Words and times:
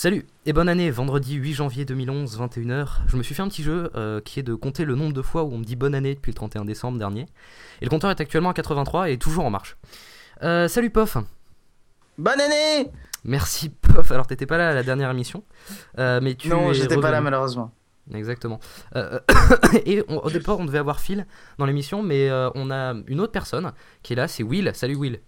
Salut 0.00 0.24
et 0.46 0.52
bonne 0.52 0.68
année, 0.68 0.92
vendredi 0.92 1.34
8 1.34 1.54
janvier 1.54 1.84
2011, 1.84 2.38
21h. 2.38 2.86
Je 3.08 3.16
me 3.16 3.22
suis 3.24 3.34
fait 3.34 3.42
un 3.42 3.48
petit 3.48 3.64
jeu 3.64 3.90
euh, 3.96 4.20
qui 4.20 4.38
est 4.38 4.44
de 4.44 4.54
compter 4.54 4.84
le 4.84 4.94
nombre 4.94 5.12
de 5.12 5.22
fois 5.22 5.42
où 5.42 5.52
on 5.52 5.58
me 5.58 5.64
dit 5.64 5.74
bonne 5.74 5.92
année 5.92 6.14
depuis 6.14 6.30
le 6.30 6.36
31 6.36 6.64
décembre 6.64 7.00
dernier. 7.00 7.26
Et 7.80 7.84
le 7.84 7.90
compteur 7.90 8.08
est 8.08 8.20
actuellement 8.20 8.50
à 8.50 8.54
83 8.54 9.10
et 9.10 9.14
est 9.14 9.16
toujours 9.16 9.44
en 9.44 9.50
marche. 9.50 9.76
Euh, 10.44 10.68
salut 10.68 10.90
Pof 10.90 11.16
Bonne 12.16 12.40
année 12.40 12.92
Merci 13.24 13.70
Pof, 13.70 14.12
alors 14.12 14.28
t'étais 14.28 14.46
pas 14.46 14.56
là 14.56 14.70
à 14.70 14.74
la 14.74 14.84
dernière 14.84 15.10
émission. 15.10 15.42
euh, 15.98 16.20
mais 16.22 16.36
tu 16.36 16.48
Non, 16.48 16.72
j'étais 16.72 16.96
pas 17.00 17.10
là 17.10 17.20
malheureusement. 17.20 17.72
Exactement. 18.14 18.60
Et 19.84 20.04
on- 20.06 20.18
au 20.18 20.30
départ, 20.30 20.60
on 20.60 20.64
devait 20.64 20.78
avoir 20.78 21.00
Phil 21.00 21.26
dans 21.58 21.66
l'émission, 21.66 22.04
mais 22.04 22.30
on 22.54 22.70
a 22.70 22.94
une 23.08 23.18
autre 23.18 23.32
personne 23.32 23.72
qui 24.04 24.12
est 24.12 24.16
là, 24.16 24.28
c'est 24.28 24.44
Will. 24.44 24.70
Salut 24.74 24.94
Will. 24.94 25.18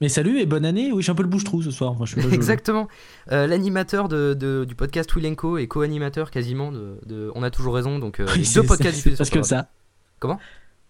Mais 0.00 0.08
salut 0.10 0.38
et 0.40 0.46
bonne 0.46 0.64
année. 0.66 0.92
Oui, 0.92 0.98
je 0.98 1.04
suis 1.04 1.12
un 1.12 1.14
peu 1.14 1.22
le 1.22 1.28
bouche-trou 1.28 1.62
ce 1.62 1.70
soir. 1.70 1.92
Enfin, 1.92 2.04
je 2.04 2.12
suis 2.12 2.20
pas- 2.20 2.28
je- 2.28 2.34
Exactement. 2.34 2.86
Euh, 3.32 3.46
L'animateur 3.46 4.08
de, 4.08 4.34
de- 4.34 4.64
du 4.68 4.74
podcast 4.74 5.14
Will 5.16 5.34
Co 5.36 5.56
et 5.56 5.66
co-animateur 5.68 6.30
quasiment 6.30 6.70
de, 6.70 6.98
de 7.06 7.30
On 7.34 7.42
a 7.42 7.50
toujours 7.50 7.74
raison, 7.74 7.98
donc 7.98 8.20
euh, 8.20 8.26
Oui, 8.34 8.46
deux 8.54 8.62
podcasts 8.62 9.00
c'est 9.02 9.14
presque 9.14 9.44
ça. 9.44 9.70
Comment? 10.18 10.38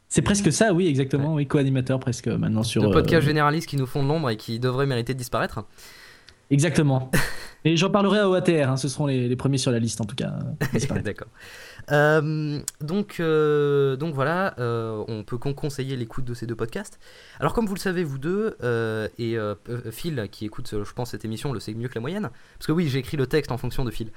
C'est 0.09 0.23
presque 0.23 0.53
ça, 0.53 0.73
oui, 0.73 0.87
exactement. 0.89 1.35
Oui, 1.35 1.47
co-animateur 1.47 1.99
presque 2.01 2.29
maintenant 2.29 2.63
sur. 2.63 2.83
De 2.83 2.89
euh, 2.89 2.93
podcasts 2.93 3.27
généralistes 3.27 3.69
qui 3.69 3.77
nous 3.77 3.87
font 3.87 4.03
de 4.03 4.09
l'ombre 4.09 4.31
et 4.31 4.37
qui 4.37 4.59
devraient 4.59 4.87
mériter 4.87 5.15
de 5.15 5.19
disparaître. 5.19 5.65
Exactement. 6.51 7.11
Et 7.65 7.77
j'en 7.77 7.91
parlerai 7.91 8.21
à 8.21 8.29
OATR. 8.29 8.71
hein, 8.71 8.77
ce 8.77 8.87
seront 8.89 9.07
les, 9.07 9.29
les 9.29 9.37
premiers 9.37 9.59
sur 9.59 9.73
la 9.73 9.81
liste 9.81 10.01
en 10.01 10.05
tout 10.05 10.15
cas. 10.15 10.35
Pareil. 10.89 11.03
D'accord. 11.05 11.29
Euh, 11.91 12.61
donc, 12.81 13.17
euh, 13.21 13.97
donc 13.97 14.15
voilà, 14.15 14.55
euh, 14.59 15.05
on 15.09 15.23
peut 15.25 15.39
con 15.39 15.55
conseiller 15.55 15.97
l'écoute 15.97 16.25
de 16.25 16.35
ces 16.35 16.47
deux 16.47 16.55
podcasts. 16.57 16.99
Alors 17.41 17.53
comme 17.55 17.67
vous 17.67 17.75
le 17.75 17.81
savez 17.81 18.05
vous 18.05 18.19
deux, 18.19 18.57
euh, 18.63 19.09
et 19.19 19.37
euh, 19.37 19.55
euh, 19.69 19.91
Phil 19.91 20.29
qui 20.31 20.45
écoute 20.45 20.73
euh, 20.75 20.85
je 20.85 20.93
pense 20.93 21.11
cette 21.11 21.25
émission 21.25 21.53
le 21.53 21.61
sait 21.61 21.75
mieux 21.75 21.89
que 21.89 21.95
la 21.95 22.01
moyenne, 22.01 22.31
parce 22.59 22.67
que 22.67 22.73
oui 22.73 22.89
j'ai 22.89 22.99
écrit 22.99 23.17
le 23.17 23.27
texte 23.27 23.53
en 23.53 23.59
fonction 23.59 23.85
de 23.85 23.91
Phil. 23.91 24.11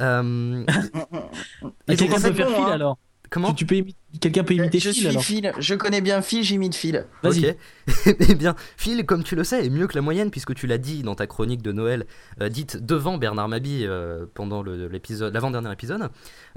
Euh, 0.00 0.64
Et 1.88 1.96
donc, 1.96 2.10
peut 2.10 2.32
faire 2.32 2.48
Phil 2.50 2.64
hein. 2.64 2.72
alors? 2.72 2.98
Comment 3.30 3.48
Tu, 3.50 3.64
tu 3.64 3.66
peux 3.66 3.74
imi- 3.76 3.94
Quelqu'un 4.20 4.42
peut 4.42 4.54
imiter 4.54 4.78
je 4.78 4.90
Phil 4.90 4.98
suis 5.00 5.08
alors 5.08 5.22
Phil, 5.22 5.52
je 5.58 5.74
connais 5.74 6.00
bien 6.00 6.22
Phil, 6.22 6.42
j'imite 6.42 6.74
Phil. 6.74 7.04
Vas-y. 7.22 7.50
Ok. 7.50 7.56
Eh 8.30 8.34
bien, 8.34 8.54
Phil, 8.76 9.04
comme 9.04 9.22
tu 9.22 9.36
le 9.36 9.44
sais, 9.44 9.66
est 9.66 9.70
mieux 9.70 9.86
que 9.86 9.94
la 9.94 10.00
moyenne 10.00 10.30
puisque 10.30 10.54
tu 10.54 10.66
l'as 10.66 10.78
dit 10.78 11.02
dans 11.02 11.14
ta 11.14 11.26
chronique 11.26 11.60
de 11.62 11.72
Noël, 11.72 12.06
euh, 12.40 12.48
dite 12.48 12.84
devant 12.84 13.18
Bernard 13.18 13.48
Mabie 13.48 13.84
euh, 13.84 14.24
pendant 14.34 14.62
l'épisode, 14.62 15.34
l'avant-dernier 15.34 15.70
épisode. 15.72 16.08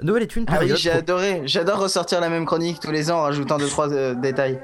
Noël 0.02 0.22
est 0.22 0.34
une 0.34 0.44
Ah 0.48 0.52
oui, 0.52 0.58
période. 0.60 0.78
j'ai 0.78 0.90
adoré. 0.90 1.42
J'adore 1.44 1.78
ressortir 1.80 2.20
la 2.20 2.28
même 2.30 2.46
chronique 2.46 2.80
tous 2.80 2.90
les 2.90 3.10
ans 3.10 3.18
en 3.18 3.22
rajoutant 3.22 3.58
deux 3.58 3.68
trois 3.68 3.92
euh, 3.92 4.14
détails. 4.14 4.58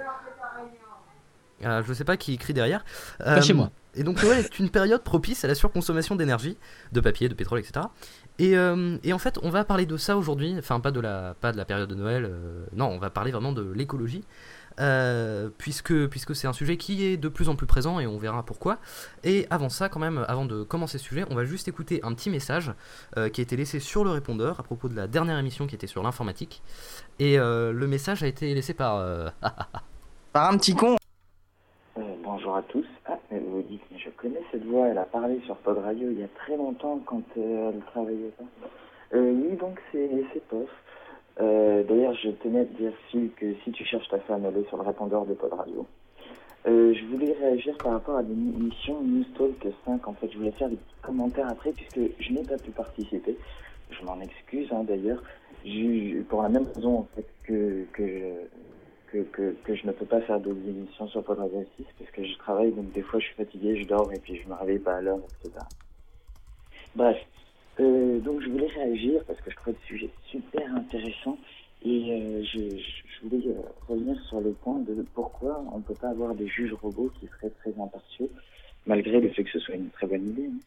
Euh, 1.64 1.83
je 1.86 1.92
sais 1.92 2.05
pas 2.05 2.17
qui 2.17 2.34
écrit 2.34 2.55
derrière. 2.55 2.84
Pas 3.19 3.39
Euh, 3.39 3.42
chez 3.42 3.53
moi. 3.53 3.70
Et 3.95 4.05
donc 4.05 4.23
Noël 4.23 4.45
est 4.45 4.59
une 4.61 4.70
période 4.70 5.03
propice 5.03 5.45
à 5.45 5.48
la 5.48 5.56
surconsommation 5.56 6.14
d'énergie, 6.14 6.56
de 6.92 7.01
papier, 7.01 7.29
de 7.29 7.34
pétrole, 7.34 7.59
etc. 7.59 7.86
Et, 8.39 8.56
euh, 8.56 8.98
et 9.03 9.12
en 9.12 9.19
fait, 9.19 9.39
on 9.42 9.50
va 9.50 9.64
parler 9.64 9.84
de 9.86 9.97
ça 9.97 10.17
aujourd'hui. 10.17 10.55
Enfin, 10.58 10.81
pas 10.81 10.91
de 10.92 11.00
la, 11.00 11.34
pas 11.41 11.53
de 11.53 11.56
la 11.56 11.64
période 11.64 11.89
de 11.89 11.94
Noël. 11.94 12.25
euh, 12.25 12.64
non, 12.72 12.86
on 12.86 12.98
va 12.98 13.11
parler 13.11 13.33
vraiment 13.33 13.53
de 13.53 13.62
l'écologie. 13.72 14.25
euh, 14.80 15.48
puisque 15.58 16.06
puisque 16.06 16.36
c'est 16.36 16.47
un 16.47 16.53
sujet 16.53 16.77
qui 16.77 17.05
est 17.05 17.17
de 17.17 17.28
plus 17.28 17.48
en 17.48 17.56
plus 17.56 17.67
présent 17.67 17.98
et 17.98 18.06
on 18.06 18.17
verra 18.19 18.45
pourquoi. 18.45 18.78
Et 19.25 19.47
avant 19.50 19.69
ça, 19.69 19.89
quand 19.89 19.98
même, 20.00 20.25
avant 20.28 20.45
de 20.45 20.62
commencer 20.62 20.98
ce 20.98 21.05
sujet, 21.05 21.25
on 21.30 21.34
va 21.34 21.45
juste 21.45 21.67
écouter 21.69 22.00
un 22.05 22.14
petit 22.14 22.30
message 22.30 22.72
qui 23.33 23.41
a 23.41 23.42
été 23.42 23.56
laissé 23.56 23.80
sur 23.80 24.05
le 24.05 24.11
répondeur 24.11 24.61
à 24.61 24.62
propos 24.62 24.89
de 24.89 24.95
la 24.95 25.08
dernière 25.08 25.39
émission 25.39 25.67
qui 25.67 25.75
était 25.75 25.89
sur 25.89 26.02
l'informatique. 26.05 26.62
Et 27.19 27.39
le 27.39 27.86
message 27.89 28.23
a 28.23 28.28
été 28.28 28.55
laissé 28.55 28.73
par 28.75 29.05
Par 30.33 30.50
un 30.52 30.56
petit 30.58 30.75
con. 30.75 30.97
À 32.59 32.62
tous. 32.62 32.87
Ah, 33.06 33.20
mais 33.31 33.39
vous 33.39 33.62
dites, 33.62 33.83
mais 33.92 33.98
je 33.98 34.11
connais 34.11 34.41
cette 34.51 34.64
voix, 34.64 34.89
elle 34.89 34.98
a 34.98 35.05
parlé 35.05 35.39
sur 35.47 35.55
Pod 35.59 35.78
Radio 35.78 36.11
il 36.11 36.19
y 36.19 36.25
a 36.25 36.28
très 36.34 36.56
longtemps 36.56 36.98
quand 37.06 37.23
euh, 37.37 37.70
elle 37.73 37.81
travaillait 37.83 38.33
pas. 38.37 39.17
Euh, 39.17 39.31
oui, 39.31 39.56
donc 39.56 39.81
c'est 39.92 40.09
Pof. 40.48 40.69
Euh, 41.41 41.84
D'ailleurs, 41.84 42.14
je 42.14 42.31
tenais 42.31 42.62
à 42.62 42.64
te 42.64 42.77
dire, 42.77 42.92
Phil, 43.11 43.31
que 43.36 43.55
si 43.62 43.70
tu 43.70 43.84
cherches 43.84 44.09
ta 44.09 44.19
femme, 44.19 44.45
elle 44.45 44.61
est 44.61 44.67
sur 44.67 44.77
le 44.77 44.83
répondeur 44.83 45.24
de 45.24 45.35
Pod 45.35 45.52
Radio. 45.52 45.86
Euh, 46.67 46.92
je 46.95 47.05
voulais 47.05 47.33
réagir 47.33 47.79
par 47.79 47.92
rapport 47.92 48.17
à 48.17 48.23
l'émission 48.23 49.02
News 49.02 49.25
Talk 49.39 49.73
5. 49.85 50.08
En 50.08 50.14
fait, 50.14 50.29
je 50.33 50.39
voulais 50.39 50.51
faire 50.51 50.69
des 50.69 50.79
petits 50.79 51.01
commentaires 51.02 51.48
après, 51.48 51.70
puisque 51.70 52.01
je 52.19 52.33
n'ai 52.33 52.42
pas 52.42 52.57
pu 52.57 52.73
participer. 52.73 53.39
Je 53.92 54.05
m'en 54.05 54.20
excuse, 54.20 54.67
hein, 54.73 54.83
d'ailleurs. 54.83 55.23
Pour 56.29 56.42
la 56.42 56.48
même 56.48 56.67
raison, 56.75 56.98
en 56.98 57.08
fait, 57.14 57.27
que, 57.45 57.85
que, 59.13 59.19
que, 59.19 59.55
que 59.64 59.74
je 59.74 59.86
ne 59.86 59.92
peux 59.92 60.07
pas 60.07 60.20
faire 60.23 60.41
d'autres 60.41 60.67
émissions 60.67 61.08
sur 61.08 61.23
Pod 61.24 61.39
Radio 61.39 61.64
6 61.77 61.85
parce 61.98 62.11
que 62.11 62.24
je 62.24 62.36
travaille, 62.39 62.73
donc 62.73 62.92
des 62.92 63.02
fois 63.02 63.20
je 63.20 63.27
suis 63.27 63.35
fatigué, 63.35 63.80
je 63.80 63.86
dors 63.86 64.13
et 64.13 64.19
puis 64.19 64.41
je 64.42 64.48
me 64.48 64.55
réveille 64.55 64.79
pas 64.79 64.96
à 64.96 65.01
l'heure, 65.01 65.20
etc. 65.45 65.61
Bref, 66.95 67.19
euh, 67.80 68.19
donc 68.20 68.41
je 68.42 68.48
voulais 68.48 68.67
réagir 68.69 69.23
parce 69.27 69.41
que 69.41 69.51
je 69.51 69.57
trouve 69.57 69.74
le 69.74 69.86
sujet 69.86 70.11
super 70.27 70.74
intéressant 70.74 71.39
et 71.85 72.11
euh, 72.11 72.42
je, 72.42 72.77
je, 72.77 73.27
voulais 73.29 73.46
euh, 73.48 73.63
revenir 73.89 74.20
sur 74.29 74.41
le 74.41 74.52
point 74.52 74.79
de 74.80 75.05
pourquoi 75.14 75.64
on 75.73 75.79
ne 75.79 75.83
peut 75.83 75.95
pas 75.95 76.11
avoir 76.11 76.35
des 76.35 76.48
juges 76.48 76.73
robots 76.73 77.11
qui 77.20 77.27
seraient 77.27 77.52
très 77.61 77.73
impartiaux, 77.80 78.29
malgré 78.86 79.20
le 79.20 79.29
fait 79.30 79.45
que 79.45 79.51
ce 79.51 79.61
soit 79.61 79.77
une 79.77 79.90
très 79.90 80.07
bonne 80.07 80.29
idée. 80.29 80.46
hein. 80.46 80.58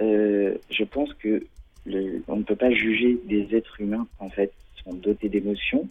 Euh, 0.00 0.58
je 0.70 0.84
pense 0.84 1.12
que 1.14 1.42
le, 1.86 2.22
on 2.28 2.36
ne 2.36 2.42
peut 2.42 2.56
pas 2.56 2.70
juger 2.70 3.18
des 3.24 3.54
êtres 3.56 3.80
humains, 3.80 4.06
en 4.18 4.28
fait, 4.28 4.52
sont 4.84 4.94
dotés 4.94 5.28
d'émotions, 5.28 5.88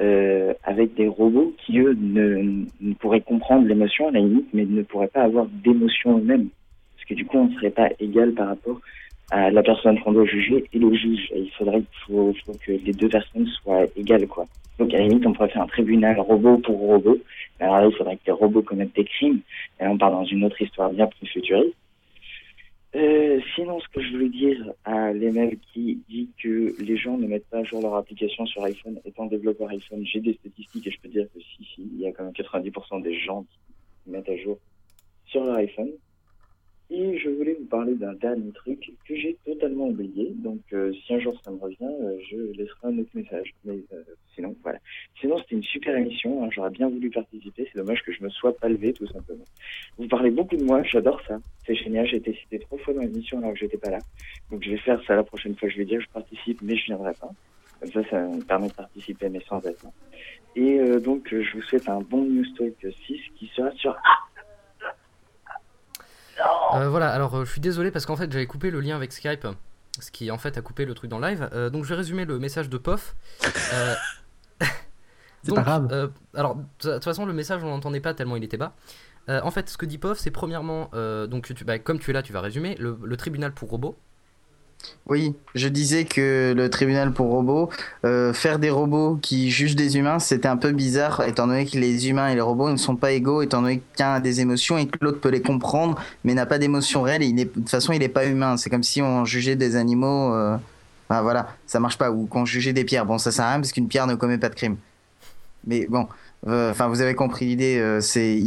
euh, 0.00 0.54
avec 0.64 0.94
des 0.94 1.08
robots 1.08 1.54
qui, 1.58 1.78
eux, 1.78 1.94
ne, 1.98 2.64
ne 2.80 2.94
pourraient 2.94 3.20
comprendre 3.20 3.66
l'émotion 3.66 4.08
à 4.08 4.12
la 4.12 4.20
limite, 4.20 4.48
mais 4.52 4.64
ne 4.64 4.82
pourraient 4.82 5.08
pas 5.08 5.22
avoir 5.22 5.46
d'émotion 5.46 6.18
eux-mêmes. 6.18 6.48
Parce 6.96 7.08
que 7.08 7.14
du 7.14 7.26
coup, 7.26 7.38
on 7.38 7.46
ne 7.46 7.54
serait 7.54 7.70
pas 7.70 7.90
égal 8.00 8.32
par 8.32 8.48
rapport 8.48 8.80
à 9.30 9.50
la 9.50 9.62
personne 9.62 10.00
qu'on 10.00 10.12
doit 10.12 10.24
juger 10.24 10.64
et 10.72 10.78
le 10.78 10.92
juge. 10.94 11.30
Il 11.34 11.50
faudrait 11.56 11.82
faut, 12.06 12.34
faut 12.44 12.56
que 12.64 12.72
les 12.72 12.92
deux 12.92 13.08
personnes 13.08 13.46
soient 13.46 13.84
égales, 13.96 14.26
quoi. 14.26 14.46
Donc, 14.78 14.94
à 14.94 14.96
la 14.96 15.04
limite, 15.04 15.26
on 15.26 15.32
pourrait 15.32 15.50
faire 15.50 15.62
un 15.62 15.66
tribunal 15.66 16.18
robot 16.18 16.56
pour 16.58 16.78
robot. 16.78 17.18
Alors 17.60 17.80
là, 17.80 17.86
il 17.86 17.94
faudrait 17.94 18.16
que 18.16 18.22
les 18.26 18.32
robots 18.32 18.62
commettent 18.62 18.96
des 18.96 19.04
crimes. 19.04 19.40
Et 19.78 19.84
là, 19.84 19.90
on 19.90 19.98
part 19.98 20.10
dans 20.10 20.24
une 20.24 20.44
autre 20.44 20.60
histoire 20.60 20.90
bien 20.90 21.06
plus 21.06 21.26
futuriste. 21.26 21.74
Euh, 22.96 23.40
sinon, 23.54 23.78
ce 23.78 23.88
que 23.88 24.02
je 24.02 24.10
voulais 24.12 24.28
dire 24.28 24.72
à 24.84 25.12
l'email 25.12 25.58
qui 25.72 26.02
dit 26.08 26.28
que 26.42 26.74
les 26.78 26.96
gens 26.96 27.16
ne 27.16 27.28
mettent 27.28 27.48
pas 27.48 27.58
à 27.58 27.64
jour 27.64 27.80
leur 27.80 27.94
application 27.94 28.46
sur 28.46 28.64
iPhone, 28.64 28.98
étant 29.04 29.26
développeur 29.26 29.68
iPhone, 29.68 30.04
j'ai 30.04 30.20
des 30.20 30.34
statistiques 30.34 30.86
et 30.86 30.90
je 30.90 31.00
peux 31.00 31.08
dire 31.08 31.26
que 31.32 31.40
si, 31.40 31.64
si, 31.64 31.82
il 31.82 32.00
y 32.00 32.06
a 32.06 32.12
quand 32.12 32.24
même 32.24 32.32
90% 32.32 33.02
des 33.02 33.16
gens 33.20 33.46
qui 34.04 34.10
mettent 34.10 34.28
à 34.28 34.36
jour 34.36 34.58
sur 35.26 35.44
leur 35.44 35.56
iPhone. 35.56 35.90
Et 36.92 37.18
je 37.18 37.28
voulais 37.30 37.54
vous 37.58 37.66
parler 37.66 37.94
d'un 37.94 38.14
dernier 38.14 38.50
truc 38.50 38.92
que 39.06 39.14
j'ai 39.14 39.36
totalement 39.46 39.86
oublié. 39.86 40.32
Donc, 40.38 40.58
euh, 40.72 40.92
si 40.92 41.14
un 41.14 41.20
jour 41.20 41.40
ça 41.44 41.52
me 41.52 41.58
revient, 41.58 41.76
euh, 41.82 42.18
je 42.28 42.36
laisserai 42.58 42.88
un 42.88 42.98
autre 42.98 43.10
message. 43.14 43.54
Mais 43.64 43.78
euh, 43.92 44.02
sinon, 44.34 44.56
voilà. 44.64 44.80
Sinon, 45.20 45.38
c'était 45.38 45.54
une 45.54 45.62
super 45.62 45.96
émission. 45.96 46.42
hein, 46.44 46.48
J'aurais 46.50 46.70
bien 46.70 46.88
voulu 46.88 47.08
participer. 47.10 47.68
C'est 47.72 47.78
dommage 47.78 48.02
que 48.02 48.12
je 48.12 48.24
me 48.24 48.28
sois 48.28 48.56
pas 48.56 48.68
levé, 48.68 48.92
tout 48.92 49.06
simplement. 49.06 49.44
Vous 49.98 50.08
parlez 50.08 50.30
beaucoup 50.30 50.56
de 50.56 50.64
moi. 50.64 50.82
J'adore 50.82 51.20
ça. 51.28 51.38
C'est 51.64 51.76
génial. 51.76 52.06
J'ai 52.06 52.16
été 52.16 52.34
cité 52.34 52.58
trois 52.58 52.78
fois 52.78 52.92
dans 52.92 53.02
l'émission 53.02 53.38
alors 53.38 53.52
que 53.52 53.58
j'étais 53.60 53.78
pas 53.78 53.90
là. 53.90 53.98
Donc, 54.50 54.64
je 54.64 54.70
vais 54.70 54.78
faire 54.78 55.00
ça 55.06 55.14
la 55.14 55.22
prochaine 55.22 55.54
fois. 55.54 55.68
Je 55.68 55.76
vais 55.76 55.84
dire 55.84 56.00
je 56.00 56.08
participe, 56.08 56.60
mais 56.60 56.76
je 56.76 56.86
viendrai 56.86 57.12
pas. 57.20 57.30
Comme 57.80 57.92
ça, 57.92 58.10
ça 58.10 58.20
me 58.26 58.42
permet 58.42 58.66
de 58.68 58.74
participer, 58.74 59.28
mais 59.28 59.40
sans 59.48 59.64
être. 59.64 59.86
Et 60.56 60.80
euh, 60.80 60.98
donc, 60.98 61.28
je 61.30 61.52
vous 61.56 61.62
souhaite 61.62 61.88
un 61.88 62.00
bon 62.00 62.24
News 62.24 62.44
Talk 62.58 62.74
6 63.06 63.20
qui 63.36 63.46
sera 63.54 63.70
sur 63.72 63.96
Euh, 66.74 66.88
voilà, 66.88 67.10
alors 67.12 67.34
euh, 67.36 67.44
je 67.44 67.50
suis 67.52 67.60
désolé 67.60 67.90
parce 67.90 68.06
qu'en 68.06 68.16
fait 68.16 68.30
j'avais 68.32 68.46
coupé 68.46 68.70
le 68.70 68.80
lien 68.80 68.96
avec 68.96 69.12
Skype, 69.12 69.46
ce 69.98 70.10
qui 70.10 70.30
en 70.30 70.38
fait 70.38 70.56
a 70.58 70.62
coupé 70.62 70.84
le 70.84 70.94
truc 70.94 71.10
dans 71.10 71.18
le 71.18 71.28
live. 71.28 71.48
Euh, 71.52 71.70
donc 71.70 71.84
je 71.84 71.90
vais 71.90 71.96
résumer 71.96 72.24
le 72.24 72.38
message 72.38 72.68
de 72.68 72.78
Pof. 72.78 73.14
Euh, 73.74 73.94
C'est 75.42 75.54
pas 75.54 75.62
grave. 75.62 75.88
euh, 75.90 76.08
alors 76.34 76.56
de 76.56 76.62
de 76.82 76.92
toute 76.94 77.04
façon 77.04 77.24
le 77.26 77.32
message 77.32 77.62
on 77.64 77.68
l'entendait 77.68 78.00
pas 78.00 78.14
tellement 78.14 78.36
il 78.36 78.44
était 78.44 78.56
bas. 78.58 78.74
Euh, 79.28 79.40
en 79.42 79.50
fait 79.50 79.68
ce 79.70 79.76
que 79.78 79.86
dit 79.86 79.98
Pof 79.98 80.18
c'est 80.18 80.30
premièrement, 80.30 80.90
euh, 80.94 81.26
donc 81.26 81.52
tu, 81.54 81.64
bah, 81.64 81.78
comme 81.78 81.98
tu 81.98 82.10
es 82.10 82.12
là 82.14 82.22
tu 82.22 82.32
vas 82.32 82.40
résumer, 82.40 82.76
le, 82.78 82.98
le 83.02 83.16
tribunal 83.16 83.52
pour 83.52 83.70
robots. 83.70 83.96
Oui, 85.06 85.34
je 85.56 85.66
disais 85.66 86.04
que 86.04 86.54
le 86.56 86.70
tribunal 86.70 87.12
pour 87.12 87.28
robots, 87.28 87.68
euh, 88.04 88.32
faire 88.32 88.60
des 88.60 88.70
robots 88.70 89.18
qui 89.20 89.50
jugent 89.50 89.74
des 89.74 89.96
humains, 89.96 90.20
c'était 90.20 90.46
un 90.46 90.56
peu 90.56 90.70
bizarre, 90.70 91.22
étant 91.26 91.48
donné 91.48 91.66
que 91.66 91.76
les 91.76 92.08
humains 92.08 92.28
et 92.28 92.36
les 92.36 92.40
robots 92.40 92.70
ne 92.70 92.76
sont 92.76 92.94
pas 92.94 93.10
égaux, 93.10 93.42
étant 93.42 93.60
donné 93.60 93.82
qu'un 93.96 94.14
a 94.14 94.20
des 94.20 94.40
émotions 94.40 94.78
et 94.78 94.86
que 94.86 94.96
l'autre 95.00 95.20
peut 95.20 95.30
les 95.30 95.42
comprendre, 95.42 96.00
mais 96.22 96.34
n'a 96.34 96.46
pas 96.46 96.58
d'émotions 96.58 97.02
réelles. 97.02 97.24
Il 97.24 97.40
est, 97.40 97.46
de 97.46 97.50
toute 97.50 97.68
façon, 97.68 97.92
il 97.92 97.98
n'est 97.98 98.08
pas 98.08 98.26
humain. 98.26 98.56
C'est 98.56 98.70
comme 98.70 98.84
si 98.84 99.02
on 99.02 99.24
jugeait 99.24 99.56
des 99.56 99.74
animaux. 99.74 100.32
euh, 100.34 100.56
voilà, 101.08 101.56
ça 101.66 101.80
marche 101.80 101.98
pas. 101.98 102.10
Ou 102.12 102.26
qu'on 102.26 102.44
jugeait 102.44 102.72
des 102.72 102.84
pierres. 102.84 103.04
Bon, 103.04 103.18
ça 103.18 103.32
sert 103.32 103.44
à 103.44 103.50
rien 103.50 103.58
parce 103.60 103.72
qu'une 103.72 103.88
pierre 103.88 104.06
ne 104.06 104.14
commet 104.14 104.38
pas 104.38 104.48
de 104.48 104.54
crime. 104.54 104.76
Mais 105.66 105.86
bon, 105.88 106.06
enfin, 106.46 106.88
vous 106.88 107.00
avez 107.00 107.14
compris 107.14 107.46
l'idée. 107.46 107.78
euh, 107.78 108.00
c'est, 108.00 108.40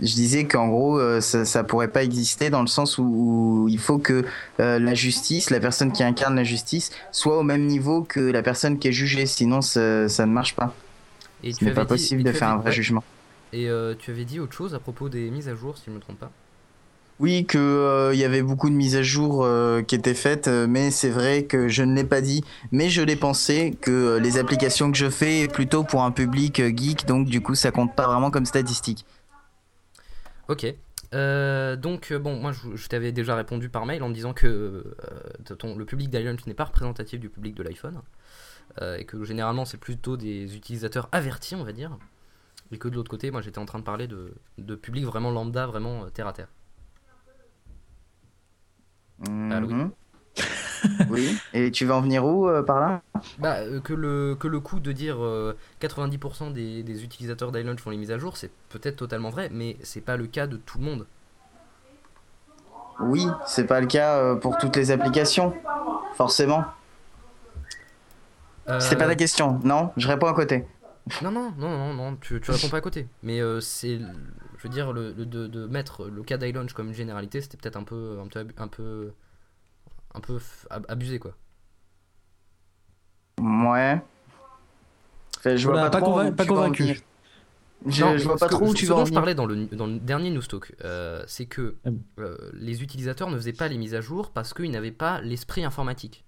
je 0.00 0.14
disais 0.14 0.44
qu'en 0.46 0.68
gros, 0.68 0.98
euh, 0.98 1.20
ça, 1.20 1.44
ça 1.44 1.64
pourrait 1.64 1.88
pas 1.88 2.04
exister 2.04 2.48
dans 2.50 2.60
le 2.60 2.66
sens 2.68 2.98
où, 2.98 3.02
où 3.64 3.68
il 3.68 3.78
faut 3.78 3.98
que 3.98 4.24
euh, 4.60 4.78
la 4.78 4.94
justice, 4.94 5.50
la 5.50 5.60
personne 5.60 5.92
qui 5.92 6.02
incarne 6.04 6.36
la 6.36 6.44
justice, 6.44 6.90
soit 7.12 7.38
au 7.38 7.42
même 7.42 7.66
niveau 7.66 8.02
que 8.02 8.20
la 8.20 8.42
personne 8.42 8.78
qui 8.78 8.88
est 8.88 8.92
jugée. 8.92 9.26
Sinon, 9.26 9.60
ça, 9.62 10.08
ça 10.08 10.26
ne 10.26 10.32
marche 10.32 10.54
pas. 10.54 10.74
Et 11.42 11.52
Ce 11.52 11.64
n'est 11.64 11.72
pas 11.72 11.82
dit- 11.82 11.88
possible 11.88 12.22
de 12.22 12.32
faire 12.32 12.48
un 12.48 12.58
vrai 12.58 12.72
jugement. 12.72 13.02
Et 13.52 13.68
euh, 13.68 13.94
tu 13.98 14.10
avais 14.12 14.24
dit 14.24 14.38
autre 14.38 14.52
chose 14.54 14.74
à 14.74 14.78
propos 14.78 15.08
des 15.08 15.28
mises 15.30 15.48
à 15.48 15.54
jour 15.56 15.76
si 15.76 15.84
je 15.88 15.90
me 15.90 15.98
trompe 15.98 16.18
pas? 16.20 16.30
Oui, 17.20 17.44
qu'il 17.44 17.60
euh, 17.60 18.14
y 18.14 18.24
avait 18.24 18.40
beaucoup 18.40 18.70
de 18.70 18.74
mises 18.74 18.96
à 18.96 19.02
jour 19.02 19.44
euh, 19.44 19.82
qui 19.82 19.94
étaient 19.94 20.14
faites, 20.14 20.48
euh, 20.48 20.66
mais 20.66 20.90
c'est 20.90 21.10
vrai 21.10 21.44
que 21.44 21.68
je 21.68 21.82
ne 21.82 21.94
l'ai 21.94 22.04
pas 22.04 22.22
dit. 22.22 22.42
Mais 22.72 22.88
je 22.88 23.02
l'ai 23.02 23.14
pensé 23.14 23.76
que 23.78 24.16
les 24.16 24.38
applications 24.38 24.90
que 24.90 24.96
je 24.96 25.10
fais 25.10 25.40
est 25.40 25.52
plutôt 25.52 25.84
pour 25.84 26.02
un 26.02 26.12
public 26.12 26.62
geek, 26.74 27.04
donc 27.04 27.26
du 27.26 27.42
coup 27.42 27.54
ça 27.54 27.72
compte 27.72 27.94
pas 27.94 28.06
vraiment 28.06 28.30
comme 28.30 28.46
statistique. 28.46 29.04
Ok. 30.48 30.64
donc 31.12 32.12
bon, 32.14 32.36
moi 32.40 32.52
je, 32.52 32.88
t'avais 32.88 33.12
déjà 33.12 33.36
répondu 33.36 33.68
par 33.68 33.84
mail 33.84 34.02
en 34.02 34.08
disant 34.08 34.32
que 34.32 34.96
le 35.50 35.84
public 35.84 36.08
d'iLaunch 36.08 36.46
n'est 36.46 36.54
pas 36.54 36.64
représentatif 36.64 37.20
du 37.20 37.28
public 37.28 37.54
de 37.54 37.62
l'iPhone. 37.62 38.00
et 38.98 39.04
que 39.04 39.24
généralement 39.24 39.66
c'est 39.66 39.76
plutôt 39.76 40.16
des 40.16 40.56
utilisateurs 40.56 41.10
avertis, 41.12 41.54
on 41.54 41.64
va 41.64 41.72
dire. 41.72 41.98
Et 42.72 42.78
que 42.78 42.88
de 42.88 42.94
l'autre 42.94 43.10
côté, 43.10 43.30
moi 43.30 43.42
j'étais 43.42 43.58
en 43.58 43.66
train 43.66 43.78
de 43.78 43.84
parler 43.84 44.06
de, 44.06 44.32
de 44.56 44.74
public 44.74 45.04
vraiment 45.04 45.30
lambda, 45.30 45.66
vraiment 45.66 46.08
terre 46.08 46.26
à 46.26 46.32
terre. 46.32 46.48
Mhm. 49.28 49.90
oui. 51.10 51.36
Et 51.52 51.70
tu 51.70 51.84
vas 51.84 51.96
en 51.96 52.00
venir 52.00 52.24
où 52.24 52.48
euh, 52.48 52.62
par 52.62 52.80
là? 52.80 53.02
Bah, 53.38 53.56
euh, 53.56 53.80
que, 53.80 53.92
le, 53.92 54.36
que 54.38 54.48
le 54.48 54.60
coup 54.60 54.80
de 54.80 54.92
dire 54.92 55.16
90% 55.80 56.48
euh, 56.48 56.50
des, 56.50 56.82
des, 56.82 57.04
utilisateurs 57.04 57.52
d'iLaunch 57.52 57.80
font 57.80 57.90
les 57.90 57.96
mises 57.96 58.12
à 58.12 58.18
jour, 58.18 58.36
c'est 58.36 58.50
peut-être 58.70 58.96
totalement 58.96 59.30
vrai, 59.30 59.50
mais 59.52 59.76
c'est 59.82 60.00
pas 60.00 60.16
le 60.16 60.26
cas 60.26 60.46
de 60.46 60.56
tout 60.56 60.78
le 60.78 60.84
monde. 60.84 61.06
Oui, 63.00 63.26
c'est 63.46 63.66
pas 63.66 63.80
le 63.80 63.86
cas 63.86 64.34
pour 64.36 64.58
toutes 64.58 64.76
les 64.76 64.90
applications, 64.90 65.54
forcément. 66.14 66.64
C'est 68.78 68.96
pas 68.96 69.06
la 69.06 69.16
question, 69.16 69.58
non? 69.64 69.90
Je 69.96 70.06
réponds 70.06 70.28
à 70.28 70.34
côté. 70.34 70.66
Non, 71.22 71.30
non, 71.30 71.52
non, 71.58 71.70
non, 71.70 71.94
non, 71.94 72.16
tu, 72.16 72.40
tu 72.40 72.50
réponds 72.50 72.68
pas 72.68 72.76
à 72.78 72.80
côté. 72.80 73.08
Mais 73.22 73.40
c'est 73.60 73.98
je 74.60 74.68
veux 74.68 74.74
dire, 74.74 74.92
le, 74.92 75.14
de, 75.14 75.46
de, 75.46 75.66
mettre 75.66 76.06
le 76.08 76.22
cas 76.22 76.36
d'iLaunch 76.36 76.74
comme 76.74 76.88
une 76.88 76.94
généralité, 76.94 77.40
c'était 77.40 77.56
peut-être 77.56 77.76
un 77.76 77.82
peu, 77.82 78.18
un 78.20 78.26
peu, 78.26 78.44
un 78.58 78.68
peu, 78.68 79.12
un 80.14 80.20
peu 80.20 80.38
abusé, 80.88 81.18
quoi. 81.18 81.34
Ouais. 83.40 84.02
je 85.46 85.66
vois 85.66 85.88
pas, 85.88 85.90
pas, 85.90 86.00
convaincu. 86.44 87.00
Je, 87.86 88.04
vois 88.22 88.36
pas 88.36 88.48
trop 88.48 88.68
où 88.68 88.74
tu 88.74 88.84
ce 88.84 88.90
dont 88.90 89.06
je 89.06 89.14
parlais 89.14 89.34
dans 89.34 89.46
le, 89.46 89.64
dans 89.64 89.86
le 89.86 89.98
dernier 89.98 90.28
Newstalk, 90.28 90.74
euh, 90.84 91.24
c'est 91.26 91.46
que 91.46 91.76
ah 91.86 91.90
euh, 92.18 92.36
les 92.52 92.82
utilisateurs 92.82 93.30
ne 93.30 93.36
faisaient 93.36 93.54
pas 93.54 93.68
les 93.68 93.78
mises 93.78 93.94
à 93.94 94.02
jour 94.02 94.30
parce 94.30 94.52
qu'ils 94.52 94.70
n'avaient 94.70 94.90
pas 94.90 95.22
l'esprit 95.22 95.64
informatique. 95.64 96.22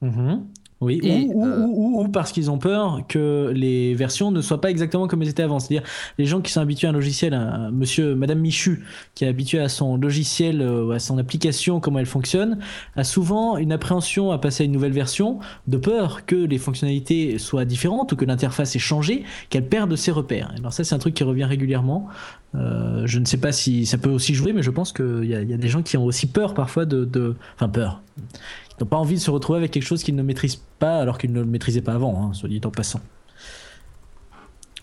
Mhm. 0.00 0.44
Oui, 0.80 1.00
euh, 1.04 1.34
ou, 1.34 2.02
ou, 2.02 2.08
parce 2.08 2.30
qu'ils 2.30 2.52
ont 2.52 2.58
peur 2.58 3.02
que 3.08 3.50
les 3.52 3.96
versions 3.96 4.30
ne 4.30 4.40
soient 4.40 4.60
pas 4.60 4.70
exactement 4.70 5.08
comme 5.08 5.22
elles 5.22 5.28
étaient 5.28 5.42
avant. 5.42 5.58
C'est-à-dire, 5.58 5.82
les 6.18 6.24
gens 6.24 6.40
qui 6.40 6.52
sont 6.52 6.60
habitués 6.60 6.86
à 6.86 6.90
un 6.90 6.92
logiciel, 6.92 7.34
un, 7.34 7.72
monsieur, 7.72 8.14
madame 8.14 8.38
Michu, 8.38 8.84
qui 9.16 9.24
est 9.24 9.28
habitué 9.28 9.58
à 9.58 9.68
son 9.68 9.96
logiciel, 9.96 10.62
euh, 10.62 10.92
à 10.92 11.00
son 11.00 11.18
application, 11.18 11.80
comment 11.80 11.98
elle 11.98 12.06
fonctionne, 12.06 12.60
a 12.94 13.02
souvent 13.02 13.56
une 13.56 13.72
appréhension 13.72 14.30
à 14.30 14.38
passer 14.38 14.62
à 14.62 14.66
une 14.66 14.72
nouvelle 14.72 14.92
version, 14.92 15.40
de 15.66 15.78
peur 15.78 16.24
que 16.26 16.36
les 16.36 16.58
fonctionnalités 16.58 17.38
soient 17.38 17.64
différentes 17.64 18.12
ou 18.12 18.16
que 18.16 18.24
l'interface 18.24 18.76
ait 18.76 18.80
changé, 18.80 19.24
qu'elle 19.50 19.66
perde 19.66 19.96
ses 19.96 20.12
repères. 20.12 20.54
Alors 20.58 20.72
ça, 20.72 20.84
c'est 20.84 20.94
un 20.94 21.00
truc 21.00 21.14
qui 21.14 21.24
revient 21.24 21.44
régulièrement. 21.44 22.06
Euh, 22.54 23.02
je 23.04 23.18
ne 23.18 23.24
sais 23.24 23.36
pas 23.36 23.50
si 23.50 23.84
ça 23.84 23.98
peut 23.98 24.10
aussi 24.10 24.32
jouer, 24.32 24.52
mais 24.52 24.62
je 24.62 24.70
pense 24.70 24.92
qu'il 24.92 25.24
y, 25.24 25.30
y, 25.30 25.54
a 25.54 25.56
des 25.56 25.68
gens 25.68 25.82
qui 25.82 25.96
ont 25.96 26.04
aussi 26.04 26.26
peur 26.26 26.54
parfois 26.54 26.84
de... 26.84 27.04
de... 27.04 27.34
Enfin, 27.56 27.68
peur 27.68 28.00
n'ont 28.80 28.86
pas 28.86 28.96
envie 28.96 29.14
de 29.14 29.20
se 29.20 29.30
retrouver 29.30 29.58
avec 29.58 29.70
quelque 29.70 29.86
chose 29.86 30.02
qu'ils 30.02 30.16
ne 30.16 30.22
maîtrisent 30.22 30.62
pas 30.78 30.98
alors 30.98 31.18
qu'ils 31.18 31.32
ne 31.32 31.40
le 31.40 31.46
maîtrisaient 31.46 31.82
pas 31.82 31.94
avant, 31.94 32.22
hein, 32.22 32.32
soit 32.32 32.48
dit 32.48 32.60
en 32.64 32.70
passant. 32.70 33.00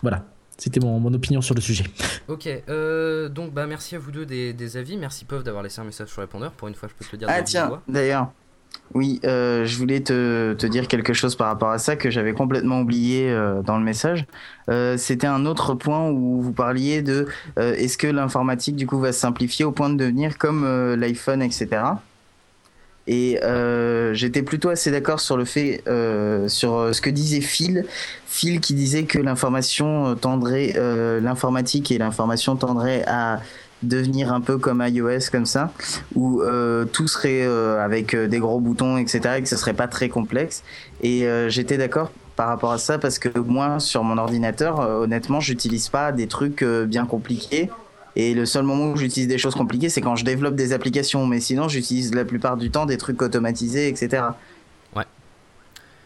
Voilà. 0.02 0.24
C'était 0.58 0.80
mon, 0.80 0.98
mon, 0.98 1.12
opinion 1.12 1.40
sur 1.40 1.54
le 1.54 1.60
sujet. 1.60 1.84
Ok, 2.28 2.48
euh, 2.68 3.28
donc 3.28 3.52
bah 3.52 3.66
merci 3.66 3.94
à 3.94 3.98
vous 3.98 4.10
deux 4.10 4.24
des, 4.26 4.76
avis. 4.76 4.96
Merci 4.96 5.24
Pov 5.24 5.42
d'avoir 5.42 5.62
laissé 5.62 5.80
un 5.80 5.84
message 5.84 6.08
sur 6.08 6.22
répondeur. 6.22 6.52
Pour 6.52 6.68
une 6.68 6.74
fois, 6.74 6.88
je 6.88 6.94
peux 6.94 7.04
te 7.04 7.12
le 7.12 7.18
dire. 7.18 7.28
Ah 7.30 7.42
tiens, 7.42 7.80
d'ailleurs, 7.88 8.32
oui, 8.94 9.20
euh, 9.24 9.66
je 9.66 9.76
voulais 9.76 10.00
te, 10.00 10.54
te, 10.54 10.66
dire 10.66 10.88
quelque 10.88 11.12
chose 11.12 11.36
par 11.36 11.48
rapport 11.48 11.70
à 11.70 11.78
ça 11.78 11.96
que 11.96 12.10
j'avais 12.10 12.32
complètement 12.32 12.80
oublié 12.80 13.30
euh, 13.30 13.60
dans 13.62 13.78
le 13.78 13.84
message. 13.84 14.26
C'était 14.96 15.26
un 15.26 15.44
autre 15.44 15.74
point 15.74 16.08
où 16.08 16.40
vous 16.40 16.52
parliez 16.52 17.02
de 17.02 17.28
est-ce 17.56 17.98
que 17.98 18.06
l'informatique 18.06 18.76
du 18.76 18.86
coup 18.86 18.98
va 18.98 19.12
se 19.12 19.20
simplifier 19.20 19.64
au 19.64 19.72
point 19.72 19.90
de 19.90 19.96
devenir 19.96 20.38
comme 20.38 20.66
l'iPhone, 20.94 21.42
etc. 21.42 21.82
Et 23.06 23.42
euh, 23.44 24.14
j'étais 24.14 24.42
plutôt 24.42 24.68
assez 24.68 24.90
d'accord 24.90 25.20
sur 25.20 25.36
le 25.36 25.44
fait, 25.44 25.82
euh, 25.86 26.48
sur 26.48 26.74
euh, 26.74 26.92
ce 26.92 27.00
que 27.00 27.10
disait 27.10 27.40
Phil. 27.40 27.84
Phil 28.26 28.60
qui 28.60 28.74
disait 28.74 29.04
que 29.04 29.18
l'information 29.18 30.14
tendrait, 30.16 30.74
l'informatique 31.22 31.90
et 31.90 31.96
l'information 31.96 32.56
tendraient 32.56 33.02
à 33.06 33.40
devenir 33.82 34.32
un 34.32 34.42
peu 34.42 34.58
comme 34.58 34.84
iOS 34.86 35.30
comme 35.32 35.46
ça, 35.46 35.72
où 36.14 36.42
tout 36.92 37.08
serait 37.08 37.46
avec 37.46 38.14
des 38.14 38.38
gros 38.38 38.60
boutons, 38.60 38.98
etc., 38.98 39.36
et 39.38 39.42
que 39.42 39.48
ce 39.48 39.56
serait 39.56 39.72
pas 39.72 39.88
très 39.88 40.10
complexe. 40.10 40.64
Et 41.02 41.26
j'étais 41.48 41.78
d'accord 41.78 42.12
par 42.34 42.48
rapport 42.48 42.72
à 42.72 42.78
ça 42.78 42.98
parce 42.98 43.18
que 43.18 43.38
moi, 43.38 43.80
sur 43.80 44.04
mon 44.04 44.18
ordinateur, 44.18 44.80
honnêtement, 44.80 45.40
j'utilise 45.40 45.88
pas 45.88 46.12
des 46.12 46.26
trucs 46.26 46.62
bien 46.62 47.06
compliqués. 47.06 47.70
Et 48.16 48.32
le 48.32 48.46
seul 48.46 48.64
moment 48.64 48.92
où 48.92 48.96
j'utilise 48.96 49.28
des 49.28 49.36
choses 49.36 49.54
compliquées, 49.54 49.90
c'est 49.90 50.00
quand 50.00 50.16
je 50.16 50.24
développe 50.24 50.56
des 50.56 50.72
applications. 50.72 51.26
Mais 51.26 51.38
sinon, 51.38 51.68
j'utilise 51.68 52.14
la 52.14 52.24
plupart 52.24 52.56
du 52.56 52.70
temps 52.70 52.86
des 52.86 52.96
trucs 52.96 53.20
automatisés, 53.20 53.88
etc. 53.88 54.22
Ouais. 54.96 55.04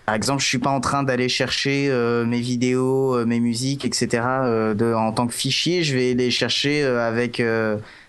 Par 0.06 0.16
exemple, 0.16 0.42
je 0.42 0.48
suis 0.48 0.58
pas 0.58 0.70
en 0.70 0.80
train 0.80 1.04
d'aller 1.04 1.28
chercher 1.28 1.86
euh, 1.88 2.26
mes 2.26 2.40
vidéos, 2.40 3.16
euh, 3.16 3.24
mes 3.24 3.38
musiques, 3.38 3.84
etc. 3.84 4.24
Euh, 4.26 4.74
de, 4.74 4.92
en 4.92 5.12
tant 5.12 5.28
que 5.28 5.32
fichier. 5.32 5.84
Je 5.84 5.96
vais 5.96 6.14
les 6.14 6.32
chercher 6.32 6.82
avec 6.82 7.40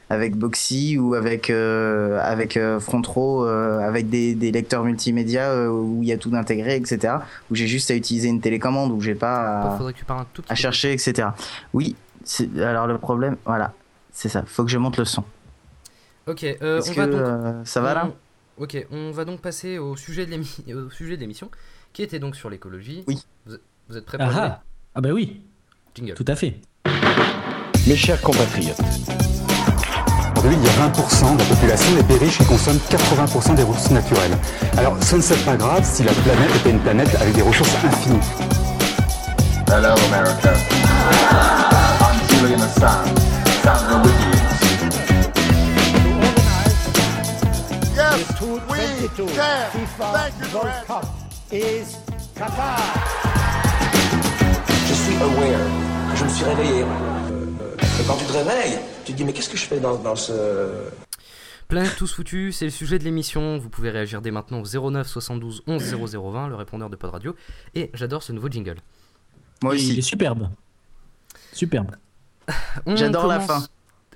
avec 0.10 0.36
Boxy 0.36 0.98
ou 0.98 1.14
avec 1.14 1.52
avec 1.52 2.58
avec 2.58 4.10
des, 4.10 4.34
des, 4.34 4.52
lecteurs 4.52 4.84
multimédia 4.84 5.72
où 5.72 6.00
il 6.02 6.10
y 6.10 6.12
a 6.12 6.18
tout 6.18 6.32
intégré, 6.34 6.76
etc. 6.76 7.18
Où 7.52 7.56
j'ai 7.56 7.68
juste 7.68 7.92
à 7.92 7.96
utiliser 7.96 8.30
une 8.30 8.42
télécommande, 8.42 8.92
où 8.92 9.00
j'ai 9.00 9.16
pas 9.16 9.78
à, 9.78 9.80
à 10.50 10.56
chercher, 10.56 10.92
etc. 10.92 11.28
Oui. 11.72 11.96
Alors 12.58 12.88
le 12.88 12.98
problème, 12.98 13.36
voilà, 13.46 13.74
c'est 14.22 14.30
ça, 14.30 14.44
faut 14.46 14.64
que 14.64 14.70
je 14.70 14.78
monte 14.78 14.98
le 14.98 15.06
son. 15.06 15.24
Ok, 16.28 16.44
euh, 16.44 16.80
on 16.88 16.92
va 16.92 17.08
donc... 17.08 17.22
Euh, 17.22 17.66
ça 17.66 17.82
va 17.82 17.96
là 17.96 18.12
Ok, 18.60 18.86
on 18.92 19.10
va 19.10 19.26
donc 19.26 19.42
passer 19.42 19.80
au 19.80 19.96
sujet 19.96 20.28
de 20.28 20.32
l'émission, 21.18 21.50
qui 21.92 22.04
était 22.04 22.20
donc 22.20 22.36
sur 22.36 22.48
l'écologie. 22.48 23.04
Oui. 23.08 23.26
Vous, 23.48 23.98
êtes 23.98 24.06
prêts 24.06 24.20
pour 24.20 24.28
ah, 24.28 24.34
ah, 24.38 24.64
ah 24.94 25.02
bah 25.02 25.10
oui. 25.12 25.42
Jingle. 25.96 26.14
Tout 26.14 26.26
à 26.28 26.36
fait. 26.36 26.60
Mes 27.88 27.96
chers 27.96 28.22
compatriotes, 28.22 28.78
aujourd'hui 30.38 30.60
il 30.62 30.66
y 30.66 30.70
a 30.70 30.88
20% 30.90 31.34
de 31.34 31.40
la 31.40 31.46
population 31.46 31.96
des 31.96 32.04
pays 32.04 32.20
riches 32.20 32.38
qui 32.38 32.46
consomment 32.46 32.80
80% 32.92 33.56
des 33.56 33.64
ressources 33.64 33.90
naturelles. 33.90 34.38
Alors 34.78 35.04
ce 35.04 35.16
ne 35.16 35.22
serait 35.22 35.44
pas 35.44 35.58
grave 35.58 35.84
si 35.84 36.04
la 36.04 36.14
planète 36.14 36.56
était 36.58 36.70
une 36.70 36.80
planète 36.82 37.16
avec 37.16 37.34
des 37.34 37.42
ressources 37.42 37.74
infinies? 37.84 38.20
Hello 39.68 39.96
America. 40.12 41.71
Je 54.88 54.94
suis 54.94 55.16
aware, 55.16 55.60
je 56.16 56.24
me 56.24 56.30
suis 56.30 56.46
réveillé. 56.46 56.82
Et 56.82 58.04
quand 58.08 58.16
tu 58.18 58.26
te 58.26 58.34
réveilles, 58.34 58.80
tu 59.06 59.12
te 59.12 59.18
dis 59.18 59.24
mais 59.24 59.34
qu'est-ce 59.34 59.50
que 59.50 59.58
je 59.58 59.66
fais 59.66 59.80
dans, 59.80 59.96
dans 59.96 60.16
ce... 60.16 60.34
Planète 61.68 61.96
tous 61.98 62.12
foutus, 62.12 62.58
c'est 62.58 62.66
le 62.66 62.72
sujet 62.72 62.98
de 62.98 63.04
l'émission. 63.04 63.60
Vous 63.60 63.70
pouvez 63.70 63.92
réagir 63.92 64.22
dès 64.22 64.32
maintenant 64.32 64.62
au 64.62 64.90
09 64.92 65.08
72 65.08 65.64
11 65.68 65.96
0020, 66.16 66.48
le 66.48 66.56
répondeur 66.56 66.90
de 66.90 66.96
Pod 66.96 67.12
Radio. 67.12 67.36
Et 67.76 67.92
j'adore 67.94 68.24
ce 68.24 68.34
nouveau 68.34 68.50
jingle. 68.50 68.78
Moi 69.62 69.76
aussi. 69.76 69.94
Il 69.94 70.00
est 70.00 70.02
superbe. 70.02 70.50
Superbe. 71.54 71.92
J'adore 72.88 73.28
la 73.28 73.40
fin. 73.40 73.64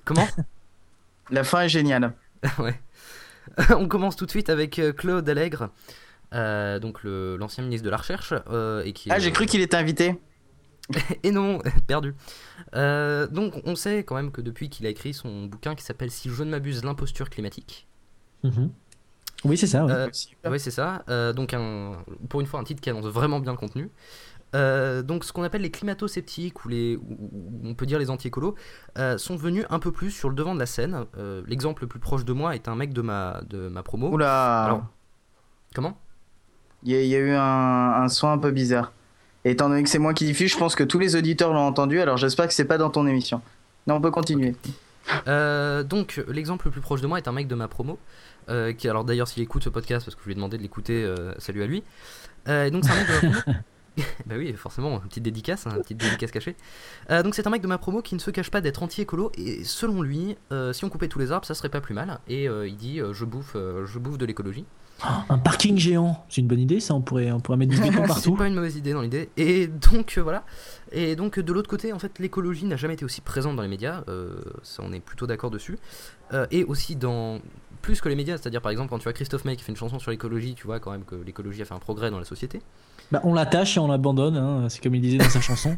Comment 0.03 0.27
La 1.31 1.43
fin 1.43 1.61
est 1.61 1.69
géniale. 1.69 2.13
ouais. 2.59 2.79
On 3.77 3.87
commence 3.87 4.15
tout 4.15 4.25
de 4.25 4.31
suite 4.31 4.49
avec 4.49 4.79
euh, 4.79 4.91
Claude 4.91 5.27
Allègre, 5.27 5.69
euh, 6.33 6.79
donc 6.79 6.99
l'ancien 7.03 7.63
ministre 7.63 7.85
de 7.85 7.89
la 7.89 7.97
Recherche. 7.97 8.33
Euh, 8.49 8.83
et 8.83 8.93
qui, 8.93 9.09
ah, 9.11 9.19
j'ai 9.19 9.31
cru 9.31 9.45
qu'il 9.45 9.61
était 9.61 9.77
invité. 9.77 10.15
et 11.23 11.31
non, 11.31 11.59
perdu. 11.87 12.13
donc 12.73 13.59
on 13.65 13.75
sait 13.75 14.03
quand 14.03 14.15
même 14.15 14.31
que 14.31 14.41
depuis 14.41 14.69
qu'il 14.69 14.85
a 14.85 14.89
écrit 14.89 15.15
son 15.15 15.45
bouquin 15.45 15.73
qui 15.73 15.83
s'appelle 15.83 16.11
Si 16.11 16.29
je 16.29 16.43
ne 16.43 16.51
m'abuse, 16.51 16.83
l'imposture 16.83 17.29
climatique. 17.29 17.87
Mhm. 18.43 18.69
Oui, 19.45 19.57
c'est 19.57 19.67
ça. 19.67 19.85
oui, 20.45 20.59
c'est 20.59 20.71
ça. 20.71 21.03
donc 21.33 21.53
un, 21.53 22.03
pour 22.29 22.41
une 22.41 22.47
fois, 22.47 22.59
un 22.59 22.63
titre 22.63 22.81
qui 22.81 22.89
annonce 22.89 23.05
vraiment 23.05 23.39
bien 23.39 23.51
le 23.51 23.57
contenu. 23.57 23.89
Euh, 24.55 25.03
donc 25.03 25.23
ce 25.23 25.33
qu'on 25.33 25.43
appelle 25.43 25.61
les 25.61 25.69
climato-sceptiques 25.69 26.65
ou 26.65 26.69
les, 26.69 26.97
on 27.63 27.75
peut 27.75 27.85
dire 27.85 27.99
les 27.99 28.09
anti-écolos, 28.09 28.55
euh, 28.97 29.17
sont 29.17 29.35
venus 29.35 29.65
un 29.69 29.79
peu 29.79 29.91
plus 29.91 30.09
sur 30.09 30.29
le 30.29 30.35
devant 30.35 30.55
de 30.55 30.59
la 30.59 30.65
scène. 30.65 31.05
Euh, 31.17 31.43
l'exemple 31.45 31.83
le 31.83 31.87
plus 31.87 31.99
proche 31.99 32.25
de 32.25 32.33
moi 32.33 32.55
est 32.55 32.67
un 32.67 32.75
mec 32.75 32.93
de 32.93 33.01
ma, 33.01 33.41
de 33.49 33.67
ma 33.67 33.83
promo. 33.83 34.09
Oula 34.09 34.63
Alors, 34.63 34.85
comment? 35.75 35.97
Il 36.83 36.91
y, 36.91 37.15
a 37.15 37.19
eu 37.19 37.31
un, 37.31 37.41
un, 38.03 38.07
son 38.09 38.29
un 38.29 38.37
peu 38.37 38.51
bizarre. 38.51 38.93
Et 39.43 39.51
étant 39.51 39.69
donné 39.69 39.83
que 39.83 39.89
c'est 39.89 39.99
moi 39.99 40.13
qui 40.13 40.25
diffuse, 40.25 40.51
je 40.51 40.57
pense 40.57 40.75
que 40.75 40.83
tous 40.83 40.99
les 40.99 41.15
auditeurs 41.15 41.51
l'ont 41.51 41.65
entendu, 41.65 41.99
alors 41.99 42.17
j'espère 42.17 42.47
que 42.47 42.53
c'est 42.53 42.65
pas 42.65 42.77
dans 42.77 42.91
ton 42.91 43.07
émission. 43.07 43.41
Non, 43.87 43.95
on 43.95 44.01
peut 44.01 44.11
continuer. 44.11 44.55
Euh, 45.27 45.83
donc, 45.83 46.23
l'exemple 46.27 46.65
le 46.65 46.71
plus 46.71 46.81
proche 46.81 47.01
de 47.01 47.07
moi 47.07 47.17
est 47.17 47.27
un 47.27 47.31
mec 47.31 47.47
de 47.47 47.55
ma 47.55 47.67
promo. 47.67 47.99
Euh, 48.49 48.73
qui, 48.73 48.87
alors 48.87 49.03
d'ailleurs, 49.03 49.27
s'il 49.27 49.41
écoute 49.41 49.63
ce 49.63 49.69
podcast, 49.69 50.05
parce 50.05 50.15
que 50.15 50.21
je 50.21 50.25
lui 50.25 50.33
ai 50.33 50.35
demandé 50.35 50.57
de 50.57 50.61
l'écouter, 50.61 51.03
euh, 51.03 51.33
salut 51.39 51.63
à 51.63 51.67
lui. 51.67 51.83
Euh, 52.47 52.69
donc, 52.69 52.83
c'est 52.85 52.91
un 52.91 52.95
mec 52.95 53.07
de 53.07 53.27
ma 53.27 53.41
promo. 53.41 53.57
bah 54.25 54.35
oui, 54.37 54.53
forcément, 54.53 54.95
une 55.01 55.07
petite 55.07 55.23
dédicace, 55.23 55.67
hein, 55.67 55.71
une 55.75 55.81
petite 55.81 55.97
dédicace 55.97 56.31
cachée. 56.31 56.55
Euh, 57.09 57.23
donc, 57.23 57.35
c'est 57.35 57.47
un 57.47 57.49
mec 57.49 57.61
de 57.61 57.67
ma 57.67 57.77
promo 57.77 58.01
qui 58.01 58.15
ne 58.15 58.19
se 58.19 58.31
cache 58.31 58.51
pas 58.51 58.61
d'être 58.61 58.83
anti-écolo. 58.83 59.31
Et 59.37 59.63
selon 59.63 60.01
lui, 60.01 60.37
euh, 60.51 60.73
si 60.73 60.85
on 60.85 60.89
coupait 60.89 61.07
tous 61.07 61.19
les 61.19 61.31
arbres, 61.31 61.45
ça 61.45 61.53
serait 61.53 61.69
pas 61.69 61.81
plus 61.81 61.93
mal. 61.93 62.19
Et 62.27 62.49
euh, 62.49 62.67
il 62.67 62.75
dit 62.75 62.99
je, 63.11 63.25
bouffe, 63.25 63.55
je 63.55 63.99
bouffe 63.99 64.17
de 64.17 64.25
l'écologie. 64.25 64.65
Un 65.27 65.37
parking 65.37 65.77
géant, 65.77 66.23
c'est 66.29 66.39
une 66.39 66.47
bonne 66.47 66.61
idée 66.61 66.79
ça, 66.79 66.93
on 66.93 67.01
pourrait, 67.01 67.29
on 67.29 67.41
pourrait 67.41 67.57
mettre 67.57 67.73
du 67.73 67.81
béton 67.81 67.91
C'est 68.03 68.07
partout. 68.07 68.35
pas 68.35 68.47
une 68.47 68.55
mauvaise 68.55 68.77
idée 68.77 68.93
dans 68.93 69.01
l'idée. 69.01 69.29
Et 69.35 69.67
donc 69.67 70.17
voilà. 70.17 70.45
Et 70.93 71.17
donc 71.17 71.37
de 71.37 71.53
l'autre 71.53 71.69
côté, 71.69 71.91
en 71.91 71.99
fait, 71.99 72.17
l'écologie 72.19 72.65
n'a 72.65 72.77
jamais 72.77 72.93
été 72.93 73.03
aussi 73.03 73.19
présente 73.19 73.57
dans 73.57 73.61
les 73.61 73.67
médias. 73.67 74.03
ça, 74.63 74.83
on 74.83 74.93
est 74.93 75.01
plutôt 75.01 75.27
d'accord 75.27 75.51
dessus. 75.51 75.77
Et 76.51 76.63
aussi 76.63 76.95
dans 76.95 77.39
plus 77.85 78.01
que 78.01 78.09
les 78.09 78.15
médias, 78.15 78.37
c'est-à-dire 78.37 78.61
par 78.61 78.71
exemple 78.71 78.89
quand 78.89 78.97
tu 78.97 79.03
vois 79.03 79.13
Christophe 79.13 79.45
May 79.45 79.55
qui 79.55 79.63
fait 79.63 79.71
une 79.71 79.77
chanson 79.77 79.99
sur 79.99 80.09
l'écologie, 80.09 80.55
tu 80.55 80.65
vois 80.65 80.79
quand 80.79 80.91
même 80.91 81.05
que 81.05 81.13
l'écologie 81.15 81.61
a 81.61 81.65
fait 81.65 81.75
un 81.75 81.79
progrès 81.79 82.09
dans 82.09 82.17
la 82.17 82.25
société. 82.25 82.59
Bah, 83.11 83.21
on 83.23 83.33
l'attache 83.33 83.77
et 83.77 83.79
on 83.79 83.87
l'abandonne, 83.87 84.35
hein, 84.37 84.67
c'est 84.69 84.81
comme 84.81 84.95
il 84.95 85.01
disait 85.01 85.19
dans 85.19 85.29
sa 85.29 85.39
chanson. 85.41 85.77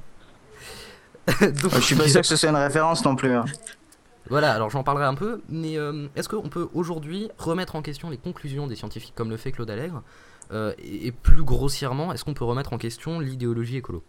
donc, 1.28 1.72
Je 1.76 1.80
suis 1.82 1.96
pas 1.96 2.08
sûr 2.08 2.22
que 2.22 2.28
ce 2.28 2.38
soit 2.38 2.50
une 2.50 2.56
référence 2.56 3.04
non 3.04 3.16
plus. 3.18 3.32
hein. 3.34 3.44
Voilà, 4.30 4.54
alors 4.54 4.70
j'en 4.70 4.84
parlerai 4.84 5.06
un 5.06 5.16
peu, 5.16 5.42
mais 5.50 5.78
euh, 5.78 6.08
est-ce 6.16 6.30
qu'on 6.30 6.50
peut 6.50 6.70
aujourd'hui 6.74 7.30
remettre 7.38 7.76
en 7.76 7.82
question 7.82 8.10
les 8.10 8.18
conclusions 8.18 8.68
des 8.68 8.76
scientifiques 8.76 9.14
comme 9.16 9.30
le 9.30 9.38
fait 9.38 9.52
Claude 9.52 9.70
Allègre 9.70 10.02
Euh, 10.54 10.74
et, 10.80 11.08
et 11.08 11.12
plus 11.12 11.44
grossièrement, 11.44 12.14
est-ce 12.14 12.24
qu'on 12.24 12.34
peut 12.34 12.46
remettre 12.46 12.72
en 12.72 12.78
question 12.78 13.20
l'idéologie 13.20 13.76
écolo? 13.78 14.02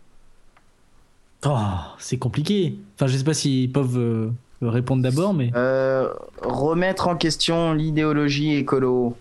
Oh, 1.45 1.59
c'est 1.99 2.19
compliqué. 2.19 2.79
Enfin, 2.95 3.07
je 3.09 3.17
sais 3.17 3.25
pas 3.25 3.35
s'ils 3.35 3.71
peuvent 3.73 3.99
euh, 3.99 4.31
répondre 4.63 5.03
d'abord, 5.03 5.35
mais. 5.35 5.51
Euh, 5.55 6.09
remettre 6.43 7.09
en 7.09 7.17
question 7.17 7.73
l'idéologie 7.75 8.55
écolo. 8.57 9.17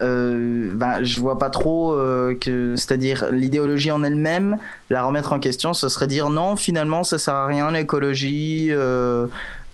Euh, 0.00 0.70
ben, 0.74 1.04
je 1.04 1.20
vois 1.20 1.38
pas 1.38 1.50
trop 1.50 1.92
euh, 1.92 2.34
que, 2.34 2.74
c'est-à-dire 2.76 3.26
l'idéologie 3.30 3.90
en 3.92 4.02
elle-même, 4.02 4.56
la 4.90 5.04
remettre 5.04 5.32
en 5.32 5.38
question, 5.38 5.74
ce 5.74 5.88
serait 5.88 6.08
dire 6.08 6.28
non, 6.30 6.56
finalement, 6.56 7.04
ça 7.04 7.18
sert 7.18 7.34
à 7.34 7.46
rien 7.46 7.70
l'écologie, 7.70 8.68
euh, 8.70 9.28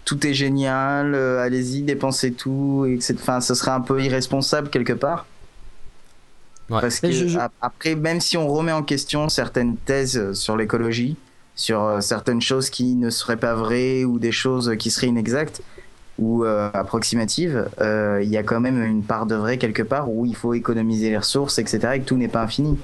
tout 0.05 0.26
est 0.26 0.35
génial, 0.35 1.14
euh, 1.14 1.43
allez-y, 1.43 1.81
dépensez 1.83 2.33
tout, 2.33 2.85
etc. 2.88 3.14
Enfin, 3.21 3.40
ce 3.40 3.55
serait 3.55 3.71
un 3.71 3.81
peu 3.81 4.02
irresponsable 4.02 4.69
quelque 4.69 4.93
part. 4.93 5.25
Ouais. 6.69 6.83
Parce 6.83 7.00
que 7.00 7.11
je- 7.11 7.28
je- 7.28 7.38
ap- 7.38 7.52
après, 7.62 7.95
même 7.95 8.21
si 8.21 8.37
on 8.37 8.47
remet 8.49 8.73
en 8.73 8.83
question 8.83 9.31
certaines 9.31 9.76
thèses 9.78 10.35
sur 10.35 10.59
l'écologie, 10.59 11.17
sur 11.59 11.83
euh, 11.83 12.00
certaines 12.00 12.41
choses 12.41 12.71
qui 12.71 12.95
ne 12.95 13.11
seraient 13.11 13.37
pas 13.37 13.55
vraies 13.55 14.05
ou 14.05 14.19
des 14.19 14.33
choses 14.33 14.75
qui 14.79 14.91
seraient 14.91 15.09
inexactes 15.09 15.61
ou 16.19 16.45
euh, 16.45 16.71
approximatives, 16.73 17.69
euh, 17.81 18.21
il 18.23 18.31
y 18.31 18.37
a 18.37 18.43
quand 18.43 18.61
même 18.61 18.83
une 18.83 19.03
part 19.03 19.27
de 19.27 19.35
vrai 19.35 19.59
quelque 19.59 19.83
part 19.83 20.11
où 20.11 20.25
il 20.25 20.35
faut 20.35 20.55
économiser 20.55 21.11
les 21.11 21.19
ressources, 21.19 21.59
etc. 21.59 21.95
et 21.95 22.00
que 22.00 22.05
tout 22.05 22.17
n'est 22.17 22.29
pas 22.29 22.43
infini. 22.43 22.79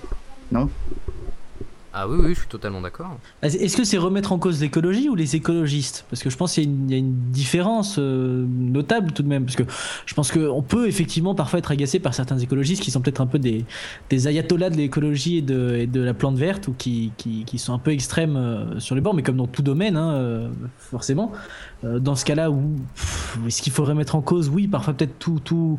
Ah 1.97 2.09
oui, 2.09 2.17
oui, 2.21 2.35
je 2.35 2.41
suis 2.41 2.49
totalement 2.49 2.81
d'accord. 2.81 3.19
Est-ce 3.43 3.77
que 3.77 3.85
c'est 3.85 3.99
remettre 3.99 4.33
en 4.33 4.39
cause 4.39 4.61
l'écologie 4.61 5.09
ou 5.09 5.15
les 5.15 5.37
écologistes? 5.37 6.05
Parce 6.11 6.25
que 6.25 6.29
je 6.29 6.37
pense 6.37 6.55
qu'il 6.55 6.65
y, 6.65 6.93
y 6.93 6.95
a 6.95 6.99
une 6.99 7.15
différence 7.31 7.97
euh, 8.01 8.45
notable 8.49 9.13
tout 9.13 9.23
de 9.23 9.29
même. 9.29 9.45
Parce 9.45 9.55
que 9.55 9.63
je 10.05 10.15
pense 10.15 10.33
qu'on 10.33 10.63
peut 10.63 10.89
effectivement 10.89 11.37
parfois 11.37 11.61
être 11.61 11.71
agacé 11.71 12.01
par 12.01 12.13
certains 12.13 12.39
écologistes 12.39 12.83
qui 12.83 12.91
sont 12.91 13.01
peut-être 13.01 13.21
un 13.21 13.29
peu 13.29 13.39
des, 13.39 13.65
des 14.11 14.27
ayatollahs 14.27 14.71
de 14.71 14.77
l'écologie 14.77 15.37
et 15.37 15.43
de, 15.43 15.77
et 15.77 15.87
de 15.87 16.01
la 16.01 16.15
plante 16.15 16.37
verte 16.37 16.67
ou 16.67 16.75
qui, 16.77 17.13
qui, 17.17 17.45
qui 17.45 17.59
sont 17.59 17.73
un 17.73 17.79
peu 17.79 17.93
extrêmes 17.93 18.37
euh, 18.37 18.81
sur 18.81 18.97
les 18.97 19.01
bords, 19.01 19.15
mais 19.15 19.23
comme 19.23 19.37
dans 19.37 19.47
tout 19.47 19.63
domaine, 19.63 19.97
hein, 19.97 20.15
euh, 20.15 20.49
forcément. 20.79 21.31
Euh, 21.85 22.01
dans 22.01 22.17
ce 22.17 22.25
cas-là, 22.25 22.51
où 22.51 22.75
est-ce 23.47 23.63
qu'il 23.63 23.73
faudrait 23.73 23.95
mettre 23.95 24.17
en 24.17 24.21
cause? 24.21 24.49
Oui, 24.49 24.67
parfois 24.67 24.95
peut-être 24.95 25.17
tout. 25.21 25.39
tout 25.45 25.79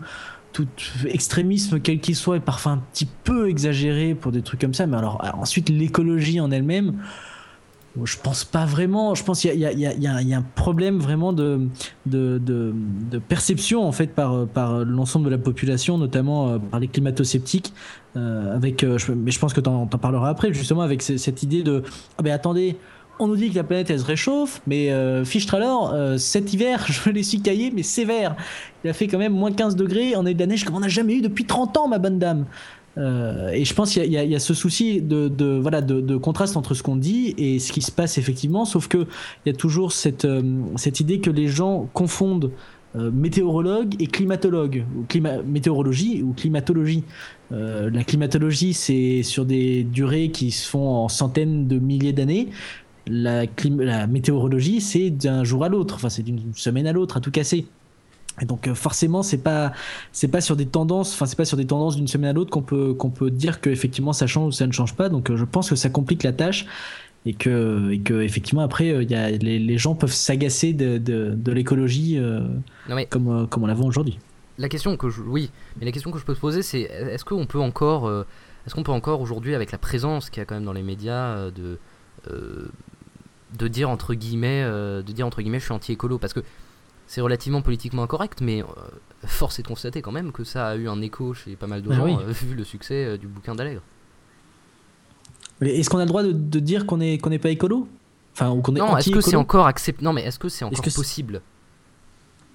tout 0.55 0.67
extrémisme 1.07 1.79
quel 1.81 1.99
qu'il 1.99 2.15
soit 2.15 2.37
est 2.37 2.39
parfois 2.39 2.71
un 2.73 2.77
petit 2.93 3.07
peu 3.25 3.49
exagéré 3.49 4.15
pour 4.15 4.31
des 4.31 4.41
trucs 4.41 4.61
comme 4.61 4.73
ça 4.73 4.87
mais 4.87 4.95
alors, 4.97 5.21
ensuite 5.37 5.67
l'écologie 5.69 6.39
en 6.39 6.49
elle-même 6.49 6.93
je 8.03 8.17
pense 8.21 8.43
pas 8.43 8.65
vraiment. 8.65 9.15
Je 9.15 9.23
pense 9.23 9.39
qu'il 9.39 9.53
y, 9.53 9.59
y 9.63 10.01
y 10.01 10.07
a- 10.07 10.37
un 10.37 10.41
problème 10.41 10.99
vraiment 10.99 11.31
de, 11.31 11.61
de, 12.05 12.39
de, 12.39 13.19
perception 13.19 13.87
en 13.87 13.93
fait 13.93 14.07
par, 14.07 14.47
par 14.47 14.83
l'ensemble 14.83 15.25
de 15.25 15.29
la 15.31 15.37
population, 15.37 15.97
notamment 15.97 16.49
euh, 16.49 16.57
par 16.59 16.81
les 16.81 16.89
climato-sceptiques. 16.89 17.71
euh, 18.17 18.53
avec, 18.53 18.83
euh, 18.83 18.97
mais 19.15 19.31
je 19.31 19.39
pense 19.39 19.53
que 19.53 19.61
tu 19.61 19.69
en 19.69 19.87
parleras 19.87 20.27
après, 20.29 20.53
justement 20.53 20.81
avec 20.81 21.01
ce- 21.01 21.15
cette 21.17 21.41
idée 21.43 21.63
de 21.63 21.83
ah 22.17 22.21
ben 22.21 22.33
attendez, 22.33 22.75
on 23.19 23.27
nous 23.27 23.35
dit 23.35 23.49
que 23.49 23.55
la 23.55 23.63
planète 23.63 23.89
elle 23.89 23.99
se 23.99 24.05
réchauffe, 24.05 24.61
mais 24.67 24.91
euh, 24.91 25.25
fichtre 25.25 25.55
alors, 25.55 25.93
euh, 25.93 26.17
cet 26.17 26.53
hiver 26.53 26.85
je 26.89 27.09
l'ai 27.09 27.23
su 27.23 27.39
cailler, 27.39 27.71
mais 27.73 27.83
sévère. 27.83 28.35
Il 28.83 28.89
a 28.89 28.93
fait 28.93 29.07
quand 29.07 29.17
même 29.17 29.33
moins 29.33 29.51
15 29.51 29.75
degrés, 29.75 30.13
on 30.15 30.25
a 30.25 30.31
eu 30.31 30.33
de 30.33 30.39
la 30.39 30.47
neige 30.47 30.63
comme 30.63 30.75
on 30.75 30.79
n'a 30.79 30.87
jamais 30.87 31.15
eu 31.15 31.21
depuis 31.21 31.45
30 31.45 31.77
ans, 31.77 31.87
ma 31.87 31.99
bonne 31.99 32.19
dame. 32.19 32.45
Euh, 32.97 33.49
et 33.49 33.65
je 33.65 33.73
pense 33.73 33.91
qu'il 33.91 34.05
y, 34.05 34.17
y 34.17 34.27
y 34.27 34.35
a 34.35 34.39
ce 34.39 34.53
souci 34.53 35.01
de, 35.01 35.59
voilà, 35.59 35.81
de, 35.81 36.17
contraste 36.17 36.55
entre 36.55 36.73
ce 36.73 36.83
qu'on 36.83 36.95
dit 36.95 37.35
et 37.37 37.59
ce 37.59 37.71
qui 37.71 37.81
se 37.81 37.91
passe 37.91 38.17
effectivement, 38.17 38.65
sauf 38.65 38.87
que 38.87 38.99
il 39.45 39.47
y 39.47 39.49
a 39.49 39.53
toujours 39.53 39.91
cette, 39.91 40.25
euh, 40.25 40.61
cette 40.77 40.99
idée 40.99 41.19
que 41.19 41.29
les 41.29 41.47
gens 41.47 41.89
confondent 41.93 42.51
euh, 42.95 43.11
météorologue 43.11 43.95
et 43.99 44.07
climatologue, 44.07 44.85
ou 44.95 45.05
météorologie 45.45 46.23
ou 46.23 46.31
climatologie. 46.31 47.03
Euh, 47.51 47.89
la 47.89 48.05
climatologie, 48.05 48.73
c'est 48.73 49.21
sur 49.21 49.43
des 49.43 49.83
durées 49.83 50.29
qui 50.29 50.51
se 50.51 50.67
font 50.67 50.87
en 50.87 51.09
centaines 51.09 51.67
de 51.67 51.77
milliers 51.77 52.13
d'années. 52.13 52.49
La, 53.07 53.45
clim- 53.45 53.81
la 53.83 54.07
météorologie, 54.07 54.81
c'est 54.81 55.11
d'un 55.11 55.43
jour 55.43 55.63
à 55.63 55.69
l'autre, 55.69 55.95
enfin 55.95 56.09
c'est 56.09 56.23
d'une 56.23 56.53
semaine 56.55 56.87
à 56.87 56.91
l'autre, 56.93 57.17
à 57.17 57.21
tout 57.21 57.31
casser. 57.31 57.67
Et 58.41 58.45
donc 58.45 58.67
euh, 58.67 58.75
forcément, 58.75 59.23
c'est 59.23 59.37
pas 59.37 59.73
c'est 60.11 60.27
pas 60.27 60.41
sur 60.41 60.55
des 60.55 60.65
tendances, 60.65 61.13
enfin 61.13 61.25
c'est 61.25 61.37
pas 61.37 61.45
sur 61.45 61.55
des 61.57 61.65
tendances 61.67 61.95
d'une 61.95 62.07
semaine 62.07 62.31
à 62.31 62.33
l'autre 62.33 62.49
qu'on 62.49 62.63
peut 62.63 62.93
qu'on 62.93 63.11
peut 63.11 63.31
dire 63.31 63.61
que 63.61 63.69
effectivement 63.69 64.11
ça 64.11 64.27
change 64.27 64.47
ou 64.47 64.51
ça 64.51 64.67
ne 64.67 64.71
change 64.73 64.95
pas. 64.95 65.07
Donc 65.09 65.29
euh, 65.29 65.37
je 65.37 65.45
pense 65.45 65.69
que 65.69 65.75
ça 65.75 65.89
complique 65.89 66.23
la 66.23 66.33
tâche 66.33 66.65
et 67.25 67.33
que 67.33 67.91
et 67.91 67.99
que 67.99 68.21
effectivement 68.21 68.61
après 68.61 68.91
euh, 68.91 69.03
il 69.03 69.11
y 69.11 69.15
a 69.15 69.29
les, 69.29 69.59
les 69.59 69.77
gens 69.77 69.95
peuvent 69.95 70.11
s'agacer 70.11 70.73
de, 70.73 70.97
de, 70.97 71.33
de 71.35 71.51
l'écologie 71.51 72.17
euh, 72.17 72.41
comme 73.09 73.27
euh, 73.29 73.45
comme 73.45 73.63
on 73.63 73.67
l'avait 73.67 73.85
aujourd'hui. 73.85 74.19
la 74.57 74.69
question 74.69 74.97
que 74.97 75.09
je, 75.09 75.21
oui, 75.21 75.51
mais 75.79 75.85
la 75.85 75.91
question 75.91 76.11
que 76.11 76.17
je 76.19 76.25
peux 76.25 76.35
te 76.35 76.39
poser, 76.39 76.61
c'est 76.63 76.81
est-ce 76.81 77.25
qu'on 77.25 77.45
peut 77.45 77.59
encore, 77.59 78.07
euh, 78.07 78.25
est-ce 78.65 78.73
qu'on 78.75 78.83
peut 78.83 78.91
encore 78.91 79.21
aujourd'hui, 79.21 79.53
avec 79.53 79.71
la 79.71 79.77
présence 79.77 80.29
qu'il 80.29 80.39
y 80.39 80.41
a 80.41 80.45
quand 80.45 80.55
même 80.55 80.65
dans 80.65 80.73
les 80.73 80.83
médias, 80.83 81.51
de 81.51 81.77
de 83.57 83.67
dire 83.67 83.89
entre 83.89 84.13
guillemets, 84.13 84.61
euh, 84.63 85.01
de 85.01 85.11
dire 85.11 85.25
entre 85.27 85.41
guillemets, 85.41 85.59
je 85.59 85.65
suis 85.65 85.73
anti-écolo, 85.73 86.17
parce 86.17 86.33
que 86.33 86.41
c'est 87.07 87.21
relativement 87.21 87.61
politiquement 87.61 88.03
incorrect, 88.03 88.41
mais 88.41 88.61
euh, 88.63 88.65
force 89.25 89.59
est 89.59 89.63
de 89.63 89.67
constater 89.67 90.01
quand 90.01 90.11
même 90.11 90.31
que 90.31 90.43
ça 90.43 90.67
a 90.69 90.75
eu 90.75 90.87
un 90.87 91.01
écho 91.01 91.33
chez 91.33 91.55
pas 91.55 91.67
mal 91.67 91.81
de 91.81 91.89
Ah 91.91 91.95
gens, 91.95 92.05
oui. 92.05 92.15
euh, 92.19 92.31
vu 92.31 92.55
le 92.55 92.63
succès 92.63 93.17
du 93.17 93.27
bouquin 93.27 93.55
d'Allègre. 93.55 93.81
Est-ce 95.61 95.89
qu'on 95.89 95.99
a 95.99 96.03
le 96.03 96.07
droit 96.07 96.23
de, 96.23 96.31
de 96.31 96.59
dire 96.59 96.85
qu'on 96.85 96.99
est 96.99 97.17
qu'on 97.17 97.29
n'est 97.29 97.39
pas 97.39 97.49
écolo? 97.49 97.87
Enfin 98.33 98.49
ou 98.51 98.61
qu'on 98.61 98.75
est 98.75 98.79
Non, 98.79 98.97
est-ce 98.97 99.09
que 99.09 99.21
c'est 99.21 99.37
encore 99.37 99.67
accept... 99.67 100.01
Non, 100.01 100.11
mais 100.11 100.23
est-ce 100.23 100.37
que 100.39 100.49
c'est 100.49 100.65
encore 100.65 100.83
possible? 100.83 101.41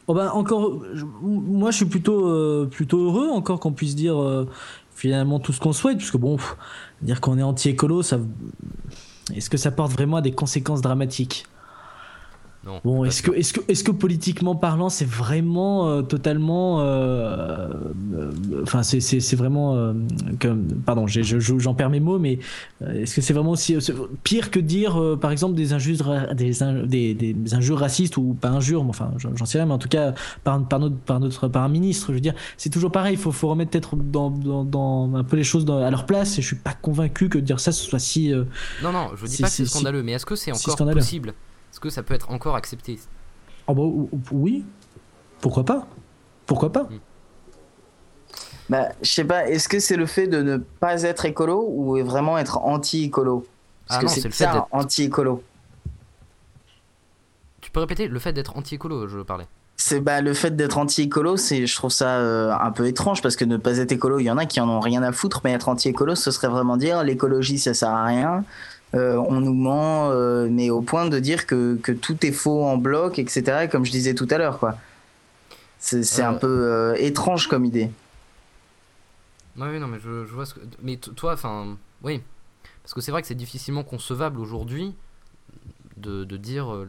Oh 0.07 0.13
bah 0.15 0.33
encore, 0.35 0.83
je- 0.93 1.05
moi 1.05 1.71
je 1.71 1.77
suis 1.77 1.87
plutôt 1.87 2.67
plutôt 2.67 2.99
heureux 3.07 3.29
encore 3.31 3.61
qu'on 3.61 3.73
puisse 3.73 3.95
dire 3.95 4.47
finalement 4.95 5.39
tout 5.41 5.53
ce 5.53 5.61
qu'on 5.61 5.73
souhaite, 5.73 5.97
parce 5.99 6.11
que 6.11 6.19
bon, 6.19 6.37
pff, 6.37 6.57
dire 7.01 7.21
qu'on 7.23 7.39
est 7.39 7.43
anti-écolo, 7.43 8.03
ça, 8.03 8.19
est-ce 9.35 9.51
que 9.51 9.57
ça 9.57 9.71
porte 9.71 9.93
vraiment 9.93 10.19
à 10.19 10.23
des 10.23 10.33
conséquences 10.33 10.81
dramatiques? 10.81 11.47
Non. 12.67 12.79
Bon, 12.85 13.05
est-ce 13.07 13.23
que, 13.23 13.31
est-ce 13.33 13.55
que, 13.55 13.61
est-ce 13.69 13.83
que 13.83 13.91
politiquement 13.91 14.55
parlant, 14.55 14.91
c'est 14.91 15.09
vraiment 15.09 15.89
euh, 15.89 16.03
totalement, 16.03 16.83
euh, 16.83 17.69
euh, 18.15 18.33
enfin, 18.63 18.83
c'est, 18.83 19.35
vraiment, 19.35 19.77
euh, 19.77 19.95
comme, 20.41 20.67
pardon, 20.85 21.07
j'en 21.07 21.73
perds 21.75 21.89
mes 21.89 22.01
mots, 22.01 22.19
mais 22.19 22.39
euh, 22.83 23.01
est-ce 23.03 23.15
que 23.15 23.23
c'est 23.23 23.33
vraiment 23.33 23.53
aussi 23.53 23.77
pire 24.25 24.51
que 24.51 24.61
dire, 24.61 25.01
euh, 25.01 25.17
par 25.17 25.31
exemple, 25.31 25.55
des 25.55 25.73
injures, 25.73 25.97
des, 26.35 26.63
in- 26.63 26.85
des, 26.85 27.15
des 27.15 27.55
injures 27.55 27.79
racistes 27.79 28.19
ou 28.19 28.37
pas 28.39 28.51
injures, 28.51 28.85
mais 28.85 28.91
enfin, 28.91 29.13
j'en 29.17 29.47
sais 29.47 29.57
rien, 29.57 29.67
mais 29.67 29.73
en 29.75 29.79
tout 29.79 29.89
cas, 29.89 30.13
par, 30.45 30.63
par 30.69 30.81
notre, 30.81 30.97
par 30.97 31.19
notre, 31.19 31.49
par 31.49 31.63
un 31.63 31.69
ministre, 31.71 32.09
je 32.09 32.13
veux 32.15 32.21
dire, 32.21 32.35
c'est 32.59 32.69
toujours 32.71 32.93
pareil. 32.93 33.15
Il 33.15 33.19
faut, 33.19 33.33
faut 33.33 33.49
remettre 33.49 33.71
peut-être 33.71 33.97
dans, 33.97 34.29
dans, 34.31 34.65
dans 34.65 35.15
un 35.15 35.25
peu 35.25 35.37
les 35.37 35.45
choses 35.45 35.65
dans- 35.65 35.79
à 35.83 35.91
leur 35.91 36.05
place. 36.05 36.39
Et 36.39 36.43
je 36.43 36.47
suis 36.49 36.57
pas 36.57 36.75
convaincu 36.75 37.31
que 37.31 37.39
dire 37.39 37.59
ça 37.59 37.73
ce 37.73 37.83
soit 37.85 37.99
si. 37.99 38.35
euh, 38.35 38.45
Non, 38.83 38.93
non, 38.93 39.09
je 39.17 39.25
dis 39.25 39.37
Si, 39.37 39.43
pas 39.43 39.49
que 39.49 39.55
c'est 39.55 39.65
si, 39.65 39.71
si. 39.71 39.79
scandaleux, 39.79 40.03
mais 40.03 40.13
est-ce 40.13 40.27
que 40.27 40.37
c'est 40.37 40.53
encore 40.53 40.77
possible 40.93 41.33
Est-ce 41.71 41.81
que 41.81 41.91
ça 41.91 42.03
peut 42.03 42.15
être 42.15 42.31
encore 42.31 42.57
accepté? 42.57 42.99
Oh 43.67 43.75
bah, 43.75 43.83
ou- 43.83 44.09
ou- 44.13 44.21
oui. 44.33 44.65
Pourquoi 45.41 45.65
pas? 45.65 45.87
Pourquoi 46.47 46.71
pas? 46.73 46.89
Bah, 48.69 48.89
je 49.03 49.11
sais 49.11 49.25
pas, 49.25 49.49
est-ce 49.49 49.69
que 49.69 49.81
c'est 49.81 49.97
le 49.97 50.07
fait 50.07 50.27
de 50.29 50.43
ne 50.43 50.57
pas 50.57 51.03
être 51.03 51.25
écolo 51.25 51.65
ou 51.69 51.97
vraiment 52.05 52.39
être 52.39 52.59
anti-écolo? 52.59 53.47
Parce 53.87 53.99
Ah 53.99 54.01
que 54.03 54.07
non, 54.07 54.13
c'est 54.13 54.25
le 54.25 54.31
fait 54.31 54.45
ça, 54.45 54.53
d'être- 54.53 54.69
anti-écolo. 54.71 55.43
Tu 57.61 57.71
peux 57.71 57.81
répéter 57.81 58.09
le 58.09 58.19
fait 58.19 58.33
d'être 58.33 58.57
anti-écolo, 58.57 59.09
je 59.09 59.19
parlais. 59.21 59.47
C'est 59.77 60.01
bah, 60.01 60.21
le 60.21 60.35
fait 60.35 60.55
d'être 60.55 60.77
anti-écolo, 60.79 61.37
c'est, 61.37 61.67
je 61.67 61.75
trouve 61.75 61.91
ça 61.91 62.19
euh, 62.19 62.53
un 62.53 62.71
peu 62.71 62.87
étrange 62.87 63.23
parce 63.23 63.35
que 63.35 63.45
ne 63.45 63.57
pas 63.57 63.79
être 63.79 63.93
écolo, 63.93 64.19
il 64.19 64.25
y 64.25 64.31
en 64.31 64.37
a 64.39 64.47
qui 64.47 64.61
en 64.61 64.69
ont 64.69 64.81
rien 64.81 65.03
à 65.03 65.11
foutre, 65.13 65.41
mais 65.43 65.53
être 65.53 65.69
anti-écolo, 65.69 66.15
ce 66.15 66.31
serait 66.31 66.49
vraiment 66.49 66.77
dire 66.77 67.03
l'écologie 67.03 67.59
ça 67.59 67.73
sert 67.75 67.89
à 67.91 68.05
rien. 68.05 68.45
On 68.93 69.41
nous 69.41 69.55
ment, 69.55 70.11
mais 70.49 70.71
au 70.71 70.81
point 70.81 71.07
de 71.07 71.19
dire 71.19 71.47
que, 71.47 71.77
que, 71.77 71.93
tout 71.93 72.25
est 72.27 72.33
faux 72.33 72.65
en 72.65 72.77
bloc, 72.77 73.19
etc. 73.19 73.69
Comme 73.71 73.85
je 73.85 73.91
disais 73.91 74.15
tout 74.15 74.29
à 74.31 74.39
l'heure, 74.39 74.59
quoi. 74.59 74.77
C'est 75.79 76.23
un 76.23 76.35
peu 76.35 76.95
étrange 76.99 77.47
comme 77.49 77.65
idée. 77.65 77.91
Oui, 79.57 79.79
non, 79.79 79.89
mais 79.89 79.99
je, 79.99 80.25
je 80.27 80.33
vois 80.33 80.47
ce 80.47 80.55
que. 80.55 80.61
Mais 80.83 80.97
toi, 80.97 81.35
enfin, 81.35 81.77
oui, 82.03 82.23
parce 82.83 82.95
que 82.95 83.01
c'est 83.01 83.11
vrai 83.11 83.23
que 83.23 83.29
c'est 83.29 83.35
difficilement 83.35 83.85
concevable 83.85 84.41
aujourd'hui 84.41 84.95
de, 86.01 86.25
de 86.25 86.37
dire 86.37 86.73
euh, 86.75 86.89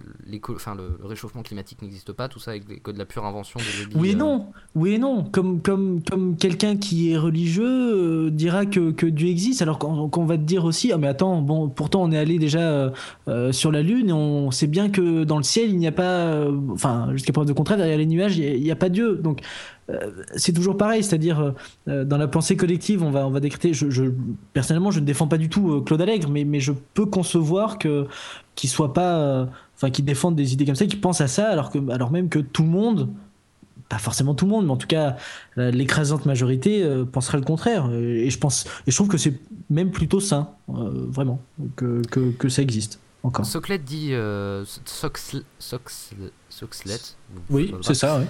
enfin, 0.49 0.75
le, 0.75 0.97
réchauffement 1.05 1.43
climatique 1.43 1.81
n'existe 1.81 2.13
pas, 2.13 2.27
tout 2.27 2.39
ça 2.39 2.51
avec 2.51 2.81
que 2.81 2.91
de 2.91 2.97
la 2.97 3.05
pure 3.05 3.25
invention 3.25 3.59
de 3.59 3.97
Oui 3.97 4.09
et 4.09 4.13
euh. 4.13 4.17
non, 4.17 4.47
oui 4.75 4.93
et 4.93 4.97
non. 4.97 5.23
Comme, 5.23 5.61
comme, 5.61 6.01
comme 6.03 6.35
quelqu'un 6.37 6.77
qui 6.77 7.11
est 7.11 7.17
religieux 7.17 7.63
euh, 7.65 8.29
dira 8.31 8.65
que, 8.65 8.91
que, 8.91 9.05
Dieu 9.05 9.27
existe, 9.27 9.61
alors 9.61 9.77
qu'on 9.77 10.25
va 10.25 10.37
te 10.37 10.43
dire 10.43 10.65
aussi, 10.65 10.91
ah 10.91 10.97
mais 10.97 11.07
attends, 11.07 11.41
bon, 11.41 11.69
pourtant 11.69 12.01
on 12.01 12.11
est 12.11 12.17
allé 12.17 12.39
déjà 12.39 12.91
sur 13.51 13.71
la 13.71 13.81
Lune 13.81 14.09
et 14.09 14.13
on 14.13 14.51
sait 14.51 14.67
bien 14.67 14.89
que 14.89 15.23
dans 15.23 15.37
le 15.37 15.43
ciel 15.43 15.69
il 15.69 15.77
n'y 15.77 15.87
a 15.87 15.91
pas, 15.91 16.47
enfin 16.71 17.09
jusqu'à 17.13 17.33
preuve 17.33 17.47
de 17.47 17.53
contraire, 17.53 17.77
derrière 17.77 17.97
les 17.97 18.05
nuages 18.05 18.37
il 18.37 18.61
n'y 18.61 18.69
a, 18.69 18.73
a, 18.73 18.77
pas 18.77 18.89
Dieu. 18.89 19.17
Donc 19.17 19.41
euh, 19.91 20.11
c'est 20.35 20.53
toujours 20.53 20.77
pareil, 20.77 21.03
c'est-à-dire 21.03 21.39
euh, 21.39 21.51
euh, 21.87 22.05
dans 22.05 22.17
la 22.17 22.27
pensée 22.27 22.55
collective, 22.55 23.03
on 23.03 23.11
va, 23.11 23.25
on 23.25 23.31
va 23.31 23.39
décréter. 23.39 23.73
Je, 23.73 24.11
personnellement, 24.53 24.91
je 24.91 24.99
ne 24.99 25.05
défends 25.05 25.27
pas 25.27 25.37
du 25.37 25.49
tout 25.49 25.81
Claude 25.81 26.01
Allègre, 26.01 26.29
mais, 26.29 26.43
mais 26.43 26.59
je 26.59 26.71
peux 26.93 27.05
concevoir 27.05 27.77
que 27.77 28.07
qu'il 28.61 28.69
soit 28.69 28.93
pas, 28.93 29.47
enfin, 29.75 29.89
qu'il 29.89 30.05
défende 30.05 30.35
des 30.35 30.53
idées 30.53 30.65
comme 30.65 30.75
ça, 30.75 30.85
qu'il 30.85 31.01
pense 31.01 31.19
à 31.19 31.27
ça, 31.27 31.49
alors 31.49 31.71
que, 31.71 31.89
alors 31.89 32.11
même 32.11 32.29
que 32.29 32.37
tout 32.37 32.61
le 32.61 32.69
monde, 32.69 33.09
pas 33.89 33.97
forcément 33.97 34.35
tout 34.35 34.45
le 34.45 34.51
monde, 34.51 34.65
mais 34.65 34.71
en 34.71 34.77
tout 34.77 34.87
cas 34.87 35.17
l'écrasante 35.57 36.27
majorité 36.27 36.87
penserait 37.11 37.39
le 37.39 37.43
contraire. 37.43 37.91
Et 37.91 38.29
je 38.29 38.37
pense, 38.37 38.65
et 38.85 38.91
je 38.91 38.95
trouve 38.95 39.07
que 39.07 39.17
c'est 39.17 39.33
même 39.71 39.89
plutôt 39.89 40.19
sain, 40.19 40.49
vraiment, 40.67 41.41
que, 41.75 42.03
que, 42.11 42.31
que, 42.31 42.49
ça 42.49 42.61
existe. 42.61 42.99
Encore. 43.23 43.45
Soclette 43.45 43.83
dit 43.83 44.13
Soxlet. 44.85 45.41
Oui, 47.49 47.73
c'est 47.81 47.95
ça. 47.95 48.21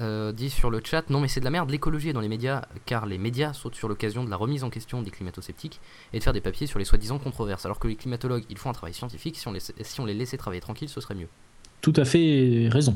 Euh, 0.00 0.30
dit 0.30 0.48
sur 0.48 0.70
le 0.70 0.80
chat 0.84 1.10
non 1.10 1.18
mais 1.18 1.26
c'est 1.26 1.40
de 1.40 1.44
la 1.44 1.50
merde 1.50 1.70
l'écologie 1.70 2.10
est 2.10 2.12
dans 2.12 2.20
les 2.20 2.28
médias 2.28 2.62
car 2.86 3.04
les 3.04 3.18
médias 3.18 3.52
sautent 3.52 3.74
sur 3.74 3.88
l'occasion 3.88 4.22
de 4.22 4.30
la 4.30 4.36
remise 4.36 4.62
en 4.62 4.70
question 4.70 5.02
des 5.02 5.10
climato-sceptiques 5.10 5.80
et 6.12 6.20
de 6.20 6.22
faire 6.22 6.32
des 6.32 6.40
papiers 6.40 6.68
sur 6.68 6.78
les 6.78 6.84
soi-disant 6.84 7.18
controverses. 7.18 7.64
Alors 7.64 7.80
que 7.80 7.88
les 7.88 7.96
climatologues 7.96 8.44
ils 8.48 8.58
font 8.58 8.70
un 8.70 8.74
travail 8.74 8.94
scientifique 8.94 9.36
si 9.36 9.48
on 9.48 9.52
les, 9.52 9.58
si 9.58 10.00
on 10.00 10.04
les 10.04 10.14
laissait 10.14 10.36
travailler 10.36 10.60
tranquille 10.60 10.88
ce 10.88 11.00
serait 11.00 11.16
mieux. 11.16 11.26
Tout 11.80 11.94
à 11.96 12.04
fait 12.04 12.68
raison. 12.70 12.94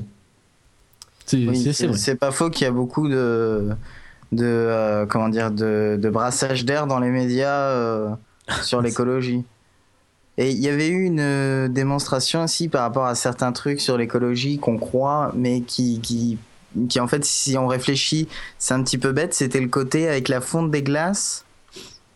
C'est 1.27 2.15
pas 2.15 2.31
faux 2.31 2.51
qu'il 2.51 2.67
y 2.67 2.69
a 2.69 2.71
beaucoup 2.71 3.09
de 3.09 3.71
de 4.31 4.45
euh, 4.45 5.05
comment 5.05 5.29
dire 5.29 5.51
de, 5.51 5.99
de 6.01 6.09
brassage 6.09 6.65
d'air 6.65 6.87
dans 6.87 7.01
les 7.01 7.11
médias 7.11 7.69
euh, 7.71 8.11
sur 8.63 8.81
l'écologie. 8.83 9.43
Et 10.39 10.53
il 10.53 10.61
y 10.61 10.69
avait 10.69 10.89
eu 10.89 11.05
une 11.05 11.67
démonstration 11.67 12.45
aussi 12.45 12.69
par 12.69 12.83
rapport 12.83 13.07
à 13.07 13.17
certains 13.17 13.51
trucs 13.51 13.81
sur 13.81 13.99
l'écologie 13.99 14.59
qu'on 14.59 14.79
croit 14.79 15.33
mais 15.35 15.63
qui, 15.63 16.01
qui 16.01 16.39
qui 16.89 17.01
en 17.01 17.09
fait, 17.09 17.25
si 17.25 17.57
on 17.57 17.67
réfléchit, 17.67 18.29
c'est 18.59 18.75
un 18.75 18.83
petit 18.83 18.99
peu 18.99 19.13
bête, 19.13 19.35
c'était 19.35 19.61
le 19.61 19.69
côté 19.69 20.09
avec 20.09 20.29
la 20.29 20.41
fonte 20.41 20.71
des 20.71 20.83
glaces, 20.83 21.45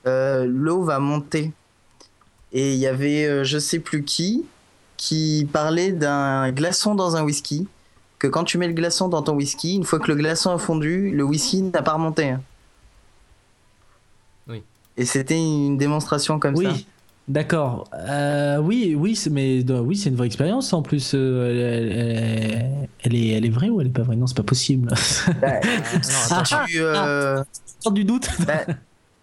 euh, 0.07 0.47
l'eau 0.47 0.83
va 0.83 0.99
monter. 0.99 1.53
Et 2.53 2.73
il 2.73 2.79
y 2.79 2.87
avait 2.87 3.27
euh, 3.27 3.45
je 3.45 3.59
sais 3.59 3.79
plus 3.79 4.05
qui 4.05 4.45
qui 4.97 5.47
parlait 5.53 5.93
d'un 5.93 6.51
glaçon 6.53 6.95
dans 6.95 7.17
un 7.17 7.23
whisky, 7.23 7.67
que 8.19 8.27
quand 8.27 8.45
tu 8.45 8.57
mets 8.57 8.69
le 8.69 8.73
glaçon 8.73 9.09
dans 9.09 9.23
ton 9.23 9.35
whisky, 9.35 9.75
une 9.75 9.85
fois 9.85 9.99
que 9.99 10.09
le 10.09 10.15
glaçon 10.15 10.51
a 10.51 10.59
fondu, 10.59 11.11
le 11.11 11.23
whisky 11.23 11.63
n'a 11.63 11.83
pas 11.83 11.93
remonté. 11.93 12.35
Oui. 14.49 14.63
Et 14.97 15.05
c'était 15.05 15.37
une 15.37 15.77
démonstration 15.77 16.39
comme 16.39 16.57
ça. 16.57 16.73
D'accord. 17.29 17.89
Euh, 17.95 18.59
oui, 18.59 18.95
oui, 18.97 19.21
mais 19.33 19.65
oui, 19.69 19.97
c'est 19.97 20.11
une 20.11 20.17
vraie 20.17 20.29
expérience 20.29 20.73
en 20.73 20.83
plus. 20.83 21.13
Euh, 21.15 22.61
elle, 23.03 23.15
est, 23.17 23.31
elle 23.31 23.45
est 23.45 23.51
vraie 23.51 23.69
ou 23.69 23.81
elle 23.81 23.89
est 23.89 23.91
pas 23.91 24.03
vraie? 24.03 24.15
Non, 24.15 24.29
c'est 24.29 24.37
pas 24.37 24.45
possible. 24.45 24.89
Bah, 25.41 25.61
ah, 26.31 26.43
tu, 26.45 26.77
euh, 26.77 27.43
du 27.91 28.05
doute. 28.05 28.29
Bah, 28.47 28.75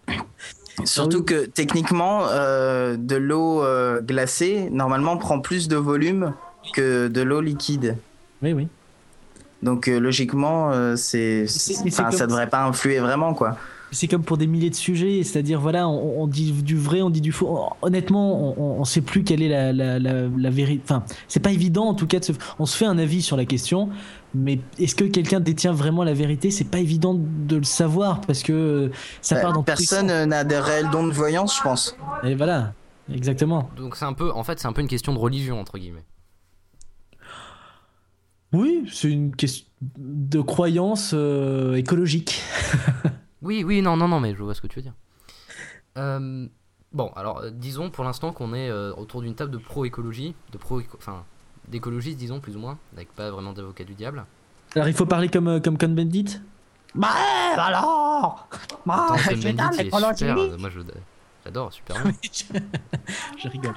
surtout 0.84 1.22
que 1.22 1.46
techniquement, 1.46 2.26
de 2.26 3.16
l'eau 3.16 3.64
glacée 4.02 4.68
normalement 4.70 5.16
prend 5.16 5.40
plus 5.40 5.68
de 5.68 5.76
volume 5.76 6.34
que 6.74 7.08
de 7.08 7.22
l'eau 7.22 7.40
liquide. 7.40 7.96
Oui, 8.42 8.52
oui. 8.52 8.68
Donc 9.62 9.86
logiquement, 9.86 10.96
c'est, 10.96 11.46
ça 11.46 12.26
devrait 12.26 12.50
pas 12.50 12.64
influer 12.64 12.98
vraiment 12.98 13.32
quoi 13.32 13.56
c'est 13.90 14.08
comme 14.08 14.24
pour 14.24 14.36
des 14.36 14.46
milliers 14.46 14.70
de 14.70 14.74
sujets, 14.74 15.22
c'est-à-dire 15.22 15.60
voilà, 15.60 15.88
on, 15.88 16.26
dit 16.26 16.52
du 16.52 16.76
vrai, 16.76 17.02
on 17.02 17.10
dit 17.10 17.20
du 17.20 17.32
faux. 17.32 17.70
Honnêtement, 17.82 18.58
on, 18.58 18.80
ne 18.80 18.84
sait 18.84 19.00
plus 19.00 19.24
quelle 19.24 19.42
est 19.42 19.48
la, 19.48 19.72
la, 19.72 19.98
la, 19.98 20.50
vérité. 20.50 20.82
Enfin, 20.84 21.04
c'est 21.28 21.40
pas 21.40 21.52
évident 21.52 21.84
en 21.84 21.94
tout 21.94 22.06
cas. 22.06 22.18
De 22.18 22.24
se... 22.24 22.32
On 22.58 22.66
se 22.66 22.76
fait 22.76 22.86
un 22.86 22.98
avis 22.98 23.22
sur 23.22 23.36
la 23.36 23.44
question, 23.44 23.88
mais 24.34 24.60
est-ce 24.78 24.94
que 24.94 25.04
quelqu'un 25.04 25.40
détient 25.40 25.72
vraiment 25.72 26.04
la 26.04 26.14
vérité? 26.14 26.50
C'est 26.50 26.64
pas 26.64 26.80
évident 26.80 27.14
de 27.14 27.56
le 27.56 27.64
savoir 27.64 28.20
parce 28.20 28.42
que 28.42 28.90
ça 29.22 29.36
bah, 29.36 29.42
part 29.42 29.52
dans 29.52 29.62
personne 29.62 30.24
n'a 30.24 30.44
des 30.44 30.58
réels 30.58 30.90
dons 30.90 31.06
de 31.06 31.12
voyance, 31.12 31.56
je 31.56 31.62
pense. 31.62 31.96
Et 32.24 32.34
voilà, 32.34 32.72
exactement. 33.12 33.70
Donc 33.76 33.96
c'est 33.96 34.04
un 34.04 34.12
peu, 34.12 34.32
en 34.32 34.42
fait, 34.42 34.58
c'est 34.58 34.66
un 34.66 34.72
peu 34.72 34.82
une 34.82 34.88
question 34.88 35.12
de 35.12 35.18
religion 35.18 35.60
entre 35.60 35.78
guillemets. 35.78 36.04
Oui, 38.52 38.84
c'est 38.92 39.10
une 39.10 39.34
question 39.34 39.66
de 39.98 40.40
croyance 40.40 41.10
euh, 41.12 41.74
écologique. 41.74 42.40
Oui, 43.44 43.62
oui, 43.62 43.82
non, 43.82 43.96
non, 43.96 44.08
non, 44.08 44.20
mais 44.20 44.34
je 44.34 44.42
vois 44.42 44.54
ce 44.54 44.62
que 44.62 44.66
tu 44.66 44.76
veux 44.76 44.82
dire. 44.82 44.94
Euh, 45.98 46.46
bon, 46.92 47.12
alors, 47.14 47.40
euh, 47.40 47.50
disons 47.50 47.90
pour 47.90 48.02
l'instant 48.02 48.32
qu'on 48.32 48.54
est 48.54 48.70
euh, 48.70 48.94
autour 48.94 49.20
d'une 49.20 49.34
table 49.34 49.50
de 49.50 49.58
pro-écologie, 49.58 50.34
de 50.50 50.56
pro, 50.56 50.80
enfin, 50.96 51.24
d'écologistes, 51.68 52.18
disons, 52.18 52.40
plus 52.40 52.56
ou 52.56 52.58
moins, 52.58 52.78
avec 52.94 53.12
pas 53.12 53.30
vraiment 53.30 53.52
d'avocat 53.52 53.84
du 53.84 53.94
diable. 53.94 54.24
Alors, 54.74 54.88
il 54.88 54.94
faut 54.94 55.04
parler 55.04 55.28
comme, 55.28 55.60
comme 55.60 55.76
Cohn-Bendit 55.76 56.40
Bah, 56.94 57.08
alors 57.58 58.48
Bah, 58.86 59.08
Attends, 59.10 59.22
Cohn-Bendit, 59.28 59.90
moi, 60.58 60.70
j'adore, 61.44 61.70
super 61.70 61.96
je... 63.38 63.48
rigole. 63.48 63.74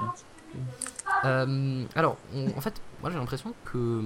Hein. 1.24 1.84
alors, 1.94 2.16
en 2.56 2.62
fait, 2.62 2.82
moi, 3.02 3.12
j'ai 3.12 3.18
l'impression 3.18 3.54
que 3.66 4.02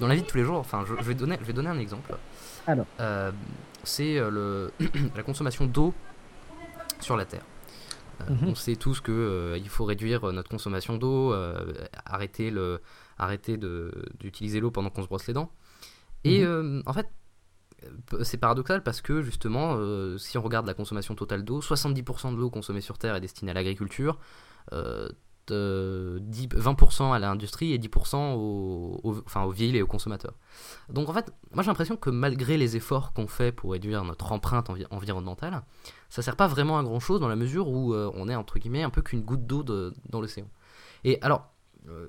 dans 0.00 0.06
la 0.06 0.14
vie 0.14 0.22
de 0.22 0.26
tous 0.26 0.38
les 0.38 0.44
jours, 0.44 0.56
enfin, 0.56 0.84
je, 0.86 0.94
vais, 1.04 1.14
donner, 1.14 1.36
je 1.38 1.44
vais 1.44 1.52
donner 1.52 1.68
un 1.68 1.78
exemple. 1.78 2.14
Alors 2.66 2.86
c'est 3.84 4.18
euh, 4.18 4.68
la 5.16 5.22
consommation 5.22 5.66
d'eau 5.66 5.94
sur 7.00 7.16
la 7.16 7.24
Terre. 7.24 7.44
Euh, 8.22 8.30
mhm. 8.30 8.48
On 8.48 8.54
sait 8.54 8.76
tous 8.76 9.00
qu'il 9.00 9.14
euh, 9.14 9.58
il 9.58 9.68
faut 9.68 9.84
réduire 9.84 10.32
notre 10.32 10.50
consommation 10.50 10.96
d'eau, 10.96 11.34
arrêter, 12.04 12.50
le, 12.50 12.80
arrêter 13.18 13.56
d'utiliser 14.18 14.60
l'eau 14.60 14.70
pendant 14.70 14.90
qu'on 14.90 15.02
se 15.02 15.08
brosse 15.08 15.26
les 15.26 15.34
dents. 15.34 15.52
Et 16.24 16.44
mhm. 16.44 16.82
en 16.86 16.92
fait, 16.92 17.08
c'est 18.22 18.36
paradoxal 18.36 18.82
parce 18.82 19.00
que 19.00 19.22
justement, 19.22 19.78
si 20.18 20.36
on 20.36 20.42
regarde 20.42 20.66
la 20.66 20.74
consommation 20.74 21.14
totale 21.14 21.44
d'eau, 21.44 21.60
70% 21.60 22.32
de 22.32 22.36
l'eau 22.36 22.50
consommée 22.50 22.82
sur 22.82 22.98
Terre 22.98 23.14
est 23.14 23.20
destinée 23.20 23.52
à 23.52 23.54
l'agriculture. 23.54 24.18
20% 25.50 27.12
à 27.12 27.18
l'industrie 27.18 27.72
et 27.72 27.78
10% 27.78 28.34
aux, 28.34 29.22
enfin, 29.26 29.42
aux 29.42 29.50
villes 29.50 29.76
et 29.76 29.82
aux 29.82 29.86
consommateurs. 29.86 30.34
Donc 30.88 31.08
en 31.08 31.12
fait, 31.12 31.32
moi 31.52 31.62
j'ai 31.62 31.68
l'impression 31.68 31.96
que 31.96 32.10
malgré 32.10 32.56
les 32.56 32.76
efforts 32.76 33.12
qu'on 33.12 33.26
fait 33.26 33.52
pour 33.52 33.72
réduire 33.72 34.04
notre 34.04 34.32
empreinte 34.32 34.70
environnementale, 34.90 35.62
ça 36.08 36.22
sert 36.22 36.36
pas 36.36 36.48
vraiment 36.48 36.78
à 36.78 36.82
grand 36.82 37.00
chose 37.00 37.20
dans 37.20 37.28
la 37.28 37.36
mesure 37.36 37.68
où 37.68 37.94
euh, 37.94 38.10
on 38.14 38.28
est 38.28 38.34
entre 38.34 38.58
guillemets 38.58 38.82
un 38.82 38.90
peu 38.90 39.02
qu'une 39.02 39.22
goutte 39.22 39.46
d'eau 39.46 39.62
dans 39.62 40.20
l'océan. 40.20 40.46
Et 41.04 41.20
alors, 41.22 41.50
euh, 41.88 42.06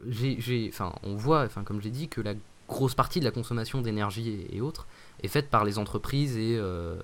enfin, 0.69 0.93
on 1.04 1.15
voit, 1.15 1.43
enfin, 1.43 1.63
comme 1.63 1.82
j'ai 1.82 1.91
dit, 1.91 2.10
que 2.10 2.21
la 2.21 2.34
grosse 2.67 2.95
partie 2.95 3.19
de 3.19 3.25
la 3.25 3.32
consommation 3.32 3.82
d'énergie 3.82 4.47
et, 4.49 4.62
autres 4.62 4.88
est 5.23 5.27
faite 5.27 5.49
par 5.49 5.65
les 5.65 5.77
entreprises 5.77 6.38
et, 6.38 6.58
euh, 6.58 7.01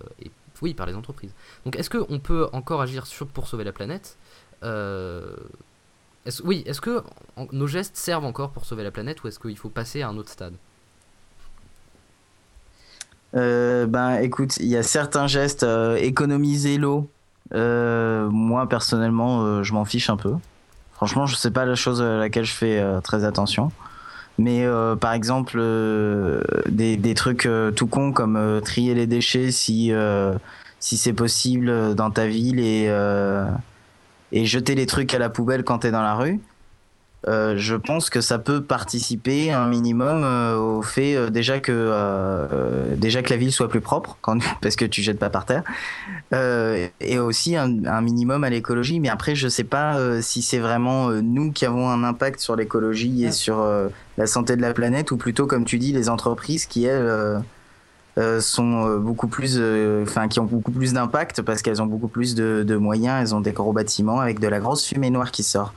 oui, 0.62 0.74
par 0.74 0.86
les 0.88 0.96
entreprises. 0.96 1.34
Donc 1.66 1.76
est-ce 1.76 1.90
qu'on 1.90 2.20
peut 2.20 2.48
encore 2.54 2.82
agir 2.82 3.06
pour 3.34 3.48
sauver 3.48 3.64
la 3.64 3.74
planète? 3.74 4.18
Oui, 6.44 6.64
est-ce 6.66 6.82
que 6.82 7.04
nos 7.52 7.68
gestes 7.68 7.98
servent 7.98 8.26
encore 8.26 8.52
pour 8.52 8.66
sauver 8.66 8.84
la 8.84 8.92
planète 8.92 9.24
ou 9.24 9.28
est-ce 9.28 9.40
qu'il 9.40 9.58
faut 9.58 9.70
passer 9.70 10.02
à 10.02 10.10
un 10.10 10.18
autre 10.18 10.30
stade? 10.30 10.54
Euh, 13.36 13.86
Ben 13.86 14.20
écoute, 14.20 14.58
il 14.58 14.68
y 14.68 14.78
a 14.78 14.84
certains 14.84 15.28
gestes, 15.28 15.64
euh, 15.64 15.96
économiser 15.98 16.78
l'eau. 16.78 17.10
Euh, 17.54 18.30
moi 18.30 18.68
personnellement, 18.68 19.64
je 19.64 19.74
m'en 19.74 19.86
fiche 19.86 20.10
un 20.10 20.18
peu. 20.18 20.34
Franchement, 20.94 21.26
je 21.26 21.36
sais 21.36 21.52
pas 21.52 21.66
la 21.66 21.76
chose 21.76 22.02
à 22.02 22.18
laquelle 22.18 22.46
je 22.46 22.54
fais 22.54 22.84
très 23.04 23.24
attention. 23.24 23.72
Mais 24.40 24.66
par 25.00 25.14
exemple, 25.14 25.60
des, 26.70 26.98
des, 26.98 27.14
trucs 27.14 27.48
tout 27.76 27.88
cons 27.88 28.12
comme 28.12 28.62
trier 28.64 28.94
les 28.94 29.08
déchets 29.08 29.52
si, 29.52 29.92
si 30.80 30.98
c'est 30.98 31.14
possible 31.14 31.96
dans 31.96 32.12
ta 32.12 32.28
ville 32.28 32.60
et 32.60 32.90
et 34.32 34.46
jeter 34.46 34.76
les 34.76 34.86
trucs 34.86 35.14
à 35.14 35.20
la 35.20 35.30
poubelle 35.30 35.64
quand 35.64 35.80
t'es 35.80 35.92
dans 35.92 36.02
la 36.02 36.16
rue. 36.16 36.40
euh, 37.28 37.56
je 37.58 37.76
pense 37.76 38.10
que 38.10 38.22
ça 38.22 38.38
peut 38.38 38.62
participer 38.62 39.52
un 39.52 39.68
minimum 39.68 40.24
euh, 40.24 40.56
au 40.56 40.82
fait 40.84 41.16
euh, 41.16 41.30
déjà 41.32 41.60
que 41.60 42.94
déjà 42.96 43.24
que 43.24 43.32
la 43.32 43.38
ville 43.38 43.52
soit 43.52 43.68
plus 43.70 43.82
propre 43.82 44.18
quand, 44.22 44.40
parce 44.62 44.76
que 44.76 44.86
tu 44.86 45.02
jettes 45.02 45.20
pas 45.20 45.30
par 45.30 45.46
terre 45.46 45.64
et 47.02 47.20
aussi 47.20 47.56
un, 47.56 47.86
un, 47.86 48.02
minimum 48.02 48.44
à 48.44 48.50
l'écologie 48.50 49.00
mais 49.00 49.10
après 49.10 49.36
je 49.36 49.48
sais 49.48 49.64
pas 49.64 50.22
si 50.22 50.42
c'est 50.42 50.60
vraiment 50.60 51.10
nous 51.10 51.52
qui 51.52 51.66
avons 51.66 51.90
un 51.90 52.04
impact 52.04 52.40
sur 52.40 52.56
l'écologie 52.56 53.26
et 53.26 53.32
sur 53.32 53.66
la 54.18 54.28
santé 54.28 54.56
de 54.56 54.62
la 54.62 54.74
planète 54.74 55.12
ou 55.12 55.18
plutôt 55.18 55.48
comme 55.48 55.66
tu 55.66 55.80
dis 55.80 55.94
les 55.94 56.10
entreprises 56.10 56.66
qui 56.66 56.86
elles 56.86 57.42
sont 58.40 58.98
beaucoup 58.98 59.28
plus 59.28 59.60
enfin 60.02 60.28
qui 60.28 60.40
ont 60.40 60.46
beaucoup 60.46 60.72
plus 60.72 60.94
d'impact 60.94 61.44
parce 61.44 61.62
qu'elles 61.62 61.82
ont 61.82 61.86
beaucoup 61.86 62.08
plus 62.08 62.34
de, 62.34 62.64
de 62.68 62.76
moyens 62.76 63.22
elles 63.22 63.36
ont 63.36 63.42
des 63.42 63.52
gros 63.52 63.74
bâtiments 63.74 64.20
avec 64.20 64.40
de 64.40 64.48
la 64.48 64.60
grosse 64.60 64.86
fumée 64.86 65.12
noire 65.12 65.32
qui 65.32 65.44
sort 65.44 65.74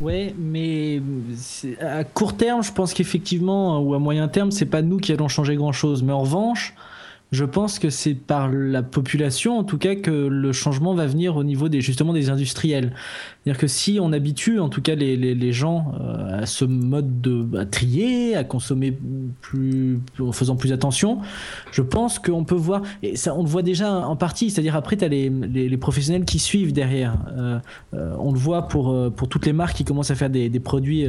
Ouais, 0.00 0.34
mais 0.38 1.00
à 1.80 2.04
court 2.04 2.36
terme, 2.36 2.62
je 2.62 2.70
pense 2.70 2.92
qu'effectivement, 2.92 3.80
ou 3.80 3.94
à 3.94 3.98
moyen 3.98 4.28
terme, 4.28 4.50
c'est 4.50 4.66
pas 4.66 4.82
nous 4.82 4.98
qui 4.98 5.12
allons 5.12 5.28
changer 5.28 5.56
grand 5.56 5.72
chose. 5.72 6.02
Mais 6.02 6.12
en 6.12 6.20
revanche, 6.20 6.74
je 7.32 7.44
pense 7.44 7.80
que 7.80 7.90
c'est 7.90 8.14
par 8.14 8.48
la 8.48 8.84
population, 8.84 9.58
en 9.58 9.64
tout 9.64 9.78
cas, 9.78 9.96
que 9.96 10.10
le 10.10 10.52
changement 10.52 10.94
va 10.94 11.06
venir 11.06 11.36
au 11.36 11.42
niveau 11.42 11.68
des, 11.68 11.80
justement 11.80 12.12
des 12.12 12.30
industriels. 12.30 12.92
C'est-à-dire 13.42 13.60
que 13.60 13.66
si 13.66 13.98
on 14.00 14.12
habitue, 14.12 14.60
en 14.60 14.68
tout 14.68 14.80
cas, 14.80 14.94
les, 14.94 15.16
les, 15.16 15.52
gens 15.52 15.92
euh, 16.00 16.42
à 16.42 16.46
ce 16.46 16.64
mode 16.64 17.20
de 17.20 17.58
à 17.58 17.66
trier, 17.66 18.36
à 18.36 18.44
consommer 18.44 18.96
plus, 19.40 19.98
en 20.20 20.30
faisant 20.30 20.54
plus 20.54 20.72
attention, 20.72 21.18
je 21.72 21.82
pense 21.82 22.20
qu'on 22.20 22.44
peut 22.44 22.54
voir, 22.54 22.82
et 23.02 23.16
ça, 23.16 23.34
on 23.34 23.42
le 23.42 23.48
voit 23.48 23.62
déjà 23.62 24.06
en 24.06 24.14
partie, 24.14 24.50
c'est-à-dire 24.50 24.76
après, 24.76 24.96
tu 24.96 25.04
as 25.04 25.08
les, 25.08 25.28
les, 25.28 25.76
professionnels 25.76 26.24
qui 26.24 26.38
suivent 26.38 26.72
derrière. 26.72 27.16
Euh, 27.36 27.58
euh, 27.94 28.14
on 28.20 28.32
le 28.32 28.38
voit 28.38 28.68
pour, 28.68 29.12
pour 29.12 29.28
toutes 29.28 29.46
les 29.46 29.52
marques 29.52 29.76
qui 29.76 29.84
commencent 29.84 30.12
à 30.12 30.16
faire 30.16 30.30
des, 30.30 30.48
des 30.48 30.60
produits 30.60 31.08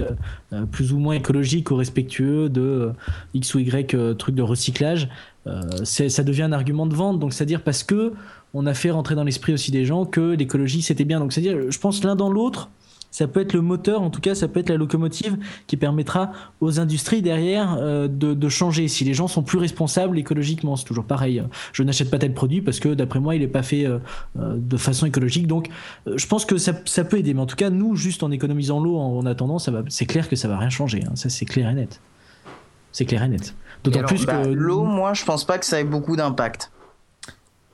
plus 0.71 0.93
ou 0.93 0.99
moins 0.99 1.13
écologiques 1.13 1.69
ou 1.69 1.75
respectueux 1.75 2.49
de 2.49 2.91
X 3.33 3.53
ou 3.53 3.59
Y 3.59 4.17
trucs 4.17 4.35
de 4.35 4.41
recyclage. 4.41 5.09
Euh, 5.47 5.85
ça 5.85 6.23
devient 6.23 6.43
un 6.43 6.51
argument 6.51 6.85
de 6.85 6.95
vente. 6.95 7.19
Donc, 7.19 7.33
c'est-à-dire 7.33 7.61
parce 7.61 7.83
que 7.83 8.13
on 8.53 8.65
a 8.65 8.73
fait 8.73 8.91
rentrer 8.91 9.15
dans 9.15 9.23
l'esprit 9.23 9.53
aussi 9.53 9.71
des 9.71 9.85
gens 9.85 10.05
que 10.05 10.35
l'écologie 10.35 10.81
c'était 10.81 11.05
bien. 11.05 11.19
Donc, 11.19 11.33
c'est-à-dire, 11.33 11.69
je 11.69 11.79
pense 11.79 12.03
l'un 12.03 12.15
dans 12.15 12.29
l'autre, 12.29 12.69
ça 13.11 13.27
peut 13.27 13.39
être 13.39 13.53
le 13.53 13.61
moteur, 13.61 14.01
en 14.01 14.09
tout 14.09 14.21
cas, 14.21 14.35
ça 14.35 14.47
peut 14.47 14.59
être 14.59 14.69
la 14.69 14.75
locomotive 14.75 15.37
qui 15.65 15.77
permettra 15.77 16.31
aux 16.61 16.79
industries 16.79 17.21
derrière 17.21 17.77
euh, 17.79 18.07
de, 18.07 18.49
changer. 18.49 18.87
Si 18.87 19.03
les 19.05 19.13
gens 19.13 19.27
sont 19.27 19.43
plus 19.43 19.57
responsables 19.57 20.17
écologiquement, 20.19 20.75
c'est 20.75 20.85
toujours 20.85 21.05
pareil. 21.05 21.41
Je 21.73 21.83
n'achète 21.83 22.09
pas 22.09 22.19
tel 22.19 22.33
produit 22.33 22.61
parce 22.61 22.79
que, 22.79 22.93
d'après 22.93 23.19
moi, 23.19 23.35
il 23.35 23.41
n'est 23.41 23.47
pas 23.47 23.63
fait 23.63 23.85
euh, 23.85 23.99
de 24.35 24.77
façon 24.77 25.05
écologique. 25.05 25.47
Donc, 25.47 25.69
je 26.05 26.27
pense 26.27 26.45
que 26.45 26.57
ça, 26.57 26.73
ça, 26.85 27.03
peut 27.03 27.17
aider. 27.17 27.33
Mais 27.33 27.41
en 27.41 27.45
tout 27.45 27.55
cas, 27.55 27.69
nous, 27.69 27.95
juste 27.95 28.23
en 28.23 28.31
économisant 28.31 28.79
l'eau 28.79 28.97
en, 28.97 29.17
en, 29.17 29.25
attendant, 29.25 29.57
c'est 29.59 30.05
clair 30.05 30.29
que 30.29 30.35
ça 30.35 30.47
va 30.47 30.57
rien 30.57 30.69
changer. 30.69 31.01
Hein. 31.05 31.15
Ça, 31.15 31.29
c'est 31.29 31.45
clair 31.45 31.69
et 31.69 31.73
net. 31.73 32.01
C'est 32.91 33.05
clair 33.05 33.23
et 33.23 33.29
net. 33.29 33.55
D'autant 33.83 34.03
plus 34.03 34.25
bah, 34.25 34.43
que 34.43 34.49
l'eau, 34.49 34.83
moi, 34.83 35.13
je 35.13 35.23
pense 35.23 35.45
pas 35.45 35.57
que 35.57 35.65
ça 35.65 35.79
ait 35.79 35.85
beaucoup 35.85 36.15
d'impact. 36.15 36.71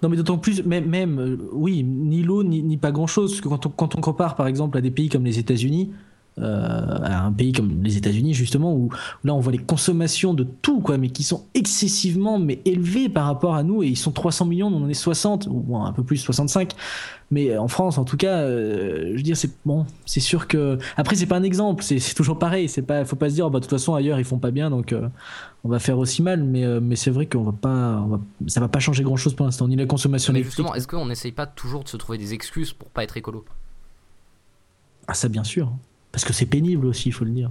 Non, 0.01 0.09
mais 0.09 0.17
d'autant 0.17 0.37
plus, 0.37 0.63
même, 0.65 0.85
même 0.85 1.19
euh, 1.19 1.49
oui, 1.53 1.81
ni 1.83 2.23
l'eau, 2.23 2.43
ni, 2.43 2.61
ni, 2.61 2.77
pas 2.77 2.91
grand-chose. 2.91 3.31
Parce 3.31 3.41
que 3.41 3.47
quand 3.47 3.65
on, 3.65 3.69
quand 3.69 3.95
on 3.95 4.01
compare, 4.01 4.35
par 4.35 4.47
exemple, 4.47 4.77
à 4.77 4.81
des 4.81 4.91
pays 4.91 5.07
comme 5.07 5.23
les 5.23 5.39
États-Unis, 5.39 5.93
à 6.41 7.25
un 7.25 7.31
pays 7.31 7.51
comme 7.51 7.83
les 7.83 7.97
États-Unis 7.97 8.33
justement 8.33 8.73
où, 8.73 8.89
là 9.23 9.33
on 9.33 9.39
voit 9.39 9.51
les 9.51 9.59
consommations 9.59 10.33
de 10.33 10.43
tout 10.43 10.81
quoi 10.81 10.97
mais 10.97 11.09
qui 11.09 11.23
sont 11.23 11.45
excessivement 11.53 12.39
mais 12.39 12.59
élevées 12.65 13.09
par 13.09 13.25
rapport 13.25 13.55
à 13.55 13.63
nous 13.63 13.83
et 13.83 13.87
ils 13.87 13.97
sont 13.97 14.11
300 14.11 14.45
millions 14.45 14.67
on 14.67 14.83
en 14.83 14.89
est 14.89 14.93
60 14.93 15.47
ou 15.49 15.77
un 15.77 15.91
peu 15.91 16.03
plus 16.03 16.17
65 16.17 16.73
mais 17.33 17.57
en 17.57 17.67
France 17.67 17.97
en 17.97 18.05
tout 18.05 18.17
cas 18.17 18.37
euh, 18.37 19.09
je 19.11 19.17
veux 19.17 19.21
dire 19.21 19.35
c'est 19.35 19.51
bon 19.65 19.85
c'est 20.05 20.19
sûr 20.19 20.47
que 20.47 20.77
après 20.95 21.15
c'est 21.15 21.25
pas 21.25 21.37
un 21.37 21.43
exemple 21.43 21.83
c'est 21.83 21.99
toujours 22.13 22.39
pareil 22.39 22.69
c'est 22.69 22.83
pas 22.83 23.03
faut 23.05 23.15
pas 23.15 23.29
se 23.29 23.35
dire 23.35 23.47
oh, 23.47 23.49
bah, 23.49 23.59
de 23.59 23.65
toute 23.65 23.71
façon 23.71 23.95
ailleurs 23.95 24.19
ils 24.19 24.25
font 24.25 24.37
pas 24.37 24.51
bien 24.51 24.69
donc 24.69 24.93
euh, 24.93 25.07
on 25.63 25.69
va 25.69 25.79
faire 25.79 25.97
aussi 25.97 26.21
mal 26.21 26.43
mais 26.43 26.63
euh, 26.63 26.79
mais 26.81 26.95
c'est 26.95 27.11
vrai 27.11 27.25
qu'on 27.25 27.43
va 27.43 27.51
pas 27.51 28.01
on 28.05 28.07
va, 28.07 28.19
ça 28.47 28.59
va 28.59 28.67
pas 28.67 28.79
changer 28.79 29.03
grand 29.03 29.17
chose 29.17 29.33
pour 29.33 29.45
l'instant 29.45 29.67
ni 29.67 29.75
la 29.75 29.85
consommation 29.85 30.31
mais 30.31 30.43
justement 30.43 30.75
est-ce 30.75 30.87
qu'on 30.87 31.07
n'essaye 31.07 31.31
pas 31.31 31.47
toujours 31.47 31.83
de 31.83 31.89
se 31.89 31.97
trouver 31.97 32.17
des 32.17 32.33
excuses 32.33 32.73
pour 32.73 32.89
pas 32.89 33.03
être 33.03 33.17
écolo? 33.17 33.43
Ah 35.07 35.13
ça 35.13 35.27
bien 35.27 35.43
sûr 35.43 35.71
parce 36.13 36.23
que 36.25 36.31
c'est 36.31 36.45
pénible 36.45 36.85
aussi, 36.85 37.09
il 37.09 37.11
faut 37.11 37.25
le 37.25 37.31
dire. 37.31 37.49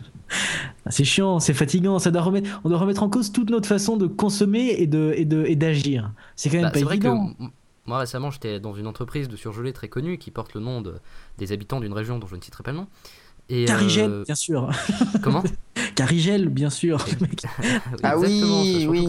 c'est 0.90 1.04
chiant, 1.04 1.38
c'est 1.38 1.54
fatigant, 1.54 2.00
ça 2.00 2.10
doit 2.10 2.20
remettre, 2.20 2.60
on 2.64 2.68
doit 2.68 2.78
remettre 2.78 3.04
en 3.04 3.08
cause 3.08 3.30
toute 3.30 3.48
notre 3.48 3.68
façon 3.68 3.96
de 3.96 4.08
consommer 4.08 4.74
et 4.78 4.88
de 4.88 5.14
et 5.16 5.24
de 5.24 5.44
et 5.46 5.54
d'agir. 5.54 6.12
C'est 6.34 6.50
quand 6.50 6.56
même 6.56 6.64
bah, 6.64 6.72
pas 6.72 6.80
évident. 6.80 7.32
Que, 7.38 7.44
moi 7.86 7.98
récemment, 7.98 8.32
j'étais 8.32 8.58
dans 8.58 8.74
une 8.74 8.88
entreprise 8.88 9.28
de 9.28 9.36
surgelés 9.36 9.72
très 9.72 9.88
connue 9.88 10.18
qui 10.18 10.32
porte 10.32 10.54
le 10.54 10.60
nom 10.60 10.80
de, 10.80 10.96
des 11.38 11.52
habitants 11.52 11.78
d'une 11.78 11.92
région 11.92 12.18
dont 12.18 12.26
je 12.26 12.34
ne 12.34 12.40
citerai 12.40 12.64
pas 12.64 12.72
le 12.72 12.78
nom. 12.78 12.88
Et 13.48 13.66
Carigel, 13.66 14.10
euh... 14.10 14.24
bien 14.24 14.34
sûr. 14.34 14.68
Comment? 15.22 15.44
Carigel, 15.94 16.48
bien 16.48 16.70
sûr. 16.70 16.98
ah 18.02 18.18
oui, 18.18 18.86
oui. 18.90 19.06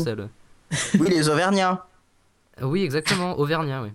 oui, 0.99 1.09
les 1.09 1.29
Auvergnats. 1.29 1.87
Oui, 2.61 2.83
exactement, 2.83 3.39
Auvergnats, 3.39 3.81
oui. 3.81 3.89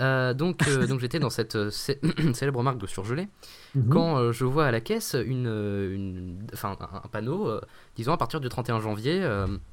Euh, 0.00 0.34
donc, 0.34 0.66
euh, 0.66 0.88
donc 0.88 0.98
j'étais 0.98 1.20
dans 1.20 1.30
cette 1.30 1.54
euh, 1.54 1.70
célèbre 2.34 2.62
marque 2.64 2.78
de 2.78 2.86
surgelé 2.86 3.28
-hmm. 3.76 3.88
quand 3.88 4.32
je 4.32 4.44
vois 4.44 4.66
à 4.66 4.72
la 4.72 4.80
caisse 4.80 5.14
une, 5.24 5.46
une 5.46 6.38
un, 6.64 6.76
un 7.04 7.08
panneau 7.12 7.48
disons 7.94 8.12
à 8.12 8.16
partir 8.16 8.40
du 8.40 8.48
31 8.48 8.80
janvier 8.80 9.22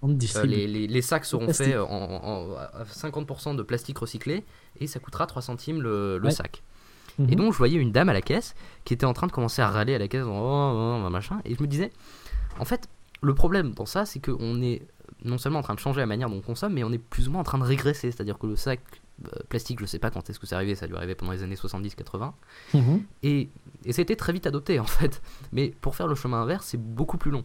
les, 0.03 0.67
les, 0.67 0.88
les, 0.88 1.01
sacs 1.01 1.25
seront 1.25 1.51
faits 1.51 1.75
en, 1.75 2.03
en, 2.31 2.55
à 2.55 2.84
50% 2.84 3.55
de 3.55 3.63
plastique 3.63 3.97
recyclé 3.97 4.43
et 4.79 4.86
ça 4.86 4.99
coûtera 4.99 5.25
3 5.25 5.41
centimes 5.41 5.81
le, 5.81 6.19
le 6.19 6.25
ouais. 6.25 6.31
sac. 6.31 6.62
-hmm. 7.17 7.31
Et 7.31 7.36
donc 7.36 7.51
je 7.53 7.57
voyais 7.57 7.79
une 7.79 7.91
dame 7.91 8.10
à 8.10 8.13
la 8.13 8.21
caisse 8.21 8.53
qui 8.86 8.93
était 8.93 9.07
en 9.07 9.13
train 9.13 9.27
de 9.27 9.31
commencer 9.38 9.62
à 9.63 9.69
râler 9.75 9.95
à 9.95 9.99
la 9.99 10.07
caisse 10.07 10.25
en, 10.25 10.39
oh, 10.39 11.03
oh, 11.05 11.10
machin 11.10 11.38
et 11.45 11.55
je 11.55 11.62
me 11.63 11.67
disais 11.67 11.89
en 12.60 12.65
fait 12.71 12.81
le 13.29 13.34
problème 13.41 13.67
dans 13.79 13.88
ça 13.95 14.01
c'est 14.10 14.21
qu'on 14.25 14.62
est 14.62 14.79
non 15.31 15.38
seulement 15.43 15.60
en 15.63 15.63
train 15.67 15.77
de 15.79 15.84
changer 15.88 15.99
la 16.05 16.10
manière 16.13 16.29
dont 16.31 16.41
on 16.43 16.47
consomme 16.51 16.73
mais 16.77 16.84
on 16.89 16.91
est 16.97 17.03
plus 17.15 17.25
ou 17.27 17.31
moins 17.31 17.41
en 17.45 17.49
train 17.51 17.62
de 17.63 17.69
régresser 17.73 18.07
c'est 18.12 18.21
à 18.21 18.25
dire 18.29 18.38
que 18.41 18.47
le 18.53 18.55
sac 18.67 18.81
plastique, 19.49 19.79
je 19.79 19.86
sais 19.86 19.99
pas 19.99 20.12
quand 20.12 20.29
est-ce 20.29 20.39
que 20.39 20.47
c'est 20.47 20.55
arrivé, 20.55 20.75
ça 20.75 20.86
a 20.86 20.88
dû 20.88 20.95
arriver 20.95 21.15
pendant 21.15 21.31
les 21.31 21.43
années 21.43 21.55
70-80. 21.55 22.34
Mmh. 22.73 22.97
Et, 23.23 23.49
et 23.86 23.93
ça 23.93 24.01
a 24.01 24.03
été 24.03 24.15
très 24.15 24.34
vite 24.34 24.47
adopté 24.47 24.79
en 24.79 24.86
fait. 24.86 25.21
Mais 25.51 25.73
pour 25.81 25.95
faire 25.95 26.07
le 26.07 26.15
chemin 26.15 26.41
inverse, 26.41 26.67
c'est 26.67 26.81
beaucoup 26.81 27.17
plus 27.17 27.31
long. 27.31 27.43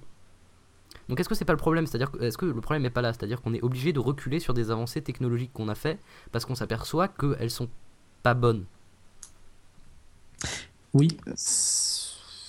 Donc 1.08 1.20
est-ce 1.20 1.28
que 1.28 1.34
c'est 1.34 1.44
pas 1.44 1.52
le 1.52 1.58
problème? 1.58 1.86
C'est-à-dire 1.86 2.10
est-ce 2.20 2.36
que 2.38 2.46
le 2.46 2.60
problème 2.60 2.82
n'est 2.82 2.90
pas 2.90 3.02
là? 3.02 3.12
C'est-à-dire 3.12 3.40
qu'on 3.40 3.54
est 3.54 3.62
obligé 3.62 3.92
de 3.92 4.00
reculer 4.00 4.40
sur 4.40 4.54
des 4.54 4.70
avancées 4.70 5.02
technologiques 5.02 5.52
qu'on 5.52 5.68
a 5.68 5.74
fait 5.74 6.00
parce 6.32 6.44
qu'on 6.44 6.54
s'aperçoit 6.54 7.08
qu'elles 7.08 7.50
sont 7.50 7.68
pas 8.22 8.34
bonnes. 8.34 8.64
Oui. 10.94 11.08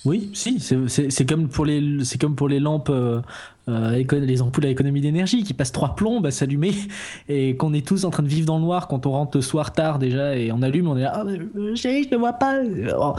Oui, 0.04 0.30
si, 0.32 0.60
c'est 0.60 1.28
comme 1.28 1.48
pour 1.48 1.66
les 1.66 2.60
lampes 2.60 2.88
euh, 2.90 3.20
euh, 3.68 4.04
les 4.12 4.42
ampoules 4.42 4.66
à 4.66 4.68
économie 4.68 5.00
d'énergie 5.00 5.42
qui 5.42 5.54
passent 5.54 5.72
trois 5.72 5.96
plombs 5.96 6.22
à 6.24 6.30
s'allumer 6.30 6.72
et 7.28 7.56
qu'on 7.56 7.74
est 7.74 7.86
tous 7.86 8.04
en 8.04 8.10
train 8.10 8.22
de 8.22 8.28
vivre 8.28 8.46
dans 8.46 8.58
le 8.58 8.64
noir 8.64 8.86
quand 8.86 9.06
on 9.06 9.10
rentre 9.10 9.36
le 9.36 9.42
soir 9.42 9.72
tard 9.72 9.98
déjà 9.98 10.36
et 10.36 10.52
on 10.52 10.62
allume, 10.62 10.86
on 10.86 10.96
est 10.96 11.02
là, 11.02 11.24
oh, 11.26 11.74
chérie, 11.74 12.04
je 12.04 12.14
ne 12.14 12.20
vois 12.20 12.34
pas. 12.34 12.60
Oh. 12.96 13.14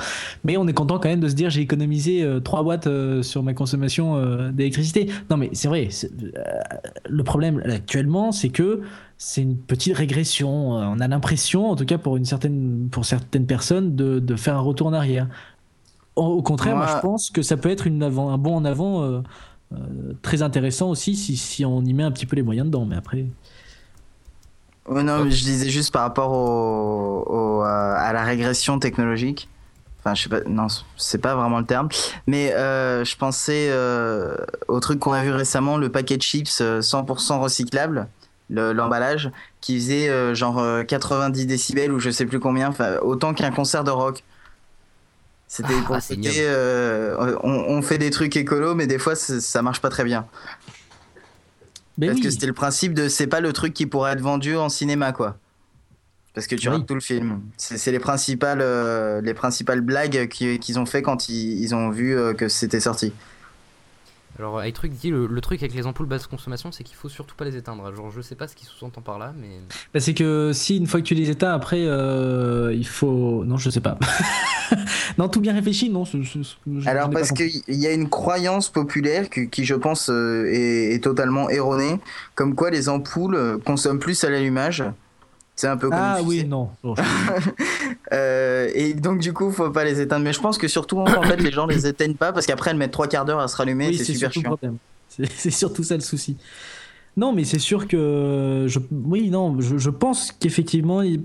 Mais 0.45 0.55
on 0.55 0.67
est 0.67 0.73
content 0.73 0.99
quand 0.99 1.09
même 1.09 1.19
de 1.19 1.27
se 1.27 1.35
dire 1.35 1.49
j'ai 1.49 1.61
économisé 1.61 2.23
euh, 2.23 2.39
3 2.39 2.63
watts 2.63 2.87
sur 3.23 3.43
ma 3.43 3.53
consommation 3.53 4.49
d'électricité. 4.51 5.09
Non 5.29 5.35
mais 5.35 5.49
c'est 5.51 5.67
vrai, 5.67 5.89
le 7.09 7.23
problème 7.23 7.61
actuellement 7.65 8.31
c'est 8.31 8.49
que 8.49 8.81
c'est 9.17 9.41
une 9.41 9.57
petite 9.57 9.97
régression. 9.97 10.71
On 10.71 10.99
a 11.01 11.07
l'impression, 11.09 11.69
en 11.69 11.75
tout 11.75 11.85
cas 11.85 11.97
pour 11.97 12.15
une 12.15 12.23
certaine 12.23 12.89
certaines 13.03 13.45
personnes, 13.45 13.95
de 13.97 14.35
faire 14.37 14.55
un 14.55 14.61
retour 14.61 14.87
en 14.87 14.93
arrière. 14.93 15.27
Au 16.19 16.41
contraire, 16.41 16.75
moi, 16.75 16.85
moi 16.85 16.95
je 16.95 17.01
pense 17.01 17.29
que 17.29 17.41
ça 17.41 17.57
peut 17.57 17.69
être 17.69 17.87
une 17.87 18.03
avant, 18.03 18.29
un 18.29 18.37
bon 18.37 18.55
en 18.55 18.65
avant 18.65 19.03
euh, 19.03 19.21
euh, 19.73 19.77
très 20.21 20.41
intéressant 20.41 20.89
aussi 20.89 21.15
si, 21.15 21.37
si, 21.37 21.65
on 21.65 21.81
y 21.83 21.93
met 21.93 22.03
un 22.03 22.11
petit 22.11 22.25
peu 22.25 22.35
les 22.35 22.41
moyens 22.41 22.67
dedans. 22.67 22.85
Mais 22.85 22.95
après. 22.95 23.25
Oh 24.85 25.01
non, 25.01 25.25
je 25.25 25.43
disais 25.43 25.69
juste 25.69 25.93
par 25.93 26.01
rapport 26.01 26.31
au, 26.31 27.23
au, 27.27 27.61
à 27.61 28.11
la 28.13 28.23
régression 28.23 28.79
technologique. 28.79 29.47
Enfin, 29.99 30.15
je 30.15 30.23
sais 30.23 30.29
pas, 30.29 30.41
non, 30.47 30.67
c'est 30.95 31.17
pas 31.17 31.35
vraiment 31.35 31.59
le 31.59 31.65
terme. 31.65 31.89
Mais 32.25 32.53
euh, 32.53 33.03
je 33.03 33.15
pensais 33.17 33.67
euh, 33.69 34.35
au 34.67 34.79
truc 34.79 34.99
qu'on 34.99 35.11
a 35.11 35.23
vu 35.23 35.31
récemment, 35.31 35.77
le 35.77 35.89
paquet 35.89 36.17
de 36.17 36.21
chips 36.21 36.61
100% 36.61 37.33
euh, 37.33 37.37
recyclable, 37.37 38.07
l'emballage, 38.49 39.29
qui 39.59 39.77
faisait 39.77 40.09
euh, 40.09 40.33
genre 40.33 40.63
90 40.87 41.45
décibels 41.45 41.91
ou 41.91 41.99
je 41.99 42.09
sais 42.09 42.25
plus 42.25 42.39
combien, 42.39 42.73
autant 43.01 43.33
qu'un 43.33 43.51
concert 43.51 43.83
de 43.83 43.91
rock. 43.91 44.23
C'était 45.49 45.73
ah, 45.89 45.99
euh, 46.37 47.35
on, 47.41 47.49
on, 47.49 47.81
fait 47.81 47.97
des 47.97 48.11
trucs 48.11 48.37
écolo, 48.37 48.75
mais 48.75 48.85
des 48.85 48.99
fois 48.99 49.15
ça 49.15 49.61
marche 49.63 49.81
pas 49.81 49.89
très 49.89 50.03
bien. 50.03 50.27
Mais 51.97 52.05
Parce 52.05 52.19
oui. 52.19 52.23
que 52.23 52.29
c'était 52.29 52.45
le 52.45 52.53
principe 52.53 52.93
de 52.93 53.09
c'est 53.09 53.25
pas 53.25 53.41
le 53.41 53.51
truc 53.51 53.73
qui 53.73 53.87
pourrait 53.87 54.13
être 54.13 54.21
vendu 54.21 54.55
en 54.55 54.69
cinéma 54.69 55.11
quoi. 55.11 55.37
Parce 56.35 56.45
que 56.45 56.55
tu 56.55 56.69
oui. 56.69 56.75
rates 56.75 56.85
tout 56.85 56.93
le 56.93 56.99
film. 56.99 57.41
C'est 57.57 57.91
les 57.91 57.97
principales 57.97 58.61
euh, 58.61 59.21
les 59.21 59.33
principales 59.33 59.81
blagues 59.81 60.27
qu'ils 60.27 60.59
qu 60.59 60.77
ont 60.77 60.85
fait 60.85 61.01
quand 61.01 61.29
ils, 61.29 61.59
ils 61.59 61.73
ont 61.73 61.89
vu 61.89 62.15
euh, 62.15 62.35
que 62.35 62.47
c'était 62.47 62.79
sorti. 62.79 63.11
Alors, 64.39 64.61
truc 64.73 64.93
dit 64.93 65.09
le, 65.09 65.27
le, 65.27 65.41
truc 65.41 65.61
avec 65.61 65.75
les 65.75 65.85
ampoules 65.85 66.05
basse 66.05 66.25
consommation, 66.25 66.71
c'est 66.71 66.85
qu'il 66.85 66.95
faut 66.95 67.09
surtout 67.09 67.35
pas 67.35 67.43
les 67.43 67.57
éteindre. 67.57 67.93
Genre, 67.93 68.09
je 68.09 68.21
sais 68.21 68.35
pas 68.35 68.47
ce 68.47 68.55
qu'il 68.55 68.67
sous-entend 68.67 69.01
par 69.01 69.19
là, 69.19 69.33
mais. 69.37 69.49
Bah, 69.93 69.99
c'est 69.99 70.13
que 70.13 70.51
si 70.53 70.77
une 70.77 70.87
fois 70.87 71.01
que 71.01 71.05
tu 71.05 71.13
les 71.13 71.29
éteins, 71.29 71.51
après, 71.51 71.81
euh, 71.81 72.73
il 72.73 72.87
faut. 72.87 73.43
Non, 73.43 73.57
je 73.57 73.69
sais 73.69 73.81
pas. 73.81 73.97
non, 75.17 75.27
tout 75.27 75.41
bien 75.41 75.53
réfléchi, 75.53 75.89
non. 75.89 76.05
Alors, 76.85 77.09
parce 77.09 77.33
qu'il 77.33 77.61
y 77.67 77.85
a 77.85 77.91
une 77.91 78.07
croyance 78.07 78.69
populaire 78.69 79.29
qui, 79.29 79.65
je 79.65 79.75
pense, 79.75 80.09
euh, 80.09 80.45
est, 80.45 80.95
est, 80.95 81.03
totalement 81.03 81.49
erronée, 81.49 81.99
comme 82.35 82.55
quoi 82.55 82.69
les 82.69 82.87
ampoules 82.87 83.59
consomment 83.65 83.99
plus 83.99 84.23
à 84.23 84.29
l'allumage. 84.29 84.85
C'est 85.59 85.67
un 85.67 85.75
peu 85.75 85.89
comme 85.89 85.99
Ah 86.01 86.19
oui, 86.23 86.45
non. 86.45 86.69
euh, 88.13 88.69
et 88.73 88.93
donc, 88.93 89.19
du 89.19 89.33
coup, 89.33 89.51
faut 89.51 89.69
pas 89.71 89.83
les 89.83 89.99
éteindre. 89.99 90.23
Mais 90.23 90.31
je 90.31 90.39
pense 90.39 90.57
que 90.57 90.69
surtout, 90.69 90.99
en 90.99 91.21
fait, 91.23 91.35
les 91.35 91.51
gens 91.51 91.65
les 91.65 91.85
éteignent 91.85 92.15
pas 92.15 92.31
parce 92.31 92.45
qu'après, 92.45 92.71
elles 92.71 92.77
mettent 92.77 92.93
trois 92.93 93.09
quarts 93.09 93.25
d'heure 93.25 93.41
à 93.41 93.49
se 93.49 93.57
rallumer. 93.57 93.91
c'est 93.91 94.05
super 94.05 94.31
chiant. 94.31 94.57
C'est 95.09 95.51
surtout 95.51 95.83
ça 95.83 95.95
le 95.95 96.01
souci. 96.01 96.37
Non, 97.17 97.33
mais 97.33 97.43
c'est 97.43 97.59
sûr 97.59 97.89
que. 97.89 98.67
Je... 98.69 98.79
Oui, 98.89 99.29
non, 99.29 99.59
je, 99.59 99.77
je 99.77 99.89
pense 99.89 100.31
qu'effectivement. 100.31 101.01
Il 101.01 101.23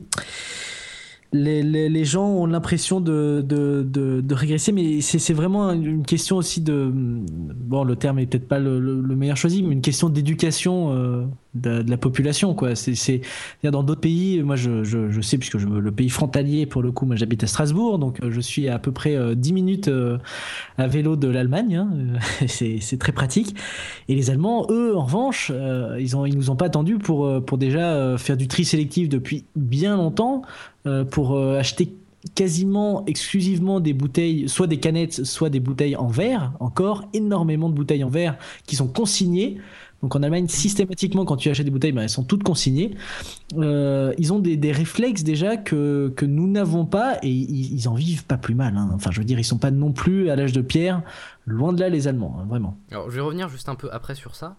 les, 1.34 1.62
les, 1.88 2.04
gens 2.04 2.28
ont 2.28 2.46
l'impression 2.46 3.00
de, 3.00 3.44
de, 3.44 3.82
de, 3.84 4.34
régresser, 4.34 4.70
mais 4.70 5.00
c'est 5.00 5.32
vraiment 5.32 5.72
une 5.72 6.04
question 6.04 6.36
aussi 6.36 6.60
de. 6.60 6.90
Bon, 6.92 7.82
le 7.82 7.96
terme 7.96 8.20
est 8.20 8.26
peut-être 8.26 8.46
pas 8.46 8.60
le, 8.60 8.78
le, 8.78 9.16
meilleur 9.16 9.36
choisi, 9.36 9.62
mais 9.62 9.72
une 9.72 9.80
question 9.80 10.08
d'éducation 10.08 10.92
euh, 10.92 11.24
de, 11.54 11.84
la 11.88 11.96
population. 11.96 12.54
Quoi. 12.54 12.74
C'est, 12.74 13.20
dans 13.62 13.82
d'autres 13.82 14.00
pays, 14.00 14.42
moi 14.42 14.56
je, 14.56 14.84
je, 14.84 15.20
sais, 15.20 15.38
puisque 15.38 15.54
le 15.54 15.90
pays 15.90 16.08
frontalier, 16.08 16.66
pour 16.66 16.82
le 16.82 16.92
coup, 16.92 17.06
moi 17.06 17.16
j'habite 17.16 17.44
à 17.44 17.46
Strasbourg, 17.46 17.98
donc 17.98 18.22
euh, 18.22 18.30
je 18.30 18.40
suis 18.40 18.68
à 18.68 18.78
peu 18.78 18.92
près 18.92 19.16
10 19.34 19.50
euh, 19.50 19.54
minutes 19.54 19.90
à 20.78 20.86
vélo 20.86 21.16
de 21.16 21.28
l'Allemagne, 21.28 21.76
hein, 21.76 21.90
c'est 22.46 22.98
très 22.98 23.12
pratique. 23.12 23.56
Et 24.08 24.14
les 24.14 24.30
Allemands, 24.30 24.66
eux, 24.70 24.96
en 24.96 25.04
revanche, 25.04 25.52
ils, 25.98 26.16
ont, 26.16 26.26
ils 26.26 26.36
nous 26.36 26.50
ont 26.50 26.56
pas 26.56 26.66
attendu 26.66 26.98
pour, 26.98 27.44
pour 27.44 27.58
déjà 27.58 28.16
faire 28.18 28.36
du 28.36 28.48
tri 28.48 28.64
sélectif 28.64 29.08
depuis 29.08 29.44
bien 29.56 29.96
longtemps. 29.96 30.42
Euh, 30.86 31.02
pour 31.02 31.34
euh, 31.34 31.58
acheter 31.58 31.96
quasiment 32.34 33.06
exclusivement 33.06 33.80
des 33.80 33.94
bouteilles, 33.94 34.50
soit 34.50 34.66
des 34.66 34.78
canettes, 34.78 35.24
soit 35.24 35.48
des 35.48 35.60
bouteilles 35.60 35.96
en 35.96 36.08
verre, 36.08 36.52
encore 36.60 37.04
énormément 37.14 37.70
de 37.70 37.74
bouteilles 37.74 38.04
en 38.04 38.10
verre 38.10 38.36
qui 38.66 38.76
sont 38.76 38.86
consignées. 38.86 39.56
Donc 40.04 40.14
en 40.16 40.22
Allemagne, 40.22 40.48
systématiquement, 40.48 41.24
quand 41.24 41.38
tu 41.38 41.48
achètes 41.48 41.64
des 41.64 41.70
bouteilles, 41.70 41.92
ben, 41.92 42.02
elles 42.02 42.10
sont 42.10 42.24
toutes 42.24 42.42
consignées. 42.42 42.94
Euh, 43.56 44.12
ils 44.18 44.34
ont 44.34 44.38
des, 44.38 44.70
réflexes 44.70 45.22
déjà 45.22 45.56
que, 45.56 46.12
que 46.14 46.26
nous 46.26 46.46
n'avons 46.46 46.84
pas 46.84 47.16
et 47.22 47.30
ils, 47.30 47.88
en 47.88 47.94
vivent 47.94 48.26
pas 48.26 48.36
plus 48.36 48.54
mal. 48.54 48.76
Hein. 48.76 48.90
Enfin, 48.92 49.10
je 49.10 49.18
veux 49.18 49.24
dire, 49.24 49.38
ils 49.38 49.44
sont 49.44 49.56
pas 49.56 49.70
non 49.70 49.92
plus 49.92 50.28
à 50.28 50.36
l'âge 50.36 50.52
de 50.52 50.60
pierre, 50.60 51.00
loin 51.46 51.72
de 51.72 51.80
là 51.80 51.88
les 51.88 52.06
Allemands, 52.06 52.36
hein, 52.38 52.44
vraiment. 52.46 52.76
Alors 52.90 53.10
je 53.10 53.14
vais 53.16 53.22
revenir 53.22 53.48
juste 53.48 53.70
un 53.70 53.76
peu 53.76 53.88
après 53.92 54.14
sur 54.14 54.34
ça. 54.34 54.58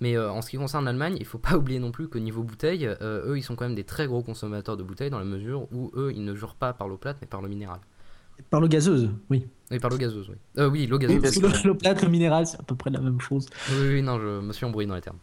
Mais 0.00 0.16
euh, 0.16 0.32
en 0.32 0.40
ce 0.40 0.48
qui 0.48 0.56
concerne 0.56 0.86
l'Allemagne, 0.86 1.18
il 1.20 1.26
faut 1.26 1.36
pas 1.36 1.56
oublier 1.58 1.78
non 1.78 1.90
plus 1.90 2.08
qu'au 2.08 2.18
niveau 2.18 2.42
bouteille, 2.42 2.86
euh, 2.86 3.30
eux, 3.30 3.36
ils 3.36 3.42
sont 3.42 3.54
quand 3.54 3.66
même 3.66 3.74
des 3.74 3.84
très 3.84 4.06
gros 4.06 4.22
consommateurs 4.22 4.78
de 4.78 4.82
bouteilles 4.82 5.10
dans 5.10 5.18
la 5.18 5.26
mesure 5.26 5.70
où 5.74 5.92
eux, 5.94 6.10
ils 6.16 6.24
ne 6.24 6.34
jurent 6.34 6.54
pas 6.54 6.72
par 6.72 6.88
l'eau 6.88 6.96
plate, 6.96 7.18
mais 7.20 7.26
par 7.26 7.42
l'eau 7.42 7.48
minérale. 7.48 7.80
Par 8.48 8.62
l'eau 8.62 8.68
gazeuse, 8.68 9.10
oui. 9.28 9.46
Oui, 9.70 9.78
par 9.78 9.90
l'eau 9.90 9.96
gazeuse, 9.96 10.28
oui. 10.28 10.36
Euh, 10.58 10.68
oui, 10.68 10.86
l'eau 10.86 10.98
gazeuse. 10.98 11.64
l'eau 11.64 11.74
plate, 11.74 12.02
l'eau 12.02 12.08
minérale, 12.08 12.46
c'est 12.46 12.58
à 12.58 12.62
peu 12.62 12.74
près 12.74 12.90
la 12.90 13.00
même 13.00 13.20
chose. 13.20 13.46
Oui, 13.70 13.88
oui, 13.94 14.02
non, 14.02 14.18
je 14.18 14.40
me 14.40 14.52
suis 14.52 14.64
embrouillé 14.64 14.86
dans 14.86 14.94
les 14.94 15.00
termes. 15.00 15.18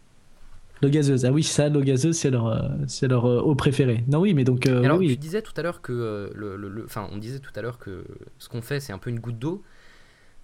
L'eau 0.82 0.90
gazeuse, 0.90 1.24
ah 1.24 1.32
oui, 1.32 1.42
ça, 1.42 1.68
l'eau 1.68 1.80
gazeuse, 1.80 2.16
c'est 2.16 2.30
leur, 2.30 2.46
euh, 2.46 2.68
c'est 2.86 3.08
leur 3.08 3.24
eau 3.24 3.54
préférée. 3.54 4.04
Non, 4.08 4.20
oui, 4.20 4.34
mais 4.34 4.44
donc. 4.44 4.66
alors, 4.66 4.98
oui. 4.98 5.08
tu 5.08 5.16
disais 5.16 5.40
tout 5.40 5.52
à 5.56 5.62
l'heure 5.62 5.80
que. 5.80 6.30
le, 6.34 6.56
le, 6.56 6.84
enfin, 6.84 7.08
on 7.12 7.16
disait 7.16 7.38
tout 7.38 7.52
à 7.54 7.62
l'heure 7.62 7.78
que 7.78 8.04
ce 8.38 8.48
qu'on 8.48 8.60
fait, 8.60 8.80
c'est 8.80 8.92
un 8.92 8.98
peu 8.98 9.10
une 9.10 9.20
goutte 9.20 9.38
d'eau. 9.38 9.62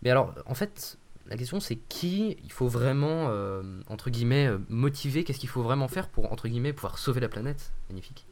Mais 0.03 0.11
alors, 0.11 0.35
en 0.47 0.55
fait, 0.55 0.99
la 1.31 1.37
question 1.37 1.61
c'est 1.61 1.77
qui 1.77 2.37
il 2.43 2.53
faut 2.53 2.69
vraiment, 2.69 3.29
euh, 3.29 3.63
entre 3.89 4.11
guillemets, 4.11 4.49
euh, 4.49 4.59
motiver, 4.69 5.25
qu'est-ce 5.25 5.39
qu'il 5.39 5.49
faut 5.49 5.63
vraiment 5.63 5.89
faire 5.89 6.09
pour, 6.09 6.33
entre 6.33 6.49
guillemets, 6.49 6.73
pouvoir 6.73 6.99
sauver 6.99 7.21
la 7.21 7.29
planète? 7.29 7.73
Magnifique. 7.89 8.27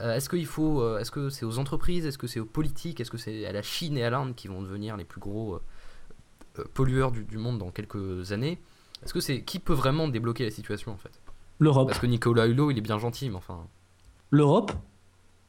Euh, 0.00 0.14
est-ce 0.14 0.28
qu'il 0.28 0.46
faut, 0.46 0.98
est-ce 0.98 1.10
que 1.10 1.28
c'est 1.28 1.44
aux 1.44 1.58
entreprises, 1.58 2.06
est-ce 2.06 2.18
que 2.18 2.26
c'est 2.26 2.40
aux 2.40 2.46
politiques, 2.46 3.00
est-ce 3.00 3.10
que 3.10 3.18
c'est 3.18 3.46
à 3.46 3.52
la 3.52 3.62
Chine 3.62 3.96
et 3.96 4.04
à 4.04 4.10
l'Inde 4.10 4.34
qui 4.34 4.48
vont 4.48 4.62
devenir 4.62 4.96
les 4.96 5.04
plus 5.04 5.20
gros 5.20 5.60
pollueurs 6.72 7.12
du, 7.12 7.38
monde 7.38 7.58
dans 7.58 7.70
quelques 7.70 8.32
années? 8.32 8.58
Est-ce 9.04 9.12
que 9.12 9.20
c'est 9.20 9.42
qui 9.42 9.58
peut 9.58 9.74
vraiment 9.74 10.08
débloquer 10.08 10.44
la 10.44 10.50
situation 10.50 10.92
en 10.92 10.96
fait? 10.96 11.20
L'Europe. 11.58 11.88
Parce 11.88 12.00
que 12.00 12.06
Nicolas 12.06 12.46
Hulot, 12.46 12.70
il 12.70 12.78
est 12.78 12.82
bien 12.82 12.98
gentil, 12.98 13.28
mais 13.28 13.36
enfin. 13.36 13.66
L'Europe? 14.30 14.72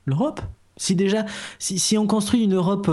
L'Europe? 0.06 0.42
Si 0.78 0.96
déjà, 0.96 1.26
si, 1.60 1.98
on 1.98 2.08
construit 2.08 2.44
une 2.44 2.56
Europe 2.56 2.90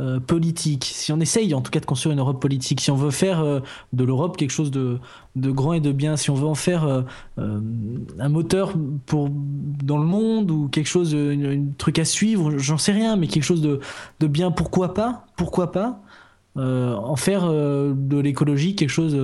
euh, 0.00 0.18
politique, 0.20 0.84
si 0.84 1.12
on 1.12 1.20
essaye 1.20 1.52
en 1.52 1.60
tout 1.60 1.70
cas 1.70 1.80
de 1.80 1.84
construire 1.84 2.12
une 2.12 2.20
Europe 2.20 2.40
politique, 2.40 2.80
si 2.80 2.90
on 2.90 2.96
veut 2.96 3.10
faire 3.10 3.40
euh, 3.40 3.60
de 3.92 4.04
l'Europe 4.04 4.38
quelque 4.38 4.52
chose 4.52 4.70
de, 4.70 4.98
de, 5.36 5.50
grand 5.50 5.74
et 5.74 5.80
de 5.80 5.92
bien, 5.92 6.16
si 6.16 6.30
on 6.30 6.34
veut 6.34 6.46
en 6.46 6.54
faire 6.54 6.84
euh, 6.84 7.02
un 7.36 8.28
moteur 8.30 8.72
pour, 9.04 9.28
dans 9.30 9.98
le 9.98 10.06
monde 10.06 10.50
ou 10.50 10.68
quelque 10.68 10.86
chose, 10.86 11.14
un 11.14 11.64
truc 11.76 11.98
à 11.98 12.06
suivre, 12.06 12.56
j'en 12.56 12.78
sais 12.78 12.92
rien, 12.92 13.16
mais 13.16 13.26
quelque 13.26 13.42
chose 13.42 13.60
de, 13.60 13.80
de 14.20 14.26
bien, 14.26 14.50
pourquoi 14.50 14.94
pas 14.94 15.26
Pourquoi 15.36 15.72
pas 15.72 16.00
En 16.56 17.16
faire 17.16 17.50
de 17.50 18.18
l'écologie 18.18 18.76
quelque 18.76 18.90
chose 18.90 19.14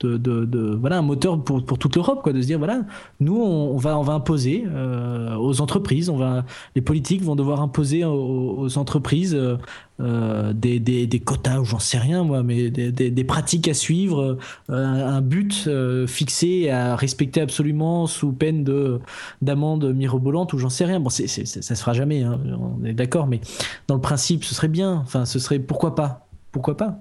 de, 0.00 0.16
de, 0.16 0.76
voilà 0.76 0.98
un 0.98 1.02
moteur 1.02 1.42
pour, 1.42 1.64
pour 1.64 1.78
toute 1.78 1.96
l'Europe 1.96 2.22
quoi 2.22 2.32
de 2.32 2.40
se 2.40 2.46
dire 2.46 2.58
voilà 2.58 2.82
nous 3.18 3.36
on, 3.36 3.76
va 3.76 3.98
on 3.98 4.02
va 4.02 4.12
imposer 4.12 4.64
euh, 4.68 5.34
aux 5.36 5.60
entreprises 5.60 6.08
on 6.08 6.16
va 6.16 6.44
les 6.76 6.82
politiques 6.82 7.22
vont 7.22 7.34
devoir 7.34 7.60
imposer 7.60 8.04
aux, 8.04 8.78
entreprises 8.78 9.34
euh, 9.34 9.56
euh, 10.00 10.52
des, 10.52 10.78
des, 10.78 11.08
des, 11.08 11.18
quotas 11.18 11.58
ou 11.58 11.64
j'en 11.64 11.80
sais 11.80 11.98
rien 11.98 12.22
moi 12.22 12.44
mais 12.44 12.70
des, 12.70 12.92
des 12.92 13.24
pratiques 13.24 13.66
à 13.66 13.74
suivre 13.74 14.38
un, 14.68 15.20
but 15.20 15.68
fixé 16.06 16.70
à 16.70 16.94
respecter 16.94 17.40
absolument 17.40 18.06
sous 18.06 18.30
peine 18.30 18.62
de 18.62 19.00
d'amende 19.42 19.92
mirobolante 19.92 20.52
ou 20.52 20.58
j'en 20.58 20.68
sais 20.68 20.84
rien. 20.84 21.00
Bon 21.00 21.10
c'est, 21.10 21.26
ça 21.26 21.74
se 21.74 21.80
fera 21.80 21.92
jamais 21.92 22.22
hein, 22.22 22.38
on 22.60 22.84
est 22.84 22.92
d'accord 22.92 23.26
mais 23.26 23.40
dans 23.88 23.96
le 23.96 24.00
principe 24.00 24.44
ce 24.44 24.54
serait 24.54 24.68
bien. 24.68 24.94
Enfin 25.04 25.24
ce 25.24 25.40
serait 25.40 25.58
pourquoi 25.58 25.96
pas? 25.96 26.28
Pourquoi 26.52 26.76
pas? 26.76 27.00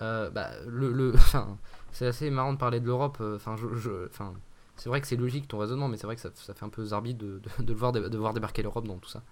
Bah, 0.00 0.50
le, 0.68 1.14
c'est 1.98 2.06
assez 2.06 2.30
marrant 2.30 2.52
de 2.52 2.58
parler 2.58 2.78
de 2.78 2.86
l'Europe. 2.86 3.18
Euh, 3.20 3.34
enfin, 3.36 3.56
je, 3.56 4.06
enfin, 4.06 4.32
c'est 4.76 4.88
vrai 4.88 5.00
que 5.00 5.06
c'est 5.08 5.16
logique 5.16 5.48
ton 5.48 5.58
raisonnement, 5.58 5.88
mais 5.88 5.96
c'est 5.96 6.06
vrai 6.06 6.14
que 6.14 6.22
ça, 6.22 6.30
ça, 6.32 6.54
fait 6.54 6.64
un 6.64 6.68
peu 6.68 6.84
zarbi 6.84 7.14
de, 7.14 7.40
de, 7.58 7.64
de, 7.64 7.74
voir, 7.74 7.90
de, 7.90 8.16
voir 8.16 8.34
débarquer 8.34 8.62
l'Europe 8.62 8.86
dans 8.86 8.98
tout 8.98 9.08
ça. 9.08 9.22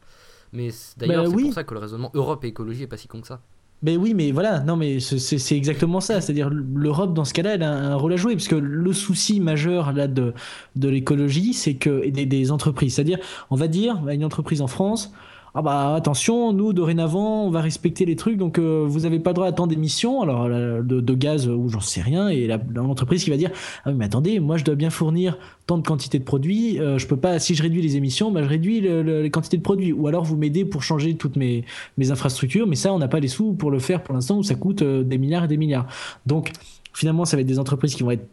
Mais 0.52 0.70
d'ailleurs, 0.96 1.24
bah 1.24 1.31
c'est 1.31 1.42
pour 1.44 1.52
ça 1.52 1.64
que 1.64 1.74
le 1.74 1.81
raisonnement 1.81 2.11
Europe 2.14 2.44
et 2.44 2.48
écologie 2.48 2.83
est 2.83 2.88
pas 2.88 2.96
si 2.96 3.07
con 3.07 3.20
que 3.20 3.29
ça. 3.29 3.40
Mais 3.83 3.96
oui, 3.96 4.14
mais 4.14 4.33
voilà, 4.33 4.61
non, 4.61 4.74
mais 4.74 4.98
c'est 5.00 5.57
exactement 5.57 6.00
ça. 6.00 6.20
C'est-à-dire, 6.20 6.50
l'Europe, 6.50 7.14
dans 7.14 7.24
ce 7.24 7.35
cas-là, 7.35 7.55
elle 7.55 7.62
a 7.62 7.70
un 7.70 7.94
rôle 7.94 8.14
à 8.14 8.16
jouer, 8.16 8.33
parce 8.33 8.48
que 8.48 8.57
le 8.57 8.92
souci 8.92 9.38
majeur 9.38 9.92
là 9.92 10.09
de, 10.09 10.33
de 10.76 10.88
l'écologie, 10.88 11.52
c'est 11.52 11.74
que 11.74 12.09
des, 12.09 12.26
des 12.26 12.50
entreprises, 12.50 12.94
c'est-à-dire, 12.94 13.18
on 13.50 13.57
va 13.57 13.68
dire, 13.68 14.09
une 14.09 14.24
entreprise 14.24 14.62
en 14.62 14.66
France, 14.66 15.12
ah 15.59 15.62
bah 15.62 15.95
attention, 15.95 16.53
nous 16.53 16.75
dorénavant 16.75 17.47
on 17.47 17.51
va 17.51 17.62
respecter 17.62 18.05
les 18.05 18.14
trucs, 18.14 18.37
donc 18.37 18.59
euh, 18.59 18.85
vous 18.87 19.01
n'avez 19.01 19.19
pas 19.19 19.33
droit 19.33 19.47
à 19.47 19.53
tant 19.53 19.66
d'émissions, 19.66 20.21
alors 20.21 20.51
de, 20.51 21.14
gaz 21.14 21.49
ou 21.49 21.71
j'en 21.71 21.81
sais 21.81 22.03
rien, 22.03 22.29
et 22.29 22.47
l'entreprise 22.75 23.25
qui 23.25 23.31
va 23.31 23.38
dire 23.38 23.51
ah 23.87 23.92
mais 23.92 24.05
attendez, 24.05 24.38
moi 24.38 24.59
je 24.59 24.64
dois 24.64 24.75
bien 24.75 24.90
fournir 24.90 25.38
tant 25.66 25.79
de 25.79 25.83
quantité 25.83 26.19
de 26.19 26.25
produits, 26.25 26.79
euh, 26.79 26.99
je 26.99 27.07
peux 27.07 27.16
pas, 27.16 27.38
si 27.38 27.55
je 27.55 27.62
réduis 27.62 27.81
les 27.81 27.97
émissions, 27.97 28.31
bah, 28.31 28.42
je 28.42 28.49
réduis 28.51 28.83
les 28.83 29.31
quantités 29.31 29.57
de 29.57 29.62
produits, 29.62 29.95
ou 29.95 30.07
alors 30.09 30.25
vous 30.25 30.37
m'aidez 30.37 30.66
pour 30.66 30.83
changer 30.83 31.16
toutes 31.16 31.37
mes, 31.37 31.64
infrastructures, 32.11 32.66
mais 32.66 32.77
ça 32.77 32.92
on 32.92 32.99
n'a 32.99 33.09
pas 33.09 33.21
les 33.21 33.29
sous 33.29 33.55
pour 33.55 33.71
le 33.71 33.79
faire 33.79 34.03
pour 34.03 34.14
l'instant, 34.14 34.37
où 34.37 34.42
ça 34.42 34.57
coûte 34.57 34.83
euh, 34.83 35.05
des 35.05 35.16
milliards 35.16 35.45
et 35.45 35.49
des 35.49 35.57
milliards. 35.57 35.87
Donc 36.27 36.53
finalement 36.92 37.25
ça 37.25 37.38
va 37.38 37.40
être 37.40 37.47
des 37.47 37.59
entreprises 37.59 37.95
qui 37.95 38.03
vont 38.03 38.11
être 38.11 38.29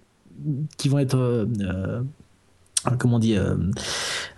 qui 0.78 0.90
vont 0.90 1.00
être 1.00 1.48
comment 2.98 3.16
on 3.16 3.20
dit, 3.20 3.36
euh, 3.36 3.56
euh, 3.56 3.72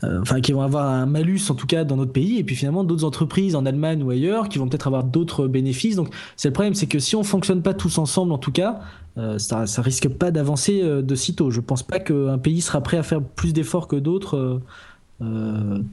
enfin 0.03 0.41
qui 0.41 0.51
vont 0.51 0.61
avoir 0.61 0.85
un 0.87 1.05
malus 1.05 1.41
en 1.49 1.55
tout 1.55 1.67
cas 1.67 1.83
dans 1.83 1.95
notre 1.95 2.11
pays, 2.11 2.39
et 2.39 2.43
puis 2.43 2.55
finalement 2.55 2.83
d'autres 2.83 3.03
entreprises 3.03 3.55
en 3.55 3.65
Allemagne 3.65 4.03
ou 4.03 4.09
ailleurs 4.09 4.49
qui 4.49 4.57
vont 4.57 4.67
peut-être 4.67 4.87
avoir 4.87 5.03
d'autres 5.03 5.47
bénéfices. 5.47 5.95
Donc 5.95 6.13
c'est 6.35 6.49
le 6.49 6.53
problème, 6.53 6.73
c'est 6.73 6.87
que 6.87 6.99
si 6.99 7.15
on 7.15 7.23
fonctionne 7.23 7.61
pas 7.61 7.73
tous 7.73 7.97
ensemble, 7.97 8.31
en 8.31 8.37
tout 8.37 8.51
cas, 8.51 8.79
euh, 9.17 9.37
ça, 9.39 9.65
ça 9.65 9.81
risque 9.81 10.09
pas 10.09 10.31
d'avancer 10.31 10.81
de 10.83 11.15
sitôt. 11.15 11.49
Je 11.51 11.61
pense 11.61 11.83
pas 11.83 11.99
qu'un 11.99 12.37
pays 12.37 12.61
sera 12.61 12.81
prêt 12.81 12.97
à 12.97 13.03
faire 13.03 13.21
plus 13.21 13.53
d'efforts 13.53 13.87
que 13.87 13.95
d'autres. 13.95 14.61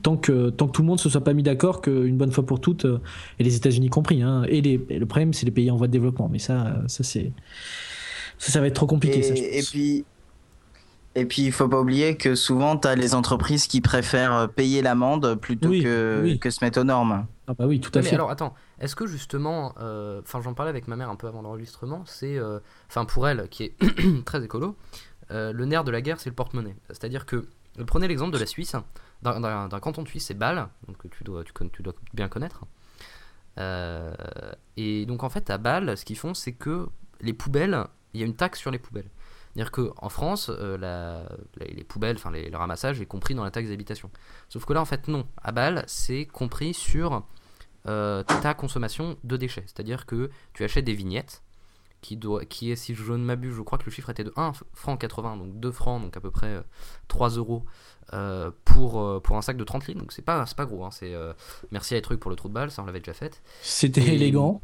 tant 0.02 0.16
que 0.16 0.50
tant 0.50 0.66
que 0.66 0.72
tout 0.72 0.82
le 0.82 0.88
monde 0.88 0.98
se 0.98 1.08
soit 1.08 1.22
pas 1.22 1.32
mis 1.32 1.44
d'accord 1.44 1.80
qu'une 1.80 2.16
bonne 2.16 2.32
fois 2.32 2.44
pour 2.44 2.60
toutes 2.60 2.86
et 3.38 3.44
les 3.44 3.54
États-Unis 3.54 3.88
compris 3.88 4.20
hein, 4.20 4.42
et, 4.48 4.60
les, 4.60 4.84
le 4.90 5.06
problème 5.06 5.32
c'est 5.32 5.46
les 5.46 5.52
pays 5.52 5.70
en 5.70 5.76
voie 5.76 5.86
de 5.86 5.92
développement 5.92 6.28
mais 6.28 6.40
ça 6.40 6.82
ça 6.88 7.04
c'est 7.04 7.30
ça, 8.38 8.60
va 8.60 8.66
être 8.66 8.74
trop 8.74 8.88
compliqué 8.88 9.20
et 9.56 9.62
puis 9.62 10.04
et 11.14 11.26
puis, 11.26 11.42
il 11.42 11.52
faut 11.52 11.68
pas 11.68 11.80
oublier 11.80 12.16
que 12.16 12.34
souvent, 12.34 12.76
tu 12.78 12.88
as 12.88 12.94
les 12.94 13.14
entreprises 13.14 13.66
qui 13.66 13.82
préfèrent 13.82 14.34
euh, 14.34 14.46
payer 14.46 14.80
l'amende 14.80 15.34
plutôt 15.34 15.70
que, 15.70 16.36
que 16.36 16.50
se 16.50 16.64
mettre 16.64 16.80
aux 16.80 16.84
normes. 16.84 17.26
Ah 17.46 17.54
bah 17.54 17.66
oui, 17.66 17.80
tout 17.80 17.90
à 17.94 18.00
fait. 18.00 18.10
Mais 18.10 18.14
alors, 18.14 18.30
attends, 18.30 18.54
est-ce 18.80 18.96
que 18.96 19.06
justement, 19.06 19.74
euh, 19.80 20.22
enfin, 20.22 20.40
j'en 20.40 20.54
parlais 20.54 20.70
avec 20.70 20.88
ma 20.88 20.96
mère 20.96 21.10
un 21.10 21.16
peu 21.16 21.26
avant 21.26 21.42
l'enregistrement, 21.42 22.04
c'est, 22.06 22.38
euh, 22.38 22.60
enfin, 22.88 23.04
pour 23.04 23.28
elle, 23.28 23.48
qui 23.50 23.64
est 23.64 23.76
très 24.24 24.42
écolo, 24.42 24.76
le 25.30 25.64
nerf 25.64 25.84
de 25.84 25.90
la 25.90 26.02
guerre, 26.02 26.20
c'est 26.20 26.28
le 26.28 26.36
porte-monnaie. 26.36 26.76
C'est-à-dire 26.88 27.24
que, 27.24 27.46
prenez 27.86 28.06
l'exemple 28.06 28.32
de 28.32 28.38
la 28.38 28.44
Suisse, 28.44 28.76
d'un 29.22 29.68
canton 29.80 30.02
de 30.02 30.08
Suisse, 30.08 30.26
c'est 30.26 30.34
Bâle, 30.34 30.68
donc 30.86 30.98
tu 31.10 31.24
dois, 31.24 31.42
tu, 31.42 31.52
tu 31.72 31.82
dois 31.82 31.94
bien 32.12 32.28
connaître. 32.28 32.64
et 34.76 35.06
donc, 35.06 35.22
en 35.22 35.30
fait, 35.30 35.48
à 35.48 35.56
Bâle, 35.56 35.96
ce 35.96 36.04
qu'ils 36.04 36.18
font, 36.18 36.34
c'est 36.34 36.52
que 36.52 36.86
les 37.22 37.32
poubelles 37.32 37.86
il 38.14 38.20
y 38.20 38.22
a 38.22 38.26
une 38.26 38.34
taxe 38.34 38.58
sur 38.58 38.70
les 38.70 38.78
poubelles. 38.78 39.08
C'est-à-dire 39.54 39.70
qu'en 39.70 40.08
France, 40.08 40.50
euh, 40.50 41.26
les, 41.58 41.84
poubelles, 41.84 42.16
enfin 42.16 42.30
les, 42.30 42.48
le 42.48 42.56
ramassage 42.56 43.00
est 43.00 43.06
compris 43.06 43.34
dans 43.34 43.44
la 43.44 43.50
taxe 43.50 43.68
d'habitation. 43.68 44.10
Sauf 44.48 44.64
que 44.64 44.72
là, 44.72 44.80
en 44.80 44.86
fait, 44.86 45.08
non. 45.08 45.26
À 45.42 45.52
Bâle, 45.52 45.84
c'est 45.86 46.24
compris 46.24 46.72
sur 46.72 47.22
euh, 47.86 48.22
ta 48.22 48.54
consommation 48.54 49.18
de 49.24 49.36
déchets. 49.36 49.64
C'est-à-dire 49.66 50.06
que 50.06 50.30
tu 50.54 50.64
achètes 50.64 50.86
des 50.86 50.94
vignettes 50.94 51.42
qui, 52.00 52.16
doit, 52.16 52.46
qui 52.46 52.70
est, 52.70 52.76
si 52.76 52.94
je 52.94 53.12
ne 53.12 53.24
m'abuse, 53.24 53.54
je 53.54 53.60
crois 53.60 53.76
que 53.76 53.84
le 53.84 53.90
chiffre 53.90 54.08
était 54.08 54.24
de 54.24 54.32
1 54.36 54.52
franc 54.72 54.96
80, 54.96 55.36
donc 55.36 55.60
2 55.60 55.70
francs, 55.70 56.00
donc 56.00 56.16
à 56.16 56.20
peu 56.20 56.30
près 56.30 56.62
3 57.08 57.36
euh, 57.36 57.40
euros 57.40 57.64
pour, 58.64 59.22
pour 59.22 59.36
un 59.36 59.42
sac 59.42 59.58
de 59.58 59.64
30 59.64 59.86
litres. 59.86 60.00
Donc 60.00 60.12
c'est 60.12 60.22
pas, 60.22 60.44
pas 60.56 60.64
gros. 60.64 60.84
Hein. 60.84 60.90
c'est, 60.90 61.14
merci 61.70 61.94
à 61.94 62.00
trucs 62.00 62.20
pour 62.20 62.30
le 62.30 62.36
trou 62.36 62.48
de 62.48 62.54
balle, 62.54 62.70
ça 62.70 62.82
on 62.82 62.86
l'avait 62.86 63.00
déjà 63.00 63.12
fait. 63.14 63.42
C'était 63.60 64.14
élégant. 64.14 64.62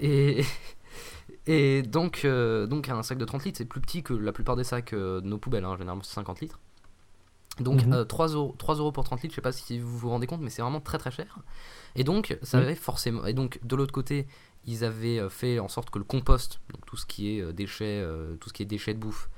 Et, 0.00 0.44
et 1.46 1.82
donc, 1.82 2.22
euh, 2.24 2.66
donc 2.66 2.88
un 2.88 3.02
sac 3.02 3.18
de 3.18 3.24
30 3.24 3.44
litres, 3.44 3.58
c'est 3.58 3.64
plus 3.64 3.80
petit 3.80 4.02
que 4.02 4.14
la 4.14 4.32
plupart 4.32 4.56
des 4.56 4.64
sacs 4.64 4.92
euh, 4.92 5.20
de 5.20 5.26
nos 5.26 5.38
poubelles, 5.38 5.64
hein, 5.64 5.76
généralement 5.76 6.02
c'est 6.02 6.14
50 6.14 6.40
litres. 6.40 6.58
Donc 7.60 7.78
3, 7.78 7.86
mhm. 7.86 7.94
euh, 7.94 8.36
euros, 8.36 8.54
3 8.58 8.74
euros 8.76 8.92
pour 8.92 9.04
30 9.04 9.22
litres, 9.22 9.32
je 9.32 9.36
sais 9.36 9.42
pas 9.42 9.52
si 9.52 9.78
vous 9.78 9.98
vous 9.98 10.08
rendez 10.08 10.26
compte, 10.26 10.40
mais 10.40 10.50
c'est 10.50 10.62
vraiment 10.62 10.80
très 10.80 10.98
très 10.98 11.10
cher. 11.10 11.38
Et 11.94 12.02
donc, 12.02 12.36
ça 12.42 12.58
avait 12.58 12.74
forcément. 12.74 13.24
Et 13.26 13.32
donc, 13.32 13.60
de 13.62 13.76
l'autre 13.76 13.92
côté, 13.92 14.26
ils 14.66 14.82
avaient 14.82 15.28
fait 15.30 15.60
en 15.60 15.68
sorte 15.68 15.90
que 15.90 15.98
le 15.98 16.04
compost, 16.04 16.60
donc 16.72 16.84
tout 16.86 16.96
ce 16.96 17.06
qui 17.06 17.38
est 17.38 17.52
déchets, 17.52 18.04
tout 18.40 18.48
ce 18.48 18.52
qui 18.52 18.64
est 18.64 18.66
déchets 18.66 18.94
de 18.94 18.98
bouffe, 18.98 19.30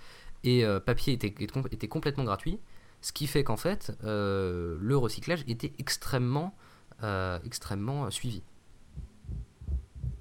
et 0.45 0.65
papier 0.87 1.13
était, 1.13 1.35
était, 1.71 1.89
complètement 1.89 2.25
gratuit. 2.25 2.59
Ce 3.03 3.13
qui 3.13 3.27
fait 3.27 3.45
qu'en 3.45 3.59
fait, 3.59 3.93
le 4.03 4.97
recyclage 4.97 5.45
était 5.47 5.75
extrêmement, 5.79 6.55
extrêmement 7.45 8.11
suivi. 8.11 8.43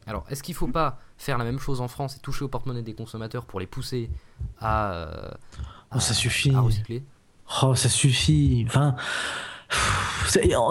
Alors, 0.08 0.26
est-ce 0.30 0.44
qu'il 0.44 0.54
ne 0.54 0.58
faut 0.58 0.68
pas 0.68 1.00
faire 1.18 1.38
la 1.38 1.44
même 1.44 1.60
chose 1.60 1.82
en 1.82 1.88
France 1.88 2.16
et 2.18 2.20
toucher 2.20 2.46
au 2.46 2.48
porte-monnaie 2.48 2.84
des 2.84 2.94
consommateurs 2.94 3.46
pour 3.46 3.60
les 3.60 3.66
pousser 3.66 4.10
à, 4.60 4.94
euh, 4.94 5.32
oh, 5.96 6.00
ça 6.00 6.14
suffit. 6.14 6.56
recycler? 6.56 7.04
Oh, 7.64 7.76
ça 7.76 7.90
suffit. 7.90 8.66
Enfin, 8.68 8.96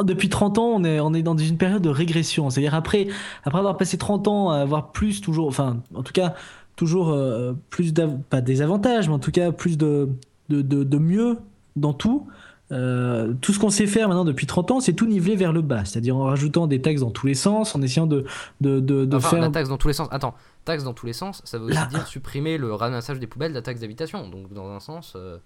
depuis 0.04 0.28
30 0.28 0.58
ans, 0.58 0.72
on 0.74 0.84
est, 0.84 1.00
on 1.00 1.14
est 1.14 1.22
dans 1.22 1.36
une 1.36 1.56
période 1.56 1.82
de 1.82 1.88
régression. 1.88 2.50
C'est-à-dire 2.50 2.74
après, 2.74 3.08
après 3.44 3.58
avoir 3.58 3.76
passé 3.76 3.98
30 3.98 4.28
ans 4.28 4.50
à 4.50 4.58
avoir 4.58 4.92
plus, 4.92 5.20
toujours, 5.20 5.48
enfin, 5.48 5.80
en 5.94 6.02
tout 6.02 6.12
cas, 6.12 6.34
toujours 6.76 7.10
euh, 7.10 7.54
plus, 7.70 7.92
pas 8.30 8.40
des 8.40 8.62
avantages, 8.62 9.08
mais 9.08 9.14
en 9.14 9.18
tout 9.18 9.32
cas, 9.32 9.52
plus 9.52 9.78
de, 9.78 10.08
de, 10.48 10.62
de 10.62 10.98
mieux 10.98 11.38
dans 11.76 11.92
tout. 11.92 12.28
Euh, 12.72 13.34
tout 13.42 13.52
ce 13.52 13.58
qu'on 13.58 13.68
sait 13.68 13.86
faire 13.86 14.08
maintenant 14.08 14.24
depuis 14.24 14.46
30 14.46 14.70
ans, 14.70 14.80
c'est 14.80 14.94
tout 14.94 15.06
niveler 15.06 15.36
vers 15.36 15.52
le 15.52 15.60
bas, 15.60 15.84
c'est-à-dire 15.84 16.16
en 16.16 16.24
rajoutant 16.24 16.66
des 16.66 16.80
taxes 16.80 17.02
dans 17.02 17.10
tous 17.10 17.26
les 17.26 17.34
sens, 17.34 17.74
en 17.74 17.82
essayant 17.82 18.06
de, 18.06 18.24
de, 18.62 18.80
de, 18.80 19.18
faire. 19.18 19.40
La 19.40 19.50
taxe 19.50 19.68
dans 19.68 19.76
tous 19.76 19.88
les 19.88 19.94
sens. 19.94 20.08
Attends, 20.10 20.34
taxe 20.64 20.84
dans 20.84 20.94
tous 20.94 21.06
les 21.06 21.12
sens, 21.12 21.42
ça 21.44 21.58
veut 21.58 21.66
aussi 21.66 21.86
dire 21.90 22.06
supprimer 22.06 22.56
le 22.56 22.72
ramassage 22.74 23.20
des 23.20 23.26
poubelles 23.26 23.52
de 23.52 23.56
la 23.56 23.62
taxe 23.62 23.80
d'habitation. 23.80 24.28
Donc, 24.28 24.52
dans 24.52 24.70
un 24.70 24.80
sens. 24.80 25.12
Euh, 25.14 25.36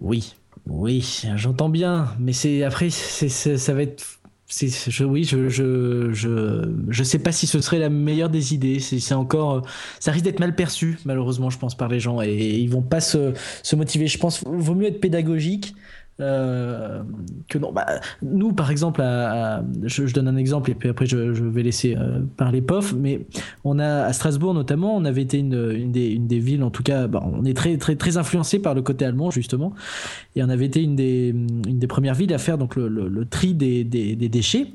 oui, 0.00 0.36
oui, 0.66 1.22
j'entends 1.36 1.70
bien, 1.70 2.08
mais 2.20 2.32
c'est 2.32 2.62
après, 2.62 2.90
c'est, 2.90 3.28
ça 3.28 3.74
va 3.74 3.82
être 3.82 4.17
je, 4.48 5.04
oui, 5.04 5.24
je, 5.24 5.48
je, 5.48 6.10
je, 6.12 6.72
je, 6.88 7.02
sais 7.04 7.18
pas 7.18 7.32
si 7.32 7.46
ce 7.46 7.60
serait 7.60 7.78
la 7.78 7.90
meilleure 7.90 8.30
des 8.30 8.54
idées. 8.54 8.80
C'est 8.80 9.14
encore, 9.14 9.66
ça 10.00 10.10
risque 10.10 10.24
d'être 10.24 10.40
mal 10.40 10.54
perçu, 10.54 10.98
malheureusement, 11.04 11.50
je 11.50 11.58
pense, 11.58 11.76
par 11.76 11.88
les 11.88 12.00
gens, 12.00 12.22
et, 12.22 12.34
ils 12.34 12.70
vont 12.70 12.82
pas 12.82 13.00
se, 13.00 13.34
se 13.62 13.76
motiver. 13.76 14.06
Je 14.06 14.18
pense, 14.18 14.42
vaut 14.44 14.74
mieux 14.74 14.86
être 14.86 15.00
pédagogique 15.00 15.74
euh, 16.20 17.02
que 17.48 17.58
non. 17.58 17.72
Bah, 17.72 17.86
nous, 18.22 18.52
par 18.52 18.70
exemple, 18.70 19.02
je, 19.84 20.12
donne 20.12 20.28
un 20.28 20.36
exemple 20.36 20.70
et 20.70 20.74
puis 20.74 20.88
après 20.88 21.06
je, 21.06 21.16
vais 21.16 21.62
laisser 21.62 21.96
euh, 21.96 22.20
parler 22.36 22.60
POF, 22.60 22.94
mais 22.94 23.26
on 23.64 23.78
a 23.78 24.02
à 24.02 24.12
Strasbourg 24.12 24.54
notamment, 24.54 24.96
on 24.96 25.04
avait 25.04 25.22
été 25.22 25.38
une, 25.38 25.92
des, 25.92 26.38
villes, 26.38 26.62
en 26.62 26.70
tout 26.70 26.82
cas, 26.82 27.06
bah, 27.06 27.22
on 27.24 27.44
est 27.44 27.54
très 27.54 27.76
très 27.76 27.96
très 27.96 28.16
influencé 28.16 28.58
par 28.58 28.74
le 28.74 28.82
côté 28.82 29.04
allemand 29.04 29.30
justement, 29.30 29.72
et 30.34 30.42
on 30.42 30.48
avait 30.48 30.66
été 30.66 30.82
une 30.82 30.96
des, 30.96 31.86
premières 31.88 32.14
villes 32.14 32.34
à 32.34 32.38
faire 32.38 32.58
donc 32.58 32.76
le, 32.76 33.24
tri 33.24 33.54
des 33.54 33.84
déchets. 33.84 34.66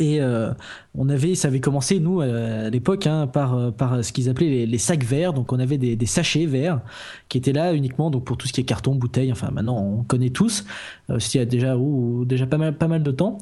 Et 0.00 0.20
euh, 0.20 0.52
on 0.94 1.08
avait, 1.08 1.34
ça 1.34 1.48
avait 1.48 1.60
commencé, 1.60 1.98
nous, 1.98 2.20
euh, 2.20 2.66
à 2.66 2.70
l'époque, 2.70 3.06
hein, 3.06 3.26
par, 3.26 3.54
euh, 3.54 4.02
ce 4.02 4.12
qu'ils 4.12 4.28
appelaient 4.28 4.66
les, 4.66 4.78
sacs 4.78 5.04
verts. 5.04 5.32
Donc, 5.32 5.52
on 5.52 5.58
avait 5.58 5.78
des, 5.78 6.06
sachets 6.06 6.46
verts 6.46 6.80
qui 7.28 7.38
étaient 7.38 7.52
là 7.52 7.72
uniquement 7.72 8.10
donc, 8.10 8.24
pour 8.24 8.36
tout 8.36 8.46
ce 8.46 8.52
qui 8.52 8.60
est 8.60 8.64
carton, 8.64 8.94
bouteille. 8.94 9.32
Enfin, 9.32 9.50
maintenant, 9.50 9.80
on 9.80 10.04
connaît 10.04 10.30
tous. 10.30 10.64
Euh, 11.10 11.18
il 11.34 11.38
y 11.38 11.40
a 11.40 11.44
déjà, 11.44 11.76
ou 11.76 12.24
déjà 12.24 12.46
pas, 12.46 12.58
mal, 12.58 13.02
de 13.02 13.10
temps. 13.10 13.38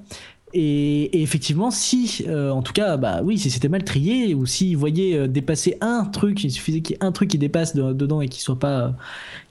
Et, 0.55 1.23
effectivement, 1.23 1.71
si, 1.71 2.25
en 2.29 2.63
tout 2.63 2.73
cas, 2.73 2.97
bah 2.97 3.21
oui, 3.23 3.37
si 3.37 3.51
c'était 3.51 3.69
mal 3.69 3.85
trié 3.85 4.35
ou 4.35 4.47
s'ils 4.47 4.77
voyaient 4.77 5.29
dépasser 5.29 5.77
un 5.81 6.05
truc, 6.05 6.43
il 6.45 6.51
suffisait 6.51 6.81
qu'il 6.81 6.97
y 6.97 6.99
ait 6.99 7.05
un 7.05 7.13
truc 7.13 7.29
qui 7.29 7.39
dépasse 7.39 7.75
dedans 7.75 8.21
et 8.21 8.29
qui 8.29 8.41
soit 8.41 8.59
pas, 8.59 8.97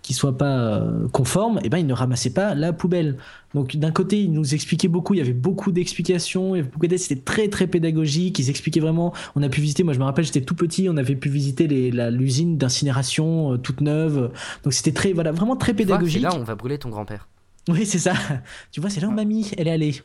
qui 0.05 0.13
soit 0.13 0.37
pas 0.37 0.59
euh, 0.59 1.07
conforme, 1.11 1.57
et 1.57 1.61
eh 1.63 1.69
ben 1.69 1.79
ils 1.79 1.87
ne 1.87 1.93
ramassaient 1.93 2.29
pas 2.29 2.53
la 2.53 2.73
poubelle. 2.73 3.17
Donc 3.55 3.75
d'un 3.75 3.89
côté, 3.89 4.21
ils 4.21 4.31
nous 4.31 4.53
expliquaient 4.53 4.87
beaucoup, 4.87 5.15
il 5.15 5.17
y 5.17 5.21
avait 5.21 5.33
beaucoup 5.33 5.71
d'explications, 5.71 6.53
c'était 6.97 7.21
très 7.21 7.47
très 7.47 7.65
pédagogique, 7.65 8.37
ils 8.37 8.51
expliquaient 8.51 8.81
vraiment. 8.81 9.15
On 9.35 9.41
a 9.41 9.49
pu 9.49 9.61
visiter, 9.61 9.81
moi 9.81 9.93
je 9.93 9.99
me 9.99 10.03
rappelle, 10.03 10.25
j'étais 10.25 10.41
tout 10.41 10.53
petit, 10.53 10.89
on 10.89 10.97
avait 10.97 11.15
pu 11.15 11.29
visiter 11.29 11.67
l'usine 11.67 12.55
d'incinération 12.59 13.57
toute 13.57 13.81
neuve, 13.81 14.31
donc 14.63 14.73
c'était 14.73 14.91
très, 14.91 15.11
voilà, 15.11 15.31
vraiment 15.31 15.55
très 15.55 15.73
pédagogique. 15.73 16.21
là, 16.21 16.35
on 16.35 16.43
va 16.43 16.53
brûler 16.53 16.77
ton 16.77 16.89
grand-père. 16.89 17.27
Oui, 17.67 17.85
c'est 17.85 17.99
ça. 17.99 18.13
Tu 18.71 18.79
vois, 18.79 18.89
c'est 18.89 19.01
là 19.01 19.07
où 19.07 19.11
mamie, 19.11 19.51
elle 19.57 19.67
est 19.67 19.71
allée. 19.71 20.01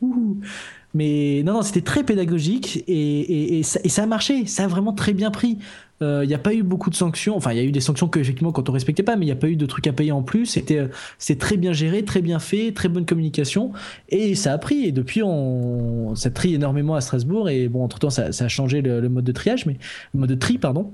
Mais 0.94 1.42
non, 1.44 1.53
non, 1.55 1.62
c'était 1.62 1.83
très 1.83 2.03
pédagogique 2.03 2.83
et, 2.88 3.59
et, 3.59 3.62
ça, 3.62 4.03
a 4.03 4.07
marché. 4.07 4.46
Ça 4.46 4.64
a 4.64 4.66
vraiment 4.66 4.92
très 4.92 5.12
bien 5.12 5.31
pris. 5.31 5.59
Il 6.01 6.07
euh, 6.07 6.25
n'y 6.25 6.33
a 6.33 6.38
pas 6.38 6.55
eu 6.55 6.62
beaucoup 6.62 6.88
de 6.88 6.94
sanctions. 6.94 7.37
Enfin, 7.37 7.53
il 7.53 7.59
y 7.59 7.61
a 7.61 7.62
eu 7.62 7.70
des 7.73 7.81
sanctions 7.81 8.09
que, 8.09 8.18
effectivement, 8.18 8.51
quand 8.51 8.70
on 8.70 8.73
respectait 8.73 9.03
pas, 9.03 9.16
mais 9.16 9.27
il 9.27 9.29
n'y 9.29 9.33
a 9.33 9.37
pas 9.37 9.49
eu 9.49 9.57
de 9.57 9.66
trucs 9.66 9.87
à 9.87 9.92
payer 9.92 10.12
en 10.12 10.23
plus. 10.23 10.46
C'était 10.46 10.88
c'est 11.18 11.38
très 11.38 11.59
bien 11.59 11.75
géré, 11.75 12.03
très 12.05 12.23
bien 12.23 12.38
fait, 12.38 12.73
très 12.73 12.88
bonne 12.88 13.05
communication. 13.05 13.73
Et 14.09 14.35
ça 14.35 14.53
a 14.55 14.59
pris. 14.59 14.87
Et 14.87 14.92
depuis, 14.92 15.23
on, 15.23 16.14
ça 16.16 16.31
trie 16.31 16.55
énormément 16.55 16.94
à 16.94 17.03
Strasbourg. 17.03 17.51
Et 17.51 17.68
bon, 17.68 17.85
entre-temps, 17.85 18.11
ça, 18.11 18.25
a 18.27 18.49
changé 18.49 18.81
le, 18.81 19.07
mode 19.11 19.25
de 19.25 19.33
triage, 19.33 19.66
mais 19.66 19.77
le 20.14 20.20
mode 20.20 20.31
de 20.31 20.35
tri, 20.35 20.57
pardon. 20.57 20.92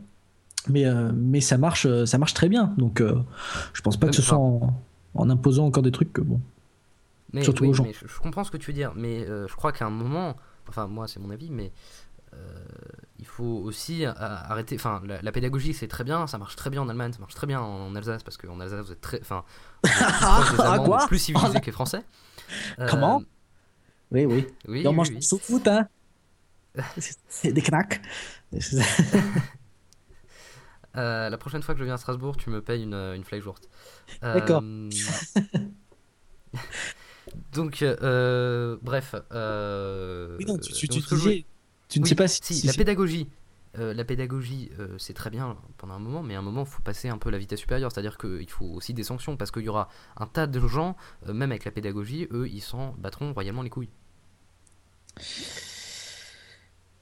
Mais, 0.69 0.85
euh, 0.85 1.13
mais 1.15 1.41
ça, 1.41 1.57
marche, 1.57 1.87
ça 2.05 2.19
marche 2.19 2.35
très 2.35 2.49
bien. 2.49 2.75
Donc, 2.77 3.01
euh, 3.01 3.15
je 3.73 3.81
pense 3.83 3.97
pas 3.97 4.09
que 4.09 4.17
ce 4.17 4.23
soit 4.23 4.39
en, 4.39 4.75
en 5.15 5.31
imposant 5.31 5.67
encore 5.67 5.85
des 5.85 5.93
trucs 5.93 6.13
que, 6.13 6.21
bon, 6.21 6.41
mais, 7.37 7.93
je, 7.93 8.19
comprends 8.19 8.45
ce 8.45 8.51
que 8.51 8.57
tu 8.57 8.71
veux 8.71 8.75
dire, 8.75 8.93
mais 8.95 9.29
euh, 9.29 9.47
je 9.47 9.55
crois 9.55 9.73
qu'à 9.73 9.85
un 9.85 9.91
moment, 9.91 10.37
enfin 10.69 10.87
moi 10.87 11.07
c'est 11.07 11.21
mon 11.21 11.31
avis, 11.31 11.51
mais 11.51 11.71
euh, 12.33 12.65
il 13.19 13.27
faut 13.27 13.45
aussi 13.45 14.07
arrêter. 14.07 14.77
Enfin, 14.77 15.03
la, 15.05 15.33
pédagogie 15.33 15.75
c'est 15.75 15.89
très 15.89 16.03
bien, 16.03 16.27
ça 16.27 16.39
marche 16.39 16.57
très 16.57 16.71
bien 16.71 16.81
en 16.81 16.89
Allemagne, 16.89 17.13
ça 17.13 17.19
marche 17.19 17.35
très 17.35 17.47
bien 17.47 17.61
en, 17.61 17.95
Alsace 17.95 18.23
parce 18.23 18.39
qu'en 18.39 18.59
Alsace 18.61 18.87
vous 18.87 18.93
êtes 18.93 19.03
très, 19.03 19.21
enfin, 19.21 19.45
plus, 19.85 21.07
plus 21.09 21.19
civilisés 21.19 21.61
que 21.61 21.67
les 21.67 21.73
Français. 21.73 22.03
Euh, 22.79 22.87
Comment? 22.89 23.23
Oui, 24.11 24.25
oui. 24.25 24.47
oui 24.67 24.87
on 24.87 24.93
mange 24.93 25.11
oui, 25.11 25.23
sous 25.23 25.39
foot, 25.39 25.67
hein. 25.69 25.89
C'est 27.29 27.53
des 27.53 27.63
knacks. 27.63 28.01
la 30.95 31.37
prochaine 31.39 31.63
fois 31.63 31.75
que 31.75 31.81
je 31.81 31.85
viens 31.85 31.95
à 31.95 31.99
Strasbourg, 31.99 32.37
tu 32.39 32.49
me 32.49 32.63
payes 32.63 32.85
une, 32.85 32.95
une. 32.95 33.25
D'accord. 34.23 34.63
Donc, 37.53 37.83
euh, 37.83 38.77
bref. 38.83 39.15
Euh, 39.33 40.37
oui, 40.39 40.45
non, 40.47 40.59
tu, 40.59 40.73
tu, 40.73 40.89
tu, 40.89 42.01
ne 42.01 42.05
sais 42.07 42.15
pas 42.15 42.29
si. 42.29 42.67
la 42.67 42.73
pédagogie. 42.73 43.29
Euh, 43.79 43.93
la 43.93 44.05
pédagogie, 44.05 44.71
c'est 44.99 45.13
très 45.13 45.29
bien 45.29 45.57
pendant 45.77 45.95
un 45.95 45.99
moment, 45.99 46.23
mais 46.23 46.35
à 46.35 46.39
un 46.39 46.43
moment, 46.43 46.63
il 46.63 46.69
faut 46.69 46.83
passer 46.83 47.09
un 47.09 47.19
peu 47.19 47.31
la 47.31 47.39
vitesse 47.39 47.61
supérieure. 47.61 47.93
C'est-à-dire 47.93 48.17
qu'il 48.19 48.49
faut 48.49 48.67
aussi 48.67 48.95
des 48.95 49.05
sanctions, 49.05 49.37
parce 49.37 49.51
qu'il 49.51 49.63
y 49.63 49.69
aura 49.69 49.89
un 50.17 50.27
tas 50.27 50.47
de 50.47 50.67
gens, 50.67 50.97
même 51.27 51.51
avec 51.51 51.65
la 51.65 51.71
pédagogie, 51.71 52.27
eux, 52.31 52.49
ils 52.49 52.63
s'en 52.63 52.95
battront 52.99 53.33
royalement 53.33 53.63
les 53.63 53.71
couilles. 53.71 53.91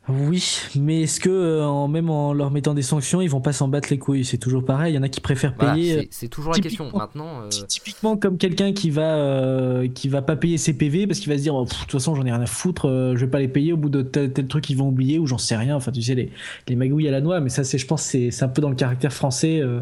Oui, 0.07 0.61
mais 0.79 1.03
est-ce 1.03 1.19
que 1.19 1.31
euh, 1.31 1.87
même 1.87 2.11
en 2.11 2.35
leur 2.35 2.51
mettant 2.51 2.75
des 2.75 2.83
sanctions, 2.83 3.23
ils 3.23 3.31
vont 3.31 3.41
pas 3.41 3.55
s'en 3.55 3.69
battre 3.69 3.89
les 3.91 3.99
couilles? 3.99 4.25
C'est 4.25 4.37
toujours 4.37 4.63
pareil. 4.63 4.93
Il 4.93 4.97
y 4.97 4.99
en 4.99 5.03
a 5.03 5.09
qui 5.09 5.23
préfèrent 5.23 5.55
payer. 5.55 5.99
Euh, 5.99 6.03
c'est 6.11 6.29
toujours 6.29 6.53
la 6.53 6.59
question. 6.59 6.91
Maintenant, 6.95 7.41
euh, 7.41 7.49
typiquement 7.67 8.19
comme 8.19 8.37
quelqu'un 8.37 8.75
qui 8.75 8.91
va 8.91 9.83
qui 9.95 10.11
va 10.11 10.21
pas 10.21 10.37
payer 10.37 10.59
ses 10.59 10.75
PV 10.75 11.07
parce 11.07 11.21
qu'il 11.21 11.31
va 11.31 11.39
se 11.39 11.43
dire 11.43 11.55
oh, 11.55 11.65
de 11.65 11.71
toute 11.71 11.91
façon 11.91 12.15
j'en 12.15 12.27
ai 12.27 12.33
rien 12.33 12.43
à 12.43 12.47
foutre, 12.47 12.87
je 13.15 13.25
vais 13.25 13.31
pas 13.31 13.39
les 13.39 13.49
payer 13.49 13.73
au 13.73 13.79
bout 13.79 13.89
de 13.89 14.03
tel, 14.03 14.31
truc 14.47 14.69
ils 14.69 14.77
vont 14.77 14.89
oublier 14.89 15.19
ou 15.19 15.27
j'en 15.27 15.39
sais 15.39 15.57
rien. 15.57 15.75
Enfin 15.75 15.91
tu 15.91 16.03
sais 16.03 16.15
les, 16.15 16.31
les 16.69 16.77
magouilles 16.77 17.09
à 17.09 17.13
la 17.13 17.23
noix, 17.23 17.41
mais 17.41 17.49
ça 17.49 17.65
c'est 17.65 17.79
je 17.79 17.87
pense 17.87 18.03
c'est 18.03 18.43
un 18.43 18.49
peu 18.49 18.61
dans 18.61 18.71
le 18.71 18.77
caractère 18.77 19.13
français. 19.13 19.61
je 19.61 19.81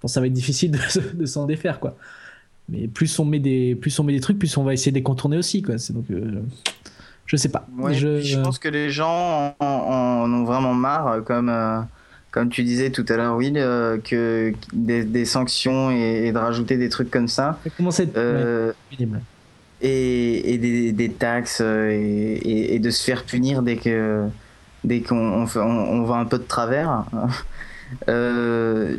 pense 0.00 0.10
que 0.10 0.14
ça 0.14 0.20
va 0.20 0.26
être 0.26 0.32
difficile 0.32 0.72
de, 0.72 0.78
de 1.14 1.24
s'en 1.24 1.46
défaire 1.46 1.78
quoi. 1.78 1.96
Mais 2.68 2.88
plus 2.88 3.16
on 3.20 3.24
met 3.24 3.38
des 3.38 3.76
plus 3.76 3.96
on 4.00 4.02
met 4.02 4.12
des 4.12 4.20
trucs, 4.20 4.40
plus 4.40 4.56
on 4.56 4.64
va 4.64 4.72
essayer 4.72 4.90
de 4.90 4.96
les 4.96 5.04
contourner 5.04 5.36
aussi 5.36 5.62
quoi. 5.62 5.78
C'est 5.78 5.92
donc 5.92 6.06
je 7.26 7.36
sais 7.36 7.48
pas. 7.48 7.66
je... 7.92 8.42
pense 8.42 8.58
que 8.58 8.68
les 8.68 8.90
gens 8.90 9.54
en, 9.60 10.30
ont 10.32 10.44
vraiment 10.44 10.74
marre, 10.74 11.22
comme, 11.24 11.48
euh, 11.48 11.80
comme 12.30 12.48
tu 12.48 12.62
disais 12.62 12.90
tout 12.90 13.04
à 13.08 13.16
l'heure, 13.16 13.36
Will, 13.36 13.56
euh, 13.56 13.98
que 13.98 14.52
des, 14.72 15.24
sanctions 15.24 15.90
et, 15.90 16.32
de 16.32 16.38
rajouter 16.38 16.76
des 16.76 16.88
trucs 16.88 17.10
comme 17.10 17.28
ça. 17.28 17.58
Euh, 18.16 18.72
et, 19.80 20.54
et 20.54 20.92
des, 20.92 21.10
taxes 21.10 21.60
et, 21.60 22.78
de 22.78 22.90
se 22.90 23.02
faire 23.04 23.24
punir 23.24 23.62
dès 23.62 23.76
que 23.76 24.28
dès 24.84 25.00
qu'on 25.00 25.46
on, 25.46 25.56
on, 25.56 26.02
va 26.04 26.16
un 26.16 26.24
peu 26.24 26.38
de 26.38 26.44
travers. 26.44 27.04
euh, 28.08 28.96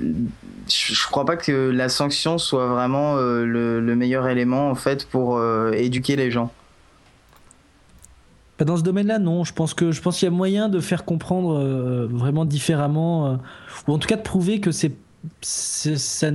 je, 0.69 0.93
je 0.93 1.07
crois 1.07 1.25
pas 1.25 1.35
que 1.35 1.69
la 1.69 1.89
sanction 1.89 2.37
soit 2.37 2.67
vraiment 2.67 3.17
euh, 3.17 3.45
le, 3.45 3.79
le 3.79 3.95
meilleur 3.95 4.27
élément 4.27 4.69
en 4.69 4.75
fait 4.75 5.05
pour 5.05 5.37
euh, 5.37 5.71
éduquer 5.73 6.15
les 6.15 6.31
gens. 6.31 6.51
Pas 8.57 8.65
dans 8.65 8.77
ce 8.77 8.83
domaine-là, 8.83 9.19
non. 9.19 9.43
Je 9.43 9.53
pense 9.53 9.73
que 9.73 9.91
je 9.91 10.01
pense 10.01 10.19
qu'il 10.19 10.25
y 10.25 10.27
a 10.27 10.31
moyen 10.31 10.69
de 10.69 10.79
faire 10.79 11.05
comprendre 11.05 11.57
euh, 11.57 12.07
vraiment 12.07 12.45
différemment, 12.45 13.27
euh, 13.27 13.35
ou 13.87 13.93
en 13.93 13.99
tout 13.99 14.07
cas 14.07 14.17
de 14.17 14.21
prouver 14.21 14.59
que 14.59 14.71
c'est 14.71 14.93
ça 15.41 16.31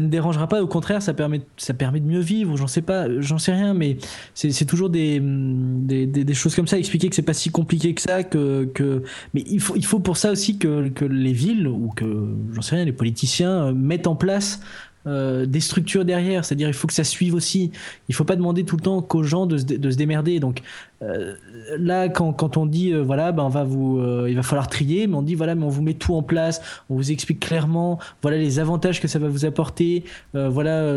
ne 0.00 0.08
dérangera 0.08 0.46
pas. 0.46 0.62
Au 0.62 0.66
contraire, 0.66 1.02
ça 1.02 1.12
permet 1.12 1.42
ça 1.56 1.74
permet 1.74 2.00
de 2.00 2.06
mieux 2.06 2.20
vivre. 2.20 2.56
J'en 2.56 2.66
sais 2.66 2.82
pas, 2.82 3.06
j'en 3.20 3.38
sais 3.38 3.52
rien, 3.52 3.74
mais 3.74 3.98
c'est 4.34 4.64
toujours 4.64 4.90
des, 4.90 5.18
hum, 5.18 5.86
des, 5.86 6.06
des, 6.06 6.24
des 6.24 6.34
choses 6.34 6.54
comme 6.54 6.68
ça. 6.68 6.78
Expliquer 6.78 7.08
que 7.08 7.16
c'est 7.16 7.22
pas 7.22 7.34
si 7.34 7.50
compliqué 7.50 7.94
que 7.94 8.00
ça, 8.00 8.22
que, 8.22 8.70
que 8.74 9.02
mais 9.34 9.42
il 9.46 9.60
faut 9.60 9.74
il 9.76 9.84
faut 9.84 9.98
pour 9.98 10.16
ça 10.16 10.30
aussi 10.30 10.58
que 10.58 10.88
que 10.88 11.04
les 11.04 11.32
villes 11.32 11.66
ou 11.66 11.90
que 11.94 12.28
j'en 12.52 12.62
sais 12.62 12.76
rien, 12.76 12.84
les 12.84 12.92
politiciens 12.92 13.66
euh, 13.66 13.72
mettent 13.72 14.06
en 14.06 14.16
place 14.16 14.60
euh, 15.06 15.46
des 15.46 15.60
structures 15.60 16.04
derrière, 16.04 16.44
c'est-à-dire 16.44 16.68
il 16.68 16.74
faut 16.74 16.86
que 16.86 16.92
ça 16.92 17.04
suive 17.04 17.34
aussi. 17.34 17.72
Il 18.08 18.14
faut 18.14 18.24
pas 18.24 18.36
demander 18.36 18.64
tout 18.64 18.76
le 18.76 18.82
temps 18.82 19.02
qu'aux 19.02 19.24
gens 19.24 19.46
de 19.46 19.58
se, 19.58 19.64
de 19.64 19.90
se 19.90 19.96
démerder. 19.96 20.38
Donc 20.38 20.62
euh, 21.02 21.34
là, 21.78 22.08
quand, 22.08 22.56
on 22.56 22.66
dit 22.66 22.92
euh, 22.92 23.02
voilà, 23.02 23.32
ben 23.32 23.42
on 23.42 23.48
va 23.48 23.64
vous, 23.64 23.98
euh, 23.98 24.26
il 24.28 24.36
va 24.36 24.42
falloir 24.42 24.68
trier, 24.68 25.06
mais 25.06 25.16
on 25.16 25.22
dit 25.22 25.34
voilà, 25.34 25.54
mais 25.54 25.64
on 25.64 25.68
vous 25.68 25.82
met 25.82 25.94
tout 25.94 26.14
en 26.14 26.22
place, 26.22 26.60
on 26.90 26.94
vous 26.94 27.10
explique 27.10 27.40
clairement, 27.40 27.98
voilà 28.22 28.38
les 28.38 28.58
avantages 28.58 29.00
que 29.00 29.08
ça 29.08 29.18
va 29.18 29.28
vous 29.28 29.44
apporter, 29.44 30.04
voilà, 30.34 30.96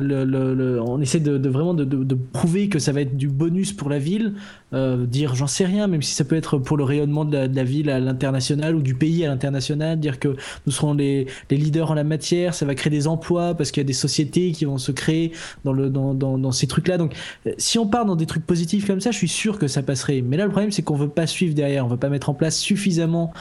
on 0.85 1.01
essaie 1.01 1.19
de, 1.19 1.49
vraiment 1.49 1.73
de, 1.73 2.15
prouver 2.33 2.69
que 2.69 2.79
ça 2.79 2.91
va 2.91 3.01
être 3.01 3.17
du 3.17 3.27
bonus 3.27 3.73
pour 3.73 3.89
la 3.89 3.99
ville, 3.99 4.33
dire 4.73 5.35
j'en 5.35 5.47
sais 5.47 5.65
rien, 5.65 5.87
même 5.87 6.01
si 6.01 6.13
ça 6.13 6.23
peut 6.23 6.35
être 6.35 6.57
pour 6.57 6.77
le 6.77 6.83
rayonnement 6.83 7.25
de 7.25 7.37
la, 7.37 7.63
ville 7.63 7.89
à 7.89 7.99
l'international 7.99 8.75
ou 8.75 8.81
du 8.81 8.95
pays 8.95 9.25
à 9.25 9.29
l'international, 9.29 9.99
dire 9.99 10.19
que 10.19 10.35
nous 10.65 10.71
serons 10.71 10.93
les, 10.93 11.27
leaders 11.49 11.91
en 11.91 11.95
la 11.95 12.03
matière, 12.03 12.53
ça 12.53 12.65
va 12.65 12.75
créer 12.75 12.91
des 12.91 13.07
emplois 13.07 13.55
parce 13.55 13.71
qu'il 13.71 13.81
y 13.81 13.85
a 13.85 13.87
des 13.87 13.93
sociétés 13.93 14.51
qui 14.51 14.65
vont 14.65 14.77
se 14.77 14.91
créer 14.91 15.31
dans, 15.63 16.13
dans, 16.13 16.51
ces 16.51 16.67
trucs-là. 16.67 16.97
Donc, 16.97 17.13
si 17.57 17.79
on 17.79 17.87
part 17.87 18.05
dans 18.05 18.15
des 18.15 18.25
trucs 18.25 18.45
positifs 18.45 18.87
comme 18.87 19.01
ça, 19.01 19.11
je 19.11 19.17
suis 19.17 19.27
sûr 19.27 19.57
que 19.57 19.67
ça 19.67 19.81
Mais 20.23 20.37
là, 20.37 20.45
le 20.45 20.51
problème, 20.51 20.71
c'est 20.71 20.81
qu'on 20.81 20.95
veut 20.95 21.09
pas 21.09 21.27
suivre 21.27 21.53
derrière, 21.53 21.85
on 21.85 21.89
veut 21.89 21.97
pas 21.97 22.09
mettre 22.09 22.29
en 22.29 22.33
place 22.33 22.57
suffisamment 22.57 23.33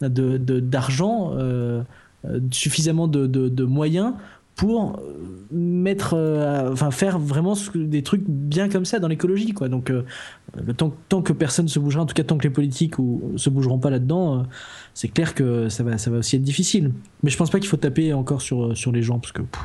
de, 0.00 0.38
d'argent, 0.60 1.32
euh, 1.34 1.82
euh, 2.24 2.40
suffisamment 2.50 3.08
de, 3.08 3.26
de, 3.26 3.64
moyens 3.64 4.14
pour 4.54 4.98
euh, 4.98 5.46
mettre, 5.50 6.14
enfin 6.72 6.90
faire 6.90 7.18
vraiment 7.18 7.56
des 7.74 8.02
trucs 8.02 8.22
bien 8.26 8.68
comme 8.68 8.84
ça 8.84 8.98
dans 8.98 9.08
l'écologie. 9.08 9.52
Donc, 9.52 9.90
euh, 9.90 10.02
tant 11.08 11.22
que 11.22 11.32
personne 11.32 11.68
se 11.68 11.78
bougera, 11.78 12.02
en 12.02 12.06
tout 12.06 12.14
cas 12.14 12.24
tant 12.24 12.36
que 12.36 12.44
les 12.44 12.52
politiques 12.52 12.98
ou, 12.98 13.32
se 13.36 13.50
bougeront 13.50 13.78
pas 13.78 13.90
là-dedans, 13.90 14.44
c'est 14.94 15.08
clair 15.08 15.34
que 15.34 15.68
ça 15.68 15.82
va, 15.82 15.98
ça 15.98 16.10
va 16.10 16.18
aussi 16.18 16.36
être 16.36 16.42
difficile. 16.42 16.92
Mais 17.22 17.30
je 17.30 17.36
pense 17.36 17.50
pas 17.50 17.58
qu'il 17.58 17.68
faut 17.68 17.76
taper 17.76 18.12
encore 18.12 18.42
sur, 18.42 18.76
sur 18.76 18.92
les 18.92 19.02
gens 19.02 19.18
parce 19.18 19.32
que 19.32 19.42
pff, 19.42 19.62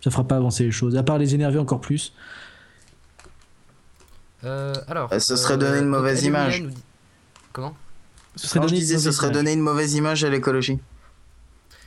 ça 0.00 0.10
fera 0.10 0.24
pas 0.24 0.36
avancer 0.36 0.64
les 0.64 0.70
choses. 0.70 0.96
À 0.96 1.02
part 1.02 1.18
les 1.18 1.34
énerver 1.34 1.58
encore 1.58 1.80
plus. 1.80 2.12
Euh, 4.44 4.72
alors, 4.88 5.12
Euh, 5.12 5.18
ce 5.18 5.36
serait 5.36 5.58
donner 5.58 5.78
une 5.78 5.84
donc, 5.90 5.96
mauvaise 5.98 6.24
image. 6.24 6.62
nous 6.62 6.70
dit- 6.70 6.82
Comment 7.52 7.76
Ce 8.36 8.46
serait 8.46 8.60
je 8.60 8.66
donner 8.66 8.78
disais 8.78 8.94
une 8.94 9.00
ce 9.00 9.04
mauvaise 9.06 9.16
serait 9.16 9.26
image. 9.28 9.34
donner 9.36 9.52
une 9.52 9.60
mauvaise 9.60 9.94
image 9.94 10.24
à 10.24 10.30
l'écologie. 10.30 10.78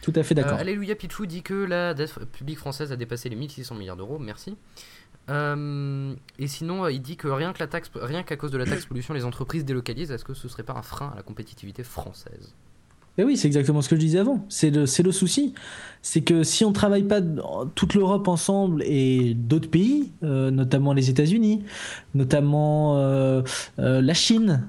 Tout 0.02 0.14
à 0.16 0.24
fait 0.24 0.36
d'accord. 0.36 0.58
Euh, 0.58 0.62
Alléluia 0.62 0.96
Pichou 0.96 1.26
dit 1.26 1.42
que 1.44 1.54
la 1.54 1.94
dette 1.94 2.14
publique 2.32 2.58
française 2.60 2.92
a 2.92 2.96
dépassé 2.98 3.30
les 3.30 3.36
1600 3.38 3.76
milliards 3.76 3.96
d'euros. 3.96 4.20
Merci. 4.20 4.58
Euh, 5.30 6.14
et 6.38 6.48
sinon, 6.48 6.84
euh, 6.84 6.92
il 6.92 7.02
dit 7.02 7.16
que 7.16 7.30
rien 7.30 7.54
que 7.54 7.60
la 7.60 7.68
taxe, 7.68 7.90
rien 7.96 8.24
qu'à 8.24 8.36
cause 8.36 8.52
de 8.52 8.58
la 8.58 8.66
taxe 8.66 8.86
pollution, 8.86 9.14
les 9.14 9.24
entreprises 9.24 9.64
délocalisent. 9.64 10.12
Est-ce 10.12 10.26
que 10.26 10.34
ce 10.34 10.50
serait 10.50 10.64
pas 10.64 10.74
un 10.74 10.82
frein 10.82 11.12
à 11.14 11.16
la 11.16 11.24
compétitivité 11.24 11.84
française? 11.84 12.54
Mais 13.18 13.24
oui, 13.24 13.38
c'est 13.38 13.48
exactement 13.48 13.82
ce 13.82 13.90
que 13.90 13.96
je 13.96 14.02
disais 14.02 14.20
avant. 14.20 14.44
C'est 14.50 14.72
le, 14.72 14.86
le 15.04 15.12
souci. 15.12 15.54
C'est 16.02 16.22
que 16.22 16.44
si 16.44 16.66
on 16.66 16.74
travaille 16.74 17.04
pas 17.04 17.22
toute 17.76 17.94
l'Europe 17.94 18.28
ensemble 18.28 18.84
et 18.84 19.36
d'autres 19.36 19.70
pays, 19.70 20.12
euh, 20.24 20.52
notamment 20.52 20.94
les 20.94 21.10
États-Unis, 21.10 21.64
notamment 22.16 22.98
euh, 22.98 23.42
euh, 23.80 24.02
la 24.02 24.14
Chine, 24.14 24.64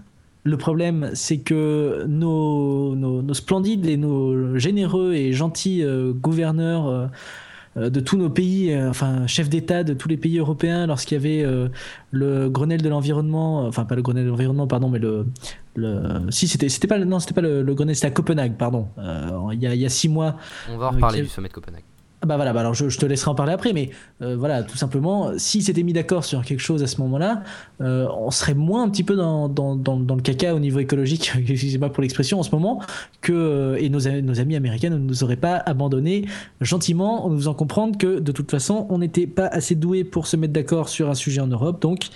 le 0.45 0.59
problème, 0.59 1.11
c'est 1.15 1.39
que 1.39 2.05
nos, 2.07 2.95
nos, 2.95 3.23
nos 3.23 3.35
splendides 3.35 3.87
et 3.87 3.97
nos 3.97 4.59
généreux 4.59 5.15
et 5.15 5.33
gentils 5.33 5.83
euh, 5.83 6.13
gouverneurs 6.13 6.87
euh, 6.87 7.07
de 7.77 8.01
tous 8.01 8.17
nos 8.17 8.31
pays, 8.31 8.73
euh, 8.73 8.89
enfin 8.91 9.27
chefs 9.27 9.49
d'État 9.49 9.83
de 9.85 9.95
tous 9.95 10.09
les 10.09 10.17
pays 10.17 10.39
européens, 10.39 10.87
lorsqu'il 10.87 11.17
y 11.17 11.21
avait 11.21 11.43
euh, 11.45 11.69
le 12.13 12.49
Grenelle 12.49 12.83
de 12.83 12.89
l'environnement, 12.89 13.67
enfin 13.67 13.85
pas 13.85 13.95
le 13.97 14.03
Grenelle 14.03 14.25
de 14.25 14.31
l'environnement, 14.31 14.67
pardon, 14.67 14.89
mais 14.89 14.99
le, 15.01 15.27
le 15.75 16.31
si 16.31 16.47
c'était 16.47 16.69
c'était 16.69 16.87
pas 16.87 16.99
le- 16.99 17.05
non 17.05 17.19
c'était 17.19 17.35
pas 17.35 17.41
le, 17.41 17.63
le 17.63 17.75
Grenelle, 17.75 17.97
c'était 17.97 18.07
à 18.09 18.13
Copenhague, 18.13 18.57
pardon. 18.57 18.89
Euh, 18.99 19.31
il 19.53 19.61
y 19.61 19.67
a 19.67 19.75
il 19.75 19.81
y 19.81 19.87
a 19.87 19.89
six 19.89 20.09
mois, 20.09 20.37
On 20.73 20.77
va 20.79 20.87
en 20.87 20.91
reparler 20.91 21.23
du 21.23 21.29
sommet 21.29 21.49
de 21.49 21.53
Copenhague. 21.55 21.83
Ah 22.25 22.27
bah 22.27 22.37
voilà, 22.37 22.55
bah 22.55 22.61
alors 22.61 22.73
je, 22.73 22.87
te 22.87 23.05
laisserai 23.05 23.31
en 23.31 23.35
parler 23.35 23.53
après, 23.53 23.75
mais 23.75 23.91
euh, 24.23 24.35
voilà, 24.35 24.63
tout 24.63 24.79
simplement, 24.79 25.37
s'ils 25.37 25.63
s'étaient 25.63 25.83
mis 25.83 25.93
d'accord 25.93 26.25
sur 26.25 26.43
quelque 26.43 26.61
chose 26.61 26.83
à 26.83 26.87
ce 26.87 26.99
moment-là, 27.03 27.43
euh, 27.83 28.09
on 28.17 28.31
serait 28.31 28.55
moins 28.55 28.83
un 28.83 28.89
petit 28.89 29.05
peu 29.05 29.15
dans, 29.15 29.51
dans, 29.51 29.77
dans, 29.77 30.15
le 30.15 30.23
caca 30.23 30.55
au 30.55 30.59
niveau 30.59 30.79
écologique, 30.79 31.33
excusez-moi 31.49 31.91
pour 31.91 32.01
l'expression 32.01 32.41
en 32.41 32.43
ce 32.43 32.51
moment, 32.51 32.81
que, 33.21 33.35
euh, 33.35 33.77
et 33.77 33.91
nos, 33.91 34.09
amis 34.09 34.57
américains 34.57 34.89
ne 34.89 34.97
nous 34.97 35.23
auraient 35.23 35.37
pas 35.37 35.57
abandonnés 35.57 36.25
gentiment 36.63 37.27
en 37.27 37.29
nous 37.29 37.37
faisant 37.37 37.53
comprendre 37.53 37.99
que 37.99 38.21
de 38.21 38.33
toute 38.33 38.51
façon, 38.51 38.87
on 38.89 38.97
n'était 38.97 39.27
pas 39.27 39.49
assez 39.49 39.75
doués 39.75 40.03
pour 40.03 40.27
se 40.27 40.39
mettre 40.39 40.55
d'accord 40.55 40.89
sur 40.89 41.11
un 41.11 41.15
sujet 41.15 41.43
en 41.43 41.49
Europe, 41.49 41.83
donc 41.83 42.07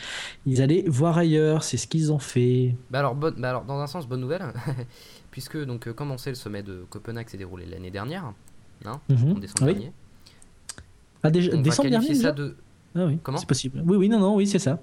ils 0.46 0.62
allaient 0.62 0.84
voir 0.86 1.18
ailleurs, 1.18 1.64
c'est 1.64 1.76
ce 1.76 1.86
qu'ils 1.86 2.14
ont 2.14 2.18
fait. 2.18 2.74
Bah 2.90 3.00
alors, 3.00 3.14
bonne, 3.14 3.34
bah 3.36 3.50
alors, 3.50 3.64
dans 3.66 3.78
un 3.78 3.86
sens, 3.86 4.08
bonne 4.08 4.22
nouvelle, 4.22 4.54
puisque 5.30 5.62
donc, 5.66 5.92
comme 5.92 6.10
on 6.12 6.16
sait, 6.16 6.30
le 6.30 6.36
sommet 6.36 6.62
de 6.62 6.86
Copenhague 6.88 7.28
s'est 7.28 7.36
déroulé 7.36 7.66
l'année 7.66 7.90
dernière, 7.90 8.32
hein, 8.84 9.00
Mhm. 9.08 9.32
en 9.32 9.38
décembre 9.38 9.66
Oui. 9.66 9.74
dernier. 9.74 9.92
Ah, 11.22 11.30
déjà, 11.30 11.52
On 11.52 11.56
va 11.56 11.62
décembre 11.62 11.88
qualifier 11.90 12.08
dernier 12.14 12.22
ça 12.22 12.32
de, 12.32 12.56
Ah 12.94 13.06
oui, 13.06 13.18
Comment 13.22 13.38
c'est 13.38 13.46
possible. 13.48 13.82
Oui, 13.86 13.96
oui, 13.96 14.08
non, 14.08 14.18
non, 14.20 14.34
oui, 14.36 14.46
c'est 14.46 14.58
ça. 14.58 14.80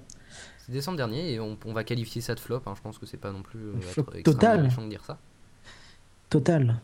c'est 0.58 0.72
décembre 0.72 0.96
dernier 0.96 1.32
et 1.32 1.40
on, 1.40 1.56
on 1.64 1.72
va 1.72 1.82
qualifier 1.84 2.20
ça 2.20 2.34
de 2.34 2.40
flop. 2.40 2.62
hein, 2.66 2.74
je 2.76 2.82
pense 2.82 2.98
que 2.98 3.06
c'est 3.06 3.16
pas 3.16 3.32
non 3.32 3.42
plus 3.42 3.58
euh, 3.60 3.80
Flop 3.80 4.06
être 4.14 4.24
total. 4.24 4.62
méchant 4.64 4.82
de 4.84 4.88
dire 4.88 5.04
ça. 5.04 5.18
Total. 6.30 6.80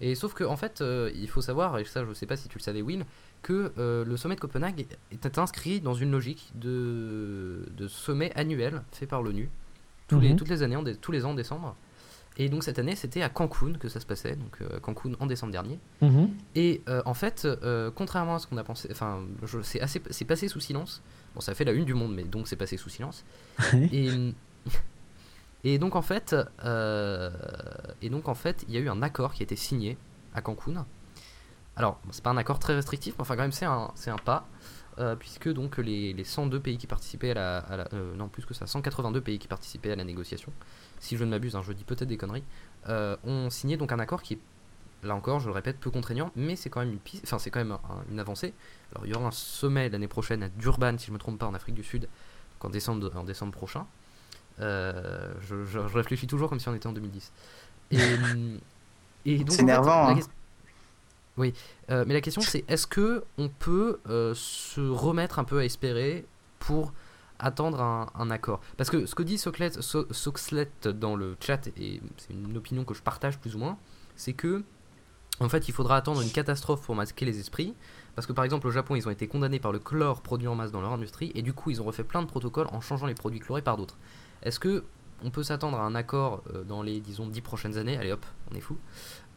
Et 0.00 0.14
sauf 0.14 0.32
que 0.34 0.44
en 0.44 0.56
fait, 0.56 0.80
euh, 0.80 1.10
il 1.14 1.28
faut 1.28 1.40
savoir, 1.40 1.78
et 1.78 1.84
ça 1.84 2.04
je 2.04 2.12
sais 2.14 2.26
pas 2.26 2.36
si 2.36 2.48
tu 2.48 2.58
le 2.58 2.62
savais 2.62 2.82
Will, 2.82 3.04
que 3.42 3.72
euh, 3.78 4.04
le 4.04 4.16
sommet 4.16 4.36
de 4.36 4.40
Copenhague 4.40 4.86
était 5.10 5.38
inscrit 5.38 5.80
dans 5.80 5.94
une 5.94 6.10
logique 6.12 6.52
de, 6.54 7.66
de 7.76 7.88
sommet 7.88 8.32
annuel 8.36 8.82
fait 8.92 9.06
par 9.06 9.22
l'ONU 9.22 9.48
tous 10.06 10.20
les, 10.20 10.30
Mhm. 10.30 10.36
toutes 10.36 10.48
les 10.48 10.62
années, 10.62 10.76
en 10.76 10.82
dé- 10.82 10.96
tous 10.96 11.12
les 11.12 11.24
ans 11.24 11.30
en 11.30 11.34
décembre. 11.34 11.74
Et 12.38 12.48
donc 12.48 12.62
cette 12.62 12.78
année 12.78 12.94
c'était 12.94 13.22
à 13.22 13.28
Cancun 13.28 13.72
que 13.74 13.88
ça 13.88 13.98
se 13.98 14.06
passait, 14.06 14.36
donc 14.36 14.62
euh, 14.62 14.78
Cancun 14.78 15.12
en 15.18 15.26
décembre 15.26 15.52
dernier. 15.52 15.78
Mhm. 16.00 16.30
Et 16.54 16.82
euh, 16.88 17.02
en 17.04 17.14
fait, 17.14 17.44
euh, 17.44 17.90
contrairement 17.92 18.36
à 18.36 18.38
ce 18.38 18.46
qu'on 18.46 18.56
a 18.56 18.64
pensé, 18.64 18.88
enfin, 18.92 19.20
c'est 19.62 19.80
assez, 19.80 20.00
c'est 20.10 20.24
passé 20.24 20.46
sous 20.46 20.60
silence. 20.60 21.02
Bon, 21.34 21.40
ça 21.40 21.52
a 21.52 21.54
fait 21.54 21.64
la 21.64 21.72
une 21.72 21.84
du 21.84 21.94
monde, 21.94 22.14
mais 22.14 22.22
donc 22.22 22.46
c'est 22.46 22.56
passé 22.56 22.76
sous 22.76 22.88
silence. 22.88 23.24
et, 23.92 24.08
et 25.64 25.78
donc 25.78 25.96
en 25.96 26.02
fait, 26.02 26.36
euh, 26.64 27.30
et 28.00 28.08
donc 28.08 28.28
en 28.28 28.34
fait, 28.34 28.64
il 28.68 28.74
y 28.74 28.76
a 28.76 28.80
eu 28.80 28.88
un 28.88 29.02
accord 29.02 29.34
qui 29.34 29.42
a 29.42 29.44
été 29.44 29.56
signé 29.56 29.98
à 30.32 30.40
Cancun. 30.40 30.86
Alors, 31.74 32.00
bon, 32.04 32.10
c'est 32.12 32.22
pas 32.22 32.30
un 32.30 32.36
accord 32.36 32.60
très 32.60 32.74
restrictif, 32.74 33.14
mais 33.18 33.22
enfin 33.22 33.34
quand 33.34 33.42
même 33.42 33.52
c'est 33.52 33.64
un, 33.64 33.90
c'est 33.96 34.10
un 34.10 34.16
pas, 34.16 34.46
euh, 34.98 35.16
puisque 35.16 35.48
donc 35.52 35.78
les, 35.78 36.12
les 36.12 36.24
102 36.24 36.60
pays 36.60 36.78
qui 36.78 36.86
participaient 36.86 37.30
à 37.32 37.34
la, 37.34 37.58
à 37.58 37.76
la- 37.76 37.88
euh, 37.94 38.14
non 38.16 38.28
plus 38.28 38.44
que 38.46 38.54
ça, 38.54 38.66
182 38.66 39.20
pays 39.20 39.38
qui 39.38 39.48
participaient 39.48 39.92
à 39.92 39.96
la 39.96 40.04
négociation, 40.04 40.52
si 41.00 41.16
je 41.16 41.24
ne 41.24 41.30
m'abuse, 41.30 41.56
hein, 41.56 41.62
je 41.62 41.72
dis 41.72 41.84
peut-être 41.84 42.08
des 42.08 42.16
conneries, 42.16 42.44
euh, 42.88 43.16
ont 43.24 43.50
signé 43.50 43.76
donc 43.76 43.92
un 43.92 43.98
accord 43.98 44.22
qui 44.22 44.34
est 44.34 44.38
là 45.04 45.14
encore, 45.14 45.40
je 45.40 45.46
le 45.48 45.52
répète, 45.54 45.78
peu 45.80 45.90
contraignant, 45.90 46.32
mais 46.36 46.56
c'est 46.56 46.70
quand 46.70 46.80
même 46.80 46.92
une 46.92 46.98
piste, 47.00 47.24
enfin 47.24 47.38
c'est 47.38 47.50
quand 47.50 47.60
même 47.60 47.72
un- 47.72 48.04
une 48.10 48.20
avancée. 48.20 48.54
Alors 48.94 49.06
il 49.06 49.12
y 49.12 49.14
aura 49.14 49.28
un 49.28 49.30
sommet 49.32 49.88
l'année 49.90 50.08
prochaine 50.08 50.42
à 50.42 50.48
Durban, 50.48 50.98
si 50.98 51.06
je 51.08 51.12
me 51.12 51.18
trompe 51.18 51.38
pas, 51.38 51.46
en 51.46 51.54
Afrique 51.54 51.74
du 51.76 51.84
Sud, 51.84 52.02
donc 52.02 52.64
en 52.64 52.70
décembre, 52.70 53.12
en 53.16 53.24
décembre 53.24 53.52
prochain. 53.52 53.86
Je, 54.60 55.64
je- 55.64 55.88
je 55.88 55.96
réfléchis 55.96 56.26
toujours 56.26 56.48
comme 56.48 56.60
si 56.60 56.68
on 56.68 56.74
était 56.74 56.86
en 56.86 56.92
2010. 56.92 57.32
Et, 57.90 58.18
et 59.26 59.44
donc, 59.44 59.56
C'est 59.56 59.62
en 59.62 59.82
fait, 59.82 59.82
énervant, 59.82 60.06
la 60.06 60.14
hein. 60.14 60.16
ques- 60.16 60.30
Oui, 61.38 61.54
euh, 61.90 62.04
mais 62.06 62.14
la 62.14 62.20
question 62.20 62.42
c'est 62.42 62.64
est-ce 62.68 62.86
que 62.86 63.24
on 63.38 63.48
peut 63.48 64.00
euh, 64.08 64.34
se 64.34 64.80
remettre 64.80 65.38
un 65.38 65.44
peu 65.44 65.58
à 65.60 65.64
espérer 65.64 66.26
pour 66.58 66.92
attendre 67.38 67.80
un, 67.80 68.30
accord? 68.30 68.60
Parce 68.76 68.90
que 68.90 69.06
ce 69.06 69.14
que 69.14 69.22
dit 69.22 69.38
Soclet, 69.38 69.70
So- 69.80 70.12
Soxlet 70.12 70.68
dans 70.82 71.14
le 71.14 71.36
chat, 71.40 71.68
et 71.78 72.02
c'est 72.16 72.32
une 72.32 72.56
opinion 72.56 72.84
que 72.84 72.94
je 72.94 73.02
partage 73.02 73.38
plus 73.38 73.54
ou 73.54 73.58
moins, 73.58 73.78
c'est 74.16 74.32
que 74.32 74.64
en 75.38 75.48
fait 75.48 75.68
il 75.68 75.72
faudra 75.72 75.96
attendre 75.96 76.20
une 76.20 76.30
catastrophe 76.30 76.82
pour 76.82 76.96
masquer 76.96 77.24
les 77.24 77.38
esprits. 77.38 77.74
Parce 78.16 78.26
que 78.26 78.32
par 78.32 78.44
exemple 78.44 78.66
au 78.66 78.72
Japon 78.72 78.96
ils 78.96 79.06
ont 79.06 79.12
été 79.12 79.28
condamnés 79.28 79.60
par 79.60 79.70
le 79.70 79.78
chlore 79.78 80.22
produit 80.22 80.48
en 80.48 80.56
masse 80.56 80.72
dans 80.72 80.80
leur 80.80 80.92
industrie 80.92 81.30
et 81.36 81.42
du 81.42 81.52
coup 81.52 81.70
ils 81.70 81.80
ont 81.80 81.84
refait 81.84 82.02
plein 82.02 82.20
de 82.22 82.26
protocoles 82.26 82.66
en 82.72 82.80
changeant 82.80 83.06
les 83.06 83.14
produits 83.14 83.38
chlorés 83.38 83.62
par 83.62 83.76
d'autres. 83.76 83.96
Est-ce 84.42 84.58
que 84.58 84.82
on 85.22 85.30
peut 85.30 85.42
s'attendre 85.44 85.78
à 85.78 85.82
un 85.82 85.94
accord 85.94 86.42
euh, 86.54 86.64
dans 86.64 86.82
les 86.82 87.00
disons 87.00 87.28
10 87.28 87.40
prochaines 87.40 87.76
années? 87.76 87.96
Allez 87.96 88.10
hop, 88.12 88.24
on 88.50 88.56
est 88.56 88.60
fou. 88.60 88.76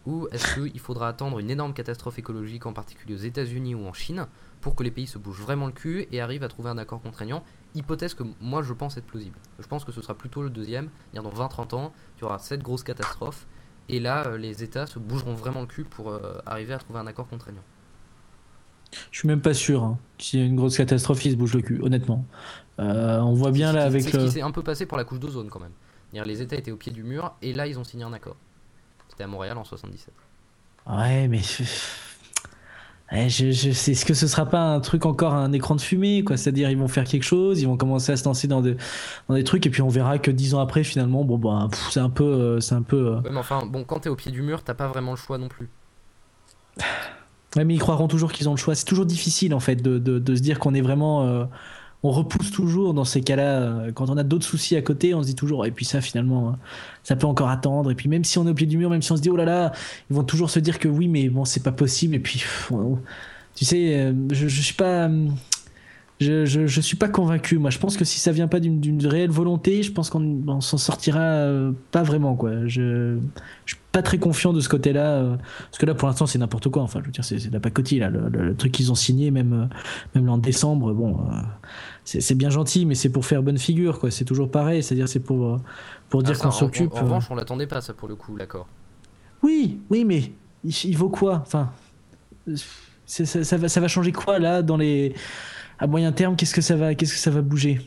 Ou 0.08 0.28
est-ce 0.32 0.56
qu'il 0.56 0.80
faudra 0.80 1.08
attendre 1.08 1.38
une 1.38 1.52
énorme 1.52 1.74
catastrophe 1.74 2.18
écologique, 2.18 2.66
en 2.66 2.74
particulier 2.74 3.14
aux 3.14 3.24
États-Unis 3.24 3.76
ou 3.76 3.86
en 3.86 3.94
Chine, 3.94 4.26
pour 4.60 4.76
que 4.76 4.84
les 4.84 4.90
pays 4.90 5.06
se 5.06 5.20
bougent 5.20 5.42
vraiment 5.42 5.68
le 5.68 5.72
cul 5.74 6.08
et 6.12 6.22
arrivent 6.22 6.44
à 6.44 6.48
trouver 6.48 6.70
un 6.70 6.78
accord 6.80 7.02
contraignant? 7.02 7.44
Hypothèse 7.76 8.16
que 8.16 8.24
moi 8.42 8.64
je 8.64 8.74
pense 8.74 8.98
être 8.98 9.06
plausible. 9.06 9.38
Je 9.60 9.68
pense 9.68 9.86
que 9.86 9.92
ce 9.92 10.02
sera 10.02 10.16
plutôt 10.16 10.42
le 10.42 10.50
deuxième, 10.50 10.90
dans 11.14 11.22
20-30 11.22 11.76
ans, 11.76 11.94
tu 12.18 12.26
auras 12.26 12.40
cette 12.40 12.64
grosse 12.64 12.84
catastrophe 12.84 13.46
Et 13.90 14.00
là, 14.00 14.38
les 14.38 14.64
États 14.64 14.88
se 14.88 14.98
bougeront 15.00 15.36
vraiment 15.36 15.62
le 15.62 15.68
cul 15.68 15.84
pour 15.84 16.20
arriver 16.46 16.74
à 16.74 16.80
trouver 16.80 17.00
un 17.00 17.08
accord 17.08 17.28
contraignant. 17.28 17.64
Je 19.12 19.20
suis 19.20 19.28
même 19.28 19.42
pas 19.42 19.54
sûr 19.54 19.84
hein, 19.84 20.00
qu'il 20.18 20.40
y 20.40 20.44
ait 20.44 20.48
une 20.48 20.56
grosse 20.56 20.78
catastrophe, 20.78 21.24
il 21.26 21.32
se 21.32 21.38
bouge 21.38 21.54
le 21.54 21.62
cul, 21.62 21.80
honnêtement. 21.82 22.26
on 22.80 23.34
voit 23.34 23.52
bien 23.52 23.72
là 23.72 23.84
avec. 23.84 24.02
C'est 24.02 24.12
ce 24.12 24.18
qui 24.18 24.32
s'est 24.32 24.42
un 24.42 24.52
peu 24.52 24.64
passé 24.64 24.86
pour 24.86 24.98
la 24.98 25.04
couche 25.04 25.20
d'ozone 25.20 25.50
quand 25.50 25.60
même. 25.60 26.26
Les 26.26 26.42
États 26.42 26.56
étaient 26.58 26.72
au 26.72 26.78
pied 26.78 26.92
du 26.92 27.04
mur 27.04 27.34
et 27.42 27.54
là 27.54 27.68
ils 27.68 27.78
ont 27.80 27.84
signé 27.84 28.04
un 28.04 28.14
accord. 28.14 28.36
C'était 29.12 29.26
à 29.26 29.28
Montréal 29.28 29.58
en 29.58 29.66
77. 29.66 30.14
Ouais, 30.88 31.28
mais. 31.28 31.42
je, 33.28 33.52
je 33.52 33.72
sais, 33.72 33.92
est-ce 33.92 34.06
que 34.06 34.14
ce 34.14 34.26
sera 34.26 34.46
pas 34.46 34.62
un 34.62 34.80
truc 34.80 35.06
encore 35.06 35.34
un 35.34 35.52
écran 35.52 35.76
de 35.76 35.82
fumée, 35.82 36.24
quoi? 36.24 36.38
C'est-à-dire, 36.38 36.70
ils 36.70 36.78
vont 36.78 36.88
faire 36.88 37.04
quelque 37.04 37.24
chose, 37.24 37.62
ils 37.62 37.68
vont 37.68 37.76
commencer 37.76 38.14
à 38.14 38.18
se 38.18 38.24
lancer 38.24 38.48
dans, 38.48 38.62
dans 38.62 39.36
des 39.36 39.44
trucs, 39.44 39.66
et 39.66 39.70
puis 39.70 39.82
on 39.82 39.90
verra 39.90 40.18
que 40.18 40.32
dix 40.32 40.56
ans 40.56 40.62
après, 40.62 40.86
finalement, 40.86 41.26
bon, 41.26 41.38
bah, 41.38 41.68
c'est 41.90 42.00
un 42.00 42.10
peu. 42.10 42.24
Euh, 42.24 42.60
c'est 42.62 42.76
un 42.76 42.84
peu 42.84 43.18
euh, 43.18 43.30
mais 43.30 43.38
enfin, 43.38 43.66
bon, 43.66 43.84
quand 43.84 44.00
t'es 44.00 44.10
au 44.10 44.16
pied 44.16 44.32
du 44.32 44.42
mur, 44.42 44.64
t'as 44.64 44.76
pas 44.76 44.88
vraiment 44.88 45.12
le 45.12 45.18
choix 45.18 45.38
non 45.38 45.50
plus. 45.50 45.70
Ouais, 47.58 47.66
mais 47.66 47.74
ils 47.74 47.80
croiront 47.80 48.08
toujours 48.08 48.32
qu'ils 48.32 48.48
ont 48.48 48.54
le 48.54 48.58
choix. 48.58 48.76
C'est 48.76 48.86
toujours 48.86 49.06
difficile, 49.06 49.54
en 49.54 49.60
fait, 49.60 49.76
de, 49.76 50.00
de, 50.00 50.36
se 50.36 50.42
dire 50.42 50.58
qu'on 50.58 50.74
est 50.74 50.82
vraiment. 50.82 51.28
Euh, 51.28 51.44
on 52.04 52.12
repousse 52.12 52.52
toujours 52.52 52.94
dans 52.94 53.06
ces 53.06 53.22
cas-là. 53.22 53.62
Euh, 53.62 53.92
quand 53.92 54.10
on 54.10 54.18
a 54.18 54.24
d'autres 54.24 54.46
soucis 54.46 54.76
à 54.76 54.82
côté, 54.82 55.14
on 55.14 55.22
se 55.22 55.28
dit 55.28 55.36
toujours, 55.36 55.66
et 55.66 55.72
puis 55.72 55.86
ça 55.86 56.02
finalement, 56.02 56.50
hein, 56.50 56.58
ça 57.04 57.16
peut 57.16 57.28
encore 57.28 57.50
attendre. 57.50 57.92
Et 57.92 57.96
puis 57.96 58.10
même 58.10 58.24
si 58.24 58.38
on 58.38 58.48
est 58.48 58.52
au 58.52 58.54
pied 58.54 58.68
du 58.68 58.78
mur, 58.78 58.90
même 58.90 59.02
si 59.02 59.12
on 59.12 59.18
se 59.18 59.22
dit, 59.22 59.30
oh 59.30 59.36
là 59.36 59.46
là, 59.46 59.72
ils 60.10 60.16
vont 60.16 60.24
toujours 60.24 60.50
se 60.50 60.60
dire 60.60 60.80
que 60.80 60.88
oui, 60.88 61.08
mais 61.08 61.30
bon, 61.30 61.46
c'est 61.46 61.64
pas 61.64 61.72
possible. 61.72 62.16
Et 62.16 62.20
puis, 62.20 62.44
tu 63.56 63.66
sais, 63.66 63.96
euh, 63.96 64.14
je, 64.32 64.48
je 64.48 64.62
suis 64.62 64.74
pas. 64.74 65.10
Je, 66.22 66.46
je, 66.46 66.82
suis 66.82 66.96
pas 66.96 67.10
convaincu. 67.10 67.58
Moi, 67.58 67.72
je 67.72 67.80
pense 67.80 67.98
que 67.98 68.06
si 68.06 68.20
ça 68.20 68.32
vient 68.32 68.48
pas 68.48 68.60
d'une 68.60 69.06
réelle 69.08 69.32
volonté, 69.32 69.84
je 69.84 69.92
pense 69.92 70.10
qu'on 70.10 70.62
s'en 70.62 70.78
sortira 70.78 71.20
euh, 71.20 71.72
pas 71.92 72.04
vraiment. 72.04 72.36
Quoi. 72.36 72.68
Je, 72.68 73.18
je 73.66 73.74
suis 73.74 73.82
pas 73.92 74.02
très 74.02 74.20
confiant 74.20 74.54
de 74.54 74.62
ce 74.62 74.70
côté-là. 74.70 75.38
parce 75.66 75.80
que 75.80 75.86
là, 75.86 75.96
pour 75.96 76.08
l'instant, 76.08 76.28
c'est 76.28 76.40
n'importe 76.40 76.70
quoi. 76.70 76.84
Enfin, 76.84 77.00
je 77.02 77.08
veux 77.08 77.12
dire, 77.12 77.26
c'est 77.26 77.50
de 77.50 77.54
la 77.54 77.60
pacotille. 77.60 78.00
Là. 78.00 78.10
Le, 78.10 78.56
truc 78.56 78.72
qu'ils 78.72 78.92
ont 78.92 78.96
signé, 78.96 79.32
même, 79.32 79.70
même 80.16 80.30
en 80.30 80.38
décembre, 80.38 80.94
bon 80.94 81.18
c'est 82.04 82.36
bien 82.36 82.50
gentil, 82.50 82.86
mais 82.86 82.96
c'est 82.96 83.10
pour 83.10 83.26
faire 83.26 83.44
bonne 83.44 83.58
figure, 83.58 84.00
quoi. 84.00 84.12
C'est 84.12 84.26
toujours 84.26 84.50
pareil, 84.50 84.84
c'est-à-dire 84.84 85.08
c'est 85.08 85.20
pour, 85.20 85.60
pour 86.10 86.24
dire 86.24 86.36
ah, 86.40 86.44
qu'on 86.44 86.52
s'occupe. 86.52 86.94
En, 86.94 86.98
euh. 86.98 87.02
revanche, 87.02 87.26
on 87.30 87.36
l'attendait 87.36 87.68
pas, 87.68 87.82
ça, 87.82 87.94
pour 87.94 88.08
le 88.08 88.16
coup, 88.16 88.36
l'accord. 88.36 88.68
Oui, 89.44 89.80
oui, 89.90 90.04
mais 90.04 90.32
il, 90.64 90.98
vaut 90.98 91.10
quoi? 91.10 91.44
Enfin, 91.46 91.72
ça, 93.06 93.58
va, 93.58 93.70
ça 93.70 93.82
va 93.82 93.88
changer 93.88 94.12
quoi, 94.12 94.40
là, 94.40 94.62
dans 94.62 94.78
les... 94.78 95.14
à 95.82 95.88
moyen 95.88 96.12
terme 96.14 96.38
Qu'est-ce 96.38 96.54
que 96.54 96.62
ça 96.62 96.78
va, 96.78 96.96
qu'est-ce 96.96 97.14
que 97.14 97.20
ça 97.20 97.32
va 97.32 97.42
bouger? 97.42 97.82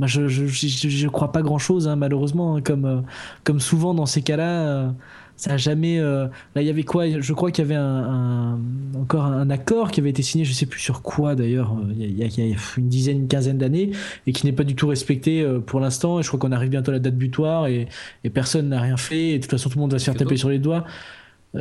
Moi, 0.00 0.06
je, 0.06 0.28
je, 0.28 0.46
je, 0.46 1.08
crois 1.08 1.30
pas 1.30 1.42
grand-chose, 1.42 1.86
hein, 1.86 1.94
malheureusement, 1.94 2.56
hein, 2.56 2.62
comme, 2.62 2.86
euh, 2.86 3.00
comme 3.44 3.60
souvent 3.60 3.92
dans 3.92 4.06
ces 4.06 4.22
cas-là. 4.22 4.66
Euh, 4.66 4.90
ça 5.36 5.52
a 5.52 5.56
jamais. 5.58 5.98
Euh, 6.00 6.26
là, 6.54 6.62
il 6.62 6.66
y 6.66 6.70
avait 6.70 6.82
quoi? 6.82 7.20
Je 7.20 7.32
crois 7.34 7.50
qu'il 7.50 7.64
y 7.64 7.66
avait 7.66 7.78
un, 7.78 8.58
encore 8.98 9.24
un 9.24 9.50
accord 9.50 9.90
qui 9.90 10.00
avait 10.00 10.08
été 10.08 10.22
signé, 10.22 10.46
je 10.46 10.54
sais 10.54 10.64
plus 10.64 10.80
sur 10.80 11.02
quoi 11.02 11.34
d'ailleurs, 11.34 11.74
il 11.98 12.18
y, 12.18 12.22
a, 12.22 12.56
une 12.76 12.88
dizaine, 12.88 13.18
une 13.18 13.28
quinzaine 13.28 13.58
d'années, 13.58 13.90
et 14.26 14.32
qui 14.32 14.46
n'est 14.46 14.52
pas 14.52 14.64
du 14.64 14.74
tout 14.74 14.86
respecté 14.86 15.46
pour 15.66 15.80
l'instant. 15.80 16.18
Et 16.18 16.22
je 16.22 16.28
crois 16.28 16.40
qu'on 16.40 16.52
arrive 16.52 16.70
bientôt 16.70 16.90
à 16.90 16.94
la 16.94 17.00
date 17.00 17.16
butoir 17.16 17.66
et, 17.68 17.88
personne 18.32 18.68
n'a 18.68 18.80
rien 18.80 18.98
fait. 18.98 19.30
Et 19.30 19.36
de 19.36 19.42
toute 19.42 19.50
façon, 19.50 19.70
tout 19.70 19.76
le 19.76 19.80
monde 19.80 19.92
va 19.92 19.98
se 19.98 20.04
faire 20.04 20.14
taper 20.14 20.36
sur 20.36 20.50
les 20.50 20.58
doigts. 20.58 20.84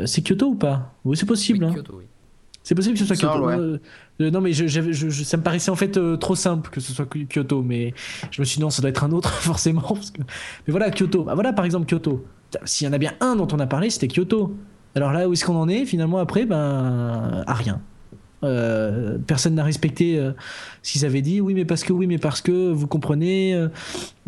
c'est 0.06 0.22
Kyoto 0.22 0.48
ou 0.48 0.56
pas? 0.56 0.94
Oui, 1.06 1.16
c'est 1.16 1.26
possible. 1.26 1.64
Hein. 1.64 1.74
C'est 2.70 2.76
possible 2.76 2.94
que 2.94 3.04
ce 3.04 3.06
soit 3.08 3.16
Kyoto. 3.16 3.80
non, 4.20 4.42
mais 4.42 4.54
je, 4.54 5.24
ça 5.24 5.38
me 5.38 5.42
paraissait 5.42 5.72
en 5.72 5.76
fait 5.76 6.00
trop 6.20 6.36
simple 6.36 6.70
que 6.70 6.80
ce 6.80 6.94
soit 6.94 7.08
Kyoto, 7.08 7.64
mais 7.64 7.96
je 8.30 8.40
me 8.40 8.46
suis 8.46 8.58
dit 8.58 8.62
non, 8.62 8.70
ça 8.70 8.84
doit 8.84 8.92
être 8.92 9.04
un 9.04 9.12
autre 9.12 9.32
forcément. 9.42 9.98
Mais 10.20 10.72
voilà, 10.72 10.92
Kyoto. 10.92 11.24
Bah, 11.24 11.34
voilà 11.34 11.52
par 11.52 11.66
exemple 11.66 11.88
Kyoto. 11.88 12.24
S'il 12.66 12.86
y 12.86 12.88
en 12.88 12.94
a 12.94 13.00
bien 13.00 13.14
un 13.22 13.36
dont 13.36 13.48
on 13.52 13.58
a 13.58 13.66
parlé, 13.66 13.90
c'était 13.90 14.08
Kyoto. 14.08 14.56
Alors 14.94 15.14
là, 15.14 15.28
où 15.28 15.34
est-ce 15.34 15.46
qu'on 15.46 15.56
en 15.56 15.68
est 15.68 15.84
finalement 15.86 16.20
après? 16.20 16.46
Ben, 16.46 17.44
à 17.48 17.54
rien. 17.56 17.82
Euh, 18.44 19.18
personne 19.18 19.56
n'a 19.56 19.64
respecté 19.64 20.20
euh, 20.20 20.32
ce 20.84 20.94
qu'ils 20.94 21.06
avaient 21.06 21.24
dit. 21.24 21.42
Oui, 21.42 21.56
mais 21.56 21.66
parce 21.66 21.84
que, 21.84 21.92
oui, 21.92 22.06
mais 22.06 22.20
parce 22.20 22.42
que, 22.42 22.72
vous 22.72 22.86
comprenez, 22.86 23.68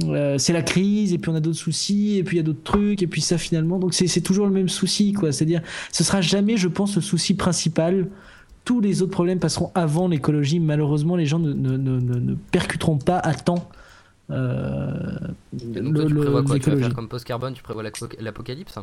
euh, 0.04 0.38
c'est 0.40 0.54
la 0.54 0.64
crise, 0.64 1.14
et 1.14 1.20
puis 1.20 1.30
on 1.30 1.36
a 1.36 1.40
d'autres 1.40 1.60
soucis, 1.60 2.18
et 2.18 2.24
puis 2.24 2.38
il 2.38 2.40
y 2.40 2.44
a 2.44 2.44
d'autres 2.44 2.64
trucs, 2.64 3.04
et 3.04 3.08
puis 3.08 3.22
ça 3.22 3.38
finalement. 3.38 3.78
Donc 3.78 3.94
c'est 3.94 4.22
toujours 4.22 4.48
le 4.48 4.52
même 4.52 4.70
souci, 4.70 5.14
quoi. 5.14 5.32
C'est-à-dire, 5.32 5.62
ce 5.92 6.04
sera 6.04 6.22
jamais, 6.22 6.58
je 6.58 6.68
pense, 6.68 6.96
le 6.96 7.02
souci 7.02 7.36
principal. 7.36 8.08
Tous 8.64 8.82
les 8.82 9.02
autres 9.02 9.12
problèmes 9.12 9.40
passeront 9.40 9.72
avant 9.76 10.08
l'écologie. 10.08 10.60
Malheureusement, 10.60 11.16
les 11.16 11.26
gens 11.26 11.40
ne, 11.40 11.52
ne, 11.52 11.78
ne, 11.78 12.00
ne 12.00 12.36
percuteront 12.52 12.98
pas 12.98 13.18
à 13.18 13.34
temps 13.34 13.70
euh, 14.32 14.92
donc 15.52 15.96
toi, 15.96 16.06
tu 16.06 16.16
prévois 16.16 16.44
quoi 16.44 16.60
Tu 16.60 16.70
vas 16.70 16.78
faire 16.78 16.94
comme 16.94 17.10
post-carbone, 17.10 17.54
tu 17.54 17.64
prévois 17.64 17.84
l'apocalypse 18.20 18.76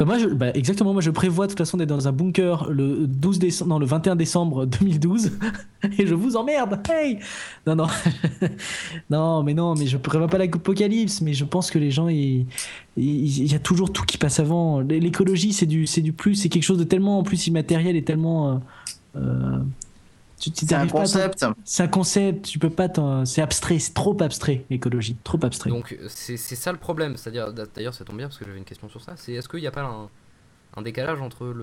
bah 0.00 0.04
moi, 0.04 0.18
je, 0.18 0.26
bah 0.26 0.50
exactement, 0.54 0.92
moi 0.92 1.00
je 1.00 1.12
prévois 1.12 1.46
de 1.46 1.52
toute 1.52 1.58
façon 1.58 1.76
d'être 1.76 1.88
dans 1.88 2.08
un 2.08 2.12
bunker 2.12 2.68
le 2.70 3.06
12 3.06 3.38
décembre, 3.38 3.68
non, 3.68 3.78
le 3.78 3.86
21 3.86 4.16
décembre 4.16 4.66
2012 4.66 5.30
et 5.98 6.08
je 6.08 6.14
vous 6.14 6.34
emmerde. 6.34 6.80
Hey! 6.90 7.20
Non 7.68 7.76
non. 7.76 7.86
Non 9.10 9.44
mais 9.44 9.54
non 9.54 9.76
mais 9.76 9.86
je 9.86 9.96
prévois 9.96 10.26
pas 10.26 10.38
l'apocalypse, 10.38 11.20
mais 11.20 11.34
je 11.34 11.44
pense 11.44 11.70
que 11.70 11.78
les 11.78 11.92
gens 11.92 12.08
il, 12.08 12.46
y 12.96 13.54
a 13.54 13.60
toujours 13.60 13.92
tout 13.92 14.02
qui 14.02 14.18
passe 14.18 14.40
avant. 14.40 14.80
L'écologie 14.80 15.52
c'est 15.52 15.66
du 15.66 15.86
c'est 15.86 16.02
du 16.02 16.12
plus, 16.12 16.34
c'est 16.34 16.48
quelque 16.48 16.64
chose 16.64 16.78
de 16.78 16.84
tellement 16.84 17.20
en 17.20 17.22
plus 17.22 17.46
immatériel 17.46 17.94
et 17.94 18.02
tellement 18.02 18.54
euh 18.54 18.56
c'est 20.38 20.72
un 20.72 20.86
concept. 20.86 21.46
C'est 21.64 21.82
un 21.82 21.88
concept, 21.88 22.46
tu 22.46 22.58
peux 22.58 22.70
pas 22.70 22.88
C'est 23.24 23.42
abstrait, 23.42 23.78
c'est 23.78 23.94
trop 23.94 24.16
abstrait, 24.20 24.64
l'écologie, 24.70 25.16
trop 25.24 25.38
abstrait. 25.42 25.70
Donc 25.70 25.96
c'est 26.08 26.36
ça 26.36 26.72
le 26.72 26.78
problème, 26.78 27.16
c'est-à-dire, 27.16 27.52
d'ailleurs 27.52 27.94
ça 27.94 28.04
tombe 28.04 28.18
bien 28.18 28.28
parce 28.28 28.38
que 28.38 28.44
j'avais 28.44 28.58
une 28.58 28.64
question 28.64 28.88
sur 28.88 29.00
ça, 29.00 29.14
c'est 29.16 29.32
est-ce 29.32 29.48
qu'il 29.48 29.60
n'y 29.60 29.66
a 29.66 29.72
pas 29.72 30.08
un, 30.76 30.82
décalage 30.82 31.20
entre 31.22 31.54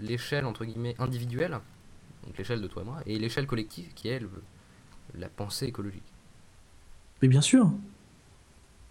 l'échelle, 0.00 0.46
entre 0.46 0.64
guillemets, 0.64 0.94
individuelle, 0.98 1.58
donc 2.24 2.38
l'échelle 2.38 2.62
de 2.62 2.68
toi 2.68 2.82
et 2.82 2.84
moi, 2.84 2.98
et 3.06 3.18
l'échelle 3.18 3.46
collective 3.46 3.92
qui 3.94 4.08
est 4.08 4.20
la 5.18 5.28
pensée 5.28 5.66
écologique? 5.66 6.04
Mais 7.22 7.28
bien 7.28 7.40
sûr 7.40 7.70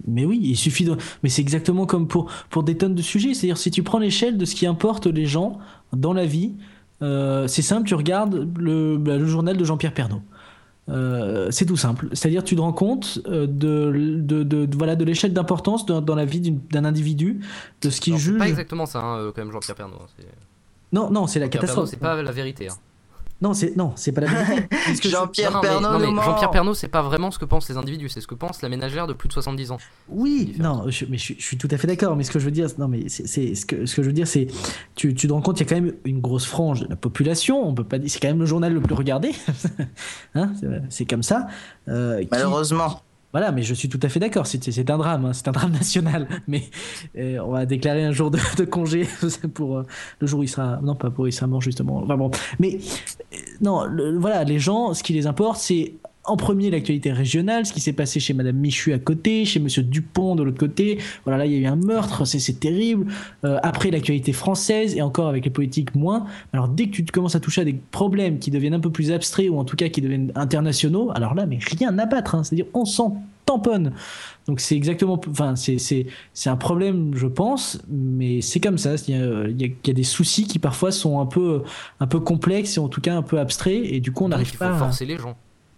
mais 0.07 0.25
oui, 0.25 0.39
il 0.43 0.57
suffit 0.57 0.83
de. 0.83 0.97
Mais 1.23 1.29
c'est 1.29 1.41
exactement 1.41 1.85
comme 1.85 2.07
pour, 2.07 2.29
pour 2.49 2.63
des 2.63 2.77
tonnes 2.77 2.95
de 2.95 3.01
sujets. 3.01 3.33
C'est-à-dire, 3.33 3.57
si 3.57 3.71
tu 3.71 3.81
prends 3.81 3.97
l'échelle 3.97 4.37
de 4.37 4.45
ce 4.45 4.53
qui 4.53 4.67
importe 4.67 5.07
les 5.07 5.25
gens 5.25 5.57
dans 5.93 6.13
la 6.13 6.25
vie, 6.25 6.53
euh, 7.01 7.47
c'est 7.47 7.61
simple, 7.61 7.87
tu 7.87 7.95
regardes 7.95 8.49
le, 8.57 8.97
bah, 8.97 9.19
journal 9.19 9.57
de 9.57 9.63
Jean-Pierre 9.63 9.93
Pernaud. 9.93 10.21
Euh, 10.87 11.49
c'est 11.51 11.65
tout 11.65 11.77
simple. 11.77 12.09
C'est-à-dire, 12.13 12.43
tu 12.43 12.55
te 12.55 12.61
rends 12.61 12.73
compte 12.73 13.19
euh, 13.27 13.47
de, 13.47 14.21
de, 14.43 14.69
voilà, 14.77 14.95
de 14.95 15.03
l'échelle 15.03 15.33
d'importance 15.33 15.85
dans, 15.85 16.15
la 16.15 16.25
vie 16.25 16.51
d'un 16.51 16.85
individu, 16.85 17.41
de 17.81 17.89
ce 17.89 17.99
qui 17.99 18.15
juge. 18.17 18.33
C'est 18.33 18.37
pas 18.37 18.49
exactement 18.49 18.85
ça, 18.85 18.99
hein, 18.99 19.31
quand 19.35 19.41
même, 19.41 19.51
Jean-Pierre 19.51 19.75
Pernaud. 19.75 19.95
Hein, 19.95 20.23
non, 20.91 21.09
non, 21.09 21.27
c'est 21.27 21.39
la 21.39 21.49
catastrophe. 21.49 21.89
C'est 21.89 21.97
pas 21.97 22.21
la 22.21 22.31
vérité. 22.31 22.69
Hein. 22.69 22.75
Non, 23.45 23.53
c'est 23.53 23.77
non, 23.77 23.93
c'est 23.95 24.11
pas 24.11 24.21
la 24.21 24.27
vérité. 24.27 24.67
Jean-Pierre 25.07 25.61
Pernaut. 25.61 25.99
Jean-Pierre 25.99 26.49
Pernaut, 26.49 26.73
c'est 26.73 26.87
pas 26.87 27.03
vraiment 27.03 27.29
ce 27.29 27.37
que 27.37 27.45
pensent 27.45 27.69
les 27.69 27.77
individus, 27.77 28.09
c'est 28.09 28.19
ce 28.19 28.25
que 28.25 28.33
pense 28.33 28.63
la 28.63 28.69
ménagère 28.69 29.05
de 29.05 29.13
plus 29.13 29.27
de 29.27 29.33
70 29.33 29.69
ans. 29.69 29.77
Oui, 30.09 30.55
non, 30.57 30.85
je, 30.87 31.05
mais 31.07 31.19
je, 31.19 31.33
suis 31.37 31.55
tout 31.55 31.67
à 31.69 31.77
fait 31.77 31.85
d'accord. 31.85 32.15
Mais 32.15 32.23
ce 32.23 32.31
que 32.31 32.39
je 32.39 32.45
veux 32.45 32.51
dire, 32.51 32.65
non, 32.79 32.87
mais 32.87 33.07
c'est 33.07 33.53
ce 33.53 33.67
que 33.67 33.85
ce 33.85 33.95
que 33.95 34.01
je 34.01 34.07
veux 34.07 34.13
dire, 34.13 34.27
c'est 34.27 34.47
tu, 34.95 35.13
tu 35.13 35.27
te 35.27 35.33
rends 35.33 35.43
compte, 35.43 35.59
il 35.59 35.63
y 35.63 35.67
a 35.67 35.69
quand 35.69 35.79
même 35.79 35.93
une 36.05 36.21
grosse 36.21 36.47
frange 36.47 36.79
de 36.79 36.87
la 36.87 36.95
population. 36.95 37.63
On 37.63 37.75
peut 37.75 37.83
pas 37.83 37.99
dire, 37.99 38.09
c'est 38.09 38.19
quand 38.19 38.29
même 38.29 38.39
le 38.39 38.47
journal 38.47 38.73
le 38.73 38.81
plus 38.81 38.95
regardé. 38.95 39.31
hein, 40.33 40.51
c'est 40.89 41.05
comme 41.05 41.21
ça. 41.21 41.45
Euh, 41.87 42.23
Malheureusement. 42.31 43.03
Voilà, 43.35 43.51
mais 43.51 43.63
je 43.63 43.73
suis 43.73 43.89
tout 43.89 43.99
à 44.01 44.07
fait 44.07 44.21
d'accord. 44.21 44.47
C'est 44.47 44.89
un 44.89 44.97
drame, 44.97 45.25
hein, 45.25 45.33
c'est 45.33 45.49
un 45.49 45.51
drame 45.51 45.71
national. 45.73 46.25
Mais 46.47 46.63
euh, 47.17 47.39
on 47.39 47.51
va 47.51 47.65
déclarer 47.65 48.05
un 48.05 48.13
jour 48.13 48.31
de, 48.31 48.39
congé 48.63 49.05
pour 49.53 49.79
euh, 49.79 49.83
le 50.21 50.25
jour 50.25 50.39
où 50.39 50.43
il 50.43 50.47
sera. 50.47 50.79
Non, 50.81 50.95
pas 50.95 51.09
pour 51.09 51.27
il 51.27 51.33
sera 51.33 51.45
mort 51.45 51.59
justement. 51.59 52.07
Mais 52.59 52.75
euh, 53.33 53.37
non, 53.59 53.89
voilà, 54.19 54.45
les 54.45 54.57
gens, 54.57 54.93
ce 54.93 55.03
qui 55.03 55.11
les 55.11 55.27
importe, 55.27 55.59
c'est 55.59 55.95
en 56.25 56.37
premier 56.37 56.69
l'actualité 56.69 57.11
régionale, 57.11 57.65
ce 57.65 57.73
qui 57.73 57.79
s'est 57.79 57.93
passé 57.93 58.19
chez 58.19 58.33
Madame 58.33 58.55
Michu 58.55 58.93
à 58.93 58.99
côté, 58.99 59.45
chez 59.45 59.59
Monsieur 59.59 59.83
Dupont 59.83 60.35
de 60.35 60.43
l'autre 60.43 60.57
côté. 60.57 60.99
Voilà, 61.23 61.39
là 61.39 61.45
il 61.45 61.53
y 61.53 61.55
a 61.55 61.59
eu 61.59 61.65
un 61.65 61.75
meurtre, 61.75 62.25
c'est 62.25 62.59
terrible. 62.59 63.07
Euh, 63.43 63.59
après 63.63 63.91
l'actualité 63.91 64.33
française 64.33 64.95
et 64.95 65.01
encore 65.01 65.27
avec 65.27 65.45
les 65.45 65.51
politiques 65.51 65.95
moins. 65.95 66.25
Alors 66.53 66.67
dès 66.67 66.87
que 66.87 66.91
tu 66.91 67.03
commences 67.05 67.35
à 67.35 67.39
toucher 67.39 67.61
à 67.61 67.65
des 67.65 67.79
problèmes 67.91 68.39
qui 68.39 68.51
deviennent 68.51 68.73
un 68.73 68.79
peu 68.79 68.91
plus 68.91 69.11
abstraits 69.11 69.49
ou 69.49 69.57
en 69.57 69.65
tout 69.65 69.75
cas 69.75 69.89
qui 69.89 70.01
deviennent 70.01 70.31
internationaux, 70.35 71.11
alors 71.13 71.35
là 71.35 71.45
mais 71.45 71.59
rien 71.61 71.97
à 71.99 72.05
battre. 72.05 72.35
Hein. 72.35 72.43
C'est-à-dire 72.43 72.65
on 72.73 72.85
s'en 72.85 73.21
tamponne. 73.45 73.93
Donc 74.47 74.59
c'est 74.59 74.75
exactement, 74.75 75.21
enfin 75.29 75.55
c'est 75.55 75.77
c'est 75.77 76.49
un 76.49 76.55
problème 76.55 77.11
je 77.15 77.27
pense, 77.27 77.79
mais 77.87 78.41
c'est 78.41 78.59
comme 78.59 78.77
ça. 78.77 78.95
Il 79.07 79.15
y, 79.15 79.21
a, 79.21 79.47
il 79.47 79.61
y, 79.61 79.89
a, 79.89 79.93
des 79.93 80.03
soucis 80.03 80.47
qui 80.47 80.59
parfois 80.59 80.91
sont 80.91 81.19
un 81.19 81.25
peu 81.25 81.63
un 81.99 82.07
peu 82.07 82.19
complexes 82.19 82.77
et 82.77 82.79
en 82.79 82.89
tout 82.89 83.01
cas 83.01 83.15
un 83.15 83.21
peu 83.21 83.39
abstraits 83.39 83.81
et 83.83 83.99
du 83.99 84.11
coup 84.11 84.25
on 84.25 84.29
n'arrive 84.29 84.57
pas. 84.57 84.71
à 84.71 84.77
forcer 84.77 85.05
les 85.05 85.17
gens 85.17 85.35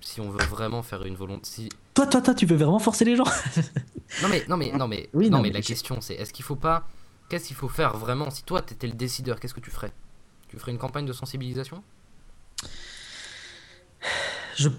si 0.07 0.21
on 0.21 0.29
veut 0.29 0.45
vraiment 0.45 0.83
faire 0.83 1.03
une 1.03 1.15
volonté. 1.15 1.67
Toi, 1.93 2.07
toi, 2.07 2.21
toi, 2.21 2.33
tu 2.33 2.45
veux 2.45 2.55
vraiment 2.55 2.79
forcer 2.79 3.03
les 3.03 3.17
gens 3.17 3.25
Non 4.21 4.29
mais, 4.29 4.45
non 4.47 4.55
mais, 4.55 4.71
non 4.71 4.87
mais, 4.87 5.09
oui, 5.13 5.29
non, 5.29 5.41
mais, 5.41 5.49
la 5.49 5.61
question 5.61 5.99
c'est, 5.99 6.13
est-ce 6.13 6.31
qu'il 6.31 6.45
faut 6.45 6.55
pas, 6.55 6.87
qu'est-ce 7.29 7.47
qu'il 7.47 7.57
faut 7.57 7.67
faire 7.67 7.97
vraiment 7.97 8.29
Si 8.29 8.43
toi, 8.43 8.61
t'étais 8.61 8.87
le 8.87 8.93
décideur, 8.93 9.39
qu'est-ce 9.39 9.53
que 9.53 9.59
tu 9.59 9.69
ferais? 9.69 9.91
Tu 10.47 10.57
ferais 10.57 10.71
une 10.71 10.77
campagne 10.77 11.05
de 11.05 11.11
sensibilisation? 11.11 11.83
Je, 14.55 14.69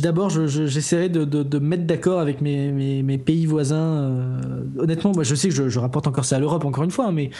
D'abord, 0.00 0.30
j'essaierai 0.30 1.10
de, 1.10 1.24
de, 1.24 1.58
me 1.58 1.68
mettre 1.68 1.84
d'accord 1.84 2.18
avec 2.18 2.40
mes, 2.40 2.72
mes, 3.02 3.18
pays 3.18 3.44
voisins. 3.44 3.76
Euh, 3.76 4.62
honnêtement, 4.78 5.12
moi, 5.12 5.24
je 5.24 5.34
sais 5.34 5.50
que 5.50 5.68
je, 5.68 5.78
rapporte 5.78 6.06
encore 6.06 6.24
ça 6.24 6.36
à 6.36 6.38
l'Europe, 6.38 6.64
encore 6.64 6.84
une 6.84 6.90
fois, 6.90 7.06
hein, 7.08 7.12
mais, 7.12 7.30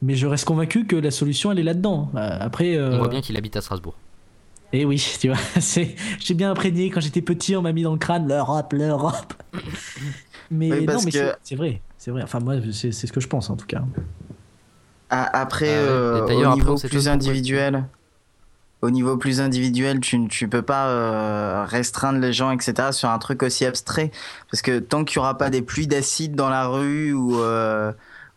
mais 0.00 0.14
je 0.14 0.26
reste 0.26 0.46
convaincu 0.46 0.86
que 0.86 0.96
la 0.96 1.10
solution, 1.10 1.52
elle 1.52 1.58
est 1.58 1.64
là-dedans. 1.64 2.10
Euh, 2.14 2.38
après, 2.40 2.80
On 2.80 2.98
voit 2.98 3.08
bien 3.08 3.20
qu'il 3.20 3.36
habite 3.36 3.56
à 3.56 3.60
Strasbourg. 3.60 3.94
Et 4.72 4.82
eh 4.82 4.84
oui, 4.84 5.04
tu 5.18 5.28
vois, 5.28 5.38
j'ai 6.20 6.34
bien 6.34 6.52
imprégné 6.52 6.90
quand 6.90 7.00
j'étais 7.00 7.22
petit, 7.22 7.56
on 7.56 7.62
m'a 7.62 7.72
mis 7.72 7.82
dans 7.82 7.92
le 7.92 7.98
crâne 7.98 8.28
l'Europe, 8.28 8.72
l'Europe. 8.72 9.34
mais 10.50 10.68
non, 10.82 10.98
mais 11.04 11.10
c'est 11.10 11.56
vrai, 11.56 11.80
c'est 11.98 12.10
vrai. 12.12 12.22
Enfin, 12.22 12.38
moi, 12.38 12.54
c'est 12.72 12.92
ce 12.92 13.12
que 13.12 13.20
je 13.20 13.26
pense 13.26 13.50
en 13.50 13.56
tout 13.56 13.66
cas. 13.66 13.82
Après, 15.10 15.74
ah 15.76 16.24
au 16.24 16.54
niveau 16.54 16.76
plus 16.76 17.08
individuel, 17.08 17.84
au 18.82 18.90
niveau 18.90 19.16
plus 19.16 19.40
individuel, 19.40 19.98
tu 19.98 20.28
tu 20.28 20.48
peux 20.48 20.62
pas 20.62 20.86
euh, 20.86 21.64
restreindre 21.66 22.20
les 22.20 22.32
gens, 22.32 22.52
etc. 22.52 22.92
sur 22.92 23.10
un 23.10 23.18
truc 23.18 23.42
aussi 23.42 23.66
abstrait, 23.66 24.12
parce 24.52 24.62
que 24.62 24.78
tant 24.78 25.04
qu'il 25.04 25.16
y 25.16 25.18
aura 25.18 25.36
pas 25.36 25.50
des 25.50 25.62
pluies 25.62 25.88
d'acide 25.88 26.36
dans 26.36 26.48
la 26.48 26.68
rue 26.68 27.12
ou 27.12 27.40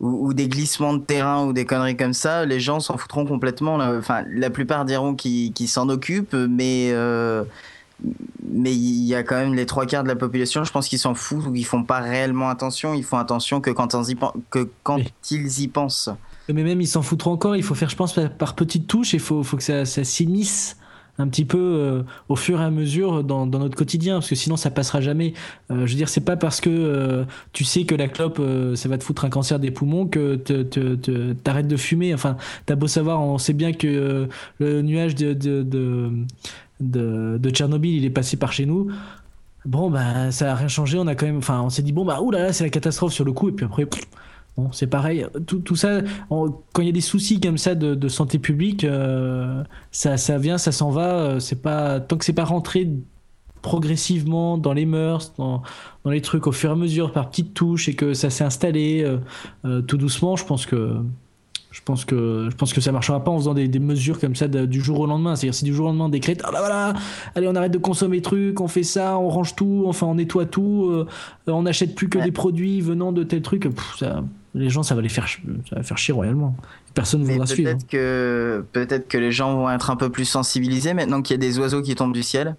ou, 0.03 0.33
des 0.33 0.49
glissements 0.49 0.93
de 0.93 0.99
terrain 0.99 1.45
ou 1.45 1.53
des 1.53 1.65
conneries 1.65 1.95
comme 1.95 2.13
ça, 2.13 2.45
les 2.45 2.59
gens 2.59 2.79
s'en 2.79 2.97
foutront 2.97 3.25
complètement. 3.25 3.75
Enfin, 3.75 4.23
la 4.29 4.49
plupart 4.49 4.83
diront 4.83 5.15
qu'ils 5.15 5.67
s'en 5.67 5.87
occupent, 5.87 6.33
mais 6.33 6.89
euh, 6.91 7.43
mais 8.51 8.73
il 8.73 9.05
y 9.05 9.15
a 9.15 9.23
quand 9.23 9.35
même 9.35 9.53
les 9.53 9.65
trois 9.65 9.85
quarts 9.85 10.03
de 10.03 10.09
la 10.09 10.15
population, 10.15 10.63
je 10.63 10.71
pense 10.71 10.89
qu'ils 10.89 10.99
s'en 10.99 11.15
foutent 11.15 11.47
ou 11.47 11.53
qu'ils 11.53 11.65
font 11.65 11.83
pas 11.83 11.99
réellement 11.99 12.49
attention. 12.49 12.93
Ils 12.93 13.03
font 13.03 13.17
attention 13.17 13.61
que 13.61 13.69
quand, 13.69 13.95
on 13.95 14.03
y, 14.03 14.17
que 14.49 14.69
quand 14.83 14.99
ils 15.31 15.61
y 15.61 15.67
pensent. 15.69 16.09
Mais 16.49 16.63
même 16.63 16.81
ils 16.81 16.87
s'en 16.87 17.01
foutront 17.01 17.31
encore. 17.31 17.55
Il 17.55 17.63
faut 17.63 17.75
faire, 17.75 17.89
je 17.89 17.95
pense, 17.95 18.19
par, 18.37 18.55
petites 18.55 18.87
touches. 18.87 19.13
Il 19.13 19.21
faut, 19.21 19.41
faut 19.43 19.55
que 19.55 19.63
ça, 19.63 19.85
ça 19.85 20.03
s'immisce 20.03 20.75
un 21.19 21.27
petit 21.27 21.45
peu 21.45 21.59
euh, 21.59 22.03
au 22.27 22.35
fur 22.35 22.59
et 22.59 22.63
à 22.63 22.71
mesure 22.71 23.23
dans, 23.23 23.45
notre 23.45 23.75
quotidien 23.75 24.15
parce 24.15 24.29
que 24.29 24.35
sinon 24.35 24.55
ça 24.55 24.71
passera 24.71 24.99
jamais. 24.99 25.33
Euh, 25.69 25.85
je 25.85 25.91
veux 25.91 25.97
dire 25.97 26.09
c'est 26.09 26.21
pas 26.21 26.37
parce 26.37 26.59
que 26.59 26.69
euh, 26.69 27.23
tu 27.51 27.63
sais 27.63 27.83
que 27.83 27.93
la 27.93 28.07
clope 28.07 28.41
ça 28.75 28.89
va 28.89 28.97
te 28.97 29.03
foutre 29.03 29.25
un 29.25 29.29
cancer 29.29 29.59
des 29.59 29.71
poumons 29.71 30.07
que 30.07 30.35
t'arrêtes 31.43 31.67
de 31.67 31.77
fumer. 31.77 32.13
Enfin 32.13 32.37
t'as 32.65 32.75
beau 32.75 32.87
savoir 32.87 33.21
on 33.21 33.37
sait 33.37 33.53
bien 33.53 33.73
que 33.73 34.27
le 34.59 34.81
nuage 34.81 35.15
de 35.15 35.33
de, 35.33 35.63
de, 36.79 37.37
de, 37.37 37.49
Tchernobyl 37.51 37.95
il 37.95 38.05
est 38.05 38.09
passé 38.09 38.37
par 38.37 38.51
chez 38.51 38.65
nous. 38.65 38.89
Bon 39.65 39.89
bah 39.89 40.31
ça 40.31 40.51
a 40.51 40.55
rien 40.55 40.67
changé. 40.67 40.97
On 40.97 41.07
a 41.07 41.15
quand 41.15 41.27
même 41.27 41.37
enfin 41.37 41.61
on 41.61 41.69
s'est 41.69 41.83
dit 41.83 41.93
bon 41.93 42.05
bah 42.05 42.21
oulala 42.21 42.53
c'est 42.53 42.63
la 42.63 42.69
catastrophe 42.71 43.13
sur 43.13 43.23
le 43.23 43.33
coup. 43.33 43.49
Et 43.49 43.51
puis 43.51 43.65
après 43.65 43.85
Bon, 44.55 44.71
c'est 44.71 44.87
pareil. 44.87 45.25
Tout, 45.47 45.59
tout 45.59 45.75
ça, 45.75 46.01
quand 46.29 46.81
il 46.81 46.85
y 46.85 46.89
a 46.89 46.91
des 46.93 47.01
soucis 47.01 47.39
comme 47.39 47.57
ça 47.57 47.73
de, 47.73 47.95
de 47.95 48.07
santé 48.07 48.37
publique, 48.37 48.83
euh, 48.83 49.63
ça, 49.91 50.17
ça 50.17 50.37
vient, 50.37 50.59
ça 50.59 50.71
s'en 50.71 50.91
va. 50.91 51.15
Euh, 51.15 51.39
c'est 51.39 51.61
pas 51.61 51.99
tant 51.99 52.17
que 52.17 52.25
c'est 52.25 52.33
pas 52.33 52.43
rentré 52.43 52.87
progressivement 53.63 54.57
dans 54.59 54.73
les 54.73 54.85
mœurs, 54.85 55.33
dans, 55.37 55.63
dans, 56.03 56.11
les 56.11 56.21
trucs 56.21 56.45
au 56.45 56.51
fur 56.51 56.69
et 56.69 56.73
à 56.73 56.75
mesure, 56.75 57.11
par 57.13 57.29
petites 57.29 57.53
touches, 57.55 57.89
et 57.89 57.95
que 57.95 58.13
ça 58.13 58.29
s'est 58.29 58.43
installé 58.43 59.03
euh, 59.65 59.81
tout 59.81 59.97
doucement. 59.97 60.35
Je 60.35 60.45
pense 60.45 60.67
que 60.67 60.97
je 61.71 61.81
pense 61.83 62.05
que 62.05 62.49
je 62.51 62.55
pense 62.55 62.73
que 62.73 62.81
ça 62.81 62.91
marchera 62.91 63.23
pas 63.23 63.31
en 63.31 63.39
faisant 63.39 63.55
des, 63.55 63.67
des 63.67 63.79
mesures 63.79 64.19
comme 64.19 64.35
ça 64.35 64.47
du 64.47 64.81
jour 64.81 64.99
au 64.99 65.07
lendemain. 65.07 65.35
C'est-à-dire 65.35 65.55
si 65.55 65.65
du 65.65 65.73
jour 65.73 65.85
au 65.85 65.89
lendemain 65.89 66.05
on 66.05 66.09
décrète, 66.09 66.41
ah 66.43 66.51
bah 66.51 66.59
voilà, 66.59 66.93
allez 67.33 67.47
on 67.47 67.55
arrête 67.55 67.71
de 67.71 67.79
consommer 67.79 68.21
trucs, 68.21 68.61
on 68.61 68.67
fait 68.67 68.83
ça, 68.83 69.17
on 69.17 69.29
range 69.29 69.55
tout, 69.55 69.85
enfin 69.87 70.05
on 70.05 70.13
nettoie 70.13 70.45
tout, 70.45 71.07
on 71.47 71.61
n'achète 71.63 71.95
plus 71.95 72.09
que 72.09 72.19
des 72.19 72.31
produits 72.31 72.81
venant 72.81 73.11
de 73.11 73.23
tel 73.23 73.41
truc. 73.41 73.67
ça, 73.97 74.23
les 74.55 74.69
gens, 74.69 74.83
ça 74.83 74.95
va 74.95 75.01
les 75.01 75.09
faire, 75.09 75.27
ça 75.27 75.75
va 75.75 75.83
faire 75.83 75.97
chier 75.97 76.13
royalement. 76.13 76.55
Personne 76.93 77.21
ne 77.21 77.25
voudra 77.25 77.45
suivre. 77.45 77.71
Peut-être 77.71 77.87
que, 77.87 78.65
peut-être 78.71 79.07
que 79.07 79.17
les 79.17 79.31
gens 79.31 79.55
vont 79.55 79.69
être 79.69 79.89
un 79.89 79.95
peu 79.95 80.09
plus 80.09 80.25
sensibilisés 80.25 80.93
maintenant 80.93 81.21
qu'il 81.21 81.33
y 81.33 81.39
a 81.39 81.41
des 81.41 81.59
oiseaux 81.59 81.81
qui 81.81 81.95
tombent 81.95 82.13
du 82.13 82.23
ciel. 82.23 82.55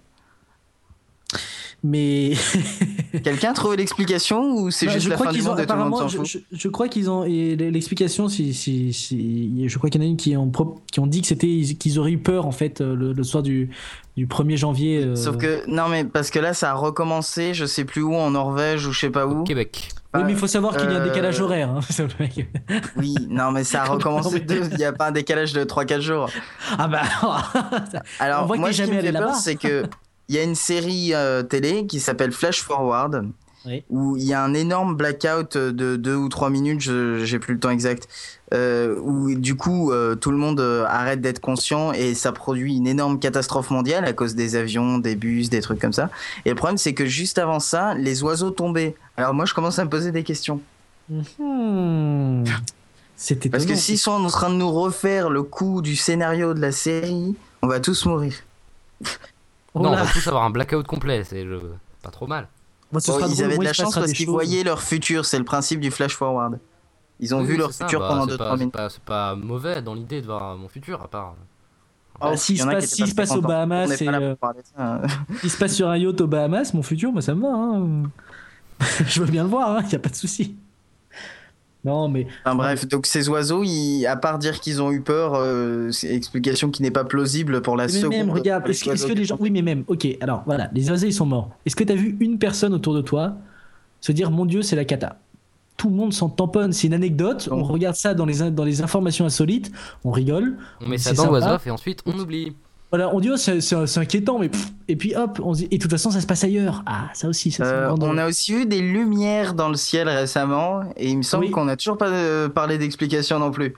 Mais 1.87 2.31
quelqu'un 3.23 3.51
a 3.51 3.53
trouvé 3.53 3.77
l'explication 3.77 4.55
ou 4.55 4.71
c'est 4.71 4.87
bah, 4.87 4.93
juste 4.93 5.07
la 5.07 5.17
fin 5.17 5.31
du 5.31 5.43
monde 5.43 5.59
apparemment, 5.59 6.07
je, 6.07 6.67
crois 6.67 6.87
qu'ils 6.87 7.11
ont 7.11 7.23
l'explication. 7.23 8.27
Si, 8.27 8.55
si, 8.55 8.91
si, 8.91 9.69
je 9.69 9.77
crois 9.77 9.91
qu'il 9.91 10.01
y 10.01 10.03
en 10.03 10.07
a 10.07 10.09
une 10.09 10.17
qui 10.17 10.35
ont 10.35 10.51
qui 10.91 10.99
ont 10.99 11.05
dit 11.05 11.21
que 11.21 11.27
c'était 11.27 11.61
qu'ils 11.77 11.99
auraient 11.99 12.13
eu 12.13 12.17
peur 12.17 12.47
en 12.47 12.51
fait 12.51 12.81
euh, 12.81 13.13
le, 13.13 13.23
soir 13.23 13.43
du 13.43 13.69
du 14.17 14.25
1er 14.25 14.57
janvier. 14.57 15.03
Euh. 15.03 15.15
Sauf 15.15 15.37
que 15.37 15.61
non 15.69 15.87
mais 15.87 16.05
parce 16.05 16.31
que 16.31 16.39
là 16.39 16.55
ça 16.55 16.71
a 16.71 16.73
recommencé, 16.73 17.53
je 17.53 17.65
sais 17.65 17.85
plus 17.85 18.01
où 18.01 18.15
en 18.15 18.31
Norvège 18.31 18.87
ou 18.87 18.91
je 18.91 19.01
sais 19.01 19.11
pas 19.11 19.27
où. 19.27 19.43
Québec. 19.43 19.89
oui, 20.15 20.21
mais 20.25 20.31
il 20.31 20.37
faut 20.37 20.47
savoir 20.47 20.75
qu'il 20.75 20.89
y 20.89 20.93
a 20.93 20.97
un 20.97 21.01
euh, 21.01 21.07
décalage 21.07 21.39
horaire. 21.39 21.69
Hein, 21.69 21.81
oui, 22.97 23.13
non, 23.29 23.51
mais 23.51 23.63
ça 23.63 23.83
a 23.83 23.85
recommencé. 23.89 24.43
Il 24.49 24.77
n'y 24.77 24.85
a 24.85 24.93
pas 24.93 25.09
un 25.09 25.11
décalage 25.11 25.53
de 25.53 25.63
3-4 25.63 26.01
jours. 26.01 26.31
Ah 26.79 26.87
bah. 26.87 27.03
Alors, 28.19 28.47
moi, 28.47 28.71
ce 28.71 28.77
jamais 28.77 29.01
qui 29.01 29.05
me 29.05 29.11
fait 29.11 29.11
peur, 29.11 29.35
c'est 29.35 29.55
que 29.55 29.83
il 30.29 30.35
y 30.35 30.39
a 30.39 30.43
une 30.43 30.55
série 30.55 31.13
euh, 31.13 31.43
télé 31.43 31.85
qui 31.85 31.99
s'appelle 31.99 32.31
Flash 32.31 32.61
Forward. 32.61 33.27
Où 33.89 34.15
il 34.15 34.23
y 34.23 34.31
a 34.31 34.43
un 34.43 34.53
énorme 34.53 34.95
blackout 34.95 35.57
de 35.57 35.95
2 35.95 36.15
ou 36.15 36.29
3 36.29 36.51
minutes, 36.51 36.81
je 36.81 37.25
j'ai 37.25 37.39
plus 37.39 37.55
le 37.55 37.59
temps 37.59 37.71
exact, 37.71 38.07
euh, 38.53 38.95
où 39.01 39.33
du 39.33 39.55
coup 39.55 39.91
euh, 39.91 40.13
tout 40.13 40.29
le 40.29 40.37
monde 40.37 40.59
arrête 40.87 41.19
d'être 41.19 41.39
conscient 41.39 41.91
et 41.91 42.13
ça 42.13 42.31
produit 42.31 42.77
une 42.77 42.85
énorme 42.85 43.17
catastrophe 43.17 43.71
mondiale 43.71 44.05
à 44.05 44.13
cause 44.13 44.35
des 44.35 44.55
avions, 44.55 44.99
des 44.99 45.15
bus, 45.15 45.49
des 45.49 45.61
trucs 45.61 45.79
comme 45.79 45.93
ça. 45.93 46.11
Et 46.45 46.49
le 46.49 46.55
problème 46.55 46.77
c'est 46.77 46.93
que 46.93 47.07
juste 47.07 47.39
avant 47.39 47.59
ça, 47.59 47.95
les 47.95 48.21
oiseaux 48.21 48.51
tombaient. 48.51 48.93
Alors 49.17 49.33
moi 49.33 49.45
je 49.45 49.55
commence 49.55 49.79
à 49.79 49.83
me 49.83 49.89
poser 49.89 50.11
des 50.11 50.21
questions. 50.21 50.61
Hmm. 51.09 52.43
C'était 53.15 53.49
Parce 53.49 53.65
que 53.65 53.73
s'ils 53.73 53.97
sont 53.97 54.11
en 54.11 54.27
train 54.27 54.51
de 54.51 54.55
nous 54.55 54.71
refaire 54.71 55.31
le 55.31 55.41
coup 55.41 55.81
du 55.81 55.95
scénario 55.95 56.53
de 56.53 56.61
la 56.61 56.71
série, 56.71 57.35
on 57.63 57.67
va 57.67 57.79
tous 57.79 58.05
mourir. 58.05 58.33
Non, 59.75 59.91
on 59.91 59.95
va 59.95 60.05
tous 60.05 60.27
avoir 60.27 60.43
un 60.43 60.49
blackout 60.49 60.87
complet, 60.87 61.23
c'est 61.23 61.45
pas 62.01 62.09
trop 62.11 62.27
mal. 62.27 62.47
Moi, 62.91 63.01
ce 63.01 63.11
ils 63.29 63.43
avaient 63.43 63.57
de 63.57 63.63
la 63.63 63.73
chance 63.73 63.95
parce 63.95 64.13
qu'ils 64.13 64.29
voyaient 64.29 64.63
leur 64.63 64.81
futur, 64.81 65.25
c'est 65.25 65.37
le 65.37 65.43
principe 65.43 65.79
du 65.79 65.91
flash 65.91 66.15
forward. 66.15 66.59
Ils 67.19 67.33
ont 67.33 67.43
vu 67.43 67.57
leur 67.57 67.71
futur 67.71 67.99
bah, 67.99 68.07
pendant 68.09 68.27
2-3 68.27 68.59
minutes. 68.59 68.75
C'est 68.89 69.03
pas, 69.03 69.35
mauvais 69.35 69.81
dans 69.81 69.93
l'idée 69.93 70.21
de 70.21 70.25
voir 70.25 70.57
mon 70.57 70.67
futur, 70.67 71.01
à 71.01 71.07
part. 71.07 71.35
Bah, 72.19 72.35
S'il 72.37 72.59
se 72.59 72.65
passe, 72.65 72.85
si 72.85 73.07
se 73.07 73.15
passe 73.15 73.31
aux 73.35 73.41
Bahamas, 73.41 74.01
et, 74.01 74.07
euh, 74.07 74.35
s'il 75.41 75.49
se 75.49 75.57
passe 75.57 75.73
sur 75.73 75.89
un 75.89 75.97
yacht 75.97 76.19
aux 76.21 76.27
Bahamas, 76.27 76.71
mon 76.73 76.83
futur, 76.83 77.11
moi 77.11 77.21
ça 77.21 77.35
me 77.35 77.41
va. 77.41 77.49
Hein. 77.49 78.03
Je 79.07 79.21
veux 79.21 79.29
bien 79.29 79.43
le 79.43 79.49
voir, 79.49 79.79
il 79.79 79.83
hein, 79.83 79.87
n'y 79.87 79.95
a 79.95 79.99
pas 79.99 80.09
de 80.09 80.15
souci. 80.15 80.55
Non, 81.85 82.09
mais. 82.09 82.25
bref, 82.43 82.87
donc 82.87 83.05
ces 83.05 83.29
oiseaux, 83.29 83.63
à 84.07 84.15
part 84.15 84.39
dire 84.39 84.59
qu'ils 84.59 84.81
ont 84.81 84.91
eu 84.91 85.01
peur, 85.01 85.35
euh, 85.35 85.91
c'est 85.91 86.09
une 86.09 86.15
explication 86.15 86.71
qui 86.71 86.81
n'est 86.81 86.91
pas 86.91 87.03
plausible 87.03 87.61
pour 87.61 87.77
la 87.77 87.85
mais 87.85 87.91
seconde. 87.91 88.11
Même, 88.11 88.31
regarde, 88.31 88.67
est-ce 88.67 89.05
que, 89.05 89.13
les 89.13 89.25
gens. 89.25 89.37
Oui, 89.39 89.51
mais 89.51 89.61
même, 89.61 89.83
ok, 89.87 90.07
alors 90.19 90.41
voilà, 90.47 90.69
les 90.73 90.89
oiseaux, 90.89 91.05
ils 91.05 91.13
sont 91.13 91.27
morts. 91.27 91.51
Est-ce 91.65 91.75
que 91.75 91.83
tu 91.83 91.93
as 91.93 91.95
vu 91.95 92.17
une 92.19 92.39
personne 92.39 92.73
autour 92.73 92.95
de 92.95 93.01
toi 93.01 93.35
se 94.01 94.11
dire, 94.11 94.31
mon 94.31 94.45
Dieu, 94.45 94.63
c'est 94.63 94.75
la 94.75 94.85
cata? 94.85 95.19
Tout 95.77 95.89
le 95.89 95.95
monde 95.95 96.13
s'en 96.13 96.29
tamponne. 96.29 96.71
C'est 96.71 96.87
une 96.87 96.93
anecdote. 96.93 97.49
On 97.51 97.63
regarde 97.63 97.95
ça 97.95 98.13
dans 98.13 98.25
les, 98.25 98.49
dans 98.49 98.63
les 98.63 98.81
informations 98.81 99.25
insolites. 99.25 99.71
On 100.05 100.11
rigole. 100.11 100.57
On 100.81 100.87
met 100.87 100.97
ça 100.97 101.13
dans 101.13 101.27
l'oiseau 101.27 101.57
et 101.65 101.69
ensuite 101.69 102.01
on 102.05 102.17
oublie. 102.17 102.55
Voilà, 102.91 103.13
on 103.13 103.19
dit 103.19 103.29
oh, 103.31 103.37
c'est 103.37 103.97
inquiétant, 103.97 104.39
mais 104.39 104.49
et 104.87 104.95
puis 104.95 105.15
hop, 105.15 105.39
on 105.43 105.53
dit, 105.53 105.67
et 105.71 105.77
de 105.77 105.81
toute 105.81 105.91
façon 105.91 106.11
ça 106.11 106.21
se 106.21 106.27
passe 106.27 106.43
ailleurs. 106.43 106.83
Ah, 106.85 107.09
ça 107.13 107.27
aussi, 107.27 107.51
ça. 107.51 107.63
Euh, 107.63 107.95
on 107.99 108.17
a 108.17 108.27
aussi 108.27 108.53
eu 108.53 108.65
des 108.65 108.79
lumières 108.79 109.53
dans 109.53 109.69
le 109.69 109.75
ciel 109.75 110.07
récemment, 110.07 110.81
et 110.95 111.09
il 111.09 111.17
me 111.17 111.23
semble 111.23 111.49
qu'on 111.49 111.65
n'a 111.65 111.75
toujours 111.75 111.97
pas 111.97 112.09
euh, 112.09 112.47
parlé 112.47 112.77
d'explication 112.77 113.39
non 113.39 113.51
plus. 113.51 113.73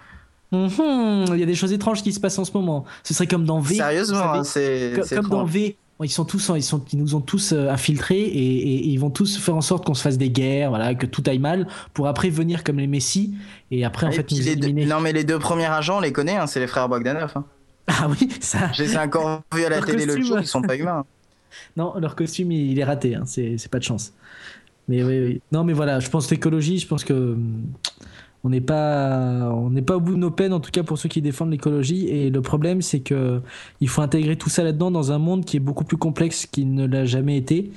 Mhm, 0.51 1.25
il 1.33 1.39
y 1.39 1.43
a 1.43 1.45
des 1.45 1.55
choses 1.55 1.73
étranges 1.73 2.03
qui 2.03 2.13
se 2.13 2.19
passent 2.19 2.39
en 2.39 2.45
ce 2.45 2.51
moment. 2.53 2.85
Ce 3.03 3.13
serait 3.13 3.27
comme 3.27 3.45
dans 3.45 3.59
V. 3.59 3.75
Sérieusement, 3.75 4.33
hein, 4.33 4.43
c'est 4.43 4.93
comme, 5.15 5.29
dans 5.29 5.45
V. 5.45 5.77
Ils 6.03 6.11
sont 6.11 6.25
tous, 6.25 6.51
ils 6.55 6.61
sont, 6.61 6.83
ils 6.93 6.99
nous 6.99 7.15
ont 7.15 7.21
tous 7.21 7.53
euh, 7.53 7.69
infiltrés 7.69 8.21
et, 8.21 8.87
ils 8.87 8.97
vont 8.97 9.09
tous 9.09 9.37
faire 9.37 9.55
en 9.55 9.61
sorte 9.61 9.83
qu'on 9.83 9.95
se 9.95 10.03
fasse 10.03 10.17
des 10.17 10.29
guerres, 10.29 10.69
voilà, 10.69 10.93
que 10.93 11.07
tout 11.07 11.23
aille 11.25 11.39
mal, 11.39 11.67
pour 11.93 12.07
après 12.07 12.29
venir 12.29 12.63
comme 12.63 12.77
les 12.77 12.87
messies 12.87 13.33
et 13.71 13.83
après 13.83 14.05
en 14.05 14.11
fait 14.11 14.29
nous 14.31 14.47
éliminer. 14.47 14.85
non 14.85 15.01
mais 15.01 15.11
les 15.11 15.23
deux 15.23 15.39
premiers 15.39 15.65
agents, 15.65 15.97
on 15.97 16.01
les 16.01 16.11
connaît, 16.11 16.37
hein, 16.37 16.45
c'est 16.45 16.59
les 16.59 16.67
frères 16.67 16.87
Bogdanov. 16.87 17.31
Hein. 17.35 17.45
Ah 17.99 18.07
oui, 18.09 18.29
ça. 18.41 18.71
Je 18.73 18.83
les 18.83 18.93
ai 18.93 18.97
encore 18.97 19.43
vus 19.53 19.63
à 19.63 19.69
la 19.69 19.81
télé 19.81 20.05
le 20.05 20.21
jour, 20.21 20.39
ils 20.39 20.47
sont 20.47 20.61
pas 20.61 20.75
humains. 20.75 21.05
non, 21.77 21.93
leur 21.99 22.15
costume, 22.15 22.51
il 22.51 22.77
est 22.77 22.83
raté, 22.83 23.15
hein. 23.15 23.23
c'est 23.25 23.71
pas 23.71 23.79
de 23.79 23.83
chance. 23.83 24.13
Mais 24.89 25.03
oui, 25.03 25.19
oui. 25.19 25.41
Non, 25.51 25.63
mais 25.63 25.73
voilà, 25.73 25.99
je 25.99 26.09
pense 26.09 26.29
l'écologie, 26.29 26.79
je 26.79 26.87
pense 26.87 27.03
que 27.03 27.13
hum, 27.13 27.63
on 28.43 28.49
n'est 28.49 28.61
pas 28.61 29.51
on 29.53 29.69
n'est 29.69 29.81
pas 29.81 29.97
au 29.97 29.99
bout 29.99 30.13
de 30.13 30.19
nos 30.19 30.31
peines 30.31 30.53
en 30.53 30.59
tout 30.59 30.71
cas 30.71 30.83
pour 30.83 30.97
ceux 30.97 31.09
qui 31.09 31.21
défendent 31.21 31.51
l'écologie 31.51 32.07
et 32.07 32.29
le 32.29 32.41
problème 32.41 32.81
c'est 32.81 32.99
que 32.99 33.41
il 33.81 33.89
faut 33.89 34.01
intégrer 34.01 34.35
tout 34.35 34.49
ça 34.49 34.63
là-dedans 34.63 34.91
dans 34.91 35.11
un 35.11 35.17
monde 35.17 35.43
qui 35.43 35.57
est 35.57 35.59
beaucoup 35.59 35.83
plus 35.83 35.97
complexe 35.97 36.45
qu'il 36.45 36.73
ne 36.73 36.85
l'a 36.85 37.05
jamais 37.05 37.35
été 37.35 37.71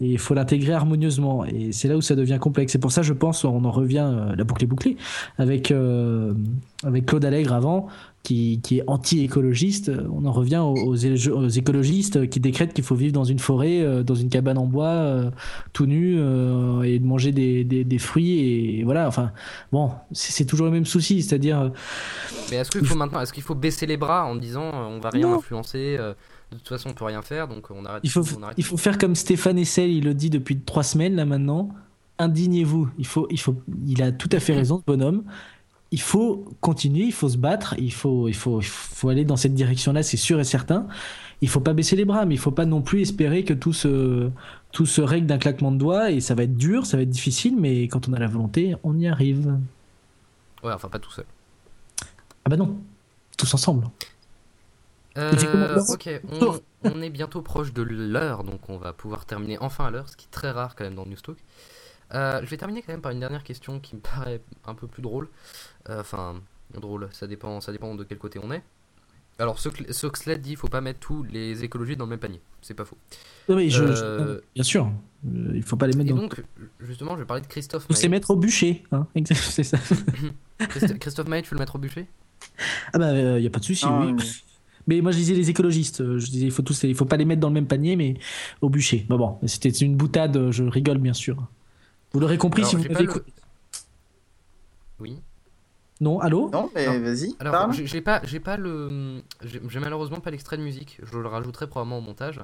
et 0.00 0.12
il 0.12 0.18
faut 0.18 0.34
l'intégrer 0.34 0.72
harmonieusement 0.72 1.44
et 1.44 1.72
c'est 1.72 1.88
là 1.88 1.96
où 1.96 2.02
ça 2.02 2.14
devient 2.14 2.38
complexe 2.40 2.74
et 2.74 2.78
pour 2.78 2.92
ça 2.92 3.02
je 3.02 3.12
pense 3.12 3.44
on 3.44 3.64
en 3.64 3.70
revient 3.70 4.06
euh, 4.06 4.36
la 4.36 4.44
boucle 4.44 4.64
est 4.64 4.66
bouclée 4.66 4.96
avec 5.38 5.70
euh, 5.70 6.34
avec 6.84 7.06
Claude 7.06 7.24
Allègre 7.24 7.54
avant 7.54 7.88
qui, 8.26 8.78
est 8.78 8.82
anti-écologiste, 8.88 9.92
on 10.10 10.24
en 10.24 10.32
revient 10.32 10.58
aux, 10.58 10.96
écologistes 10.96 12.28
qui 12.28 12.40
décrètent 12.40 12.72
qu'il 12.72 12.82
faut 12.82 12.96
vivre 12.96 13.12
dans 13.12 13.24
une 13.24 13.38
forêt, 13.38 13.80
euh, 13.82 14.02
dans 14.02 14.16
une 14.16 14.30
cabane 14.30 14.58
en 14.58 14.66
bois, 14.66 14.86
euh, 14.86 15.30
tout 15.72 15.86
nu, 15.86 16.14
et 16.14 16.98
de 16.98 17.04
manger 17.04 17.30
des, 17.30 17.98
fruits. 17.98 18.80
Et 18.80 18.82
voilà, 18.84 19.06
enfin, 19.06 19.30
bon, 19.70 19.92
c'est 20.10 20.44
toujours 20.44 20.66
le 20.66 20.72
même 20.72 20.86
souci, 20.86 21.22
c'est-à-dire. 21.22 21.70
Mais 22.50 22.56
est-ce 22.56 22.70
qu'il 22.70 22.84
faut 22.84 22.96
maintenant, 22.96 23.20
est-ce 23.20 23.32
qu'il 23.32 23.44
faut 23.44 23.54
baisser 23.54 23.86
les 23.86 23.96
bras 23.96 24.24
en 24.24 24.34
disant 24.34 24.72
on 24.72 24.98
va 24.98 25.10
rien 25.10 25.32
influencer 25.32 25.96
de 26.52 26.56
toute 26.56 26.68
façon 26.68 26.90
on 26.90 26.94
peut 26.94 27.04
rien 27.04 27.22
faire, 27.22 27.48
donc 27.48 27.70
on 27.70 27.84
arrête. 27.84 28.00
Il 28.04 28.10
faut, 28.10 28.22
on 28.38 28.42
arrête 28.42 28.56
il 28.56 28.64
faut 28.64 28.76
faire 28.76 28.98
comme 28.98 29.14
Stéphane 29.14 29.58
Essel, 29.58 29.90
il 29.90 30.04
le 30.04 30.14
dit 30.14 30.30
depuis 30.30 30.58
trois 30.60 30.82
semaines 30.82 31.14
là 31.14 31.24
maintenant. 31.24 31.70
Indignez-vous. 32.18 32.88
Il 32.98 33.06
faut, 33.06 33.26
il 33.30 33.38
faut, 33.38 33.56
il 33.86 34.02
a 34.02 34.10
tout 34.10 34.30
à 34.32 34.40
fait 34.40 34.54
raison, 34.54 34.78
ce 34.78 34.84
bonhomme. 34.84 35.24
Il 35.90 36.00
faut 36.00 36.44
continuer, 36.60 37.04
il 37.04 37.12
faut 37.12 37.28
se 37.28 37.36
battre, 37.36 37.74
il 37.78 37.92
faut, 37.92 38.26
il 38.28 38.34
faut, 38.34 38.60
il 38.60 38.66
faut 38.66 39.08
aller 39.08 39.24
dans 39.24 39.36
cette 39.36 39.54
direction-là, 39.54 40.02
c'est 40.02 40.16
sûr 40.16 40.40
et 40.40 40.44
certain. 40.44 40.86
Il 41.42 41.48
faut 41.48 41.60
pas 41.60 41.74
baisser 41.74 41.94
les 41.94 42.06
bras, 42.06 42.24
mais 42.24 42.34
il 42.34 42.38
faut 42.38 42.50
pas 42.50 42.64
non 42.64 42.80
plus 42.80 43.02
espérer 43.02 43.44
que 43.44 43.52
tout 43.52 43.74
se, 43.74 44.30
tout 44.72 44.86
se 44.86 45.02
règle 45.02 45.26
d'un 45.26 45.38
claquement 45.38 45.70
de 45.70 45.76
doigts. 45.76 46.10
Et 46.10 46.20
ça 46.20 46.34
va 46.34 46.44
être 46.44 46.56
dur, 46.56 46.86
ça 46.86 46.96
va 46.96 47.02
être 47.02 47.10
difficile, 47.10 47.56
mais 47.58 47.82
quand 47.88 48.08
on 48.08 48.14
a 48.14 48.18
la 48.18 48.26
volonté, 48.26 48.74
on 48.82 48.98
y 48.98 49.06
arrive. 49.06 49.58
Ouais, 50.62 50.72
enfin 50.72 50.88
pas 50.88 50.98
tout 50.98 51.12
seul. 51.12 51.26
Ah 52.44 52.48
bah 52.48 52.56
non, 52.56 52.78
tous 53.36 53.52
ensemble. 53.52 53.88
Euh, 55.16 55.32
c'est 55.36 55.92
ok, 55.94 56.20
on, 56.30 56.60
on 56.84 57.02
est 57.02 57.10
bientôt 57.10 57.40
proche 57.42 57.72
de 57.72 57.82
l'heure, 57.82 58.44
donc 58.44 58.68
on 58.68 58.76
va 58.78 58.92
pouvoir 58.92 59.24
terminer 59.24 59.58
enfin 59.60 59.86
à 59.86 59.90
l'heure, 59.90 60.08
ce 60.08 60.16
qui 60.16 60.26
est 60.26 60.30
très 60.30 60.50
rare 60.50 60.74
quand 60.76 60.84
même 60.84 60.94
dans 60.94 61.06
News 61.06 61.16
Talk. 61.16 61.38
Euh, 62.14 62.40
je 62.42 62.46
vais 62.46 62.56
terminer 62.56 62.82
quand 62.82 62.92
même 62.92 63.00
par 63.00 63.12
une 63.12 63.20
dernière 63.20 63.42
question 63.42 63.80
qui 63.80 63.96
me 63.96 64.00
paraît 64.00 64.40
un 64.66 64.74
peu 64.74 64.86
plus 64.86 65.02
drôle. 65.02 65.28
Euh, 65.88 66.00
Enfin, 66.00 66.40
drôle, 66.74 67.08
ça 67.12 67.26
dépend, 67.26 67.60
ça 67.60 67.72
dépend 67.72 67.94
de 67.94 68.04
quel 68.04 68.18
côté 68.18 68.38
on 68.42 68.52
est. 68.52 68.62
Alors, 69.38 69.58
Soxlet 69.58 70.38
dit, 70.38 70.56
faut 70.56 70.68
pas 70.68 70.80
mettre 70.80 71.00
tous 71.00 71.22
les 71.24 71.62
écologistes 71.62 71.98
dans 71.98 72.06
le 72.06 72.10
même 72.10 72.18
panier. 72.18 72.40
C'est 72.62 72.72
pas 72.74 72.84
faux. 72.86 72.96
Non, 73.48 73.56
mais 73.56 73.68
je, 73.68 73.82
Euh, 73.82 74.36
je- 74.36 74.40
bien 74.54 74.64
sûr, 74.64 74.90
il 75.54 75.62
faut 75.62 75.76
pas 75.76 75.86
les 75.86 75.96
mettre 75.96 76.10
Et 76.10 76.14
dans. 76.14 76.20
donc, 76.20 76.42
justement, 76.80 77.14
je 77.16 77.20
vais 77.20 77.26
parler 77.26 77.42
de 77.42 77.46
Christophe 77.46 77.86
Maé. 77.90 78.08
mettre 78.08 78.30
au 78.30 78.36
bûcher, 78.36 78.84
hein. 78.92 79.06
C'est 79.34 79.62
ça. 79.64 79.76
Christ- 80.58 80.98
Christophe 81.00 81.28
Maé, 81.28 81.42
tu 81.42 81.50
veux 81.50 81.56
le 81.56 81.60
mettre 81.60 81.76
au 81.76 81.78
bûcher? 81.78 82.06
Ah 82.94 82.98
bah 82.98 83.12
il 83.38 83.46
a 83.46 83.50
pas 83.50 83.58
de 83.58 83.64
souci, 83.64 83.84
oui. 83.86 84.12
mais- 84.14 84.22
Mais 84.86 85.00
moi 85.00 85.10
je 85.12 85.16
disais 85.16 85.34
les 85.34 85.50
écologistes, 85.50 86.00
euh, 86.00 86.18
je 86.18 86.26
disais 86.30 86.46
il 86.46 86.52
faut 86.52 86.62
tous, 86.62 86.82
il 86.84 86.94
faut 86.94 87.04
pas 87.06 87.16
les 87.16 87.24
mettre 87.24 87.40
dans 87.40 87.48
le 87.48 87.54
même 87.54 87.66
panier, 87.66 87.96
mais 87.96 88.14
au 88.60 88.68
bûcher. 88.68 89.04
Bah 89.08 89.16
bon, 89.16 89.38
c'était 89.46 89.68
une 89.70 89.96
boutade, 89.96 90.36
euh, 90.36 90.52
je 90.52 90.62
rigole 90.64 90.98
bien 90.98 91.12
sûr. 91.14 91.36
Vous 92.12 92.20
l'aurez 92.20 92.38
compris 92.38 92.62
Alors, 92.62 92.70
si 92.70 92.76
vous 92.76 92.82
le- 92.84 93.02
écouté. 93.02 93.32
Oui. 95.00 95.18
Non, 96.00 96.20
allô? 96.20 96.50
Non, 96.50 96.70
mais 96.74 96.98
vas-y. 96.98 97.34
Alors, 97.40 97.52
parle. 97.52 97.72
j'ai 97.72 98.00
pas, 98.00 98.20
j'ai 98.24 98.38
pas 98.40 98.56
le, 98.56 99.22
j'ai 99.42 99.80
malheureusement 99.80 100.20
pas 100.20 100.30
l'extrait 100.30 100.56
de 100.58 100.62
musique. 100.62 100.98
Je 101.02 101.18
le 101.18 101.26
rajouterai 101.26 101.66
probablement 101.66 101.98
au 101.98 102.02
montage. 102.02 102.40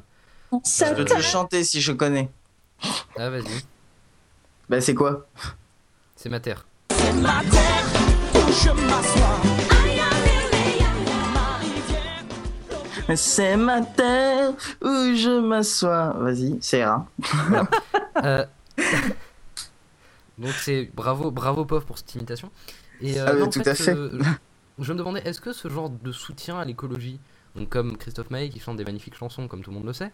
Je 0.52 0.94
peux 0.94 1.04
te 1.04 1.14
le 1.14 1.20
chanter 1.22 1.62
si 1.64 1.80
je 1.80 1.92
connais. 1.92 2.28
Ah, 3.16 3.30
vas-y. 3.30 3.62
Bah, 4.68 4.80
c'est 4.80 4.94
quoi? 4.94 5.26
C'est 6.16 6.28
ma 6.28 6.40
terre. 6.40 6.66
C'est 6.90 7.12
ma 7.14 7.42
terre 7.44 7.86
où 8.34 8.52
je 8.52 8.70
m'assois. 8.86 9.71
Vas-y, 16.18 16.58
c'est 16.60 16.80
ira. 16.80 17.06
Euh, 18.24 18.44
Donc 20.38 20.52
c'est 20.52 20.90
bravo, 20.94 21.30
bravo 21.30 21.64
Pov 21.64 21.84
pour 21.86 21.98
cette 21.98 22.14
imitation. 22.14 22.50
Et 23.00 23.18
euh, 23.18 23.26
Ah 23.40 23.44
en 23.44 23.48
tout 23.48 23.62
fait, 23.62 23.70
à 23.70 23.74
fait. 23.74 23.94
euh, 23.94 24.20
je 24.78 24.92
me 24.92 24.98
demandais, 24.98 25.22
est-ce 25.24 25.40
que 25.40 25.52
ce 25.52 25.68
genre 25.68 25.88
de 25.90 26.12
soutien 26.12 26.58
à 26.58 26.64
l'écologie, 26.64 27.18
donc 27.56 27.68
comme 27.70 27.96
Christophe 27.96 28.30
Maé 28.30 28.50
qui 28.50 28.60
chante 28.60 28.76
des 28.76 28.84
magnifiques 28.84 29.16
chansons, 29.16 29.48
comme 29.48 29.62
tout 29.62 29.70
le 29.70 29.76
monde 29.76 29.86
le 29.86 29.92
sait, 29.94 30.12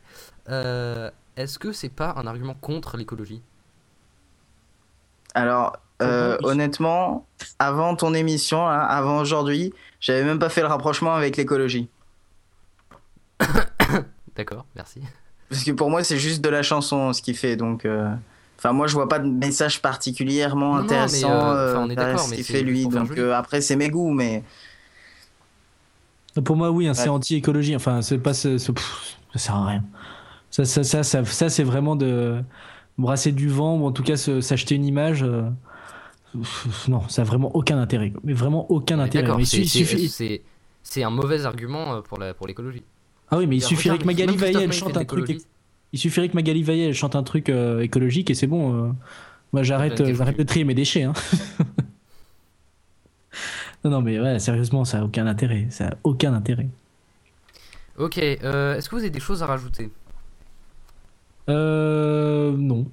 euh, 0.49 1.11
est-ce 1.37 1.59
que 1.59 1.73
c'est 1.73 1.89
pas 1.91 2.15
un 2.17 2.27
argument 2.27 2.55
contre 2.55 2.97
l'écologie? 2.97 3.43
Alors, 5.35 5.77
euh, 6.01 6.39
honnêtement, 6.45 7.27
avant 7.59 7.95
ton 7.97 8.15
émission, 8.15 8.65
là, 8.65 8.85
avant 8.85 9.19
aujourd'hui, 9.21 9.75
j'avais 10.01 10.25
même 10.25 10.39
pas 10.39 10.49
fait 10.49 10.63
le 10.63 10.69
rapprochement 10.69 11.15
avec 11.15 11.37
l'écologie. 11.37 11.91
D'accord, 14.37 14.65
merci. 14.77 15.01
Parce 15.49 15.65
que 15.65 15.71
pour 15.73 15.91
moi, 15.91 16.05
c'est 16.05 16.19
juste 16.19 16.43
de 16.43 16.49
la 16.49 16.63
chanson 16.63 17.13
ce 17.13 17.23
qu'il 17.23 17.37
fait. 17.37 17.57
Donc, 17.57 17.85
euh, 17.85 18.13
enfin, 18.59 18.73
moi, 18.73 18.87
je 18.87 18.95
vois 18.95 19.09
pas 19.09 19.19
de 19.19 19.27
message 19.29 19.81
particulièrement 19.81 20.75
Non, 20.77 20.83
non, 20.83 20.83
mais, 20.83 20.93
intéressant 20.95 21.31
euh, 21.31 21.55
euh, 21.55 21.73
enfin, 21.75 21.87
on 21.87 21.91
est 21.91 21.97
d'accord, 21.97 22.21
ce 22.21 22.31
mais 22.31 22.37
qu'il 22.37 22.45
c'est 22.45 22.53
fait 22.53 22.63
lui. 22.63 22.87
Donc, 22.87 23.17
euh, 23.17 23.33
après, 23.35 23.61
c'est 23.61 23.77
mes 23.77 23.89
goûts, 23.89 24.13
mais 24.13 24.43
Pour 26.45 26.57
moi, 26.57 26.71
oui, 26.71 26.87
hein, 26.87 26.95
c'est 26.95 27.09
anti-écologie. 27.09 27.75
Enfin, 27.75 28.03
c'est 28.03 28.19
pas, 28.19 28.35
ce- 28.35 28.59
ce- 28.59 28.73
pff, 28.73 29.17
ça 29.33 29.39
sert 29.39 29.55
à 29.57 29.67
rien. 29.67 29.85
Ça, 30.51 30.65
ça, 30.65 30.85
ça, 30.85 31.03
ça, 31.03 31.25
ça, 31.25 31.49
c'est 31.49 31.65
vraiment 31.65 31.97
de 31.97 32.41
brasser 32.97 33.33
du 33.33 33.49
vent 33.49 33.77
ou 33.77 33.87
en 33.87 33.93
tout 33.93 34.03
cas 34.03 34.17
s'acheter 34.17 34.75
une 34.77 34.85
image. 34.85 35.23
euh, 35.23 35.49
pff, 36.33 36.89
Non, 36.89 37.09
ça 37.09 37.23
a 37.23 37.25
vraiment 37.25 37.55
aucun 37.57 37.79
intérêt. 37.79 38.13
Mais 38.23 38.35
vraiment 38.35 38.71
aucun 38.71 38.99
intérêt. 39.01 39.25
D'accord, 39.25 39.41
c'est- 39.45 39.65
suffit- 39.65 40.43
un 41.03 41.11
mauvais 41.11 41.45
argument 41.45 42.03
pour 42.03 42.19
la 42.19 42.35
pour 42.35 42.47
l'écologie. 42.47 42.83
Ah 43.31 43.39
oui, 43.39 43.47
mais 43.47 43.57
il 43.57 43.63
suffirait 43.63 43.99
que 43.99 44.05
Magali 44.05 44.37
Vaillet 44.37 44.63
elle 44.63 44.73
chante 44.73 44.97
un 44.97 45.05
truc. 45.05 45.41
Il 45.93 45.99
suffirait 45.99 46.29
que 46.29 46.35
Magali 46.35 46.63
Vaillet 46.63 46.89
elle 46.89 46.95
chante 46.95 47.17
un 47.17 47.23
truc 47.23 47.49
euh, 47.49 47.81
écologique 47.81 48.31
et 48.31 48.35
c'est 48.35 48.47
bon. 48.47 48.89
euh. 48.89 48.93
Moi, 49.53 49.63
j'arrête, 49.63 50.01
euh, 50.01 50.15
j'arrête 50.15 50.39
de 50.39 50.43
trier 50.43 50.65
mes 50.65 50.75
déchets. 50.75 51.05
hein. 51.05 51.15
non, 53.85 53.91
non, 53.91 54.03
mais 54.03 54.21
ouais, 54.21 54.39
sérieusement, 54.39 54.85
ça 54.85 55.01
a 55.01 55.05
aucun 55.05 55.27
intérêt. 55.27 55.67
Ça 55.71 55.89
a 55.89 55.95
aucun 56.05 56.35
intérêt. 56.35 56.69
Ok, 57.97 58.19
euh, 58.19 58.77
est-ce 58.77 58.89
que 58.89 58.95
vous 58.95 59.01
avez 59.01 59.11
des 59.11 59.21
choses 59.21 59.43
à 59.43 59.47
rajouter? 59.47 59.91
Euh, 61.49 62.55
non. 62.57 62.87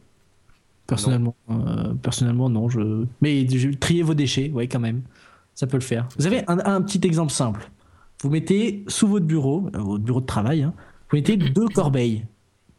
Personnellement, 0.88 1.36
euh, 1.50 1.94
personnellement, 2.02 2.50
non. 2.50 2.70
Je... 2.70 3.06
Mais 3.22 3.48
je... 3.50 3.70
trier 3.70 4.04
vos 4.04 4.14
déchets, 4.14 4.50
ouais, 4.52 4.68
quand 4.68 4.80
même. 4.80 5.02
Ça 5.56 5.68
peut 5.68 5.78
le 5.78 5.84
faire. 5.84 6.08
Vous 6.18 6.28
avez 6.28 6.44
un, 6.48 6.60
un 6.60 6.82
petit 6.82 7.02
exemple 7.06 7.32
simple. 7.32 7.70
Vous 8.22 8.30
mettez 8.30 8.84
sous 8.88 9.08
votre 9.08 9.26
bureau, 9.26 9.70
euh, 9.76 9.80
votre 9.80 10.04
bureau 10.04 10.22
de 10.22 10.26
travail, 10.26 10.64
hein, 10.64 10.74
vous 11.12 11.18
mettez 11.18 11.38
deux 11.38 11.68
corbeilles. 11.68 12.26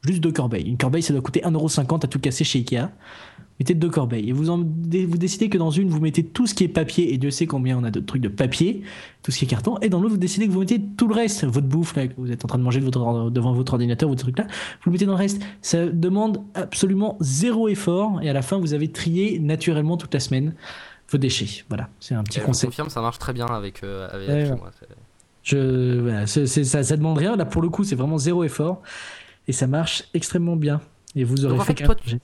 Juste 0.07 0.20
deux 0.22 0.32
corbeilles. 0.32 0.68
Une 0.68 0.76
corbeille, 0.76 1.03
ça 1.03 1.12
doit 1.12 1.22
coûter 1.22 1.41
1,50€ 1.43 2.05
à 2.05 2.09
tout 2.09 2.20
casser 2.20 2.45
chez 2.45 2.61
Ikea. 2.61 2.82
Vous 3.39 3.55
mettez 3.61 3.74
deux 3.74 3.89
corbeilles. 3.91 4.28
Et 4.28 4.32
vous, 4.32 4.51
en- 4.51 4.59
vous 4.59 5.18
décidez 5.18 5.49
que 5.49 5.59
dans 5.59 5.70
une, 5.70 5.89
vous 5.89 5.99
mettez 6.01 6.22
tout 6.24 6.47
ce 6.47 6.55
qui 6.55 6.62
est 6.64 6.68
papier, 6.68 7.12
et 7.12 7.18
Dieu 7.18 7.30
sait 7.30 7.47
combien 7.47 7.76
on 7.78 7.82
a 7.84 7.91
de 7.91 7.99
trucs 8.01 8.22
de 8.22 8.28
papier, 8.28 8.82
tout 9.22 9.32
ce 9.32 9.39
qui 9.39 9.47
est 9.47 9.49
carton. 9.49 9.78
Et 9.80 9.89
dans 9.89 9.99
l'autre, 10.01 10.12
vous 10.14 10.20
décidez 10.20 10.47
que 10.47 10.53
vous 10.53 10.61
mettez 10.61 10.80
tout 10.80 11.09
le 11.09 11.14
reste, 11.14 11.45
votre 11.45 11.66
bouffe, 11.66 11.97
là, 11.97 12.07
que 12.07 12.12
vous 12.18 12.30
êtes 12.30 12.45
en 12.45 12.49
train 12.49 12.59
de 12.59 12.62
manger 12.62 12.78
de 12.80 12.84
votre- 12.84 13.30
devant 13.30 13.53
votre 13.53 13.72
ordinateur, 13.72 14.09
votre 14.09 14.22
truc 14.22 14.39
là, 14.39 14.45
vous 14.47 14.91
le 14.91 14.93
mettez 14.93 15.07
dans 15.07 15.12
le 15.12 15.18
reste. 15.18 15.43
Ça 15.61 15.87
demande 15.87 16.43
absolument 16.55 17.16
zéro 17.20 17.68
effort. 17.68 18.20
Et 18.22 18.28
à 18.28 18.32
la 18.32 18.43
fin, 18.43 18.59
vous 18.59 18.74
avez 18.74 18.89
trié 18.93 19.39
naturellement 19.41 19.97
toute 19.97 20.14
la 20.14 20.20
semaine 20.20 20.55
vos 21.11 21.18
déchets. 21.18 21.64
Voilà, 21.68 21.89
c'est 21.99 22.14
un 22.14 22.22
petit 22.22 22.39
Je 22.41 22.45
conseil. 22.45 22.68
confirme, 22.68 22.91
ça 22.91 23.01
marche 23.01 23.18
très 23.18 23.32
bien 23.32 23.47
avec, 23.47 23.82
euh, 23.82 24.09
avec 24.12 24.28
Ouais, 24.28 24.45
chez 24.45 24.53
ouais. 24.53 24.59
Je, 25.47 26.01
voilà, 26.01 26.26
ça, 26.26 26.44
ça 26.47 26.97
demande 26.97 27.18
rien. 27.18 27.36
Là, 27.36 27.44
pour 27.44 27.62
le 27.62 27.68
coup, 27.68 27.84
c'est 27.84 27.94
vraiment 27.94 28.18
zéro 28.18 28.42
effort. 28.42 28.82
Et 29.47 29.53
ça 29.53 29.68
marche 29.68 30.03
extrêmement 30.12 30.57
bien. 30.57 30.80
Et 31.14 31.22
vous 31.22 31.44
aurez 31.44 31.55
Donc, 31.55 31.62
en 31.62 31.64
fait 31.64 31.78
fait, 31.78 31.84
toi, 31.84 31.94
projet. 31.94 32.18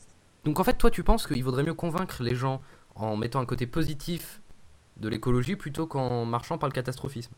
Donc 0.45 0.59
en 0.59 0.65
fait, 0.65 0.75
toi, 0.75 0.91
tu 0.91 1.05
penses 1.05 1.29
qu'il 1.29 1.43
vaudrait 1.45 1.63
mieux 1.63 1.73
convaincre 1.73 2.25
les 2.25 2.35
gens 2.35 2.61
en 2.97 3.17
mettant 3.17 3.41
un 3.41 3.47
côté 3.47 3.67
positif 3.67 4.41
de 4.97 5.09
l'écologie 5.09 5.55
plutôt 5.55 5.87
qu'en 5.87 6.25
marchant 6.25 6.59
par 6.59 6.69
le 6.69 6.75
catastrophisme? 6.75 7.33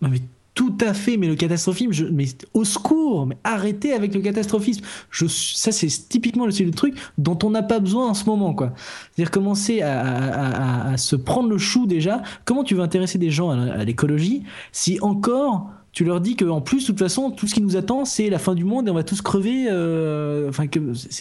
Mais 0.00 0.22
tout 0.58 0.76
à 0.80 0.92
fait, 0.92 1.16
mais 1.16 1.28
le 1.28 1.36
catastrophisme, 1.36 2.08
mais 2.10 2.24
au 2.52 2.64
secours, 2.64 3.26
mais 3.26 3.36
arrêtez 3.44 3.92
avec 3.92 4.12
le 4.12 4.20
catastrophisme. 4.20 4.82
Je, 5.08 5.26
ça, 5.28 5.70
c'est 5.70 5.86
typiquement 6.08 6.46
le, 6.46 6.50
c'est 6.50 6.64
le 6.64 6.72
truc 6.72 6.96
dont 7.16 7.38
on 7.44 7.50
n'a 7.50 7.62
pas 7.62 7.78
besoin 7.78 8.08
en 8.08 8.14
ce 8.14 8.24
moment, 8.24 8.54
quoi. 8.54 8.72
C'est-à-dire 9.12 9.30
commencer 9.30 9.82
à, 9.82 10.90
à- 10.90 10.96
se 10.96 11.14
prendre 11.14 11.48
le 11.48 11.58
chou 11.58 11.86
déjà. 11.86 12.22
Comment 12.44 12.64
tu 12.64 12.74
veux 12.74 12.82
intéresser 12.82 13.18
des 13.18 13.30
gens 13.30 13.50
à 13.50 13.84
l'écologie 13.84 14.42
si 14.72 14.98
encore 15.00 15.70
tu 15.92 16.04
leur 16.04 16.20
dis 16.20 16.36
qu'en 16.36 16.60
plus, 16.60 16.82
de 16.82 16.86
toute 16.88 16.98
façon, 16.98 17.30
tout 17.30 17.46
ce 17.46 17.54
qui 17.54 17.60
nous 17.62 17.76
attend, 17.76 18.04
c'est 18.04 18.30
la 18.30 18.38
fin 18.38 18.54
du 18.54 18.64
monde 18.64 18.86
et 18.88 18.90
on 18.90 18.94
va 18.94 19.02
tous 19.04 19.20
crever. 19.22 19.66
euh, 19.70 20.48
Enfin, 20.48 20.64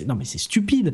non, 0.07 0.15
mais 0.15 0.26
c'est 0.26 0.38
stupide. 0.38 0.93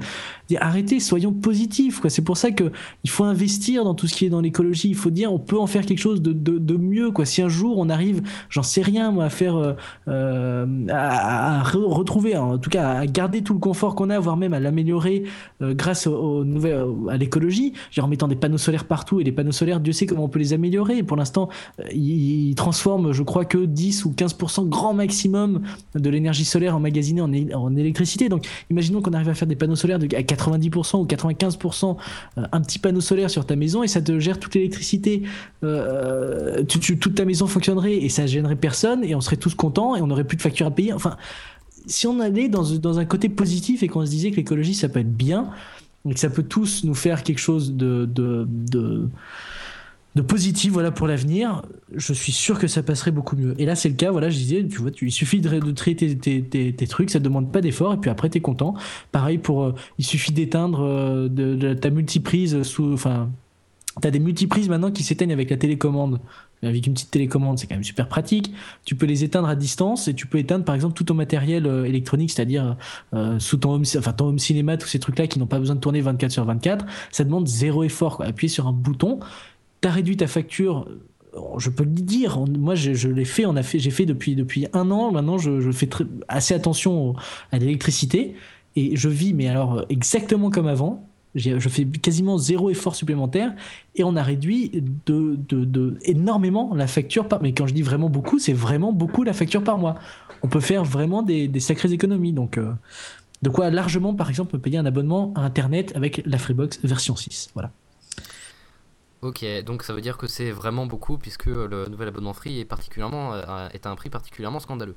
Arrêtez, 0.58 1.00
soyons 1.00 1.34
positifs. 1.34 2.02
C'est 2.08 2.22
pour 2.24 2.38
ça 2.38 2.52
que 2.52 2.72
il 3.04 3.10
faut 3.10 3.24
investir 3.24 3.84
dans 3.84 3.94
tout 3.96 4.08
ce 4.08 4.14
qui 4.14 4.26
est 4.26 4.30
dans 4.30 4.42
l'écologie. 4.42 4.90
Il 4.90 4.96
faut 4.96 5.10
dire, 5.10 5.34
on 5.34 5.40
peut 5.40 5.60
en 5.60 5.68
faire 5.68 5.86
quelque 5.86 6.00
chose 6.00 6.22
de, 6.22 6.78
mieux. 6.78 7.12
Si 7.26 7.42
un 7.42 7.50
jour 7.50 7.78
on 7.78 7.90
arrive, 7.90 8.22
j'en 8.50 8.64
sais 8.64 8.82
rien, 8.82 9.18
à 9.20 9.30
faire, 9.30 9.56
euh, 9.56 9.74
euh, 10.08 10.66
à, 10.90 11.60
à 11.60 11.64
re- 11.64 11.84
retrouver, 11.86 12.38
en 12.38 12.58
tout 12.58 12.70
cas, 12.70 12.90
à 12.92 13.06
garder 13.06 13.42
tout 13.42 13.54
le 13.54 13.60
confort 13.60 13.96
qu'on 13.96 14.10
a, 14.10 14.20
voire 14.20 14.38
même 14.38 14.54
à 14.54 14.60
l'améliorer 14.60 15.24
grâce 15.62 16.08
aux, 16.08 16.44
nouvelles, 16.44 16.86
à 17.10 17.18
l'écologie, 17.18 17.74
en 18.00 18.08
mettant 18.08 18.28
des 18.28 18.36
panneaux 18.36 18.58
solaires 18.58 18.86
partout 18.86 19.20
et 19.20 19.24
les 19.24 19.32
panneaux 19.32 19.52
solaires, 19.52 19.80
Dieu 19.80 19.94
sait 19.94 20.06
comment 20.06 20.26
on 20.26 20.30
peut 20.30 20.40
les 20.40 20.54
améliorer. 20.54 21.04
Pour 21.04 21.18
l'instant, 21.18 21.50
ils 21.94 22.54
transforment, 22.56 23.12
je 23.14 23.24
crois 23.24 23.46
que 23.46 23.63
10 23.66 24.06
ou 24.06 24.12
15% 24.12 24.68
grand 24.70 24.94
maximum 24.94 25.62
de 25.96 26.10
l'énergie 26.10 26.46
solaire 26.46 26.76
emmagasinée 26.76 27.22
en, 27.22 27.32
en 27.54 27.76
électricité. 27.76 28.30
Donc, 28.30 28.48
imaginons 28.70 29.02
qu'on 29.02 29.14
arrive 29.14 29.30
à 29.30 29.34
faire 29.34 29.48
des 29.48 29.56
panneaux 29.56 29.76
solaires 29.76 29.98
à 29.98 30.22
90% 30.22 30.98
ou 31.02 31.06
95%, 31.06 31.98
euh, 32.38 32.42
un 32.52 32.62
petit 32.62 32.80
panneau 32.80 33.02
solaire 33.02 33.30
sur 33.30 33.46
ta 33.46 33.56
maison 33.56 33.84
et 33.84 33.88
ça 33.88 34.02
te 34.02 34.20
gère 34.20 34.40
toute 34.40 34.56
l'électricité. 34.56 35.24
Euh, 35.64 36.64
tu- 36.64 36.98
toute 37.00 37.16
ta 37.16 37.26
maison 37.26 37.48
fonctionnerait 37.48 37.96
et 37.96 38.10
ça 38.10 38.26
gênerait 38.28 38.56
personne 38.56 39.04
et 39.04 39.16
on 39.16 39.22
serait 39.22 39.38
tous 39.38 39.56
contents 39.56 39.96
et 39.96 40.02
on 40.02 40.08
n'aurait 40.08 40.24
plus 40.24 40.38
de 40.38 40.42
factures 40.42 40.68
à 40.68 40.72
payer. 40.72 40.94
Enfin, 40.94 41.18
si 41.86 42.08
on 42.08 42.20
allait 42.20 42.48
dans, 42.50 43.00
un 43.00 43.06
côté 43.06 43.30
positif 43.30 43.84
et 43.84 43.88
qu'on 43.88 44.06
se 44.06 44.10
disait 44.12 44.32
que 44.32 44.38
l'écologie 44.38 44.74
ça 44.74 44.90
peut 44.90 45.00
être 45.00 45.12
bien 45.16 45.50
et 46.10 46.14
que 46.14 46.20
ça 46.20 46.30
peut 46.30 46.44
tous 46.44 46.84
nous 46.84 46.94
faire 46.96 47.24
quelque 47.24 47.40
chose 47.40 47.74
de 47.74 48.08
de 50.16 50.22
positif 50.22 50.72
voilà 50.72 50.92
pour 50.92 51.08
l'avenir, 51.08 51.64
je 51.96 52.14
suis 52.14 52.32
sûr 52.32 52.60
que 52.60 52.68
ça 52.68 52.84
passerait 52.84 53.12
beaucoup 53.12 53.36
mieux. 53.36 53.56
Et 53.60 53.66
là 53.66 53.76
c'est 53.76 53.90
le 53.90 53.96
cas, 53.96 54.12
voilà, 54.12 54.30
je 54.30 54.38
disais, 54.38 54.68
tu 54.68 54.78
vois, 54.78 54.92
tu, 54.92 55.08
il 55.08 55.12
suffit 55.12 55.42
de, 55.42 55.60
de 55.60 55.72
traiter 55.72 56.16
tes, 56.18 56.42
tes, 56.44 56.74
tes, 56.74 56.88
trucs, 56.88 57.10
ça 57.10 57.20
demande 57.20 57.52
pas 57.52 57.62
d'effort 57.62 57.94
et 57.94 57.98
puis 57.98 58.10
après 58.10 58.30
tu 58.30 58.38
es 58.38 58.42
content. 58.42 58.76
Pareil 59.12 59.38
pour, 59.38 59.64
euh, 59.64 59.76
il 59.98 60.06
suffit 60.06 60.32
d'éteindre 60.32 60.82
euh, 60.82 61.76
ta 61.76 61.90
multiprise 61.90 62.62
sous, 62.64 62.94
enfin, 62.94 63.30
T'as 64.02 64.10
des 64.10 64.20
multiprises 64.20 64.70
maintenant 64.70 64.92
qui 64.92 65.04
s'éteignent 65.04 65.34
avec 65.34 65.52
la 65.52 65.58
télécommande. 65.58 66.20
Avec 66.64 66.88
une 66.88 66.94
petite 66.94 67.12
télécommande, 67.12 67.60
c'est 67.60 67.68
quand 67.68 67.76
même 67.76 67.84
super 67.84 68.08
pratique. 68.08 68.52
Tu 68.86 68.96
peux 68.96 69.06
les 69.06 69.24
éteindre 69.24 69.50
à 69.50 69.56
distance 69.56 70.08
et 70.08 70.14
tu 70.14 70.28
peux 70.28 70.38
éteindre 70.38 70.64
par 70.64 70.74
exemple 70.74 70.96
tout 70.96 71.04
ton 71.04 71.14
matériel 71.14 71.68
euh, 71.68 71.84
électronique, 71.84 72.32
c'est-à-dire 72.32 72.78
euh, 73.14 73.38
sous 73.38 73.58
ton 73.58 73.74
home, 73.74 73.84
enfin 73.98 74.14
ton 74.14 74.28
home 74.28 74.40
cinéma, 74.40 74.78
tous 74.78 74.88
ces 74.88 75.00
trucs-là 75.00 75.28
qui 75.28 75.40
n'ont 75.40 75.46
pas 75.46 75.60
besoin 75.60 75.76
de 75.76 75.82
tourner 75.82 76.02
24 76.02 76.32
sur 76.32 76.46
24. 76.46 76.86
Ça 77.12 77.24
demande 77.24 77.48
zéro 77.48 77.84
effort. 77.84 78.18
Quoi. 78.18 78.26
Appuyer 78.26 78.50
sur 78.50 78.66
un 78.66 78.72
bouton, 78.72 79.20
t'as 79.84 79.92
réduit 79.92 80.18
ta 80.18 80.28
facture. 80.28 80.88
Euh, 81.36 81.40
je 81.60 81.70
peux 81.70 81.84
le 81.84 81.92
dire. 81.92 82.40
Moi, 82.40 82.74
je, 82.76 83.08
l'ai 83.08 83.26
fait. 83.26 83.46
Fait. 83.64 83.80
J'ai 83.80 83.92
fait 83.92 84.06
depuis 84.06 84.36
depuis 84.36 84.68
un 84.74 84.90
an. 84.92 85.12
Maintenant, 85.12 85.38
je, 85.38 85.72
fais 85.72 85.90
assez 86.28 86.54
attention 86.54 87.16
à 87.52 87.60
l'électricité 87.60 88.36
et 88.76 88.96
je 88.96 89.10
vis, 89.10 89.34
mais 89.34 89.48
alors 89.48 89.86
exactement 89.90 90.50
comme 90.50 90.68
avant 90.68 91.08
je 91.36 91.68
fais 91.68 91.84
quasiment 91.86 92.38
zéro 92.38 92.70
effort 92.70 92.96
supplémentaire 92.96 93.56
et 93.96 94.04
on 94.04 94.16
a 94.16 94.22
réduit 94.22 94.84
énormément 96.04 96.76
la 96.76 96.86
facture 96.86 97.28
par. 97.28 97.42
Mais 97.42 97.54
quand 97.54 97.66
je 97.66 97.74
dis 97.74 97.82
vraiment 97.82 98.08
beaucoup, 98.08 98.38
c'est 98.38 98.54
vraiment 98.54 98.94
beaucoup 98.94 99.24
la 99.24 99.34
facture 99.34 99.64
par 99.64 99.80
mois. 99.80 99.96
On 100.44 100.48
peut 100.48 100.60
faire 100.60 100.84
vraiment 100.84 101.24
des, 101.24 101.48
des 101.48 101.60
sacrées 101.60 101.92
économies. 101.92 102.34
Donc, 102.34 102.60
euh, 102.60 102.72
de 103.42 103.50
quoi 103.50 103.72
largement, 103.72 104.14
par 104.14 104.30
exemple, 104.30 104.60
payer 104.60 104.78
un 104.78 104.86
abonnement 104.86 105.34
à 105.36 105.42
Internet 105.42 105.92
avec 105.96 106.22
la 106.28 106.38
Freebox 106.38 106.80
version 106.84 107.16
6. 107.16 107.50
Voilà. 107.56 107.72
Ok, 109.24 109.46
donc 109.66 109.84
ça 109.84 109.94
veut 109.94 110.02
dire 110.02 110.18
que 110.18 110.28
c'est 110.28 110.52
vraiment 110.52 110.86
beaucoup 110.86 111.18
puisque 111.18 111.46
le 111.46 111.86
nouvel 111.90 112.10
abonnement 112.10 112.34
free 112.34 112.60
est 112.60 112.66
particulièrement 112.66 113.34
euh, 113.34 113.70
est 113.74 113.86
à 113.86 113.90
un 113.90 113.96
prix 113.96 114.10
particulièrement 114.10 114.60
scandaleux. 114.60 114.96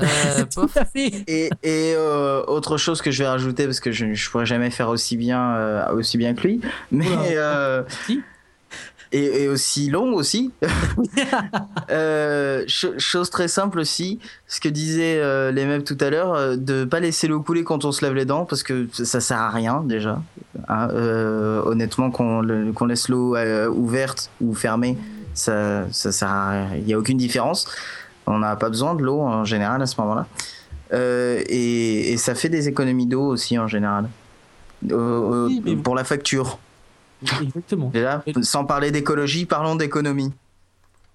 Euh, 0.00 0.44
et, 0.94 1.50
et 1.62 1.94
euh, 1.94 2.42
autre 2.46 2.76
chose 2.76 3.00
que 3.00 3.10
je 3.10 3.22
vais 3.22 3.28
rajouter 3.28 3.64
parce 3.64 3.80
que 3.80 3.92
je 3.92 4.06
ne 4.06 4.30
pourrais 4.30 4.44
jamais 4.44 4.70
faire 4.70 4.88
aussi 4.88 5.16
bien 5.16 5.54
euh, 5.54 5.92
aussi 5.94 6.18
bien 6.18 6.34
que 6.34 6.42
lui, 6.42 6.60
mais 6.90 7.06
euh, 7.36 7.84
et, 9.14 9.44
et, 9.44 9.48
aussi 9.48 9.90
long 9.90 10.14
aussi. 10.14 10.52
euh, 11.90 12.64
chose 12.66 13.30
très 13.30 13.48
simple 13.48 13.78
aussi, 13.78 14.18
ce 14.46 14.60
que 14.60 14.68
disaient 14.68 15.18
euh, 15.18 15.50
les 15.52 15.64
mêmes 15.64 15.84
tout 15.84 15.96
à 16.00 16.10
l'heure, 16.10 16.56
de 16.56 16.84
pas 16.84 17.00
laisser 17.00 17.28
l'eau 17.28 17.40
couler 17.40 17.64
quand 17.64 17.84
on 17.84 17.92
se 17.92 18.04
lave 18.04 18.14
les 18.14 18.24
dents 18.24 18.44
parce 18.44 18.62
que 18.62 18.86
ça 18.92 19.20
sert 19.20 19.38
à 19.38 19.50
rien 19.50 19.82
déjà. 19.84 20.20
Hein, 20.68 20.88
honnêtement, 21.64 22.10
qu'on 22.10 22.42
laisse 22.86 23.08
l'eau 23.08 23.36
ouverte 23.70 24.30
ou 24.40 24.54
fermée, 24.54 24.98
ça 25.34 25.84
ça 25.90 26.12
sert 26.12 26.28
à 26.28 26.76
Il 26.76 26.84
n'y 26.84 26.94
a 26.94 26.98
aucune 26.98 27.18
différence. 27.18 27.66
On 28.26 28.38
n'a 28.38 28.56
pas 28.56 28.68
besoin 28.68 28.94
de 28.94 29.02
l'eau 29.02 29.20
en 29.20 29.44
général 29.44 29.82
à 29.82 29.86
ce 29.86 30.00
moment-là. 30.00 30.26
Euh, 30.92 31.42
et, 31.48 32.12
et, 32.12 32.16
ça 32.16 32.34
fait 32.34 32.48
des 32.48 32.68
économies 32.68 33.06
d'eau 33.06 33.22
aussi 33.22 33.58
en 33.58 33.66
général. 33.66 34.08
Euh, 34.90 35.48
pour 35.82 35.94
la 35.94 36.04
facture. 36.04 36.58
Exactement. 37.42 37.90
Déjà, 37.90 38.22
sans 38.42 38.64
parler 38.64 38.90
d'écologie, 38.90 39.46
parlons 39.46 39.76
d'économie. 39.76 40.32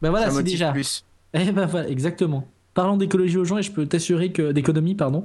Ben 0.02 0.10
voilà, 0.10 0.32
c'est 0.32 0.44
déjà. 0.44 0.72
Plus. 0.72 1.04
Eh 1.34 1.52
ben 1.52 1.66
voilà, 1.66 1.90
exactement. 1.90 2.48
Parlons 2.74 2.98
d'écologie 2.98 3.38
aux 3.38 3.46
gens 3.46 3.58
et 3.58 3.62
je 3.64 3.72
peux 3.72 3.86
t'assurer 3.86 4.32
que 4.32 4.52
d'économie, 4.52 4.96
pardon. 4.96 5.24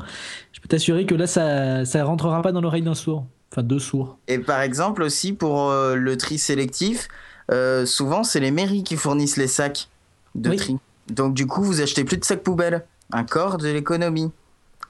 Je 0.53 0.61
peux 0.61 0.69
t'assurer 0.69 1.07
que 1.07 1.15
là, 1.15 1.27
ça, 1.27 1.85
ça 1.85 2.05
rentrera 2.05 2.43
pas 2.43 2.53
dans 2.53 2.61
l'oreille 2.61 2.83
d'un 2.83 2.95
sourd, 2.95 3.27
enfin 3.53 3.63
deux 3.63 3.79
sourds. 3.79 4.19
Et 4.29 4.39
par 4.39 4.61
exemple 4.61 5.03
aussi 5.03 5.33
pour 5.33 5.71
euh, 5.71 5.95
le 5.95 6.17
tri 6.17 6.39
sélectif, 6.39 7.09
euh, 7.51 7.87
souvent 7.87 8.25
c'est 8.25 8.41
les 8.41 8.51
mairies 8.51 8.83
qui 8.83 8.97
fournissent 8.97 9.37
les 9.37 9.47
sacs 9.47 9.89
de 10.35 10.51
oui. 10.51 10.57
tri. 10.57 10.79
Donc 11.09 11.35
du 11.35 11.47
coup, 11.47 11.63
vous 11.63 11.81
achetez 11.81 12.05
plus 12.05 12.17
de 12.17 12.25
sacs 12.25 12.43
poubelles. 12.43 12.85
Un 13.13 13.25
corps 13.25 13.59
de 13.59 13.69
l'économie. 13.69 14.33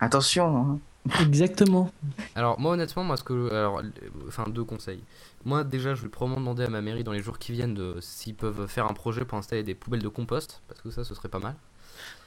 Attention. 0.00 0.56
Hein. 0.56 0.78
Exactement. 1.20 1.90
Alors 2.34 2.58
moi 2.58 2.72
honnêtement, 2.72 3.04
moi 3.04 3.16
ce 3.16 3.24
que, 3.24 3.52
alors, 3.52 3.82
enfin 4.28 4.44
deux 4.48 4.64
conseils. 4.64 5.00
Moi 5.44 5.64
déjà, 5.64 5.94
je 5.94 6.02
vais 6.02 6.08
probablement 6.08 6.40
demander 6.40 6.64
à 6.64 6.70
ma 6.70 6.80
mairie 6.80 7.04
dans 7.04 7.12
les 7.12 7.22
jours 7.22 7.38
qui 7.38 7.52
viennent 7.52 7.74
de 7.74 7.98
s'ils 8.00 8.34
peuvent 8.34 8.66
faire 8.66 8.86
un 8.90 8.94
projet 8.94 9.24
pour 9.24 9.38
installer 9.38 9.62
des 9.62 9.74
poubelles 9.74 10.02
de 10.02 10.08
compost, 10.08 10.62
parce 10.68 10.80
que 10.80 10.90
ça, 10.90 11.04
ce 11.04 11.14
serait 11.14 11.28
pas 11.28 11.40
mal. 11.40 11.54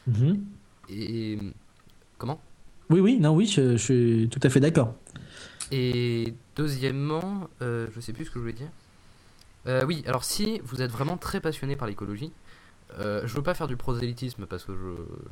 -hmm. 0.09 0.39
Et 0.89 1.39
comment? 2.17 2.39
Oui, 2.89 2.99
oui, 2.99 3.19
non, 3.19 3.35
oui, 3.35 3.45
je, 3.45 3.75
je 3.75 3.83
suis 3.83 4.29
tout 4.29 4.39
à 4.43 4.49
fait 4.49 4.61
d'accord. 4.61 4.93
Et 5.71 6.33
deuxièmement, 6.55 7.49
euh, 7.61 7.87
je 7.93 7.99
sais 7.99 8.13
plus 8.13 8.25
ce 8.25 8.29
que 8.31 8.35
je 8.35 8.39
voulais 8.39 8.53
dire. 8.53 8.69
Euh, 9.67 9.83
oui, 9.85 10.03
alors 10.07 10.23
si 10.23 10.61
vous 10.63 10.81
êtes 10.81 10.91
vraiment 10.91 11.17
très 11.17 11.41
passionné 11.41 11.75
par 11.75 11.87
l'écologie, 11.87 12.31
euh, 12.99 13.21
je 13.25 13.35
veux 13.35 13.43
pas 13.43 13.53
faire 13.53 13.67
du 13.67 13.75
prosélytisme 13.75 14.45
parce 14.45 14.63
que 14.63 14.71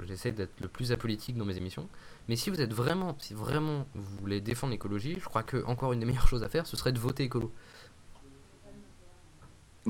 j'essaie 0.05 0.31
je, 0.31 0.35
d'être 0.35 0.59
le 0.59 0.67
plus 0.67 0.91
apolitique 0.91 1.37
dans 1.37 1.45
mes 1.45 1.55
émissions. 1.55 1.87
Mais 2.27 2.35
si 2.35 2.49
vous 2.49 2.59
êtes 2.59 2.73
vraiment, 2.73 3.15
si 3.19 3.33
vraiment 3.33 3.87
vous 3.95 4.17
voulez 4.19 4.41
défendre 4.41 4.71
l'écologie, 4.71 5.15
je 5.21 5.25
crois 5.25 5.43
que 5.43 5.63
encore 5.65 5.93
une 5.93 6.01
des 6.01 6.05
meilleures 6.05 6.27
choses 6.27 6.43
à 6.43 6.49
faire, 6.49 6.67
ce 6.67 6.75
serait 6.75 6.91
de 6.91 6.99
voter 6.99 7.23
écolo. 7.23 7.53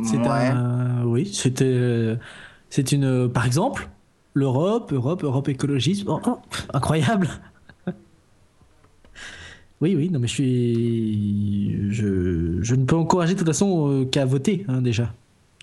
C'est 0.03 0.17
ouais. 0.17 0.27
un, 0.27 1.05
oui, 1.05 1.29
c'était, 1.33 2.17
c'est 2.69 2.91
une, 2.91 3.29
par 3.29 3.45
exemple, 3.45 3.89
l'Europe, 4.33 4.91
Europe, 4.91 5.23
Europe 5.23 5.47
écologisme, 5.47 6.09
oh, 6.09 6.19
oh, 6.25 6.39
incroyable. 6.73 7.29
oui, 9.81 9.95
oui, 9.95 10.09
non 10.09 10.19
mais 10.19 10.27
je 10.27 10.33
suis, 10.33 11.91
je, 11.93 12.61
je 12.61 12.75
ne 12.75 12.83
peux 12.83 12.97
encourager 12.97 13.35
de 13.35 13.39
toute 13.39 13.47
façon 13.47 13.89
euh, 13.89 14.05
qu'à 14.05 14.25
voter 14.25 14.65
hein, 14.67 14.81
déjà, 14.81 15.13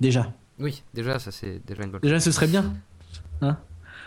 déjà. 0.00 0.32
Oui, 0.58 0.82
déjà, 0.94 1.18
ça 1.18 1.30
c'est 1.30 1.60
déjà 1.66 1.82
une 1.82 1.90
bonne 1.90 2.00
Déjà, 2.00 2.18
ce 2.18 2.30
serait 2.30 2.46
bien. 2.46 2.72
Hein 3.42 3.58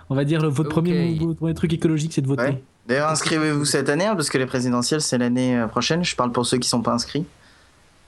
On 0.09 0.15
va 0.15 0.25
dire 0.25 0.41
le, 0.41 0.47
votre, 0.47 0.69
okay. 0.69 0.73
premier, 0.73 1.19
votre 1.19 1.37
premier 1.37 1.53
truc 1.53 1.71
écologique, 1.73 2.13
c'est 2.13 2.21
de 2.21 2.27
voter. 2.27 2.43
Ouais. 2.43 2.63
D'ailleurs, 2.87 3.09
inscrivez-vous 3.09 3.65
cette 3.65 3.89
année, 3.89 4.05
hein, 4.05 4.15
parce 4.15 4.31
que 4.31 4.39
les 4.39 4.45
présidentielles, 4.47 5.01
c'est 5.01 5.19
l'année 5.19 5.63
prochaine. 5.69 6.03
Je 6.03 6.15
parle 6.15 6.31
pour 6.31 6.47
ceux 6.47 6.57
qui 6.57 6.67
ne 6.67 6.69
sont 6.69 6.81
pas 6.81 6.93
inscrits 6.93 7.25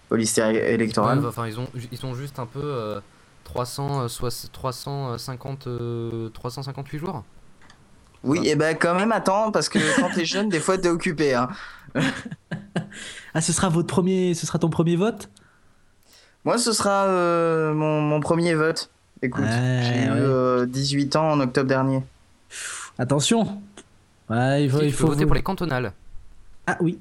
au 0.09 0.15
lycée 0.15 0.41
électoral. 0.41 1.19
Ouais, 1.19 1.27
enfin, 1.27 1.47
ils, 1.47 1.59
ont, 1.59 1.67
ils 1.91 1.97
sont 1.97 2.15
juste 2.15 2.39
un 2.39 2.45
peu 2.45 2.61
euh, 2.63 2.99
300, 3.43 4.07
soit, 4.07 4.49
350, 4.51 5.67
euh, 5.67 6.29
358 6.29 6.99
jours. 6.99 7.23
Oui, 8.23 8.47
et 8.47 8.55
ben 8.55 8.75
quand 8.75 8.95
même, 8.95 9.11
attends, 9.11 9.51
parce 9.51 9.69
que 9.69 9.79
quand 9.99 10.09
t'es 10.13 10.25
jeune, 10.25 10.49
des 10.49 10.59
fois 10.59 10.77
t'es 10.77 10.89
occupé. 10.89 11.35
Hein. 11.35 11.49
ah, 13.33 13.41
ce 13.41 13.53
sera 13.53 13.69
votre 13.69 13.87
premier, 13.87 14.33
ce 14.33 14.45
sera 14.45 14.59
ton 14.59 14.69
premier 14.69 14.95
vote? 14.95 15.29
Moi, 16.43 16.57
ce 16.57 16.71
sera 16.71 17.05
euh, 17.05 17.73
mon, 17.73 18.01
mon, 18.01 18.19
premier 18.19 18.53
vote. 18.53 18.89
Écoute, 19.21 19.43
ouais, 19.43 19.81
j'ai 19.83 20.05
eu 20.05 20.09
euh, 20.09 20.65
18 20.65 21.15
ans 21.15 21.31
en 21.31 21.39
octobre 21.39 21.67
dernier. 21.67 22.03
Attention. 22.97 23.61
Ouais, 24.29 24.63
il 24.63 24.71
faut, 24.71 24.79
si, 24.79 24.85
il 24.85 24.93
faut 24.93 25.07
voter 25.07 25.25
pour 25.25 25.35
les 25.35 25.43
cantonales. 25.43 25.93
Ah 26.65 26.77
oui. 26.81 26.99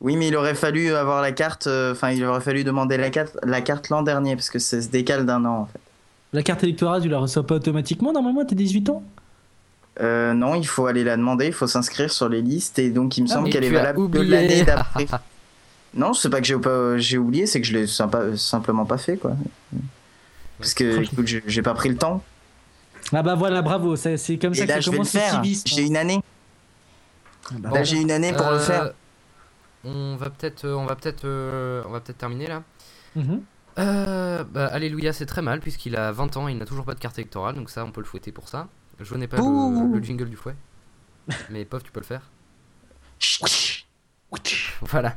Oui, 0.00 0.16
mais 0.16 0.28
il 0.28 0.36
aurait 0.36 0.54
fallu 0.54 0.94
avoir 0.94 1.22
la 1.22 1.32
carte. 1.32 1.66
Enfin, 1.66 2.08
euh, 2.08 2.14
il 2.14 2.24
aurait 2.24 2.40
fallu 2.40 2.64
demander 2.64 2.96
la 2.96 3.10
carte, 3.10 3.36
la 3.42 3.60
carte 3.60 3.88
l'an 3.88 4.02
dernier 4.02 4.36
parce 4.36 4.50
que 4.50 4.58
ça 4.58 4.80
se 4.80 4.88
décale 4.88 5.26
d'un 5.26 5.44
an 5.44 5.62
en 5.62 5.66
fait. 5.66 5.80
La 6.32 6.42
carte 6.42 6.62
électorale, 6.62 7.02
tu 7.02 7.08
la 7.08 7.18
reçois 7.18 7.46
pas 7.46 7.56
automatiquement 7.56 8.12
normalement 8.12 8.44
T'es 8.44 8.54
18 8.54 8.90
ans? 8.90 9.02
Euh, 10.00 10.34
Non, 10.34 10.54
il 10.54 10.66
faut 10.66 10.86
aller 10.86 11.02
la 11.02 11.16
demander. 11.16 11.46
Il 11.46 11.52
faut 11.52 11.66
s'inscrire 11.66 12.12
sur 12.12 12.28
les 12.28 12.42
listes 12.42 12.78
et 12.78 12.90
donc 12.90 13.16
il 13.16 13.24
me 13.24 13.28
ah, 13.30 13.34
semble 13.34 13.50
qu'elle 13.50 13.64
est 13.64 13.70
valable 13.70 14.10
de 14.10 14.20
l'année 14.20 14.62
d'après. 14.66 15.06
Non, 15.94 16.12
c'est 16.12 16.30
pas 16.30 16.40
que 16.40 16.46
j'ai 16.46 16.58
pas 16.58 16.98
j'ai 16.98 17.18
oublié, 17.18 17.46
c'est 17.46 17.60
que 17.60 17.66
je 17.66 17.76
l'ai 17.76 17.86
simplement 18.36 18.84
pas 18.84 18.98
fait 18.98 19.16
quoi. 19.16 19.32
Parce 20.58 20.74
que 20.74 21.02
j'ai 21.46 21.62
pas 21.62 21.74
pris 21.74 21.88
le 21.88 21.96
temps. 21.96 22.22
Ah 23.12 23.22
bah 23.22 23.34
voilà, 23.34 23.62
bravo, 23.62 23.96
c'est 23.96 24.38
comme 24.40 24.54
ça 24.54 24.66
là, 24.66 24.66
que 24.66 24.72
ça 24.74 24.80
je 24.80 24.90
commence 24.90 25.12
vais 25.12 25.20
le 25.20 25.24
faire. 25.24 25.42
J'ai 25.64 25.82
une 25.82 25.96
année. 25.96 26.20
Bah, 27.52 27.70
là, 27.72 27.82
j'ai 27.82 27.96
une 27.96 28.10
année 28.10 28.32
pour 28.32 28.46
euh, 28.46 28.54
le 28.54 28.58
faire. 28.58 28.92
On 29.88 30.16
va 30.16 30.30
peut-être 30.30 30.68
on 30.68 30.86
va 30.86 30.96
peut-être 30.96 31.24
euh, 31.24 31.82
on 31.86 31.90
va 31.90 32.00
peut-être 32.00 32.18
terminer 32.18 32.46
là. 32.46 32.62
Mm 33.16 33.22
-hmm. 33.22 33.40
euh, 33.78 34.44
bah, 34.44 34.66
Alléluia, 34.66 35.12
c'est 35.12 35.26
très 35.26 35.42
mal 35.42 35.60
puisqu'il 35.60 35.96
a 35.96 36.12
20 36.12 36.36
ans, 36.36 36.48
et 36.48 36.52
il 36.52 36.58
n'a 36.58 36.66
toujours 36.66 36.84
pas 36.84 36.94
de 36.94 37.00
carte 37.00 37.18
électorale, 37.18 37.54
donc 37.54 37.70
ça 37.70 37.84
on 37.84 37.92
peut 37.92 38.00
le 38.00 38.06
fouetter 38.06 38.32
pour 38.32 38.48
ça. 38.48 38.68
Je 39.00 39.14
n'ai 39.14 39.28
pas 39.28 39.36
le, 39.38 39.94
le, 39.94 40.02
jingle 40.02 40.28
du 40.28 40.36
fouet. 40.36 40.56
Mais 41.50 41.64
pauvre, 41.64 41.84
tu 41.84 41.92
peux 41.92 42.00
le 42.00 42.06
faire. 42.06 42.24
voilà. 44.92 45.14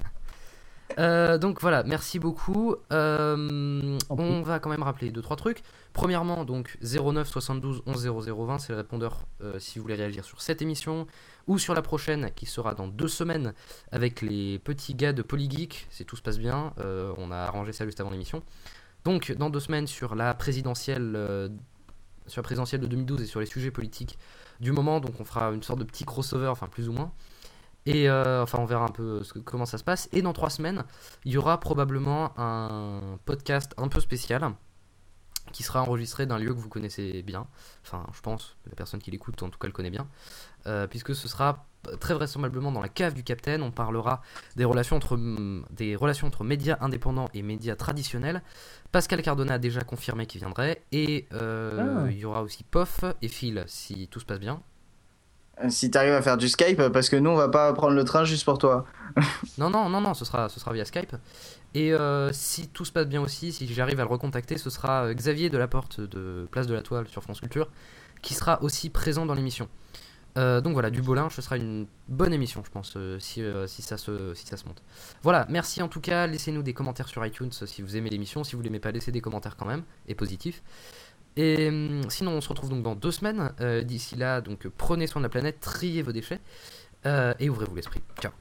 Euh, 0.99 1.37
donc 1.37 1.61
voilà, 1.61 1.83
merci 1.83 2.19
beaucoup. 2.19 2.75
Euh, 2.91 3.97
on 4.09 4.41
va 4.41 4.59
quand 4.59 4.69
même 4.69 4.83
rappeler 4.83 5.11
deux 5.11 5.21
trois 5.21 5.37
trucs. 5.37 5.63
Premièrement, 5.93 6.45
donc 6.45 6.77
09 6.81 7.27
72 7.27 7.83
11 7.85 8.07
0020, 8.27 8.59
c'est 8.59 8.73
le 8.73 8.77
répondeur 8.77 9.25
euh, 9.41 9.59
si 9.59 9.79
vous 9.79 9.83
voulez 9.83 9.95
réagir 9.95 10.25
sur 10.25 10.41
cette 10.41 10.61
émission 10.61 11.07
ou 11.47 11.57
sur 11.57 11.73
la 11.73 11.81
prochaine 11.81 12.31
qui 12.35 12.45
sera 12.45 12.73
dans 12.73 12.87
deux 12.87 13.07
semaines 13.07 13.53
avec 13.91 14.21
les 14.21 14.59
petits 14.59 14.93
gars 14.93 15.13
de 15.13 15.21
Polygeek. 15.21 15.87
Si 15.89 16.05
tout 16.05 16.15
se 16.15 16.21
passe 16.21 16.39
bien, 16.39 16.73
euh, 16.79 17.13
on 17.17 17.31
a 17.31 17.37
arrangé 17.37 17.73
ça 17.73 17.85
juste 17.85 17.99
avant 17.99 18.09
l'émission. 18.09 18.43
Donc 19.03 19.31
dans 19.31 19.49
deux 19.49 19.59
semaines 19.59 19.87
sur 19.87 20.15
la 20.15 20.33
présidentielle, 20.33 21.13
euh, 21.15 21.49
sur 22.27 22.41
la 22.41 22.43
présidentielle 22.43 22.81
de 22.81 22.87
2012 22.87 23.21
et 23.21 23.25
sur 23.25 23.39
les 23.39 23.45
sujets 23.45 23.71
politiques 23.71 24.17
du 24.59 24.71
moment. 24.71 24.99
Donc 24.99 25.19
on 25.19 25.25
fera 25.25 25.51
une 25.51 25.63
sorte 25.63 25.79
de 25.79 25.85
petit 25.85 26.05
crossover, 26.05 26.47
enfin 26.47 26.67
plus 26.67 26.89
ou 26.89 26.93
moins. 26.93 27.11
Et 27.87 28.09
euh, 28.09 28.43
enfin, 28.43 28.59
on 28.59 28.65
verra 28.65 28.85
un 28.85 28.91
peu 28.91 29.23
comment 29.43 29.65
ça 29.65 29.77
se 29.77 29.83
passe. 29.83 30.07
Et 30.11 30.21
dans 30.21 30.33
trois 30.33 30.51
semaines, 30.51 30.83
il 31.25 31.31
y 31.31 31.37
aura 31.37 31.59
probablement 31.59 32.33
un 32.37 33.17
podcast 33.25 33.73
un 33.77 33.87
peu 33.87 33.99
spécial 33.99 34.53
qui 35.51 35.63
sera 35.63 35.81
enregistré 35.83 36.25
d'un 36.25 36.37
lieu 36.37 36.53
que 36.53 36.59
vous 36.59 36.69
connaissez 36.69 37.23
bien. 37.23 37.47
Enfin, 37.83 38.05
je 38.13 38.21
pense, 38.21 38.55
la 38.69 38.75
personne 38.75 38.99
qui 39.01 39.11
l'écoute, 39.11 39.41
en 39.43 39.49
tout 39.49 39.59
cas, 39.59 39.67
le 39.67 39.73
connaît 39.73 39.89
bien. 39.89 40.07
Euh, 40.67 40.87
puisque 40.87 41.13
ce 41.15 41.27
sera 41.27 41.65
très 41.99 42.13
vraisemblablement 42.13 42.71
dans 42.71 42.81
la 42.81 42.89
cave 42.89 43.13
du 43.15 43.23
Capitaine. 43.23 43.63
On 43.63 43.71
parlera 43.71 44.21
des 44.55 44.65
relations 44.65 44.95
entre, 44.95 45.17
des 45.71 45.95
relations 45.95 46.27
entre 46.27 46.43
médias 46.43 46.77
indépendants 46.79 47.27
et 47.33 47.41
médias 47.41 47.75
traditionnels. 47.75 48.43
Pascal 48.91 49.21
Cardona 49.23 49.55
a 49.55 49.57
déjà 49.57 49.81
confirmé 49.81 50.27
qu'il 50.27 50.39
viendrait. 50.41 50.83
Et 50.91 51.27
euh, 51.33 52.03
Ah. 52.05 52.11
il 52.11 52.19
y 52.19 52.25
aura 52.25 52.43
aussi 52.43 52.63
Pof 52.63 53.03
et 53.21 53.27
Phil, 53.27 53.63
si 53.67 54.07
tout 54.09 54.19
se 54.19 54.25
passe 54.25 54.39
bien. 54.39 54.61
Euh, 55.63 55.69
Si 55.69 55.89
t'arrives 55.91 56.13
à 56.13 56.21
faire 56.21 56.37
du 56.37 56.47
Skype, 56.49 56.89
parce 56.89 57.09
que 57.09 57.15
nous, 57.15 57.31
on 57.31 57.35
va 57.35 57.49
pas 57.49 57.73
prendre 57.73 57.95
le 57.95 58.03
train 58.03 58.23
juste 58.25 58.45
pour 58.45 58.57
toi. 58.59 58.85
Non, 59.57 59.69
non, 59.69 59.89
non, 59.89 59.99
non, 60.01 60.13
ce 60.13 60.23
sera, 60.23 60.49
ce 60.49 60.59
sera 60.59 60.71
via 60.73 60.85
Skype. 60.85 61.15
Et 61.73 61.93
euh, 61.93 62.31
si 62.33 62.67
tout 62.67 62.85
se 62.85 62.91
passe 62.91 63.07
bien 63.07 63.21
aussi, 63.21 63.53
si 63.53 63.71
j'arrive 63.73 63.99
à 63.99 64.03
le 64.03 64.09
recontacter, 64.09 64.57
ce 64.57 64.69
sera 64.69 65.05
euh, 65.05 65.13
Xavier 65.13 65.49
Delaporte 65.49 66.01
de 66.01 66.47
Place 66.51 66.67
de 66.67 66.73
la 66.73 66.81
Toile 66.81 67.07
sur 67.07 67.23
France 67.23 67.39
Culture, 67.39 67.69
qui 68.21 68.33
sera 68.33 68.61
aussi 68.61 68.89
présent 68.89 69.25
dans 69.25 69.33
l'émission. 69.33 69.69
Euh, 70.37 70.61
donc 70.61 70.73
voilà, 70.73 70.89
du 70.89 71.01
Bolin, 71.01 71.29
ce 71.29 71.41
sera 71.41 71.57
une 71.57 71.87
bonne 72.07 72.33
émission, 72.33 72.63
je 72.65 72.71
pense, 72.71 72.97
si, 73.19 73.43
si, 73.67 73.81
ça 73.81 73.97
se, 73.97 74.33
si 74.33 74.45
ça 74.45 74.57
se 74.57 74.65
monte. 74.65 74.81
Voilà, 75.23 75.45
merci 75.49 75.81
en 75.81 75.87
tout 75.87 76.01
cas, 76.01 76.27
laissez-nous 76.27 76.63
des 76.63 76.73
commentaires 76.73 77.07
sur 77.07 77.25
iTunes 77.25 77.51
si 77.51 77.81
vous 77.81 77.97
aimez 77.97 78.09
l'émission, 78.09 78.43
si 78.43 78.55
vous 78.55 78.61
l'aimez 78.61 78.79
pas, 78.79 78.91
laissez 78.91 79.11
des 79.11 79.21
commentaires 79.21 79.57
quand 79.57 79.65
même, 79.65 79.83
et 80.07 80.15
positifs. 80.15 80.63
Et 81.37 81.69
hum, 81.69 82.01
sinon, 82.09 82.31
on 82.31 82.41
se 82.41 82.49
retrouve 82.49 82.69
donc 82.69 82.83
dans 82.83 82.95
deux 82.95 83.11
semaines. 83.11 83.51
D'ici 83.83 84.15
là, 84.15 84.41
donc 84.41 84.67
prenez 84.77 85.07
soin 85.07 85.21
de 85.21 85.25
la 85.25 85.29
planète, 85.29 85.59
triez 85.61 86.01
vos 86.01 86.11
déchets, 86.11 86.39
et 87.05 87.49
ouvrez-vous 87.49 87.75
l'esprit. 87.75 88.01
Ciao. 88.21 88.31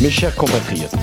Mes 0.00 0.10
chers 0.10 0.34
compatriotes, 0.36 0.94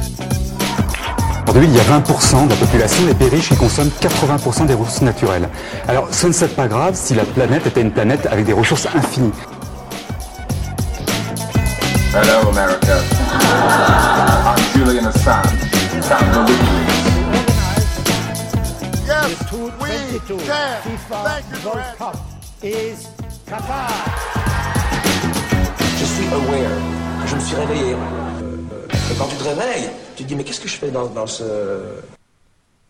Aujourd'hui, 1.47 1.69
il 1.69 1.75
y 1.75 1.79
a 1.79 1.83
20% 1.83 2.45
de 2.45 2.49
la 2.49 2.55
population 2.55 3.05
des 3.05 3.13
pays 3.13 3.29
riches 3.29 3.49
qui 3.49 3.55
consomment 3.57 3.91
80% 4.01 4.67
des 4.67 4.73
ressources 4.73 5.01
naturelles. 5.01 5.49
Alors, 5.87 6.07
ce 6.11 6.27
ne 6.27 6.31
serait 6.31 6.47
pas 6.47 6.67
grave 6.67 6.95
si 6.95 7.13
la 7.13 7.23
planète 7.25 7.67
était 7.67 7.81
une 7.81 7.91
planète 7.91 8.25
avec 8.31 8.45
des 8.45 8.53
ressources 8.53 8.87
infinies. 8.95 9.33
Hello, 12.13 12.49
America. 12.49 12.97
I'm 14.45 14.57
Julian 14.73 15.07
Assange, 15.07 15.45
of 16.11 16.47
WikiLeaks. 16.47 17.05
Yes, 19.07 19.27
we 20.25 20.37
can. 20.37 20.75
Thank 21.25 21.45
you, 21.51 21.59
Grant. 21.97 22.15
is 22.63 23.07
Qatar. 23.45 23.89
Je 25.99 26.05
suis 26.05 26.27
aware. 26.33 26.71
Je 27.27 27.35
me 27.35 27.39
suis 27.39 27.55
réveillé. 27.55 27.95
Euh, 28.95 29.13
quand 29.17 29.27
tu 29.27 29.35
te 29.35 29.43
réveilles, 29.43 29.89
tu 30.15 30.23
te 30.23 30.27
dis 30.27 30.35
mais 30.35 30.43
qu'est-ce 30.43 30.61
que 30.61 30.67
je 30.67 30.75
fais 30.77 30.89
dans, 30.91 31.07
dans 31.07 31.27
ce... 31.27 31.43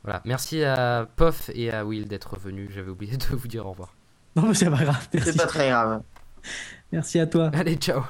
Voilà, 0.04 0.22
merci 0.24 0.64
à 0.64 1.08
Pof 1.16 1.50
et 1.54 1.72
à 1.72 1.84
Will 1.84 2.08
d'être 2.08 2.38
venus. 2.38 2.70
J'avais 2.74 2.92
oublié 2.92 3.18
de 3.18 3.36
vous 3.36 3.48
dire 3.48 3.66
au 3.66 3.72
revoir. 3.72 3.96
Non, 4.36 4.44
mais 4.44 4.54
c'est 4.54 4.70
pas 4.70 4.84
grave. 4.84 5.08
Merci. 5.14 5.32
C'est 5.32 5.38
pas 5.38 5.48
très 5.48 5.70
grave. 5.70 6.02
Merci 6.92 7.20
à 7.20 7.26
toi. 7.26 7.50
Allez, 7.54 7.76
ciao. 7.76 8.04